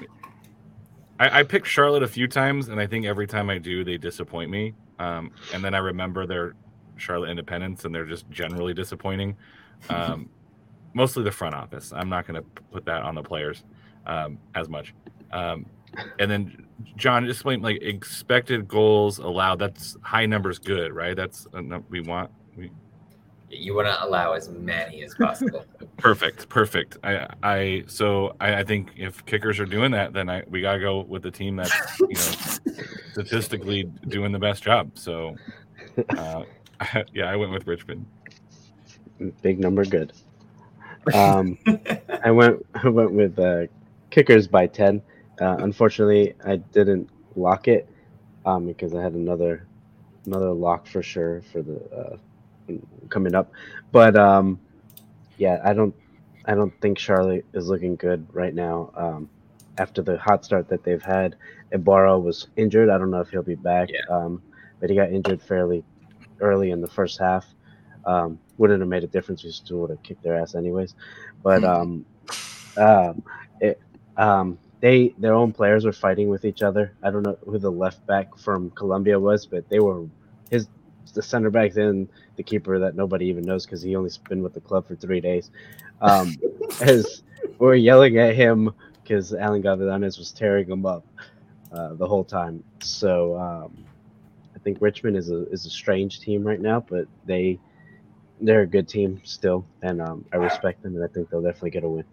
I, 1.19 1.39
I 1.41 1.43
picked 1.43 1.67
Charlotte 1.67 2.03
a 2.03 2.09
few 2.09 2.29
times, 2.29 2.69
and 2.69 2.79
I 2.79 2.87
think 2.87 3.07
every 3.07 3.27
time 3.27 3.49
I 3.49 3.57
do, 3.57 3.83
they 3.83 3.97
disappoint 3.97 4.51
me. 4.51 4.75
Um, 4.99 5.31
and 5.55 5.65
then 5.65 5.73
I 5.73 5.79
remember 5.79 6.27
their 6.27 6.55
Charlotte 6.99 7.31
Independence, 7.31 7.87
and 7.87 7.95
they're 7.95 8.05
just 8.05 8.29
generally 8.29 8.75
disappointing. 8.75 9.37
Um, 9.89 10.29
mostly 10.93 11.25
the 11.25 11.31
front 11.31 11.55
office. 11.55 11.91
I'm 11.91 12.11
not 12.11 12.27
going 12.27 12.35
to 12.35 12.47
put 12.71 12.85
that 12.85 13.01
on 13.01 13.15
the 13.15 13.23
players 13.23 13.65
um, 14.07 14.39
as 14.55 14.69
much. 14.69 14.95
Um, 15.33 15.67
and 16.19 16.31
then 16.31 16.67
John, 16.97 17.25
just 17.27 17.39
explain 17.39 17.63
like 17.63 17.83
expected 17.83 18.69
goals 18.69 19.19
allowed. 19.19 19.59
That's 19.59 19.97
high 20.03 20.27
numbers, 20.27 20.59
good, 20.59 20.93
right? 20.93 21.17
That's 21.17 21.47
uh, 21.55 21.63
we 21.89 22.01
want. 22.01 22.31
We... 22.57 22.71
You 23.49 23.75
want 23.75 23.89
to 23.89 24.05
allow 24.05 24.33
as 24.33 24.49
many 24.49 25.03
as 25.03 25.15
possible. 25.15 25.65
perfect, 25.97 26.49
perfect. 26.49 26.99
I, 27.03 27.27
I, 27.43 27.85
so 27.87 28.37
I, 28.41 28.57
I, 28.61 28.65
think 28.65 28.93
if 28.97 29.25
kickers 29.27 29.59
are 29.59 29.67
doing 29.67 29.91
that, 29.91 30.13
then 30.13 30.31
I 30.31 30.45
we 30.49 30.61
gotta 30.61 30.79
go 30.79 31.01
with 31.01 31.23
the 31.23 31.31
team 31.31 31.57
that's 31.57 32.01
you 32.01 32.09
know 32.09 32.75
statistically 33.13 33.85
doing 34.09 34.31
the 34.33 34.39
best 34.39 34.63
job. 34.63 34.93
So, 34.95 35.37
uh, 36.17 36.45
yeah, 37.13 37.25
I 37.25 37.37
went 37.37 37.53
with 37.53 37.67
Richmond. 37.67 38.07
Big 39.43 39.59
number, 39.59 39.85
good. 39.85 40.13
Um, 41.13 41.59
I 42.25 42.31
went 42.31 42.65
I 42.75 42.89
went 42.89 43.13
with 43.13 43.39
uh, 43.39 43.67
kickers 44.11 44.47
by 44.47 44.67
ten. 44.67 45.03
Uh, 45.41 45.57
unfortunately, 45.61 46.35
I 46.45 46.57
didn't 46.57 47.09
lock 47.37 47.69
it 47.69 47.89
um, 48.45 48.67
because 48.67 48.95
I 48.95 49.03
had 49.03 49.15
another 49.15 49.67
another 50.27 50.51
lock 50.53 50.87
for 50.87 51.03
sure 51.03 51.43
for 51.53 51.63
the 51.63 51.81
uh, 51.91 52.17
coming 53.09 53.35
up. 53.35 53.53
But 53.93 54.17
um, 54.17 54.61
yeah, 55.39 55.61
I 55.65 55.73
don't 55.73 55.95
I 56.45 56.55
don't 56.55 56.79
think 56.81 56.99
Charlotte 56.99 57.47
is 57.53 57.69
looking 57.69 57.97
good 57.97 58.27
right 58.33 58.55
now. 58.55 58.91
Um, 58.95 59.29
after 59.79 60.03
the 60.03 60.19
hot 60.19 60.45
start 60.45 60.69
that 60.69 60.85
they've 60.85 61.03
had, 61.03 61.37
Ibarra 61.73 62.19
was 62.19 62.49
injured. 62.57 62.91
I 62.91 62.99
don't 62.99 63.11
know 63.11 63.21
if 63.21 63.31
he'll 63.31 63.43
be 63.43 63.55
back, 63.55 63.89
yeah. 63.91 64.01
um, 64.15 64.43
but 64.79 64.91
he 64.91 64.97
got 64.97 65.11
injured 65.11 65.41
fairly 65.41 65.85
early 66.41 66.71
in 66.71 66.81
the 66.81 66.89
first 66.89 67.19
half. 67.19 67.47
Um, 68.05 68.39
wouldn't 68.59 68.81
have 68.81 68.89
made 68.89 69.05
a 69.05 69.07
difference. 69.07 69.45
We 69.45 69.51
still 69.53 69.79
would 69.79 69.91
have 69.91 70.03
kicked 70.03 70.23
their 70.23 70.37
ass 70.37 70.55
anyways. 70.55 70.95
But 71.43 71.65
um, 71.73 72.05
um, 72.77 73.23
it, 73.61 73.81
um, 74.21 74.59
they 74.81 75.15
their 75.19 75.35
own 75.35 75.53
players 75.53 75.85
were 75.85 75.93
fighting 75.93 76.29
with 76.29 76.45
each 76.45 76.63
other. 76.63 76.93
I 77.03 77.11
don't 77.11 77.23
know 77.23 77.39
who 77.47 77.59
the 77.59 77.73
left 77.73 78.07
back 78.07 78.37
from 78.39 78.71
Colombia 78.71 79.19
was, 79.19 79.47
but 79.47 79.69
they 79.69 79.81
were 79.81 80.07
his 80.51 80.69
the 81.15 81.23
center 81.23 81.51
back 81.51 81.73
then 81.73 82.09
the 82.37 82.43
keeper 82.43 82.79
that 82.79 82.95
nobody 82.95 83.27
even 83.27 83.43
knows 83.45 83.65
because 83.65 83.83
he 83.83 83.97
only 83.97 84.11
been 84.29 84.43
with 84.43 84.55
the 84.55 84.61
club 84.61 84.87
for 84.87 84.95
three 84.95 85.21
days. 85.21 85.51
Um, 86.03 86.37
as 86.81 87.23
we're 87.59 87.75
yelling 87.75 88.19
at 88.19 88.37
him 88.37 88.73
because 89.03 89.33
Alan 89.35 89.63
Gavilanes 89.63 90.19
was 90.19 90.31
tearing 90.31 90.71
him 90.71 90.87
up 90.87 91.05
uh, 91.73 91.95
the 91.95 92.07
whole 92.07 92.25
time. 92.25 92.63
So 92.81 93.37
um, 93.39 93.85
I 94.55 94.59
think 94.61 94.79
Richmond 94.81 95.17
is 95.17 95.31
a 95.31 95.49
is 95.49 95.65
a 95.65 95.71
strange 95.71 96.21
team 96.21 96.47
right 96.47 96.61
now, 96.61 96.81
but 96.81 97.07
they 97.25 97.59
they're 98.43 98.63
a 98.63 98.67
good 98.67 98.87
team 98.87 99.21
still, 99.25 99.65
and 99.83 100.01
um, 100.03 100.27
I 100.33 100.37
respect 100.37 100.83
them, 100.83 100.95
and 100.95 101.05
I 101.05 101.09
think 101.09 101.31
they'll 101.31 101.43
definitely 101.43 101.71
get 101.71 101.85
a 101.85 101.89
win. 101.89 102.05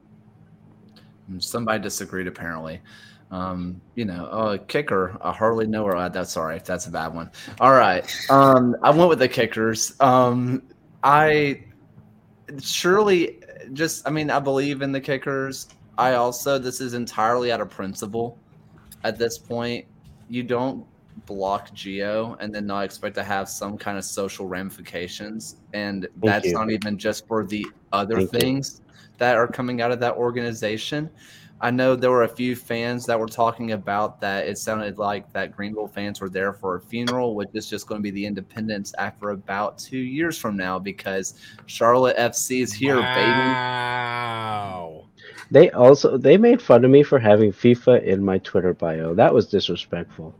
Somebody 1.40 1.82
disagreed 1.82 2.28
apparently. 2.28 2.82
Um, 3.30 3.82
you 3.96 4.06
know, 4.06 4.26
a 4.28 4.58
kicker, 4.58 5.18
I 5.22 5.34
hardly 5.34 5.68
know 5.68 5.86
her. 5.86 6.10
That's 6.10 6.38
all 6.38 6.46
right. 6.46 6.64
That's 6.64 6.88
a 6.88 6.92
bad 6.92 7.14
one. 7.14 7.30
All 7.60 7.74
right. 7.74 8.06
Um, 8.30 8.76
I 8.82 8.90
went 8.90 9.10
with 9.10 9.20
the 9.20 9.28
kickers. 9.28 10.00
Um, 10.00 10.64
I 11.04 11.64
surely 12.62 13.40
just, 13.74 14.08
I 14.08 14.12
mean, 14.12 14.30
I 14.30 14.40
believe 14.40 14.82
in 14.82 14.94
the 14.94 15.02
kickers. 15.02 15.68
I 15.98 16.14
also, 16.14 16.58
this 16.58 16.80
is 16.80 16.94
entirely 16.94 17.52
out 17.52 17.60
of 17.60 17.70
principle 17.70 18.38
at 19.04 19.18
this 19.18 19.38
point. 19.38 19.86
You 20.30 20.44
don't 20.44 20.86
block 21.26 21.72
Gio 21.72 22.38
and 22.40 22.54
then 22.54 22.66
not 22.68 22.86
expect 22.86 23.16
to 23.16 23.24
have 23.24 23.50
some 23.50 23.78
kind 23.78 23.98
of 23.98 24.06
social 24.06 24.48
ramifications. 24.48 25.58
And 25.74 26.04
Thank 26.04 26.22
that's 26.22 26.46
you. 26.48 26.54
not 26.54 26.70
even 26.70 26.98
just 26.98 27.28
for 27.28 27.46
the 27.46 27.66
other 27.92 28.18
Thank 28.18 28.32
things. 28.32 28.82
You 28.87 28.87
that 29.18 29.38
are 29.38 29.48
coming 29.48 29.82
out 29.82 29.92
of 29.92 30.00
that 30.00 30.16
organization. 30.16 31.10
I 31.60 31.72
know 31.72 31.96
there 31.96 32.12
were 32.12 32.24
a 32.24 32.28
few 32.28 32.56
fans 32.56 33.06
that 33.08 33.20
were 33.20 33.28
talking 33.28 33.72
about 33.72 34.22
that. 34.22 34.48
It 34.48 34.60
sounded 34.60 35.00
like 35.00 35.32
that 35.34 35.56
Greenville 35.56 35.88
fans 35.88 36.22
were 36.22 36.30
there 36.30 36.54
for 36.54 36.76
a 36.76 36.82
funeral, 36.82 37.34
which 37.34 37.50
is 37.54 37.68
just 37.68 37.88
going 37.88 38.00
to 38.00 38.04
be 38.04 38.12
the 38.12 38.26
Independence 38.26 38.94
after 39.00 39.32
about 39.32 39.80
two 39.80 39.98
years 39.98 40.38
from 40.38 40.56
now 40.56 40.78
because 40.78 41.34
Charlotte 41.66 42.16
FC 42.18 42.62
is 42.62 42.72
here, 42.72 43.00
wow. 43.00 43.16
baby. 43.16 43.32
Wow. 43.32 45.08
They 45.50 45.72
also 45.72 46.18
they 46.18 46.38
made 46.38 46.62
fun 46.62 46.86
of 46.86 46.92
me 46.92 47.04
for 47.04 47.18
having 47.18 47.52
FIFA 47.52 48.04
in 48.04 48.24
my 48.24 48.38
Twitter 48.40 48.74
bio. 48.74 49.16
That 49.16 49.34
was 49.34 49.48
disrespectful. 49.48 50.36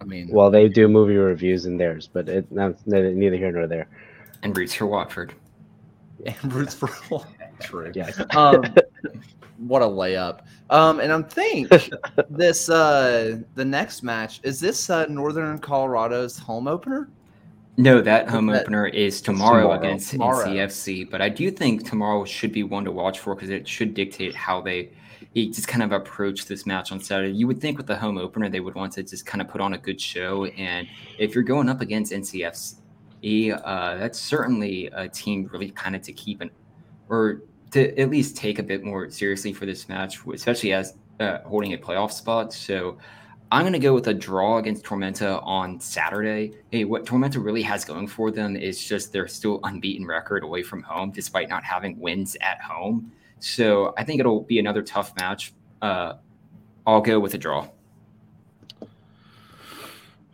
I 0.00 0.04
mean, 0.04 0.28
well, 0.30 0.50
they 0.50 0.68
do 0.68 0.88
movie 0.88 1.16
reviews 1.16 1.66
in 1.66 1.76
theirs, 1.76 2.08
but 2.10 2.28
it 2.28 2.50
neither 2.50 3.36
here 3.36 3.52
nor 3.52 3.66
there. 3.66 3.88
And 4.42 4.56
roots 4.56 4.74
for 4.74 4.86
Watford. 4.86 5.34
And 6.24 6.52
roots 6.54 6.74
for 6.74 6.88
True. 7.60 7.92
Yeah. 7.94 8.10
Um, 8.36 8.64
what 9.58 9.80
a 9.80 9.86
layup. 9.86 10.40
Um, 10.68 11.00
and 11.00 11.12
I'm 11.12 11.24
think 11.24 11.70
this 12.30 12.68
uh 12.68 13.38
the 13.54 13.64
next 13.64 14.02
match 14.02 14.40
is 14.42 14.60
this 14.60 14.90
uh 14.90 15.06
Northern 15.06 15.58
Colorado's 15.58 16.38
home 16.38 16.68
opener? 16.68 17.08
No, 17.78 18.00
that 18.00 18.28
home 18.28 18.46
that, 18.46 18.62
opener 18.62 18.86
is 18.86 19.20
tomorrow, 19.20 19.62
tomorrow 19.62 19.80
against 19.80 20.10
tomorrow. 20.10 20.46
NCFC. 20.46 21.10
But 21.10 21.20
I 21.20 21.28
do 21.28 21.50
think 21.50 21.86
tomorrow 21.88 22.24
should 22.24 22.52
be 22.52 22.62
one 22.62 22.84
to 22.84 22.92
watch 22.92 23.18
for 23.18 23.34
because 23.34 23.50
it 23.50 23.68
should 23.68 23.94
dictate 23.94 24.34
how 24.34 24.60
they 24.60 24.90
just 25.34 25.68
kind 25.68 25.82
of 25.82 25.92
approach 25.92 26.46
this 26.46 26.64
match 26.64 26.90
on 26.90 27.00
Saturday. 27.00 27.32
You 27.32 27.46
would 27.46 27.60
think 27.60 27.76
with 27.76 27.86
the 27.86 27.96
home 27.96 28.16
opener 28.16 28.48
they 28.48 28.60
would 28.60 28.74
want 28.74 28.92
to 28.94 29.02
just 29.02 29.26
kind 29.26 29.42
of 29.42 29.48
put 29.48 29.60
on 29.60 29.74
a 29.74 29.78
good 29.78 30.00
show. 30.00 30.46
And 30.46 30.88
if 31.18 31.34
you're 31.34 31.44
going 31.44 31.68
up 31.68 31.82
against 31.82 32.12
NCFC, 32.12 33.60
uh, 33.62 33.96
that's 33.96 34.18
certainly 34.18 34.86
a 34.94 35.08
team 35.08 35.48
really 35.52 35.70
kind 35.70 35.94
of 35.94 36.02
to 36.02 36.12
keep 36.12 36.40
an 36.40 36.50
or 37.08 37.42
to 37.72 37.98
at 37.98 38.10
least 38.10 38.36
take 38.36 38.58
a 38.58 38.62
bit 38.62 38.84
more 38.84 39.10
seriously 39.10 39.52
for 39.52 39.66
this 39.66 39.88
match, 39.88 40.20
especially 40.32 40.72
as 40.72 40.94
uh, 41.20 41.38
holding 41.44 41.72
a 41.74 41.78
playoff 41.78 42.12
spot. 42.12 42.52
So 42.52 42.98
I'm 43.52 43.62
going 43.62 43.72
to 43.72 43.78
go 43.78 43.94
with 43.94 44.08
a 44.08 44.14
draw 44.14 44.58
against 44.58 44.84
Tormenta 44.84 45.40
on 45.44 45.78
Saturday. 45.78 46.52
Hey, 46.72 46.84
what 46.84 47.04
Tormenta 47.04 47.42
really 47.42 47.62
has 47.62 47.84
going 47.84 48.08
for 48.08 48.30
them 48.30 48.56
is 48.56 48.84
just 48.84 49.12
their 49.12 49.28
still 49.28 49.60
unbeaten 49.64 50.06
record 50.06 50.42
away 50.42 50.62
from 50.62 50.82
home, 50.82 51.10
despite 51.12 51.48
not 51.48 51.62
having 51.62 51.98
wins 52.00 52.36
at 52.40 52.60
home. 52.60 53.12
So 53.38 53.94
I 53.96 54.04
think 54.04 54.20
it'll 54.20 54.42
be 54.42 54.58
another 54.58 54.82
tough 54.82 55.14
match. 55.16 55.52
Uh, 55.80 56.14
I'll 56.86 57.00
go 57.00 57.20
with 57.20 57.34
a 57.34 57.38
draw. 57.38 57.68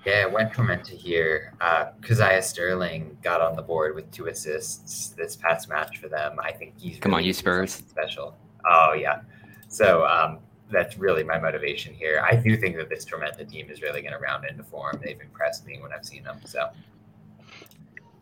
Yeah, 0.05 0.27
went 0.27 0.53
Tormenta 0.53 0.89
here. 0.89 1.55
Uh, 1.61 1.93
Kazaiah 2.01 2.43
Sterling 2.43 3.17
got 3.23 3.41
on 3.41 3.55
the 3.55 3.63
board 3.63 3.95
with 3.95 4.11
two 4.11 4.27
assists 4.27 5.11
this 5.11 5.37
past 5.37 5.69
match 5.69 5.99
for 5.99 6.09
them. 6.09 6.39
I 6.43 6.51
think 6.51 6.75
he's 6.77 6.99
come 6.99 7.13
really 7.13 7.23
on, 7.23 7.27
you 7.27 7.33
Spurs 7.33 7.73
special. 7.73 8.37
Oh 8.65 8.95
yeah, 8.95 9.21
so 9.69 10.05
um, 10.07 10.39
that's 10.71 10.99
really 10.99 11.23
my 11.23 11.39
motivation 11.39 11.95
here. 11.95 12.21
I 12.29 12.35
do 12.35 12.57
think 12.57 12.77
that 12.77 12.89
this 12.89 13.05
Tormenta 13.05 13.49
team 13.49 13.71
is 13.71 13.81
really 13.81 14.03
going 14.03 14.13
to 14.13 14.19
round 14.19 14.45
into 14.45 14.65
form. 14.65 15.01
They've 15.05 15.21
impressed 15.21 15.67
me 15.67 15.79
when 15.81 15.93
I've 15.93 16.05
seen 16.05 16.25
them. 16.25 16.41
So 16.45 16.69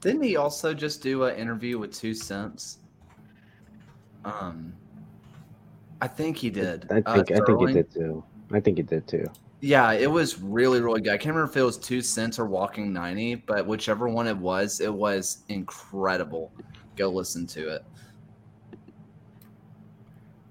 didn't 0.02 0.22
he 0.22 0.36
also 0.36 0.74
just 0.74 1.02
do 1.02 1.24
an 1.24 1.36
interview 1.36 1.78
with 1.78 1.94
Two 1.94 2.12
Cents? 2.12 2.78
Um, 4.26 4.74
I 6.02 6.08
think 6.08 6.36
he 6.36 6.50
did. 6.50 6.86
I 6.90 6.98
Uh, 7.06 7.14
think 7.14 7.30
I 7.32 7.44
think 7.46 7.68
he 7.68 7.72
did 7.72 7.90
too. 7.90 8.22
I 8.52 8.60
think 8.60 8.76
he 8.76 8.82
did 8.82 9.06
too. 9.06 9.24
Yeah, 9.60 9.92
it 9.92 10.10
was 10.10 10.40
really, 10.40 10.80
really 10.80 11.02
good. 11.02 11.12
I 11.12 11.18
can't 11.18 11.34
remember 11.34 11.50
if 11.50 11.56
it 11.56 11.62
was 11.62 11.76
two 11.76 12.00
cents 12.00 12.38
or 12.38 12.46
walking 12.46 12.92
90, 12.92 13.36
but 13.46 13.66
whichever 13.66 14.08
one 14.08 14.26
it 14.26 14.36
was, 14.36 14.80
it 14.80 14.92
was 14.92 15.44
incredible. 15.48 16.50
Go 16.96 17.10
listen 17.10 17.46
to 17.48 17.74
it. 17.74 17.84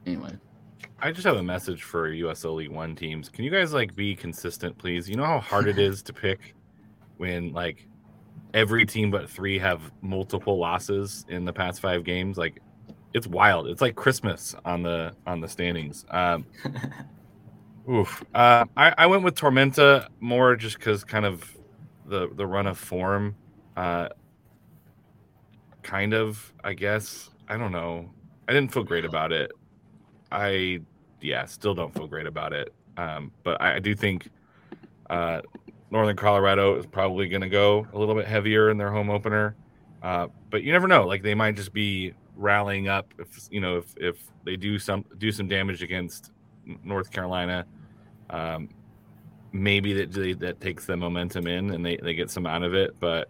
Anyway, 0.06 0.38
I 1.00 1.12
just 1.12 1.26
have 1.26 1.38
a 1.38 1.44
message 1.44 1.84
for 1.84 2.10
USL 2.12 2.56
League 2.56 2.72
One 2.72 2.96
teams. 2.96 3.30
Can 3.30 3.44
you 3.44 3.52
guys 3.52 3.74
like 3.74 3.96
be 3.96 4.16
consistent, 4.16 4.78
please? 4.78 5.10
You 5.10 5.16
know 5.16 5.26
how 5.26 5.40
hard 5.40 5.68
it 5.68 5.80
is 5.80 6.02
to 6.04 6.14
pick 6.14 6.56
when 7.18 7.52
like 7.52 7.88
every 8.54 8.86
team 8.86 9.12
but 9.12 9.30
three 9.30 9.60
have 9.60 9.92
multiple 10.02 10.58
losses 10.58 11.26
in 11.30 11.46
the 11.46 11.54
past 11.54 11.82
five 11.82 12.04
games. 12.04 12.38
Like 12.38 12.60
it's 13.14 13.28
wild. 13.28 13.68
It's 13.68 13.82
like 13.82 13.96
Christmas 13.96 14.56
on 14.66 14.84
the 14.84 15.14
on 15.26 15.42
the 15.42 15.48
standings. 15.48 16.06
Um, 16.12 16.46
oof. 17.90 18.24
Uh, 18.34 18.66
I, 18.78 18.94
I 18.98 19.06
went 19.08 19.24
with 19.24 19.36
Tormenta 19.36 20.08
more 20.20 20.56
just 20.56 20.78
because 20.78 21.04
kind 21.04 21.26
of 21.26 21.58
the 22.06 22.30
the 22.36 22.46
run 22.46 22.68
of 22.68 22.78
form. 22.78 23.36
Uh, 23.76 24.10
kind 25.84 26.14
of, 26.14 26.54
I 26.64 26.74
guess. 26.74 27.30
I 27.48 27.58
don't 27.58 27.72
know. 27.72 28.10
I 28.48 28.54
didn't 28.54 28.72
feel 28.74 28.84
great 28.84 29.06
about 29.06 29.32
it. 29.32 29.52
I 30.32 30.82
yeah, 31.22 31.46
still 31.46 31.74
don't 31.74 31.94
feel 31.94 32.08
great 32.08 32.28
about 32.28 32.54
it. 32.54 32.74
Um, 32.98 33.32
but 33.44 33.62
I, 33.62 33.76
I 33.76 33.80
do 33.80 33.96
think 33.96 34.30
uh, 35.10 35.42
Northern 35.92 36.16
Colorado 36.16 36.78
is 36.78 36.86
probably 36.86 37.28
going 37.28 37.42
to 37.42 37.50
go 37.50 37.88
a 37.94 37.98
little 37.98 38.16
bit 38.16 38.28
heavier 38.28 38.70
in 38.70 38.78
their 38.78 38.92
home 38.92 39.10
opener. 39.10 39.56
Uh, 40.04 40.28
but 40.50 40.64
you 40.64 40.72
never 40.72 40.88
know; 40.88 41.06
like 41.06 41.24
they 41.24 41.36
might 41.36 41.56
just 41.56 41.74
be 41.74 42.14
rallying 42.36 42.88
up. 42.88 43.14
If 43.18 43.48
you 43.52 43.60
know, 43.62 43.78
if 43.78 43.94
if 43.98 44.24
they 44.46 44.56
do 44.56 44.80
some 44.80 45.06
do 45.18 45.32
some 45.32 45.48
damage 45.48 45.82
against 45.84 46.32
North 46.84 47.12
Carolina, 47.12 47.66
um, 48.30 48.70
maybe 49.52 49.94
that 49.94 50.40
that 50.40 50.62
takes 50.62 50.86
the 50.86 50.96
momentum 50.96 51.48
in 51.48 51.72
and 51.72 51.86
they, 51.86 51.98
they 51.98 52.14
get 52.14 52.30
some 52.30 52.46
out 52.46 52.64
of 52.64 52.74
it. 52.74 52.96
But 53.00 53.30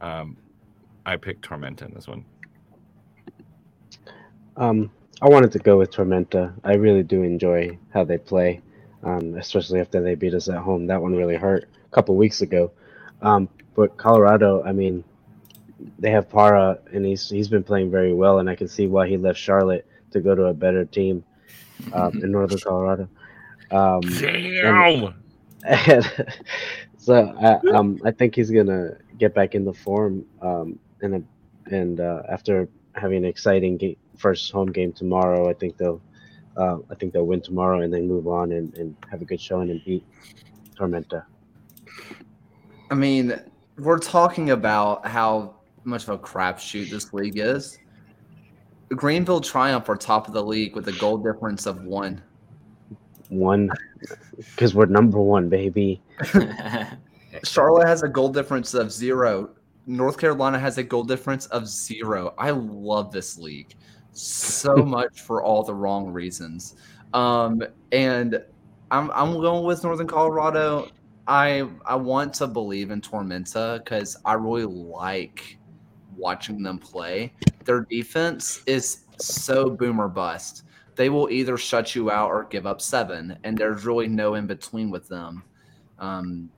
um, 0.00 0.36
I 1.04 1.16
picked 1.16 1.48
Tormenta 1.48 1.82
in 1.82 1.94
this 1.94 2.08
one. 2.08 2.24
Um, 4.56 4.90
I 5.22 5.28
wanted 5.28 5.52
to 5.52 5.58
go 5.58 5.78
with 5.78 5.90
Tormenta. 5.90 6.52
I 6.64 6.74
really 6.74 7.02
do 7.02 7.22
enjoy 7.22 7.78
how 7.92 8.04
they 8.04 8.18
play, 8.18 8.62
um, 9.02 9.34
especially 9.34 9.80
after 9.80 10.00
they 10.00 10.14
beat 10.14 10.34
us 10.34 10.48
at 10.48 10.58
home. 10.58 10.86
That 10.86 11.02
one 11.02 11.14
really 11.14 11.36
hurt 11.36 11.68
a 11.86 11.94
couple 11.94 12.16
weeks 12.16 12.40
ago. 12.40 12.70
Um, 13.22 13.48
but 13.74 13.96
Colorado, 13.96 14.62
I 14.62 14.72
mean, 14.72 15.04
they 15.98 16.10
have 16.10 16.28
Para, 16.28 16.78
and 16.92 17.04
he's 17.04 17.28
he's 17.28 17.48
been 17.48 17.62
playing 17.62 17.90
very 17.90 18.12
well, 18.12 18.38
and 18.38 18.48
I 18.50 18.54
can 18.54 18.68
see 18.68 18.86
why 18.86 19.08
he 19.08 19.16
left 19.16 19.38
Charlotte 19.38 19.86
to 20.10 20.20
go 20.20 20.34
to 20.34 20.46
a 20.46 20.54
better 20.54 20.84
team 20.84 21.24
um, 21.92 22.22
in 22.22 22.32
Northern 22.32 22.58
Colorado. 22.58 23.08
Um, 23.70 24.00
Damn. 24.00 25.14
and 25.64 26.26
so 26.96 27.34
I, 27.40 27.76
um, 27.76 28.00
I 28.04 28.10
think 28.10 28.34
he's 28.34 28.50
gonna 28.50 28.96
get 29.18 29.34
back 29.34 29.54
in 29.54 29.64
the 29.64 29.74
form, 29.74 30.24
um, 30.42 30.78
and 31.02 31.26
and 31.66 32.00
uh, 32.00 32.22
after 32.28 32.68
having 32.94 33.18
an 33.18 33.24
exciting 33.24 33.76
game, 33.76 33.96
first 34.16 34.50
home 34.50 34.72
game 34.72 34.92
tomorrow, 34.92 35.48
I 35.48 35.54
think 35.54 35.76
they'll 35.76 36.00
uh, 36.56 36.78
I 36.90 36.94
think 36.94 37.12
they'll 37.12 37.26
win 37.26 37.40
tomorrow 37.40 37.80
and 37.80 37.92
then 37.92 38.08
move 38.08 38.26
on 38.26 38.52
and, 38.52 38.76
and 38.76 38.96
have 39.10 39.22
a 39.22 39.24
good 39.24 39.40
showing 39.40 39.70
and 39.70 39.82
beat 39.84 40.04
Tormenta. 40.76 41.24
I 42.90 42.94
mean, 42.94 43.40
we're 43.78 43.98
talking 43.98 44.50
about 44.50 45.06
how 45.06 45.54
much 45.84 46.02
of 46.02 46.10
a 46.10 46.18
crapshoot 46.18 46.90
this 46.90 47.12
league 47.12 47.38
is. 47.38 47.78
Greenville 48.88 49.40
Triumph 49.40 49.88
are 49.88 49.96
top 49.96 50.26
of 50.26 50.34
the 50.34 50.42
league 50.42 50.74
with 50.74 50.88
a 50.88 50.92
goal 50.92 51.16
difference 51.16 51.66
of 51.66 51.84
one. 51.84 52.20
One, 53.30 53.70
because 54.36 54.74
we're 54.74 54.86
number 54.86 55.20
one, 55.20 55.48
baby. 55.48 56.02
Charlotte 57.44 57.86
has 57.86 58.02
a 58.02 58.08
goal 58.08 58.28
difference 58.28 58.74
of 58.74 58.92
zero. 58.92 59.50
North 59.86 60.18
Carolina 60.18 60.58
has 60.58 60.78
a 60.78 60.82
goal 60.82 61.04
difference 61.04 61.46
of 61.46 61.66
zero. 61.66 62.34
I 62.38 62.50
love 62.50 63.12
this 63.12 63.38
league 63.38 63.74
so 64.12 64.76
much 64.86 65.20
for 65.20 65.42
all 65.42 65.62
the 65.62 65.74
wrong 65.74 66.10
reasons. 66.10 66.76
Um, 67.14 67.62
and 67.92 68.42
I'm 68.90 69.10
I'm 69.12 69.40
going 69.40 69.64
with 69.64 69.82
Northern 69.82 70.06
Colorado. 70.06 70.88
I 71.26 71.68
I 71.86 71.96
want 71.96 72.34
to 72.34 72.46
believe 72.46 72.90
in 72.90 73.00
Tormenta 73.00 73.78
because 73.78 74.16
I 74.24 74.34
really 74.34 74.64
like 74.64 75.58
watching 76.16 76.62
them 76.62 76.78
play. 76.78 77.32
Their 77.64 77.82
defense 77.82 78.62
is 78.66 79.04
so 79.18 79.70
boomer 79.70 80.08
bust. 80.08 80.64
They 81.00 81.08
will 81.08 81.30
either 81.30 81.56
shut 81.56 81.94
you 81.94 82.10
out 82.10 82.28
or 82.28 82.44
give 82.44 82.66
up 82.66 82.82
seven, 82.82 83.38
and 83.42 83.56
there's 83.56 83.86
really 83.86 84.06
no 84.06 84.34
in 84.34 84.46
between 84.46 84.90
with 84.90 85.08
them. 85.08 85.42
Um, 85.98 86.50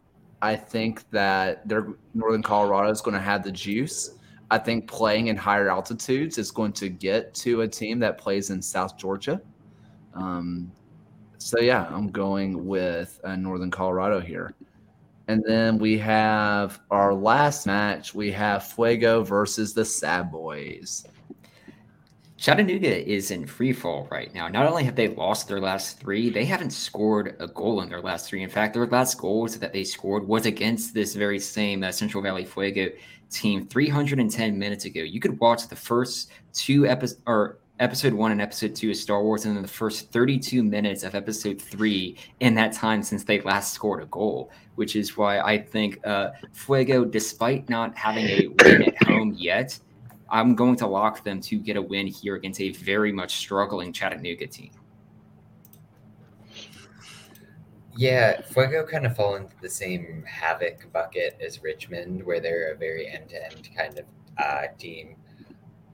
I 0.43 0.57
think 0.57 1.09
that 1.11 1.69
their 1.69 1.91
Northern 2.13 2.43
Colorado 2.43 2.91
is 2.91 3.01
going 3.01 3.15
to 3.15 3.21
have 3.21 3.45
the 3.45 3.53
juice. 3.53 4.19
I 4.51 4.59
think 4.59 4.89
playing 4.89 5.29
in 5.29 5.37
higher 5.37 5.71
altitudes 5.71 6.39
is 6.39 6.51
going 6.51 6.73
to 6.73 6.89
get 6.89 7.33
to 7.35 7.61
a 7.61 7.69
team 7.69 8.01
that 8.01 8.19
plays 8.19 8.51
in 8.51 8.61
South 8.61 8.99
Georgia. 8.99 9.41
Um, 10.13 10.73
so 11.39 11.61
yeah, 11.61 11.87
I'm 11.89 12.09
going 12.09 12.67
with 12.67 13.21
uh, 13.23 13.37
Northern 13.37 13.71
Colorado 13.71 14.19
here. 14.19 14.57
And 15.29 15.45
then 15.47 15.79
we 15.79 15.99
have 15.99 16.81
our 16.91 17.15
last 17.15 17.65
match. 17.65 18.13
We 18.13 18.33
have 18.33 18.67
Fuego 18.67 19.23
versus 19.23 19.73
the 19.73 19.85
Sad 19.85 20.33
Boys. 20.33 21.07
Chattanooga 22.43 23.09
is 23.09 23.31
in 23.31 23.47
free 23.47 23.73
fall 23.73 24.09
right 24.11 24.35
now. 24.35 24.49
Not 24.49 24.67
only 24.67 24.83
have 24.83 24.97
they 24.97 25.07
lost 25.07 25.47
their 25.47 25.61
last 25.61 26.01
three, 26.01 26.29
they 26.29 26.45
haven't 26.45 26.73
scored 26.73 27.37
a 27.39 27.47
goal 27.47 27.83
in 27.83 27.89
their 27.89 28.01
last 28.01 28.27
three. 28.29 28.43
In 28.43 28.51
fact, 28.51 28.75
their 28.75 28.89
last 28.89 29.17
goals 29.17 29.57
that 29.57 29.73
they 29.73 29.85
scored 29.85 30.27
was 30.27 30.45
against 30.45 30.93
this 30.93 31.15
very 31.15 31.39
same 31.39 31.85
uh, 31.85 31.93
Central 31.93 32.21
Valley 32.21 32.45
Fuego 32.45 32.89
team 33.31 33.65
310 33.69 34.59
minutes 34.59 34.87
ago. 34.87 35.03
You 35.03 35.21
could 35.21 35.39
watch 35.39 35.69
the 35.69 35.77
first 35.77 36.33
two 36.53 36.85
episodes 36.85 37.23
or 37.27 37.59
episode 37.79 38.13
one 38.13 38.33
and 38.33 38.43
episode 38.43 38.75
two 38.75 38.91
of 38.91 38.97
Star 38.97 39.23
Wars, 39.23 39.45
and 39.45 39.55
then 39.55 39.63
the 39.63 39.69
first 39.69 40.11
32 40.11 40.65
minutes 40.65 41.05
of 41.05 41.15
episode 41.15 41.63
three 41.63 42.17
in 42.41 42.57
that 42.57 42.73
time 42.73 43.05
since 43.05 43.23
they 43.23 43.41
last 43.43 43.73
scored 43.73 44.03
a 44.03 44.07
goal, 44.07 44.51
which 44.75 44.97
is 44.97 45.17
why 45.17 45.39
I 45.39 45.59
think 45.59 46.05
uh, 46.05 46.31
Fuego, 46.53 47.05
despite 47.05 47.71
not 47.71 47.97
having 47.97 48.27
a 48.27 48.49
win 48.65 48.83
at 48.83 49.01
home 49.05 49.33
yet, 49.39 49.79
I'm 50.33 50.55
going 50.55 50.77
to 50.77 50.87
lock 50.87 51.23
them 51.25 51.43
to 51.43 51.59
get 51.59 51.77
a 51.77 51.83
win 51.83 52.07
here 52.07 52.37
against 52.37 52.59
a 52.63 52.71
very 52.71 53.13
much 53.13 53.37
struggling 53.37 53.93
Chattanooga 53.93 54.47
team. 54.47 54.71
Yeah, 57.95 58.41
Fuego 58.41 58.87
kind 58.87 59.05
of 59.05 59.15
fall 59.15 59.37
into 59.37 59.55
the 59.61 59.69
same 59.69 60.25
havoc 60.27 60.91
bucket 60.91 61.39
as 61.47 61.63
Richmond, 61.63 62.25
where 62.25 62.41
they're 62.41 62.73
a 62.73 62.77
very 62.77 63.07
end-to-end 63.07 63.69
kind 63.77 63.99
of 63.99 64.07
uh, 64.39 64.69
team. 64.79 65.17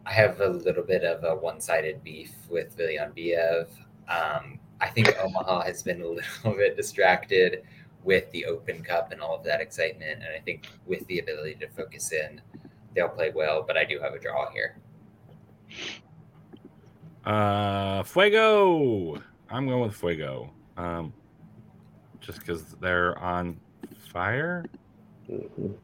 I 0.07 0.13
have 0.13 0.41
a 0.41 0.49
little 0.49 0.85
bit 0.85 1.03
of 1.03 1.25
a 1.25 1.35
one-sided 1.35 2.05
beef 2.05 2.33
with 2.49 2.79
Villanbiev. 2.79 3.67
Um, 4.09 4.61
I 4.81 4.89
think 4.89 5.13
Omaha 5.21 5.63
has 5.63 5.83
been 5.83 6.01
a 6.01 6.07
little 6.07 6.55
bit 6.57 6.77
distracted 6.77 7.65
with 8.05 8.31
the 8.31 8.47
Open 8.47 8.85
Cup 8.85 9.11
and 9.11 9.21
all 9.21 9.35
of 9.35 9.43
that 9.43 9.61
excitement, 9.61 10.23
and 10.23 10.33
I 10.33 10.39
think 10.39 10.69
with 10.87 11.05
the 11.09 11.19
ability 11.19 11.57
to 11.57 11.69
focus 11.69 12.13
in, 12.13 12.41
they'll 12.95 13.09
play 13.09 13.33
well. 13.35 13.63
But 13.67 13.77
I 13.77 13.85
do 13.85 13.99
have 14.01 14.15
a 14.15 14.19
draw 14.19 14.51
here. 14.51 14.77
Uh, 17.25 18.03
Fuego. 18.05 19.23
I'm 19.51 19.67
going 19.67 19.83
with 19.83 19.95
Fuego. 19.95 20.51
Um, 20.77 21.13
just 22.21 22.41
because 22.41 22.65
they're 22.81 23.19
on 23.19 23.59
fire. 24.13 24.65
Mhm. 25.31 25.75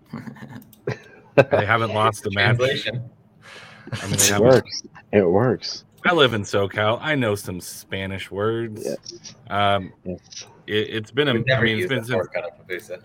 They 1.50 1.66
haven't 1.66 1.92
lost 1.92 2.26
a 2.26 2.30
match. 2.30 2.60
I 2.60 2.62
mean, 2.62 4.14
It 4.14 4.28
haven't- 4.28 4.40
works. 4.46 4.82
It 5.12 5.22
works. 5.28 5.84
I 6.06 6.12
live 6.12 6.34
in 6.34 6.42
SoCal. 6.42 6.98
I 7.00 7.14
know 7.14 7.34
some 7.34 7.60
Spanish 7.60 8.30
words. 8.30 8.82
Yes. 8.84 9.34
Um, 9.48 9.92
Yes. 10.04 10.46
it, 10.66 10.74
it's 10.94 11.10
been 11.10 11.28
a. 11.28 11.34
Never 11.34 11.62
mean, 11.64 11.72
it's 11.74 11.78
used 11.80 11.88
been 11.88 11.98
the 12.00 12.04
since 12.04 12.14
fork 12.14 12.34
on 12.36 12.44
a 12.44 12.50
pupusa. 12.74 13.02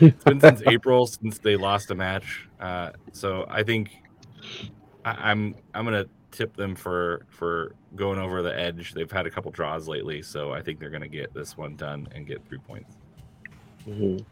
It's 0.00 0.24
been 0.24 0.40
since 0.40 0.62
April 0.66 1.06
since 1.06 1.38
they 1.38 1.56
lost 1.56 1.90
a 1.90 1.94
match. 1.94 2.48
Uh, 2.60 2.90
so 3.12 3.46
I 3.48 3.62
think 3.62 3.90
I, 5.04 5.30
I'm 5.30 5.54
I'm 5.74 5.84
gonna 5.84 6.06
tip 6.30 6.56
them 6.56 6.74
for 6.74 7.26
for 7.28 7.74
going 7.96 8.18
over 8.18 8.42
the 8.42 8.56
edge. 8.58 8.92
They've 8.94 9.10
had 9.10 9.26
a 9.26 9.30
couple 9.30 9.50
draws 9.50 9.88
lately, 9.88 10.22
so 10.22 10.52
I 10.52 10.62
think 10.62 10.78
they're 10.78 10.90
gonna 10.90 11.08
get 11.08 11.32
this 11.34 11.56
one 11.56 11.76
done 11.76 12.08
and 12.14 12.26
get 12.26 12.44
three 12.46 12.58
points. 12.58 12.96
Mhm. 13.86 14.24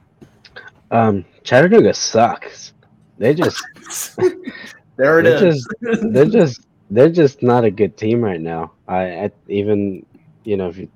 Um, 0.91 1.25
Chattanooga 1.43 1.93
sucks. 1.95 2.73
They 3.19 3.35
just 3.35 3.63
There 4.97 5.21
it 5.21 5.23
they're 5.25 5.47
is. 5.47 5.67
just 5.81 6.13
they're 6.13 6.25
just 6.27 6.67
they're 6.91 7.11
just 7.11 7.43
not 7.43 7.65
a 7.65 7.71
good 7.71 7.97
team 7.97 8.23
right 8.23 8.41
now. 8.41 8.73
I, 8.89 9.25
I 9.25 9.31
even 9.49 10.05
you 10.45 10.57
know 10.57 10.69
if 10.69 10.77
you, 10.79 10.89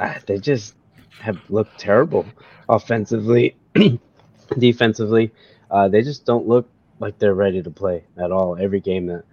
ah, 0.00 0.18
they 0.26 0.38
just 0.38 0.74
have 1.20 1.38
looked 1.50 1.78
terrible 1.78 2.26
offensively, 2.68 3.56
defensively. 4.58 5.32
Uh, 5.70 5.88
they 5.88 6.02
just 6.02 6.24
don't 6.26 6.46
look 6.46 6.68
like 7.00 7.18
they're 7.18 7.34
ready 7.34 7.62
to 7.62 7.70
play 7.70 8.04
at 8.16 8.32
all. 8.32 8.56
Every 8.58 8.80
game 8.80 9.06
that 9.06 9.24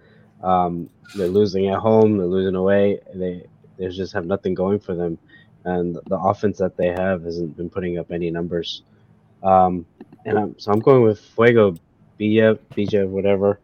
Um, 0.42 0.90
they're 1.16 1.28
losing 1.28 1.68
at 1.68 1.80
home, 1.80 2.18
they're 2.18 2.26
losing 2.26 2.56
away. 2.56 3.00
They 3.14 3.46
they 3.78 3.88
just 3.88 4.12
have 4.14 4.26
nothing 4.26 4.54
going 4.54 4.80
for 4.80 4.94
them, 4.94 5.18
and 5.64 5.96
the 6.06 6.18
offense 6.18 6.58
that 6.58 6.76
they 6.76 6.88
have 6.88 7.24
hasn't 7.24 7.56
been 7.56 7.70
putting 7.70 7.98
up 7.98 8.12
any 8.12 8.30
numbers. 8.30 8.82
Um, 9.42 9.86
and 10.26 10.38
I'm, 10.38 10.58
so 10.58 10.72
I'm 10.72 10.80
going 10.80 11.02
with 11.02 11.20
Fuego, 11.20 11.74
BJ, 12.20 12.58
BJ, 12.76 13.08
whatever. 13.08 13.60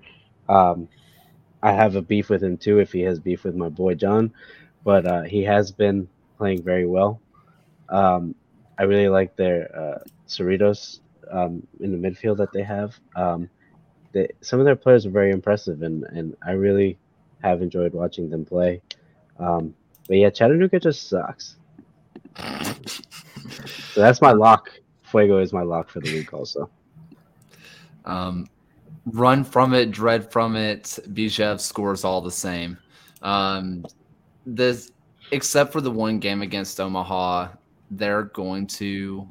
Um, 0.48 0.88
I 1.62 1.72
have 1.72 1.96
a 1.96 2.02
beef 2.02 2.28
with 2.30 2.42
him 2.42 2.56
too 2.58 2.78
if 2.80 2.92
he 2.92 3.00
has 3.02 3.18
beef 3.20 3.44
with 3.44 3.54
my 3.56 3.68
boy 3.68 3.94
John, 3.94 4.32
but 4.84 5.06
uh, 5.06 5.22
he 5.22 5.44
has 5.44 5.72
been 5.72 6.08
playing 6.38 6.62
very 6.62 6.86
well. 6.86 7.20
Um, 7.90 8.34
I 8.78 8.84
really 8.84 9.08
like 9.08 9.36
their 9.36 9.76
uh, 9.76 9.98
Cerritos 10.26 11.00
um, 11.30 11.66
in 11.80 11.92
the 11.92 12.08
midfield 12.08 12.38
that 12.38 12.52
they 12.52 12.62
have. 12.62 12.98
Um, 13.14 13.50
they, 14.12 14.28
some 14.40 14.58
of 14.58 14.64
their 14.64 14.76
players 14.76 15.06
are 15.06 15.10
very 15.10 15.30
impressive, 15.30 15.82
and, 15.82 16.04
and 16.04 16.36
I 16.44 16.52
really 16.52 16.98
have 17.42 17.62
enjoyed 17.62 17.92
watching 17.92 18.30
them 18.30 18.44
play. 18.44 18.80
Um, 19.38 19.74
but 20.08 20.16
yeah, 20.16 20.30
Chattanooga 20.30 20.80
just 20.80 21.08
sucks. 21.08 21.56
So 23.92 24.00
that's 24.00 24.20
my 24.20 24.32
lock. 24.32 24.70
Fuego 25.02 25.38
is 25.38 25.52
my 25.52 25.62
lock 25.62 25.88
for 25.88 26.00
the 26.00 26.12
week, 26.12 26.32
also. 26.32 26.70
Um, 28.04 28.48
run 29.06 29.44
from 29.44 29.74
it, 29.74 29.90
dread 29.90 30.30
from 30.30 30.56
it. 30.56 30.84
Bijev 31.08 31.60
scores 31.60 32.04
all 32.04 32.20
the 32.20 32.30
same. 32.30 32.78
Um, 33.22 33.84
this, 34.46 34.92
except 35.32 35.72
for 35.72 35.80
the 35.80 35.90
one 35.90 36.18
game 36.18 36.42
against 36.42 36.80
Omaha, 36.80 37.48
they're 37.90 38.24
going 38.24 38.66
to. 38.66 39.28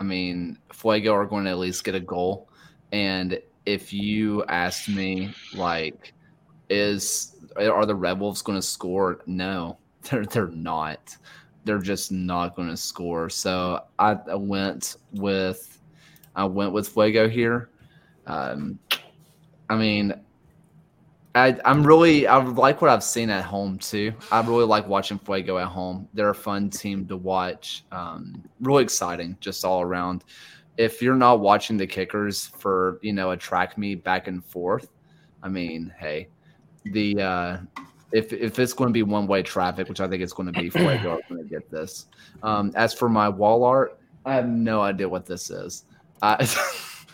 I 0.00 0.04
mean, 0.04 0.58
Fuego 0.72 1.14
are 1.14 1.26
going 1.26 1.44
to 1.44 1.50
at 1.50 1.58
least 1.58 1.84
get 1.84 1.94
a 1.94 2.00
goal. 2.00 2.48
And 2.90 3.38
if 3.66 3.92
you 3.92 4.44
asked 4.44 4.88
me, 4.88 5.32
like, 5.54 6.12
is 6.68 7.36
are 7.56 7.86
the 7.86 7.94
Red 7.94 8.18
Wolves 8.18 8.42
going 8.42 8.58
to 8.58 8.62
score? 8.62 9.20
No, 9.26 9.78
they're 10.10 10.26
they're 10.26 10.48
not. 10.48 11.16
They're 11.64 11.78
just 11.78 12.10
not 12.10 12.56
going 12.56 12.68
to 12.68 12.76
score. 12.76 13.30
So 13.30 13.84
I, 13.98 14.18
I 14.30 14.34
went 14.34 14.96
with 15.12 15.78
I 16.34 16.44
went 16.44 16.72
with 16.72 16.88
Fuego 16.88 17.28
here. 17.28 17.70
Um, 18.26 18.78
I 19.68 19.76
mean, 19.76 20.14
I, 21.34 21.56
I'm 21.64 21.86
really 21.86 22.26
I 22.26 22.36
like 22.36 22.82
what 22.82 22.90
I've 22.90 23.04
seen 23.04 23.30
at 23.30 23.44
home 23.44 23.78
too. 23.78 24.12
I 24.30 24.40
really 24.42 24.64
like 24.64 24.86
watching 24.86 25.18
Fuego 25.18 25.58
at 25.58 25.68
home. 25.68 26.08
They're 26.12 26.30
a 26.30 26.34
fun 26.34 26.68
team 26.68 27.06
to 27.06 27.16
watch. 27.16 27.84
Um, 27.90 28.42
really 28.60 28.82
exciting, 28.82 29.36
just 29.40 29.64
all 29.64 29.80
around. 29.80 30.24
If 30.76 31.00
you're 31.00 31.16
not 31.16 31.40
watching 31.40 31.76
the 31.76 31.86
kickers 31.86 32.48
for 32.58 32.98
you 33.02 33.12
know 33.12 33.30
a 33.30 33.36
track 33.36 33.78
meet 33.78 34.04
back 34.04 34.28
and 34.28 34.44
forth, 34.44 34.90
I 35.42 35.48
mean, 35.48 35.92
hey, 35.98 36.28
the 36.84 37.20
uh, 37.20 37.58
if 38.12 38.32
if 38.34 38.58
it's 38.58 38.74
going 38.74 38.88
to 38.88 38.94
be 38.94 39.02
one 39.02 39.26
way 39.26 39.42
traffic, 39.42 39.88
which 39.88 40.00
I 40.00 40.08
think 40.08 40.22
it's 40.22 40.34
going 40.34 40.52
to 40.52 40.60
be, 40.60 40.68
Fuego 40.70 41.16
are 41.16 41.20
going 41.28 41.42
to 41.42 41.48
get 41.48 41.70
this. 41.70 42.06
Um, 42.42 42.72
as 42.74 42.92
for 42.92 43.08
my 43.08 43.30
wall 43.30 43.64
art, 43.64 43.98
I 44.26 44.34
have 44.34 44.48
no 44.48 44.82
idea 44.82 45.08
what 45.08 45.24
this 45.24 45.50
is. 45.50 45.84
I 46.20 46.46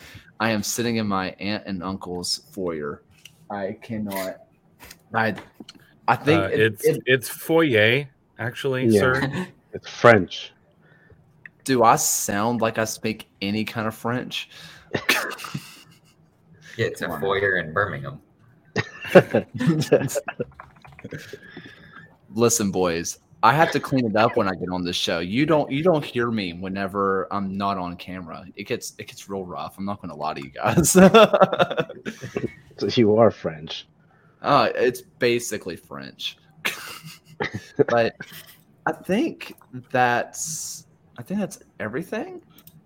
I 0.41 0.51
am 0.51 0.63
sitting 0.65 0.97
in 0.97 1.07
my 1.07 1.31
aunt 1.39 1.65
and 1.67 1.83
uncle's 1.85 2.43
foyer. 2.53 3.03
I 3.51 3.73
cannot. 3.83 4.43
I 5.15 5.35
I 6.07 6.17
think 6.17 6.43
Uh, 6.43 6.49
it- 6.53 6.61
it's 6.61 6.85
it- 6.85 7.03
it's 7.07 7.29
foyer, 7.29 8.07
actually, 8.39 8.87
Yeah. 8.87 9.01
sir. 9.01 9.47
It's 9.75 9.89
French. 9.89 10.53
do 11.65 11.83
I 11.83 11.97
sound 11.97 12.63
like 12.63 12.79
I 12.79 12.85
speak 12.85 13.29
any 13.43 13.65
kind 13.65 13.87
of 13.87 13.95
French? 13.95 14.49
Yeah, 16.79 16.87
it's 16.87 17.03
a 17.03 17.09
foyer 17.21 17.57
in 17.57 17.73
Birmingham. 17.73 18.21
Listen, 22.31 22.71
boys, 22.71 23.19
I 23.43 23.53
have 23.53 23.71
to 23.73 23.81
clean 23.81 24.05
it 24.05 24.17
up 24.17 24.37
when 24.37 24.49
I 24.49 24.55
get 24.55 24.69
on 24.71 24.85
this 24.85 24.97
show. 24.97 25.21
You 25.21 25.47
don't 25.47 25.71
you 25.71 25.83
don't 25.85 26.05
hear 26.05 26.31
me 26.31 26.55
whenever 26.55 27.29
I'm 27.33 27.57
not 27.57 27.79
on 27.79 27.97
camera. 27.97 28.45
It 28.57 28.65
gets 28.65 28.95
it 28.99 29.07
gets 29.07 29.29
real 29.29 29.45
rough. 29.45 29.79
I'm 29.79 29.85
not 29.85 30.01
going 30.03 30.11
to 30.11 30.17
lie 30.17 30.35
to 30.35 30.43
you 30.43 30.51
guys. 30.51 30.97
So 32.79 32.87
you 32.87 33.17
are 33.17 33.31
French. 33.31 33.89
uh, 34.43 34.71
it's 34.75 35.03
basically 35.03 35.75
French, 35.77 36.39
but 37.89 38.15
I 38.87 38.93
think 38.93 39.57
that's 39.91 40.87
I 41.19 41.23
think 41.23 41.41
that's 41.41 41.59
everything 41.81 42.43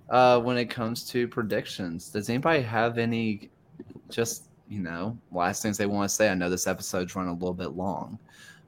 uh, 0.08 0.40
when 0.40 0.56
it 0.56 0.66
comes 0.66 1.04
to 1.10 1.28
predictions. 1.28 2.08
Does 2.08 2.30
anybody 2.30 2.62
have 2.62 2.96
any 2.98 3.50
just 4.08 4.48
you 4.68 4.80
know 4.80 5.18
last 5.30 5.62
things 5.62 5.76
they 5.76 5.86
want 5.86 6.08
to 6.08 6.14
say? 6.14 6.30
I 6.30 6.34
know 6.34 6.48
this 6.48 6.66
episode's 6.66 7.14
run 7.14 7.28
a 7.28 7.32
little 7.34 7.52
bit 7.54 7.72
long, 7.72 8.18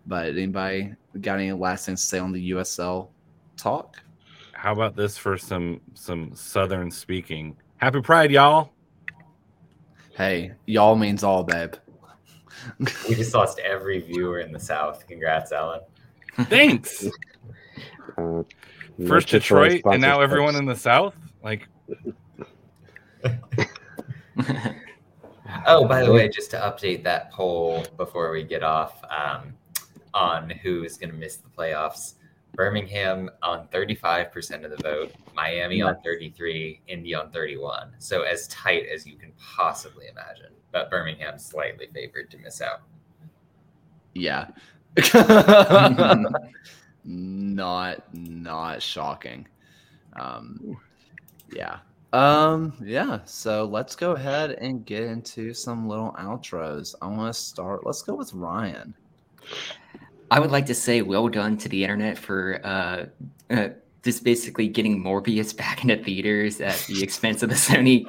but 0.07 0.29
anybody 0.29 0.95
got 1.21 1.39
any 1.39 1.53
last 1.53 1.87
things 1.87 2.03
to 2.03 2.07
say 2.07 2.19
on 2.19 2.33
the 2.33 2.51
USL 2.51 3.09
talk? 3.57 3.97
How 4.53 4.73
about 4.73 4.97
this 4.97 5.17
for 5.19 5.37
some 5.37 5.81
some 5.95 6.35
southern 6.35 6.91
speaking? 6.91 7.57
Happy 7.77 8.01
Pride, 8.01 8.31
y'all! 8.31 8.71
Hey, 10.17 10.53
y'all 10.67 10.97
means 10.97 11.23
all, 11.25 11.45
babe. 11.45 11.75
We 13.09 13.15
just 13.15 13.35
lost 13.35 13.59
every 13.59 14.01
viewer 14.01 14.39
in 14.39 14.53
the 14.53 14.61
South. 14.61 15.07
Congrats, 15.07 15.53
Alan. 15.53 15.81
Thanks. 16.45 17.07
Uh, 18.17 18.43
First 19.07 19.29
Chick-fil-A 19.29 19.69
Detroit, 19.69 19.93
and 19.93 20.01
now 20.01 20.19
sponsorships. 20.19 20.23
everyone 20.23 20.57
in 20.57 20.65
the 20.67 20.77
South. 20.77 21.17
Like, 21.43 21.69
Oh, 25.67 25.87
by 25.87 26.03
the 26.05 26.13
way, 26.13 26.29
just 26.29 26.51
to 26.51 26.59
update 26.59 27.03
that 27.05 27.31
poll 27.33 27.85
before 27.97 28.31
we 28.33 28.43
get 28.43 28.63
off 28.63 29.03
um, 29.05 29.55
on 30.15 30.49
who 30.49 30.85
is 30.85 30.97
going 30.97 31.11
to 31.11 31.17
miss 31.17 31.37
the 31.37 31.49
playoffs. 31.49 32.15
Birmingham 32.55 33.31
on 33.43 33.67
35% 33.69 34.65
of 34.65 34.71
the 34.71 34.77
vote, 34.77 35.13
Miami 35.35 35.83
on 35.83 35.97
33, 36.05 36.81
Indy 36.87 37.15
on 37.15 37.31
31. 37.33 37.93
So 37.99 38.23
as 38.23 38.47
tight 38.49 38.87
as 38.93 39.07
you 39.07 39.17
can 39.17 39.33
possibly 39.39 40.07
imagine. 40.07 40.53
But 40.73 40.91
Birmingham 40.91 41.39
slightly 41.39 41.89
favored 41.93 42.31
to 42.31 42.39
miss 42.39 42.61
out. 42.61 42.83
Yeah. 44.15 44.49
not 47.05 48.15
not 48.15 48.81
shocking. 48.81 49.47
Um 50.15 50.79
yeah. 51.53 51.79
Um 52.13 52.75
yeah, 52.81 53.19
so 53.25 53.65
let's 53.65 53.97
go 53.97 54.13
ahead 54.13 54.53
and 54.53 54.87
get 54.87 55.03
into 55.03 55.53
some 55.53 55.89
little 55.89 56.13
outros. 56.13 56.95
I 57.03 57.09
want 57.09 57.35
to 57.35 57.41
start. 57.41 57.85
Let's 57.85 58.03
go 58.03 58.15
with 58.15 58.33
Ryan. 58.33 58.95
I 60.31 60.41
would 60.41 60.51
like 60.51 60.67
to 60.67 60.75
say 60.75 61.03
well 61.03 61.29
done 61.29 61.57
to 61.59 61.69
the 61.69 61.83
internet 61.83 62.19
for 62.19 62.61
uh, 62.65 63.07
uh, 63.51 63.69
just 64.03 64.25
basically 64.25 64.69
getting 64.69 65.03
Morbius 65.03 65.57
back 65.57 65.83
into 65.83 65.97
theaters 65.97 66.61
at 66.61 66.79
the 66.89 67.03
expense 67.03 67.43
of 67.43 67.49
the 67.49 67.55
Sony 67.55 68.05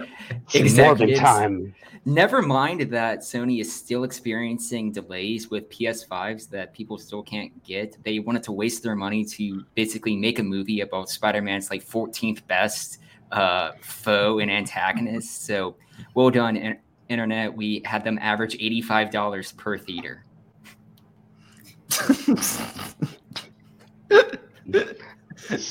executives. 0.54 1.20
time. 1.20 1.74
Never 2.08 2.44
mind 2.44 2.82
that 2.92 3.20
Sony 3.22 3.60
is 3.62 3.74
still 3.74 4.04
experiencing 4.04 4.92
delays 4.92 5.50
with 5.50 5.68
PS5s 5.72 6.48
that 6.52 6.72
people 6.72 7.00
still 7.00 7.24
can't 7.24 7.64
get. 7.64 7.98
They 8.04 8.20
wanted 8.20 8.44
to 8.44 8.52
waste 8.52 8.84
their 8.84 8.96
money 8.96 9.26
to 9.26 9.66
basically 9.74 10.16
make 10.16 10.38
a 10.38 10.44
movie 10.44 10.82
about 10.82 11.10
Spider-Man's 11.10 11.72
like 11.72 11.84
14th 11.84 12.46
best 12.46 13.00
uh, 13.32 13.72
foe 13.82 14.38
and 14.38 14.52
antagonist. 14.52 15.46
So 15.46 15.78
well 16.14 16.30
done, 16.30 16.58
in- 16.58 16.78
internet. 17.10 17.56
We 17.56 17.82
had 17.86 18.04
them 18.04 18.20
average 18.22 18.58
$85 18.58 19.58
per 19.58 19.78
theater. 19.78 20.25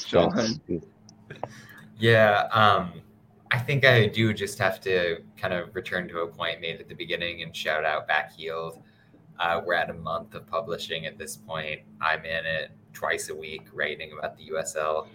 John. 0.07 0.61
Yeah, 1.99 2.49
um, 2.53 3.01
I 3.51 3.59
think 3.59 3.85
I 3.85 4.07
do 4.07 4.33
just 4.33 4.59
have 4.59 4.81
to 4.83 5.23
kind 5.37 5.55
of 5.55 5.75
return 5.75 6.09
to 6.09 6.21
a 6.21 6.27
point 6.27 6.61
made 6.61 6.81
at 6.81 6.89
the 6.89 6.95
beginning 6.95 7.43
and 7.43 7.55
shout 7.55 7.85
out 7.85 8.09
Backheeled. 8.09 8.81
Uh, 9.39 9.61
we're 9.65 9.75
at 9.75 9.91
a 9.91 9.95
month 9.95 10.35
of 10.35 10.47
publishing 10.47 11.07
at 11.07 11.19
this 11.19 11.37
point. 11.37 11.81
I'm 12.01 12.25
in 12.25 12.47
it 12.47 12.71
twice 12.93 13.29
a 13.29 13.35
week 13.35 13.67
writing 13.73 14.13
about 14.17 14.37
the 14.37 14.51
USL. 14.51 15.09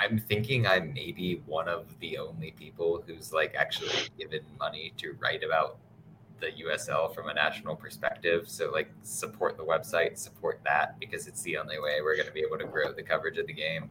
I'm 0.00 0.18
thinking 0.18 0.66
I 0.66 0.80
may 0.80 1.12
be 1.12 1.42
one 1.46 1.68
of 1.68 1.86
the 2.00 2.18
only 2.18 2.52
people 2.52 3.04
who's 3.06 3.32
like 3.32 3.54
actually 3.56 4.08
given 4.18 4.40
money 4.58 4.92
to 4.96 5.16
write 5.20 5.44
about 5.44 5.78
the 6.42 6.64
USL 6.64 7.14
from 7.14 7.28
a 7.28 7.34
national 7.34 7.76
perspective. 7.76 8.48
So 8.48 8.70
like 8.70 8.90
support 9.02 9.56
the 9.56 9.64
website, 9.64 10.18
support 10.18 10.60
that 10.64 10.98
because 10.98 11.28
it's 11.28 11.40
the 11.42 11.56
only 11.56 11.78
way 11.78 12.00
we're 12.02 12.16
going 12.16 12.26
to 12.26 12.32
be 12.32 12.40
able 12.40 12.58
to 12.58 12.66
grow 12.66 12.92
the 12.92 13.02
coverage 13.02 13.38
of 13.38 13.46
the 13.46 13.52
game. 13.52 13.88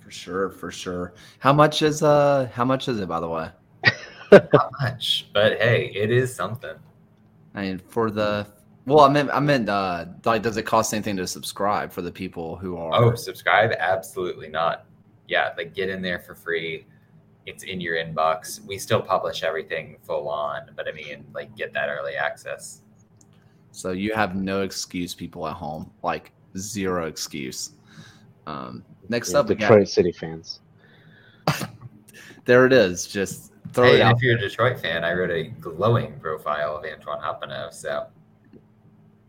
For 0.00 0.10
sure, 0.10 0.50
for 0.50 0.70
sure. 0.70 1.14
How 1.38 1.52
much 1.52 1.82
is 1.82 2.02
uh 2.02 2.48
how 2.52 2.64
much 2.64 2.88
is 2.88 3.00
it 3.00 3.08
by 3.08 3.20
the 3.20 3.28
way? 3.28 3.50
Not 4.32 4.72
much, 4.80 5.28
but 5.32 5.60
hey, 5.60 5.90
it 5.94 6.10
is 6.10 6.34
something. 6.34 6.76
I 7.54 7.62
mean 7.62 7.78
for 7.78 8.10
the 8.10 8.46
well, 8.84 9.00
I 9.00 9.08
meant 9.08 9.30
I 9.32 9.40
meant 9.40 9.68
uh 9.68 10.06
like 10.24 10.42
does 10.42 10.56
it 10.56 10.64
cost 10.64 10.92
anything 10.92 11.16
to 11.16 11.26
subscribe 11.26 11.90
for 11.90 12.02
the 12.02 12.12
people 12.12 12.56
who 12.56 12.76
are 12.76 12.94
Oh, 12.94 13.14
subscribe? 13.14 13.72
Absolutely 13.78 14.48
not. 14.48 14.84
Yeah, 15.26 15.52
like 15.56 15.74
get 15.74 15.88
in 15.88 16.02
there 16.02 16.18
for 16.18 16.34
free. 16.34 16.86
It's 17.48 17.64
in 17.64 17.80
your 17.80 17.96
inbox. 17.96 18.64
We 18.64 18.78
still 18.78 19.00
publish 19.02 19.42
everything 19.42 19.96
full 20.02 20.28
on, 20.28 20.70
but 20.76 20.86
I 20.88 20.92
mean, 20.92 21.24
like, 21.34 21.54
get 21.56 21.72
that 21.74 21.88
early 21.88 22.14
access. 22.14 22.82
So 23.72 23.92
you 23.92 24.12
have 24.14 24.34
no 24.34 24.62
excuse, 24.62 25.14
people 25.14 25.46
at 25.48 25.54
home, 25.54 25.90
like 26.02 26.32
zero 26.56 27.06
excuse. 27.06 27.72
Um, 28.46 28.82
next 29.08 29.32
Yeah, 29.32 29.40
up, 29.40 29.48
we 29.48 29.54
got- 29.54 29.68
Detroit 29.68 29.88
City 29.88 30.12
fans. 30.12 30.60
there 32.44 32.66
it 32.66 32.72
is. 32.72 33.06
Just 33.06 33.52
throw 33.72 33.84
Hey, 33.84 33.96
it 33.96 34.00
out. 34.02 34.16
if 34.16 34.22
you're 34.22 34.36
a 34.36 34.40
Detroit 34.40 34.80
fan, 34.80 35.04
I 35.04 35.12
wrote 35.12 35.30
a 35.30 35.44
glowing 35.60 36.18
profile 36.20 36.76
of 36.76 36.84
Antoine 36.84 37.20
Hoppenot. 37.20 37.72
So 37.74 38.06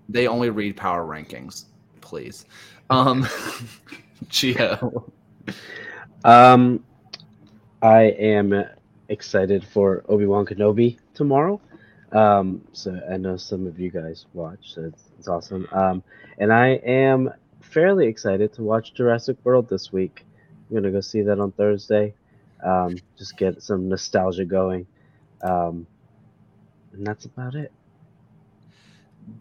They 0.08 0.28
only 0.28 0.50
read 0.50 0.76
power 0.78 1.06
rankings, 1.06 1.66
please. 2.02 2.46
Um, 2.90 3.24
Gio, 4.30 5.10
Um, 6.24 6.84
I 7.82 8.02
am 8.04 8.66
excited 9.10 9.64
for 9.66 10.04
Obi 10.10 10.26
Wan 10.26 10.46
Kenobi 10.46 10.98
tomorrow. 11.14 11.62
Um, 12.12 12.62
so 12.74 13.00
I 13.12 13.18
know 13.18 13.38
some 13.38 13.68
of 13.68 13.80
you 13.80 13.92
guys 13.92 14.26
watch, 14.34 14.74
so 14.74 14.84
it's, 14.84 15.12
it's 15.18 15.28
awesome. 15.28 15.68
Um, 15.72 16.04
and 16.40 16.52
I 16.54 16.70
am 16.86 17.32
fairly 17.62 18.08
excited 18.08 18.54
to 18.54 18.64
watch 18.64 18.94
Jurassic 18.94 19.38
World 19.44 19.70
this 19.70 19.92
week. 19.94 20.26
I'm 20.70 20.76
gonna 20.76 20.92
go 20.92 21.02
see 21.02 21.22
that 21.22 21.40
on 21.40 21.52
Thursday. 21.54 22.14
Um, 22.64 22.98
just 23.18 23.38
get 23.38 23.62
some 23.62 23.90
nostalgia 23.90 24.46
going. 24.46 24.88
Um, 25.42 25.88
and 26.94 27.06
that's 27.06 27.26
about 27.26 27.56
it. 27.56 27.72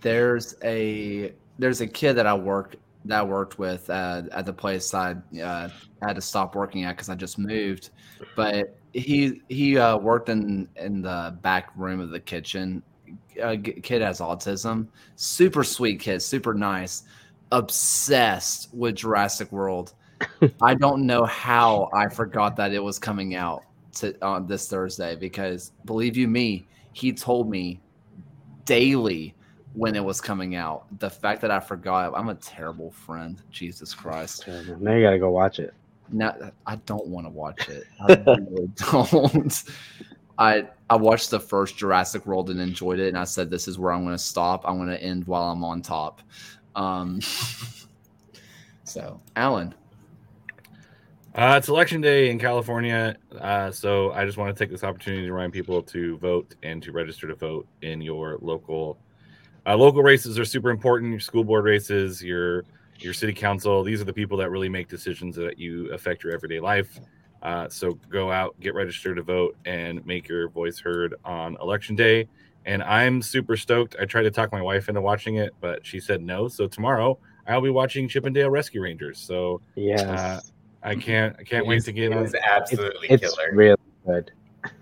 there's 0.00 0.54
a 0.62 1.32
there's 1.58 1.80
a 1.80 1.86
kid 1.86 2.14
that 2.14 2.26
I 2.26 2.34
work 2.34 2.76
that 3.08 3.20
I 3.20 3.22
worked 3.22 3.58
with 3.58 3.88
uh, 3.90 4.22
at 4.32 4.46
the 4.46 4.52
place 4.52 4.94
I 4.94 5.16
uh, 5.42 5.68
had 6.02 6.14
to 6.14 6.20
stop 6.20 6.54
working 6.54 6.84
at 6.84 6.96
because 6.96 7.08
I 7.08 7.14
just 7.14 7.38
moved. 7.38 7.90
But 8.36 8.78
he 8.92 9.42
he 9.48 9.78
uh, 9.78 9.98
worked 9.98 10.28
in 10.28 10.68
in 10.76 11.02
the 11.02 11.36
back 11.42 11.70
room 11.76 12.00
of 12.00 12.10
the 12.10 12.20
kitchen. 12.20 12.82
A 13.40 13.56
g- 13.56 13.80
kid 13.82 14.02
has 14.02 14.20
autism. 14.20 14.88
Super 15.16 15.64
sweet 15.64 16.00
kid, 16.00 16.20
super 16.20 16.54
nice. 16.54 17.04
Obsessed 17.50 18.72
with 18.74 18.96
Jurassic 18.96 19.50
World. 19.52 19.94
I 20.62 20.74
don't 20.74 21.06
know 21.06 21.24
how 21.24 21.88
I 21.94 22.08
forgot 22.08 22.56
that 22.56 22.72
it 22.72 22.82
was 22.82 22.98
coming 22.98 23.34
out 23.34 23.62
to, 23.94 24.14
on 24.24 24.46
this 24.46 24.68
Thursday 24.68 25.16
because 25.16 25.72
believe 25.84 26.16
you 26.16 26.28
me, 26.28 26.66
he 26.92 27.12
told 27.12 27.48
me 27.48 27.80
daily 28.64 29.34
when 29.74 29.94
it 29.96 30.04
was 30.04 30.20
coming 30.20 30.56
out. 30.56 30.86
The 30.98 31.10
fact 31.10 31.40
that 31.42 31.50
I 31.50 31.60
forgot, 31.60 32.12
I'm 32.16 32.28
a 32.30 32.34
terrible 32.36 32.90
friend. 32.90 33.40
Jesus 33.50 33.94
Christ. 33.94 34.44
So 34.66 34.76
now 34.80 34.94
you 34.94 35.02
gotta 35.02 35.18
go 35.18 35.30
watch 35.30 35.58
it. 35.60 35.74
Now 36.10 36.36
I 36.66 36.76
don't 36.76 37.06
want 37.08 37.26
to 37.26 37.30
watch 37.30 37.68
it. 37.68 37.84
I 38.00 38.14
really 38.36 38.68
don't. 38.92 39.64
I 40.38 40.68
I 40.90 40.96
watched 40.96 41.30
the 41.30 41.40
first 41.40 41.76
Jurassic 41.76 42.26
World 42.26 42.50
and 42.50 42.60
enjoyed 42.60 42.98
it, 43.00 43.08
and 43.08 43.18
I 43.18 43.24
said, 43.24 43.50
"This 43.50 43.68
is 43.68 43.78
where 43.78 43.92
I'm 43.92 44.04
going 44.04 44.14
to 44.14 44.22
stop. 44.22 44.64
I'm 44.66 44.76
going 44.78 44.88
to 44.88 45.02
end 45.02 45.26
while 45.26 45.44
I'm 45.50 45.64
on 45.64 45.82
top." 45.82 46.22
Um, 46.76 47.20
so, 48.84 49.20
Alan, 49.36 49.74
Uh, 51.34 51.54
it's 51.58 51.68
election 51.68 52.00
day 52.00 52.30
in 52.30 52.38
California, 52.38 53.16
uh, 53.40 53.70
so 53.70 54.12
I 54.12 54.24
just 54.24 54.38
want 54.38 54.56
to 54.56 54.64
take 54.64 54.70
this 54.70 54.82
opportunity 54.84 55.26
to 55.26 55.32
remind 55.32 55.52
people 55.52 55.82
to 55.82 56.16
vote 56.18 56.56
and 56.62 56.82
to 56.82 56.92
register 56.92 57.28
to 57.28 57.34
vote 57.36 57.68
in 57.82 58.00
your 58.00 58.38
local. 58.40 58.98
Uh, 59.68 59.76
local 59.76 60.02
races 60.02 60.38
are 60.38 60.46
super 60.46 60.70
important. 60.70 61.10
Your 61.10 61.20
school 61.20 61.44
board 61.44 61.64
races, 61.66 62.22
your 62.22 62.64
your 63.00 63.12
city 63.12 63.34
council. 63.34 63.82
These 63.84 64.00
are 64.00 64.04
the 64.04 64.12
people 64.14 64.38
that 64.38 64.50
really 64.50 64.68
make 64.70 64.88
decisions 64.88 65.36
that 65.36 65.58
you 65.58 65.92
affect 65.92 66.24
your 66.24 66.32
everyday 66.32 66.58
life. 66.58 66.98
Uh, 67.42 67.68
so 67.68 67.92
go 68.08 68.32
out, 68.32 68.58
get 68.60 68.74
registered 68.74 69.16
to 69.16 69.22
vote, 69.22 69.56
and 69.66 70.04
make 70.06 70.26
your 70.26 70.48
voice 70.48 70.80
heard 70.80 71.14
on 71.24 71.56
election 71.60 71.94
day. 71.94 72.26
And 72.66 72.82
I'm 72.82 73.20
super 73.22 73.56
stoked. 73.58 73.94
I 74.00 74.06
tried 74.06 74.22
to 74.22 74.30
talk 74.30 74.50
my 74.52 74.62
wife 74.62 74.88
into 74.88 75.00
watching 75.02 75.36
it, 75.36 75.54
but 75.60 75.84
she 75.86 76.00
said 76.00 76.22
no. 76.22 76.48
So 76.48 76.66
tomorrow 76.66 77.18
I'll 77.46 77.60
be 77.60 77.70
watching 77.70 78.08
Chip 78.08 78.24
'n 78.26 78.32
Dale 78.32 78.50
Rescue 78.50 78.80
Rangers. 78.82 79.18
So 79.18 79.60
yeah, 79.76 80.00
Uh, 80.10 80.40
I 80.82 80.94
can't 80.94 81.36
I 81.38 81.42
can't 81.44 81.66
it 81.66 81.68
wait 81.68 81.74
was- 81.76 81.84
to 81.84 81.92
get 81.92 82.10
it 82.10 82.16
on. 82.16 82.22
was 82.22 82.34
absolutely 82.34 83.08
it's 83.10 83.22
killer. 83.36 83.50
really 83.54 83.76
good. 84.06 84.32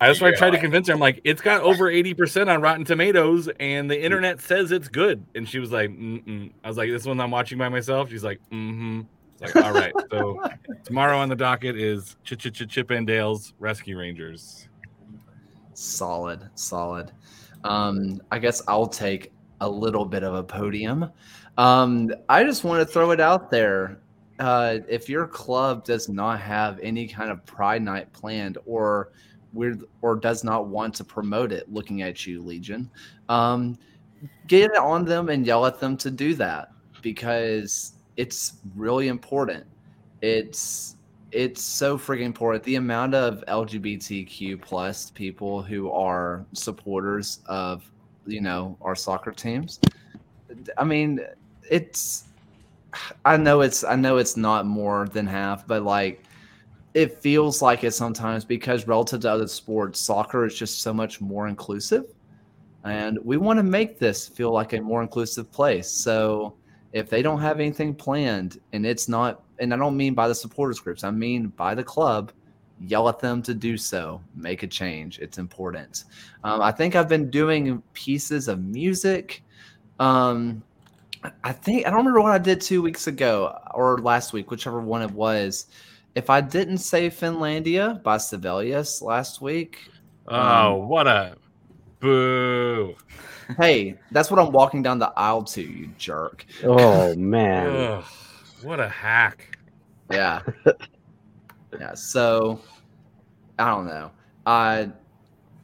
That's 0.00 0.20
why 0.20 0.28
I 0.28 0.32
tried 0.32 0.50
to 0.50 0.58
convince 0.58 0.88
her. 0.88 0.94
I'm 0.94 1.00
like, 1.00 1.20
it's 1.24 1.42
got 1.42 1.62
over 1.62 1.90
80% 1.90 2.52
on 2.52 2.60
Rotten 2.60 2.84
Tomatoes, 2.84 3.48
and 3.60 3.90
the 3.90 4.02
internet 4.02 4.40
says 4.40 4.72
it's 4.72 4.88
good. 4.88 5.24
And 5.34 5.48
she 5.48 5.58
was 5.58 5.72
like, 5.72 5.90
Mm-mm. 5.90 6.52
I 6.64 6.68
was 6.68 6.76
like, 6.76 6.90
this 6.90 7.04
one 7.04 7.20
I'm 7.20 7.30
watching 7.30 7.58
by 7.58 7.68
myself. 7.68 8.10
She's 8.10 8.24
like, 8.24 8.40
mm-hmm. 8.52 9.02
It's 9.40 9.54
like, 9.54 9.64
all 9.64 9.72
right. 9.72 9.92
So 10.10 10.42
tomorrow 10.84 11.18
on 11.18 11.28
the 11.28 11.36
docket 11.36 11.76
is 11.76 12.16
Ch 12.24 12.38
Ch 12.38 12.52
Ch 12.52 12.68
Chip 12.68 12.90
and 12.90 13.06
Dale's 13.06 13.52
Rescue 13.58 13.98
Rangers. 13.98 14.68
solid, 15.74 16.48
solid. 16.54 17.12
Um, 17.64 18.20
I 18.30 18.38
guess 18.38 18.62
I'll 18.68 18.86
take 18.86 19.32
a 19.60 19.68
little 19.68 20.04
bit 20.04 20.22
of 20.22 20.34
a 20.34 20.42
podium. 20.42 21.10
Um, 21.58 22.12
I 22.28 22.44
just 22.44 22.64
want 22.64 22.86
to 22.86 22.92
throw 22.92 23.10
it 23.10 23.20
out 23.20 23.50
there. 23.50 23.98
Uh, 24.38 24.78
if 24.88 25.08
your 25.08 25.26
club 25.26 25.84
does 25.84 26.08
not 26.08 26.40
have 26.40 26.78
any 26.80 27.08
kind 27.08 27.30
of 27.30 27.44
Pride 27.46 27.82
Night 27.82 28.12
planned, 28.12 28.58
or 28.66 29.12
weird, 29.56 29.82
or 30.02 30.16
does 30.16 30.44
not 30.44 30.66
want 30.66 30.94
to 30.96 31.04
promote 31.04 31.52
it, 31.52 31.72
looking 31.72 32.02
at 32.02 32.26
you, 32.26 32.42
Legion, 32.42 32.90
um, 33.28 33.78
get 34.46 34.70
it 34.70 34.76
on 34.76 35.04
them 35.04 35.28
and 35.28 35.46
yell 35.46 35.66
at 35.66 35.80
them 35.80 35.96
to 35.96 36.10
do 36.10 36.34
that 36.34 36.70
because 37.02 37.92
it's 38.16 38.54
really 38.74 39.08
important. 39.08 39.66
It's 40.22 40.96
it's 41.32 41.62
so 41.62 41.98
freaking 41.98 42.22
important. 42.22 42.64
The 42.64 42.76
amount 42.76 43.14
of 43.14 43.44
LGBTQ 43.48 44.62
plus 44.62 45.10
people 45.10 45.62
who 45.62 45.90
are 45.90 46.46
supporters 46.52 47.40
of 47.46 47.90
you 48.26 48.40
know 48.40 48.76
our 48.80 48.94
soccer 48.94 49.32
teams. 49.32 49.80
I 50.78 50.84
mean, 50.84 51.20
it's 51.68 52.24
I 53.24 53.36
know 53.36 53.60
it's 53.60 53.84
I 53.84 53.96
know 53.96 54.16
it's 54.16 54.36
not 54.36 54.66
more 54.66 55.08
than 55.12 55.26
half, 55.26 55.66
but 55.66 55.82
like 55.82 56.22
it 56.96 57.20
feels 57.20 57.60
like 57.60 57.84
it 57.84 57.92
sometimes 57.92 58.42
because 58.42 58.88
relative 58.88 59.20
to 59.20 59.30
other 59.30 59.46
sports, 59.46 60.00
soccer 60.00 60.46
is 60.46 60.58
just 60.58 60.80
so 60.80 60.94
much 60.94 61.20
more 61.20 61.46
inclusive. 61.46 62.06
And 62.84 63.18
we 63.22 63.36
want 63.36 63.58
to 63.58 63.62
make 63.62 63.98
this 63.98 64.26
feel 64.26 64.50
like 64.50 64.72
a 64.72 64.80
more 64.80 65.02
inclusive 65.02 65.52
place. 65.52 65.90
So 65.90 66.54
if 66.94 67.10
they 67.10 67.20
don't 67.20 67.38
have 67.38 67.60
anything 67.60 67.94
planned 67.94 68.58
and 68.72 68.86
it's 68.86 69.10
not 69.10 69.42
and 69.58 69.74
I 69.74 69.76
don't 69.76 69.94
mean 69.94 70.14
by 70.14 70.26
the 70.26 70.34
supporters 70.34 70.80
groups, 70.80 71.04
I 71.04 71.10
mean 71.10 71.48
by 71.48 71.74
the 71.74 71.84
club, 71.84 72.32
yell 72.80 73.10
at 73.10 73.18
them 73.18 73.42
to 73.42 73.52
do 73.52 73.76
so, 73.76 74.22
make 74.34 74.62
a 74.62 74.66
change. 74.66 75.18
It's 75.18 75.36
important. 75.36 76.04
Um, 76.44 76.62
I 76.62 76.72
think 76.72 76.96
I've 76.96 77.10
been 77.10 77.28
doing 77.28 77.82
pieces 77.92 78.48
of 78.48 78.64
music. 78.64 79.42
Um, 80.00 80.62
I 81.44 81.52
think 81.52 81.86
I 81.86 81.90
don't 81.90 81.98
remember 81.98 82.22
what 82.22 82.32
I 82.32 82.38
did 82.38 82.62
two 82.62 82.80
weeks 82.80 83.06
ago 83.06 83.54
or 83.74 83.98
last 83.98 84.32
week, 84.32 84.50
whichever 84.50 84.80
one 84.80 85.02
it 85.02 85.10
was. 85.10 85.66
If 86.16 86.30
I 86.30 86.40
didn't 86.40 86.78
say 86.78 87.10
Finlandia 87.10 88.02
by 88.02 88.16
Sibelius 88.16 89.02
last 89.02 89.42
week, 89.42 89.78
Oh, 90.28 90.76
what 90.76 91.06
a 91.06 91.36
boo. 92.00 92.96
hey, 93.58 93.98
that's 94.10 94.30
what 94.30 94.40
I'm 94.40 94.50
walking 94.50 94.82
down 94.82 94.98
the 94.98 95.12
aisle 95.14 95.44
to, 95.44 95.60
you 95.60 95.88
jerk. 95.98 96.46
Oh 96.64 97.14
man, 97.16 97.98
Ugh, 97.98 98.04
what 98.62 98.80
a 98.80 98.88
hack. 98.88 99.58
Yeah. 100.10 100.40
yeah. 101.78 101.94
So 101.94 102.60
I 103.58 103.70
don't 103.70 103.86
know. 103.86 104.10
Uh 104.46 104.86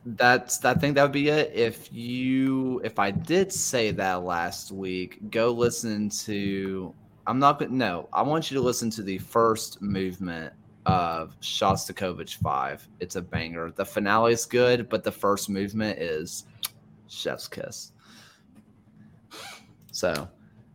that's 0.05 0.63
I 0.67 0.75
think 0.75 0.97
that 0.97 1.03
would 1.05 1.13
be 1.13 1.29
it. 1.31 1.53
If 1.55 1.91
you 1.93 2.81
if 2.85 2.99
I 2.99 3.11
did 3.11 3.51
say 3.51 3.91
that 3.93 4.23
last 4.23 4.71
week, 4.71 5.19
go 5.31 5.51
listen 5.51 6.11
to 6.27 6.93
I'm 7.27 7.39
not 7.39 7.59
gonna 7.59 7.73
no, 7.73 8.09
I 8.13 8.23
want 8.23 8.51
you 8.51 8.57
to 8.57 8.63
listen 8.63 8.91
to 8.91 9.03
the 9.03 9.19
first 9.19 9.81
movement 9.81 10.53
of 10.87 11.39
Shostakovich 11.41 12.37
five. 12.37 12.87
It's 13.01 13.17
a 13.17 13.23
banger. 13.23 13.71
The 13.71 13.85
finale 13.85 14.33
is 14.33 14.45
good, 14.45 14.89
but 14.89 15.05
the 15.05 15.13
first 15.13 15.49
movement 15.49 15.99
is 15.99 16.45
chef's 17.09 17.47
kiss. 17.47 17.93
So 19.93 20.29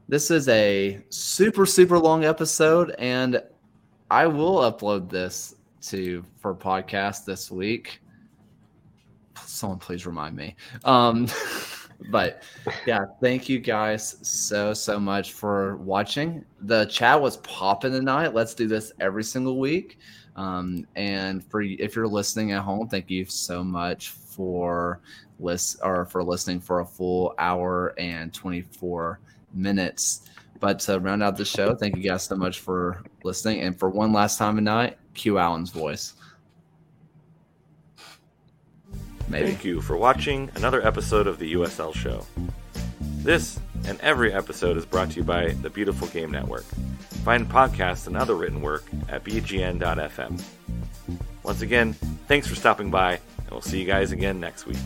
this 0.08 0.32
is 0.32 0.48
a 0.48 1.02
super, 1.10 1.66
super 1.66 2.00
long 2.00 2.24
episode, 2.24 2.96
and 2.98 3.42
I 4.10 4.28
will 4.28 4.60
upload 4.60 5.10
this 5.10 5.56
to 5.82 6.24
for 6.40 6.56
podcast 6.56 7.26
this 7.26 7.52
week. 7.52 8.02
Someone 9.44 9.80
please 9.80 10.06
remind 10.06 10.36
me. 10.36 10.56
Um, 10.86 11.28
but 12.10 12.44
yeah, 12.86 13.06
thank 13.22 13.50
you 13.50 13.60
guys 13.60 14.18
so 14.22 14.74
so 14.74 15.00
much 15.00 15.34
for 15.34 15.78
watching. 15.78 16.46
The 16.62 16.86
chat 16.86 17.20
was 17.20 17.38
popping 17.38 17.92
tonight. 17.92 18.34
Let's 18.34 18.54
do 18.54 18.68
this 18.68 18.92
every 19.00 19.24
single 19.24 19.60
week. 19.60 20.00
Um, 20.36 20.86
and 20.96 21.44
for 21.44 21.62
if 21.62 21.96
you're 21.96 22.08
listening 22.08 22.52
at 22.52 22.62
home, 22.62 22.88
thank 22.88 23.10
you 23.10 23.26
so 23.26 23.64
much 23.64 24.10
for 24.10 25.02
list 25.40 25.80
or 25.84 26.06
for 26.06 26.24
listening 26.24 26.60
for 26.60 26.82
a 26.82 26.86
full 26.86 27.34
hour 27.40 27.94
and 27.98 28.34
24 28.34 29.20
minutes. 29.54 30.30
But 30.60 30.80
to 30.82 31.00
round 31.00 31.22
out 31.24 31.38
the 31.38 31.46
show, 31.46 31.76
thank 31.76 31.96
you 31.96 32.04
guys 32.04 32.24
so 32.24 32.36
much 32.36 32.60
for 32.60 33.04
listening. 33.24 33.62
And 33.62 33.78
for 33.78 33.90
one 33.90 34.12
last 34.14 34.38
time 34.38 34.56
tonight, 34.56 34.98
cue 35.14 35.38
Alan's 35.38 35.70
voice. 35.70 36.14
Maybe. 39.28 39.48
Thank 39.48 39.66
you 39.66 39.82
for 39.82 39.98
watching 39.98 40.50
another 40.56 40.86
episode 40.86 41.28
of 41.28 41.40
the 41.40 41.54
USL 41.54 41.94
Show. 41.94 42.26
This 43.00 43.60
and 43.86 44.00
every 44.02 44.34
episode 44.34 44.78
is 44.78 44.86
brought 44.86 45.12
to 45.12 45.18
you 45.18 45.24
by 45.24 45.50
the 45.50 45.70
Beautiful 45.70 46.08
Game 46.08 46.32
Network. 46.32 46.64
Find 47.24 47.50
podcasts 47.50 48.08
and 48.08 48.16
other 48.16 48.36
written 48.36 48.62
work 48.62 48.86
at 49.10 49.24
bgn.fm. 49.24 50.42
Once 51.44 51.62
again, 51.62 51.94
thanks 52.28 52.48
for 52.48 52.56
stopping 52.56 52.90
by, 52.90 53.14
and 53.14 53.52
we'll 53.52 53.62
see 53.62 53.80
you 53.80 53.86
guys 53.86 54.12
again 54.12 54.40
next 54.40 54.66
week. 54.66 54.78